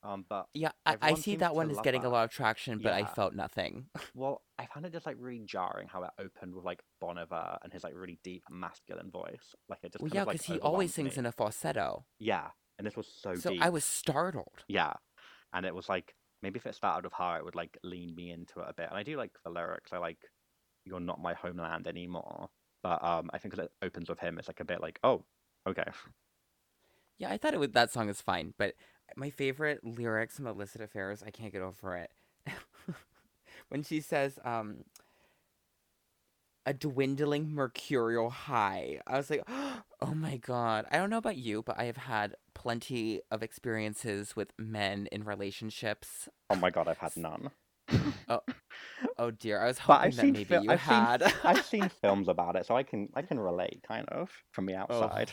Um, 0.05 0.25
but 0.29 0.47
Yeah, 0.55 0.71
I, 0.87 0.97
I 1.03 1.15
see 1.15 1.35
that 1.37 1.55
one 1.57 1.71
is 1.71 1.81
getting 1.81 2.05
a 2.05 2.09
lot 2.09 2.25
of 2.25 2.31
traction, 2.31 2.79
but 2.79 2.93
I 2.93 3.05
felt 3.07 3.35
nothing. 3.35 3.89
well, 4.15 4.43
I 4.59 4.67
found 4.67 4.87
it 4.87 4.93
just 4.93 5.07
like 5.07 5.17
really 5.19 5.45
jarring 5.45 5.89
how 5.89 6.05
it 6.05 6.11
opened 6.19 6.55
with 6.55 6.65
like 6.65 6.83
Bon 7.01 7.19
Iver 7.19 7.59
and 7.63 7.73
his 7.73 7.83
like 7.83 7.95
really 7.95 8.19
deep 8.23 8.45
masculine 8.49 9.11
voice. 9.11 9.55
Like 9.69 9.81
it 9.83 9.93
just 9.93 10.03
Well, 10.03 10.13
yeah, 10.13 10.23
of, 10.23 10.27
like, 10.27 10.37
because 10.37 10.47
he 10.47 10.61
always 10.61 10.95
sings 10.95 11.15
me. 11.15 11.19
in 11.19 11.27
a 11.27 11.33
falsetto. 11.33 12.07
Yeah, 12.19 12.51
and 12.79 12.87
this 12.87 12.97
was 12.97 13.09
so, 13.09 13.37
So 13.37 13.51
deep. 13.51 13.61
I 13.61 13.71
was 13.71 13.85
startled. 13.85 14.65
Yeah, 14.69 14.95
and 15.53 15.67
it 15.67 15.75
was 15.75 15.89
like 15.89 16.15
maybe 16.43 16.59
if 16.59 16.67
it 16.67 16.75
started 16.75 17.05
with 17.05 17.15
her, 17.15 17.39
it 17.39 17.45
would 17.45 17.55
like 17.57 17.79
lean 17.83 18.15
me 18.15 18.31
into 18.31 18.61
it 18.61 18.67
a 18.69 18.75
bit. 18.75 18.89
And 18.89 18.99
I 18.99 19.03
do 19.03 19.17
like 19.17 19.33
the 19.45 19.51
lyrics. 19.51 19.93
I 19.93 19.99
like 19.99 20.19
"You're 20.85 21.01
not 21.01 21.21
my 21.21 21.35
homeland 21.35 21.87
anymore," 21.89 22.51
but 22.83 23.03
um, 23.05 23.31
I 23.33 23.39
think 23.39 23.55
'cause 23.55 23.65
it 23.65 23.73
opens 23.83 24.09
with 24.11 24.21
him, 24.21 24.39
it's 24.39 24.49
like 24.49 24.61
a 24.61 24.65
bit 24.65 24.81
like, 24.83 25.01
oh, 25.05 25.25
okay. 25.69 25.85
Yeah, 27.19 27.31
I 27.31 27.39
thought 27.39 27.55
it 27.55 27.61
would, 27.61 27.75
that 27.75 27.91
song 27.93 28.09
is 28.09 28.21
fine, 28.21 28.55
but 28.59 28.75
my 29.17 29.31
favorite 29.31 29.85
lyrics 29.85 30.37
from 30.37 30.47
Illicit 30.47 30.81
Affairs, 30.81 31.23
I 31.27 31.31
can't 31.31 31.53
get 31.53 31.63
over 31.63 31.97
it. 31.97 32.11
when 33.69 33.83
she 33.83 34.01
says, 34.01 34.39
um, 34.45 34.85
a 36.67 36.73
dwindling 36.73 37.55
mercurial 37.55 38.31
high. 38.31 39.01
I 39.07 39.17
was 39.19 39.29
like, 39.31 39.43
oh 39.49 40.15
my 40.15 40.39
god. 40.39 40.87
I 40.91 40.97
don't 40.97 41.11
know 41.11 41.19
about 41.19 41.37
you, 41.37 41.63
but 41.63 41.79
I 41.79 41.85
have 41.85 41.97
had 41.99 42.37
plenty 42.55 43.21
of 43.31 43.43
experiences 43.43 44.35
with 44.35 44.53
men 44.59 45.07
in 45.13 45.25
relationships. 45.25 46.29
Oh 46.51 46.57
my 46.57 46.71
god, 46.71 46.89
I've 46.89 46.99
had 46.99 47.17
none. 47.17 47.51
Oh 49.19 49.31
dear, 49.31 49.61
I 49.63 49.67
was 49.67 49.79
hoping 49.79 50.11
that 50.13 50.25
maybe 50.25 50.45
fil- 50.45 50.65
you 50.65 50.71
I've 50.71 50.81
seen- 50.81 50.89
had. 50.89 51.35
I've 51.45 51.65
seen 51.65 51.89
films 52.03 52.29
about 52.29 52.57
it, 52.57 52.67
so 52.67 52.75
I 52.77 52.83
can 52.83 53.09
I 53.15 53.23
can 53.23 53.39
relate 53.39 53.85
kind 53.87 54.09
of 54.09 54.31
from 54.51 54.67
the 54.67 54.75
Oh. 54.91 55.25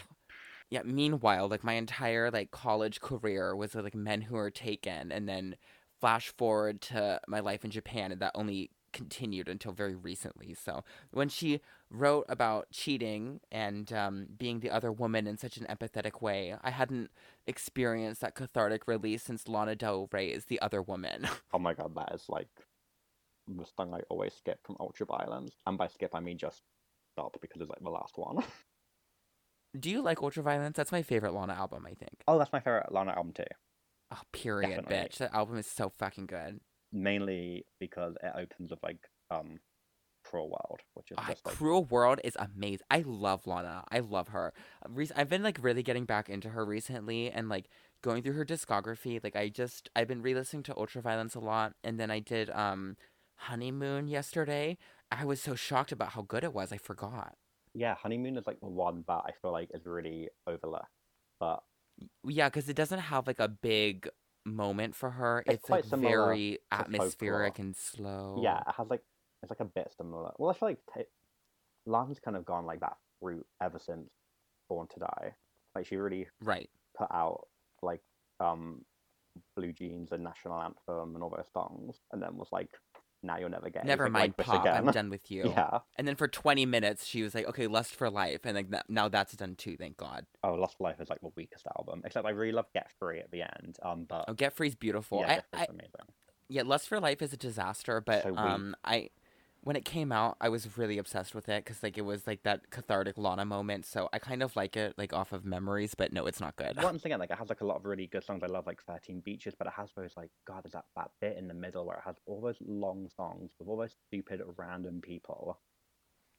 Yeah, 0.72 0.84
meanwhile, 0.86 1.50
like 1.50 1.66
my 1.66 1.74
entire 1.74 2.32
like 2.32 2.52
college 2.52 3.02
career 3.02 3.56
was 3.56 3.76
with 3.76 3.84
like 3.84 3.94
men 3.94 4.22
who 4.22 4.36
were 4.36 4.50
taken 4.50 5.12
and 5.12 5.28
then 5.28 5.58
flash 6.00 6.30
forward 6.30 6.82
to 6.82 7.20
my 7.28 7.42
life 7.42 7.64
in 7.66 7.72
Japan 7.72 8.12
and 8.12 8.22
that 8.22 8.32
only 8.34 8.72
continued 8.94 9.50
until 9.50 9.74
very 9.74 9.96
recently. 9.96 10.54
So 10.54 10.84
when 11.12 11.28
she 11.28 11.60
wrote 11.90 12.26
about 12.30 12.72
cheating 12.72 13.42
and 13.52 13.92
um, 13.92 14.28
being 14.38 14.62
the 14.62 14.70
other 14.70 14.92
woman 14.94 15.28
in 15.28 15.38
such 15.38 15.58
an 15.58 15.66
empathetic 15.70 16.22
way, 16.22 16.56
I 16.64 16.70
hadn't 16.70 17.12
experienced 17.46 18.22
that 18.22 18.36
cathartic 18.36 18.88
release 18.88 19.24
since 19.24 19.50
Lana 19.50 19.76
Del 19.76 20.08
Rey 20.12 20.30
is 20.30 20.46
the 20.46 20.62
other 20.62 20.82
woman. 20.82 21.28
Oh 21.54 21.60
my 21.60 21.74
god, 21.74 21.94
that 21.96 22.14
is 22.16 22.24
like 22.30 22.48
the 23.46 23.66
song 23.76 23.94
I 23.94 24.00
always 24.10 24.34
skip 24.34 24.66
from 24.66 24.78
Ultraviolence, 24.78 25.52
and 25.68 25.78
by 25.78 25.88
skip 25.88 26.16
I 26.16 26.22
mean 26.22 26.38
just 26.38 26.62
stop 27.12 27.36
because 27.42 27.60
it's 27.60 27.70
like 27.70 27.82
the 27.82 27.90
last 27.90 28.18
one. 28.18 28.42
Do 29.80 29.90
you 29.90 30.02
like 30.02 30.18
Ultraviolence? 30.18 30.76
That's 30.76 30.92
my 30.92 31.02
favorite 31.02 31.34
Lana 31.34 31.54
album, 31.54 31.86
I 31.86 31.94
think. 31.94 32.24
Oh, 32.28 32.38
that's 32.38 32.52
my 32.52 32.60
favorite 32.60 32.92
Lana 32.92 33.12
album 33.12 33.34
too. 33.34 33.44
Oh, 34.12 34.20
period, 34.34 34.70
Definitely. 34.86 34.96
bitch. 34.96 35.18
That 35.20 35.34
album 35.34 35.58
is 35.58 35.68
so 35.68 35.90
fucking 35.90 36.26
good. 36.26 36.60
Mainly 36.92 37.66
because 37.80 38.16
it 38.22 38.34
opens 38.36 38.72
with 38.72 38.84
like 38.84 38.98
um 39.30 39.60
Cruel 40.26 40.50
World, 40.50 40.82
which 40.94 41.10
is 41.12 41.18
Ah, 41.18 41.28
just 41.30 41.46
like 41.46 41.56
Cruel 41.56 41.86
World 41.86 42.20
is 42.24 42.36
amazing. 42.38 42.86
I 42.92 43.04
love 43.06 43.48
Lana. 43.48 43.86
I 43.90 44.00
love 44.00 44.28
her. 44.30 44.54
Rec- 44.88 45.12
I've 45.16 45.30
been 45.30 45.44
like 45.44 45.58
really 45.62 45.84
getting 45.84 46.06
back 46.06 46.30
into 46.30 46.50
her 46.50 46.66
recently 46.66 47.32
and 47.32 47.48
like 47.48 47.70
going 48.04 48.22
through 48.24 48.34
her 48.34 48.46
discography. 48.46 49.24
Like 49.24 49.36
I 49.38 49.48
just 49.50 49.90
I've 49.96 50.08
been 50.10 50.22
re-listening 50.22 50.64
to 50.64 50.74
Ultraviolence 50.74 51.36
a 51.36 51.40
lot, 51.40 51.74
and 51.84 51.98
then 52.00 52.12
I 52.12 52.20
did 52.20 52.50
um 52.50 52.98
Honeymoon 53.38 54.08
yesterday. 54.08 54.78
I 55.12 55.26
was 55.26 55.42
so 55.42 55.56
shocked 55.56 55.92
about 55.92 56.10
how 56.10 56.22
good 56.22 56.44
it 56.44 56.54
was. 56.54 56.72
I 56.72 56.78
forgot. 56.78 57.36
Yeah, 57.74 57.96
Honeymoon 57.96 58.38
is 58.38 58.46
like 58.48 58.60
the 58.60 58.68
one 58.68 59.04
that 59.08 59.22
I 59.26 59.32
feel 59.42 59.52
like 59.52 59.70
is 59.74 59.86
really 59.86 60.30
overlooked. 60.48 60.86
But 61.40 61.60
Yeah, 62.24 62.50
because 62.50 62.70
it 62.70 62.76
doesn't 62.76 63.00
have 63.00 63.28
like 63.28 63.40
a 63.40 63.48
big 63.48 64.08
moment 64.46 64.96
for 64.96 65.12
her. 65.12 65.44
It's 65.46 65.56
It's, 65.56 65.64
quite 65.66 65.86
like 65.92 66.02
very 66.02 66.60
atmospheric 66.72 67.56
Folklore. 67.56 67.66
and 67.66 67.76
slow. 67.76 68.42
yeah, 68.44 68.60
it 68.60 68.76
has 68.78 68.88
like 68.90 69.04
it's 69.44 69.50
like 69.50 69.60
a 69.60 69.66
bit 69.66 69.92
similar. 69.98 70.32
Well, 70.38 70.50
I 70.52 70.54
feel 70.54 70.70
like 70.70 70.80
ta 70.94 71.02
Lana's 71.86 72.20
kind 72.20 72.38
of 72.38 72.46
gone 72.46 72.66
like 72.66 72.80
that 72.82 72.98
route 73.22 73.46
ever 73.62 73.80
since 73.80 74.10
Born 74.70 74.88
to 74.94 75.00
Die. 75.00 75.36
Like 75.76 75.86
she 75.86 75.96
really 75.96 76.28
Right. 76.42 76.70
put 76.98 77.08
out 77.12 77.48
like 77.82 78.02
um 78.40 78.86
Blue 79.56 79.72
Jeans 79.74 80.12
and 80.12 80.24
National 80.24 80.62
Anthem 80.62 81.16
and 81.16 81.24
all 81.24 81.30
those 81.30 81.50
songs, 81.54 81.98
and 82.12 82.22
then 82.22 82.36
was 82.38 82.50
like, 82.52 82.70
"Now 83.24 83.38
you'll 83.38 83.50
never 83.50 83.70
get 83.70 83.86
Never 83.86 84.10
mind, 84.10 84.34
like 84.38 84.46
pop. 84.48 84.62
again." 84.66 84.76
I'm 84.76 84.92
done 84.92 85.10
with 85.10 85.30
you. 85.32 85.50
yeah. 85.50 85.80
And 85.98 86.08
then 86.08 86.16
for 86.16 86.28
20 86.28 86.66
minutes, 86.66 87.06
she 87.06 87.22
was 87.24 87.34
like, 87.36 87.48
"Okay, 87.48 87.68
Lust 87.68 87.96
for 87.96 88.10
Life," 88.10 88.42
and 88.46 88.56
like 88.56 88.70
that, 88.72 88.90
now 88.90 89.08
that's 89.08 89.34
done 89.34 89.56
too. 89.56 89.78
Thank 89.78 89.98
God. 89.98 90.26
Oh, 90.44 90.54
lust 90.56 90.78
for 90.78 90.84
Life 90.86 91.00
is 91.00 91.10
like 91.10 91.22
the 91.22 91.32
weakest 91.36 91.66
album, 91.78 92.02
except 92.06 92.26
I 92.26 92.32
really 92.32 92.52
love 92.52 92.66
Get 92.74 92.90
Free 93.00 93.20
at 93.20 93.32
the 93.32 93.42
end. 93.44 93.78
Um, 93.84 94.06
but 94.08 94.26
Oh, 94.28 94.34
Get 94.34 94.54
Free's 94.54 94.76
beautiful. 94.76 95.20
yeah, 95.20 95.26
I, 95.32 95.36
Get 95.36 95.46
Free's 95.52 95.62
I, 95.62 95.66
amazing. 95.70 95.92
yeah, 96.50 96.62
Lust 96.66 96.88
for 96.88 97.00
Life 97.00 97.22
is 97.22 97.34
a 97.34 97.38
disaster, 97.38 98.02
but 98.02 98.24
So 98.24 98.36
um, 98.38 98.76
I 98.84 99.10
when 99.64 99.76
it 99.76 99.86
came 99.86 100.12
out, 100.12 100.38
I 100.42 100.50
was 100.50 100.78
really 100.78 100.98
obsessed 100.98 101.36
with 101.36 101.48
it 101.48 101.64
because 101.64 101.84
like 101.84 101.98
it 101.98 102.02
was 102.02 102.26
like 102.26 102.44
that 102.44 102.70
cathartic 102.70 103.18
Lana 103.18 103.46
moment. 103.46 103.86
So 103.86 104.10
I 104.12 104.20
kind 104.20 104.42
of 104.42 104.56
like 104.56 104.76
it 104.76 104.96
like 104.98 105.14
off 105.14 105.32
of 105.32 105.46
memories, 105.46 105.94
but 105.96 106.12
no, 106.12 106.26
it's 106.26 106.40
not 106.40 106.56
good. 106.56 106.82
Once 106.82 107.06
again, 107.06 107.20
like 107.20 107.32
it 107.32 107.38
has 107.38 107.50
like 107.50 107.62
a 107.62 107.66
lot 107.66 107.78
of 107.78 107.86
really 107.86 108.08
good 108.08 108.24
songs. 108.24 108.42
I 108.44 108.48
love 108.48 108.66
like 108.68 108.82
Thirteen 108.84 109.22
Beaches, 109.22 109.54
but 109.58 109.68
it 109.68 109.74
has 109.76 109.90
those 109.96 110.14
like 110.18 110.32
God, 110.48 110.64
there's 110.64 110.74
that 110.74 110.86
that 110.96 111.12
bit 111.20 111.38
in 111.38 111.48
the 111.48 111.54
middle 111.54 111.86
where 111.86 111.98
it 111.98 112.04
has 112.06 112.16
all 112.26 112.42
those 112.42 112.58
long 112.66 113.10
songs 113.16 113.52
with 113.60 113.68
all 113.68 113.78
those 113.78 113.96
stupid 114.08 114.42
random 114.58 115.02
people 115.02 115.60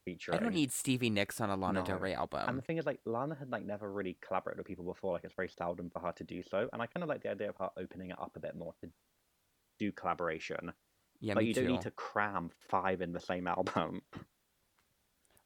I 0.04 0.38
don't 0.38 0.54
need 0.54 0.72
Stevie 0.72 1.10
Nicks 1.10 1.40
on 1.40 1.50
a 1.50 1.56
Lana 1.56 1.84
Del 1.84 2.00
No. 2.00 2.06
album. 2.06 2.48
And 2.48 2.58
the 2.58 2.62
thing 2.62 2.78
is, 2.78 2.86
like, 2.86 2.98
Lana 3.04 3.36
had 3.36 3.50
like 3.50 3.64
never 3.64 3.90
really 3.90 4.18
collaborated 4.20 4.58
with 4.58 4.66
people 4.66 4.84
before. 4.84 5.12
Like, 5.12 5.24
it's 5.24 5.34
very 5.34 5.48
seldom 5.48 5.90
for 5.90 6.00
her 6.00 6.12
to 6.12 6.24
do 6.24 6.42
so. 6.42 6.68
And 6.72 6.82
I 6.82 6.86
kind 6.86 7.04
of 7.04 7.08
like 7.08 7.22
the 7.22 7.30
idea 7.30 7.50
of 7.50 7.56
her 7.58 7.70
opening 7.76 8.10
it 8.10 8.20
up 8.20 8.32
a 8.34 8.40
bit 8.40 8.56
more 8.56 8.74
to 8.80 8.90
do 9.78 9.92
collaboration. 9.92 10.72
Yeah, 11.22 11.34
me 11.34 11.46
you 11.46 11.54
too. 11.54 11.62
don't 11.62 11.72
need 11.72 11.80
to 11.82 11.90
cram 11.92 12.50
five 12.68 13.00
in 13.00 13.12
the 13.12 13.20
same 13.20 13.46
album. 13.56 14.02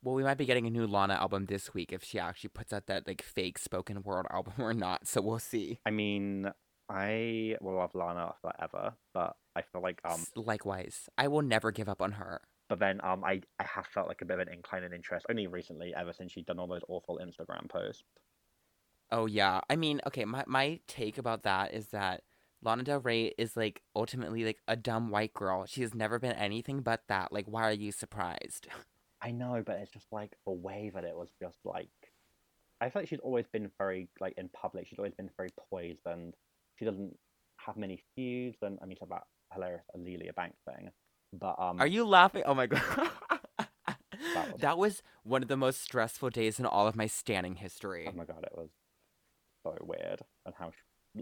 Well, 0.03 0.15
we 0.15 0.23
might 0.25 0.39
be 0.39 0.45
getting 0.47 0.67
a 0.67 0.71
new 0.71 0.87
Lana 0.87 1.15
album 1.15 1.47
this 1.47 1.75
week 1.75 1.93
if 1.93 2.03
she 2.05 2.19
actually 2.19 2.51
puts 2.51 2.73
out 2.73 2.87
that 2.87 3.07
like 3.07 3.23
fake 3.23 3.59
spoken 3.59 4.03
word 4.03 4.27
album 4.31 4.55
or 4.59 4.73
not. 4.75 5.07
So 5.07 5.21
we'll 5.21 5.39
see. 5.39 5.79
I 5.85 5.91
mean, 5.91 6.51
I 6.89 7.57
will 7.61 7.77
love 7.77 7.95
Lana 7.95 8.35
forever, 8.41 8.95
but 9.13 9.37
I 9.55 9.63
feel 9.63 9.83
like 9.83 10.01
um, 10.05 10.25
Likewise, 10.35 11.09
I 11.19 11.29
will 11.29 11.43
never 11.43 11.73
give 11.73 11.89
up 11.89 12.01
on 12.01 12.13
her. 12.13 12.41
but 12.69 12.79
then 12.79 13.01
um, 13.05 13.25
I 13.25 13.43
I 13.59 13.65
have 13.65 13.87
felt 13.87 14.09
like 14.09 14.23
a 14.23 14.25
bit 14.25 14.35
of 14.41 14.47
an 14.47 14.53
incline 14.55 14.85
in 14.85 14.93
interest 14.93 15.27
only 15.29 15.47
recently, 15.47 15.93
ever 15.97 16.13
since 16.13 16.33
she'd 16.33 16.47
done 16.47 16.59
all 16.59 16.69
those 16.69 16.85
awful 16.89 17.21
Instagram 17.23 17.69
posts. 17.69 18.05
Oh 19.11 19.27
yeah. 19.27 19.61
I 19.69 19.77
mean, 19.77 20.01
okay, 20.07 20.25
my 20.25 20.45
my 20.47 20.81
take 20.87 21.19
about 21.19 21.43
that 21.45 21.75
is 21.75 21.89
that 21.89 22.23
Lana 22.63 22.83
Del 22.83 23.01
Rey 23.01 23.33
is 23.39 23.57
like 23.57 23.83
ultimately 23.95 24.45
like 24.45 24.59
a 24.67 24.77
dumb 24.77 25.11
white 25.11 25.33
girl. 25.35 25.67
She 25.67 25.83
has 25.83 25.95
never 25.95 26.19
been 26.19 26.33
anything 26.33 26.81
but 26.81 27.03
that. 27.09 27.33
Like 27.33 27.47
why 27.47 27.63
are 27.65 27.73
you 27.73 27.93
surprised? 27.93 28.67
I 29.23 29.31
know, 29.31 29.63
but 29.65 29.77
it's 29.77 29.91
just 29.93 30.07
like 30.13 30.33
the 30.47 30.53
way 30.53 30.91
that 30.95 31.05
it 31.05 31.17
was 31.17 31.31
just 31.41 31.59
like. 31.65 31.89
I 32.81 32.91
feel 32.91 33.03
like 33.03 33.09
she's 33.09 33.21
always 33.21 33.47
been 33.53 33.71
very 33.79 34.09
like 34.21 34.35
in 34.37 34.49
public. 34.51 34.87
She's 34.87 34.99
always 34.99 35.15
been 35.15 35.31
very 35.37 35.49
poised, 35.71 36.01
and 36.05 36.35
she 36.79 36.85
doesn't 36.85 37.17
have 37.59 37.77
many 37.77 38.03
feuds. 38.15 38.59
And 38.63 38.79
I 38.83 38.87
mean, 38.87 38.99
about 39.01 39.23
hilarious 39.55 39.85
Azealia 39.97 40.35
Banks 40.35 40.59
thing, 40.69 40.91
but 41.33 41.57
um, 41.59 41.81
Are 41.81 41.87
you 41.87 42.05
laughing? 42.07 42.43
Oh 42.45 42.55
my 42.55 42.67
god. 42.67 42.83
was- 43.59 44.61
that 44.61 44.77
was 44.79 45.03
one 45.23 45.43
of 45.43 45.49
the 45.49 45.57
most 45.57 45.81
stressful 45.83 46.31
days 46.31 46.59
in 46.61 46.67
all 46.67 46.87
of 46.87 46.95
my 46.97 47.07
standing 47.07 47.57
history. 47.57 48.07
Oh 48.09 48.17
my 48.17 48.25
god, 48.25 48.45
it 48.45 48.57
was. 48.57 48.69
so 49.65 49.75
weird, 49.81 50.21
and 50.45 50.55
how 50.59 50.73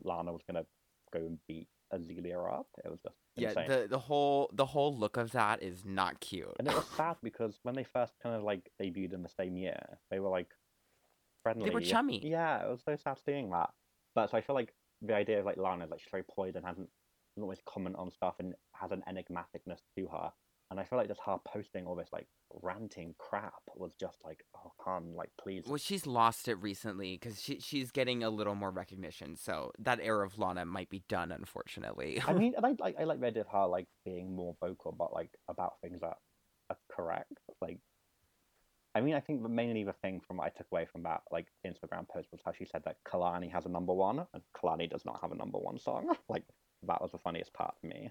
Lana 0.03 0.33
was 0.33 0.43
gonna 0.47 0.67
go 1.19 1.25
and 1.27 1.39
beat 1.49 1.69
Azealia 1.93 2.59
up. 2.59 2.67
It 2.85 2.91
was 2.91 3.01
just 3.03 3.17
Yeah, 3.37 3.49
insane. 3.51 3.69
the 3.69 3.87
the 3.89 3.99
whole 3.99 4.51
the 4.53 4.67
whole 4.67 4.97
look 4.97 5.17
of 5.17 5.33
that 5.33 5.63
is 5.63 5.85
not 5.85 6.21
cute. 6.21 6.55
And 6.59 6.69
it 6.69 6.75
was 6.75 6.87
sad 6.97 7.17
because 7.23 7.59
when 7.63 7.75
they 7.75 7.85
first 7.85 8.15
kind 8.23 8.35
of 8.35 8.43
like 8.43 8.71
debuted 8.81 9.13
in 9.13 9.23
the 9.23 9.29
same 9.29 9.57
year, 9.57 9.79
they 10.11 10.19
were 10.21 10.31
like 10.31 10.51
friendly. 11.43 11.69
They 11.69 11.75
were 11.75 11.81
chummy. 11.81 12.21
Yeah, 12.27 12.65
it 12.65 12.71
was 12.71 12.83
so 12.85 12.97
sad 12.97 13.19
seeing 13.25 13.51
that. 13.51 13.71
But 14.15 14.31
so 14.31 14.37
I 14.39 14.41
feel 14.41 14.55
like 14.57 14.73
the 15.03 15.15
idea 15.15 15.41
of 15.41 15.45
like 15.47 15.57
Lana 15.57 15.85
is 15.85 15.91
like 15.91 16.01
she's 16.01 16.11
very 16.11 16.23
poised 16.25 16.57
and 16.57 16.65
hasn't 16.65 16.89
doesn't 17.37 17.43
always 17.43 17.59
comment 17.67 17.97
on 17.97 18.11
stuff 18.11 18.35
and 18.39 18.55
has 18.75 18.91
an 18.93 19.03
enigmaticness 19.09 19.81
to 19.97 20.07
her. 20.09 20.33
And 20.75 20.81
I 20.81 20.85
feel 20.85 20.99
like 20.99 21.07
just 21.07 21.21
her 21.25 21.37
posting 21.47 21.87
all 21.87 21.95
this 21.95 22.09
like 22.13 22.27
ranting 22.61 23.15
crap 23.17 23.63
was 23.77 23.95
just 23.95 24.19
like, 24.25 24.43
oh, 24.57 24.73
hun, 24.81 25.15
like 25.15 25.31
please. 25.41 25.63
Well, 25.69 25.77
she's 25.77 26.05
lost 26.05 26.49
it 26.49 26.57
recently 26.57 27.17
because 27.17 27.41
she 27.41 27.61
she's 27.61 27.93
getting 27.93 28.25
a 28.25 28.31
little 28.31 28.57
more 28.57 28.73
recognition. 28.73 29.37
So 29.37 29.71
that 29.79 30.01
era 30.03 30.27
of 30.27 30.37
Lana 30.37 30.65
might 30.65 30.91
be 30.91 31.05
done, 31.09 31.31
unfortunately. 31.31 32.21
I 32.27 32.33
mean, 32.33 32.55
and 32.57 32.67
I 32.67 32.75
like 32.81 32.97
I 32.99 33.05
like 33.05 33.21
the 33.21 33.29
idea 33.29 33.43
of 33.43 33.49
her 33.51 33.67
like 33.67 33.87
being 34.05 34.35
more 34.35 34.57
vocal, 34.61 34.91
but 34.91 35.13
like 35.13 35.31
about 35.49 35.75
things 35.81 36.01
that 36.01 36.15
are 36.71 36.77
correct. 36.91 37.39
Like, 37.61 37.79
I 38.97 39.01
mean, 39.01 39.15
I 39.15 39.21
think 39.21 39.45
the 39.45 39.49
mainly 39.49 39.85
the 39.85 39.93
thing 39.93 40.21
from 40.27 40.39
what 40.39 40.47
I 40.47 40.51
took 40.51 40.67
away 40.73 40.87
from 40.91 41.05
that 41.05 41.21
like 41.31 41.47
Instagram 41.65 42.09
post 42.09 42.33
was 42.33 42.41
how 42.45 42.51
she 42.51 42.65
said 42.65 42.83
that 42.85 42.97
Kehlani 43.07 43.53
has 43.53 43.65
a 43.65 43.71
number 43.71 43.95
one 43.95 44.27
and 44.35 44.43
Kehlani 44.57 44.91
does 44.91 45.05
not 45.05 45.21
have 45.21 45.31
a 45.31 45.37
number 45.37 45.59
one 45.59 45.79
song. 45.79 46.13
like 46.29 46.43
that 46.89 47.01
was 47.01 47.13
the 47.13 47.19
funniest 47.19 47.53
part 47.53 47.77
for 47.81 47.87
me. 47.87 48.11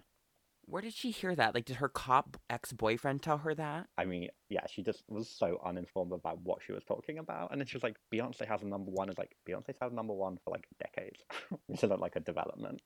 Where 0.65 0.81
did 0.81 0.93
she 0.93 1.11
hear 1.11 1.35
that? 1.35 1.53
Like, 1.53 1.65
did 1.65 1.77
her 1.77 1.89
cop 1.89 2.37
ex 2.49 2.71
boyfriend 2.71 3.21
tell 3.21 3.39
her 3.39 3.53
that? 3.55 3.87
I 3.97 4.05
mean, 4.05 4.29
yeah, 4.49 4.65
she 4.67 4.81
just 4.81 5.03
was 5.09 5.29
so 5.29 5.59
uninformed 5.65 6.13
about 6.13 6.39
what 6.41 6.59
she 6.65 6.71
was 6.71 6.83
talking 6.83 7.17
about, 7.19 7.51
and 7.51 7.59
then 7.59 7.67
she 7.67 7.75
was 7.75 7.83
like, 7.83 7.97
"Beyonce 8.13 8.47
has 8.47 8.61
a 8.61 8.67
number 8.67 8.91
one." 8.91 9.09
Is 9.09 9.17
like 9.17 9.35
Beyonce's 9.47 9.77
had 9.81 9.91
a 9.91 9.95
number 9.95 10.13
one 10.13 10.37
for 10.43 10.51
like 10.51 10.65
decades, 10.79 11.19
which 11.67 11.83
isn't 11.83 11.99
like 11.99 12.15
a 12.15 12.21
development. 12.21 12.81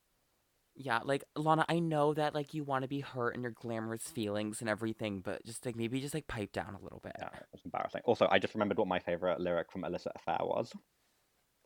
Yeah, 0.79 0.99
like 1.03 1.23
Lana, 1.35 1.65
I 1.67 1.79
know 1.79 2.13
that 2.13 2.35
like 2.35 2.53
you 2.53 2.63
want 2.63 2.83
to 2.83 2.87
be 2.87 2.99
hurt 2.99 3.33
and 3.33 3.41
your 3.41 3.51
glamorous 3.51 4.03
feelings 4.03 4.61
and 4.61 4.69
everything, 4.69 5.21
but 5.21 5.43
just 5.43 5.65
like 5.65 5.75
maybe 5.75 5.99
just 5.99 6.13
like 6.13 6.27
pipe 6.27 6.51
down 6.51 6.75
a 6.75 6.83
little 6.83 6.99
bit. 7.03 7.13
Yeah, 7.17 7.29
it's 7.53 7.65
embarrassing. 7.65 8.01
Also, 8.05 8.27
I 8.29 8.37
just 8.37 8.53
remembered 8.53 8.77
what 8.77 8.87
my 8.87 8.99
favorite 8.99 9.39
lyric 9.39 9.71
from 9.71 9.83
Illicit 9.83 10.11
Affair 10.15 10.37
was. 10.41 10.71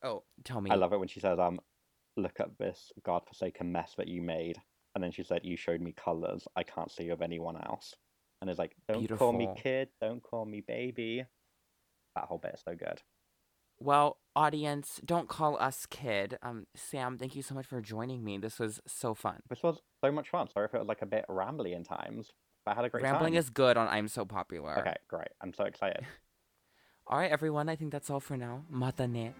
Oh, 0.03 0.23
tell 0.43 0.61
me. 0.61 0.71
I 0.71 0.75
love 0.75 0.93
it 0.93 0.99
when 0.99 1.09
she 1.09 1.19
says, 1.19 1.39
"Um, 1.39 1.59
look 2.15 2.39
at 2.39 2.57
this 2.57 2.91
godforsaken 3.03 3.71
mess 3.71 3.93
that 3.97 4.07
you 4.07 4.21
made," 4.21 4.57
and 4.95 5.03
then 5.03 5.11
she 5.11 5.23
said, 5.23 5.41
"You 5.43 5.57
showed 5.57 5.81
me 5.81 5.93
colors 5.93 6.47
I 6.55 6.63
can't 6.63 6.91
see 6.91 7.09
of 7.09 7.21
anyone 7.21 7.57
else." 7.57 7.95
And 8.41 8.49
it's 8.49 8.59
like, 8.59 8.75
"Don't 8.87 9.07
call 9.17 9.33
me 9.33 9.49
kid, 9.55 9.89
don't 10.01 10.21
call 10.21 10.45
me 10.45 10.61
baby." 10.61 11.25
That 12.15 12.25
whole 12.25 12.37
bit 12.37 12.55
is 12.55 12.61
so 12.65 12.75
good. 12.75 13.01
Well, 13.79 14.17
audience, 14.35 15.01
don't 15.03 15.27
call 15.27 15.57
us 15.59 15.87
kid. 15.87 16.37
Um, 16.43 16.67
Sam, 16.75 17.17
thank 17.17 17.35
you 17.35 17.41
so 17.41 17.55
much 17.55 17.65
for 17.65 17.81
joining 17.81 18.23
me. 18.23 18.37
This 18.37 18.59
was 18.59 18.79
so 18.85 19.15
fun. 19.15 19.41
This 19.49 19.63
was 19.63 19.79
so 20.03 20.11
much 20.11 20.29
fun. 20.29 20.49
Sorry 20.49 20.65
if 20.65 20.73
it 20.75 20.77
was 20.77 20.87
like 20.87 21.01
a 21.01 21.07
bit 21.07 21.25
rambly 21.27 21.75
in 21.75 21.83
times, 21.83 22.31
but 22.63 22.73
I 22.73 22.75
had 22.75 22.85
a 22.85 22.89
great 22.89 23.03
time. 23.03 23.13
Rambling 23.13 23.33
time. 23.33 23.39
is 23.39 23.49
good 23.49 23.77
on 23.77 23.87
I'm 23.87 24.07
So 24.07 24.23
Popular. 24.23 24.79
okay. 24.79 24.97
Great. 25.07 25.29
I'm 25.41 25.53
so 25.53 25.63
excited. 25.63 26.05
All 27.07 27.17
right, 27.17 27.31
everyone. 27.31 27.69
I 27.69 27.75
think 27.75 27.91
that's 27.91 28.09
all 28.09 28.19
for 28.19 28.37
now. 28.37 28.63
Matane. 28.71 29.33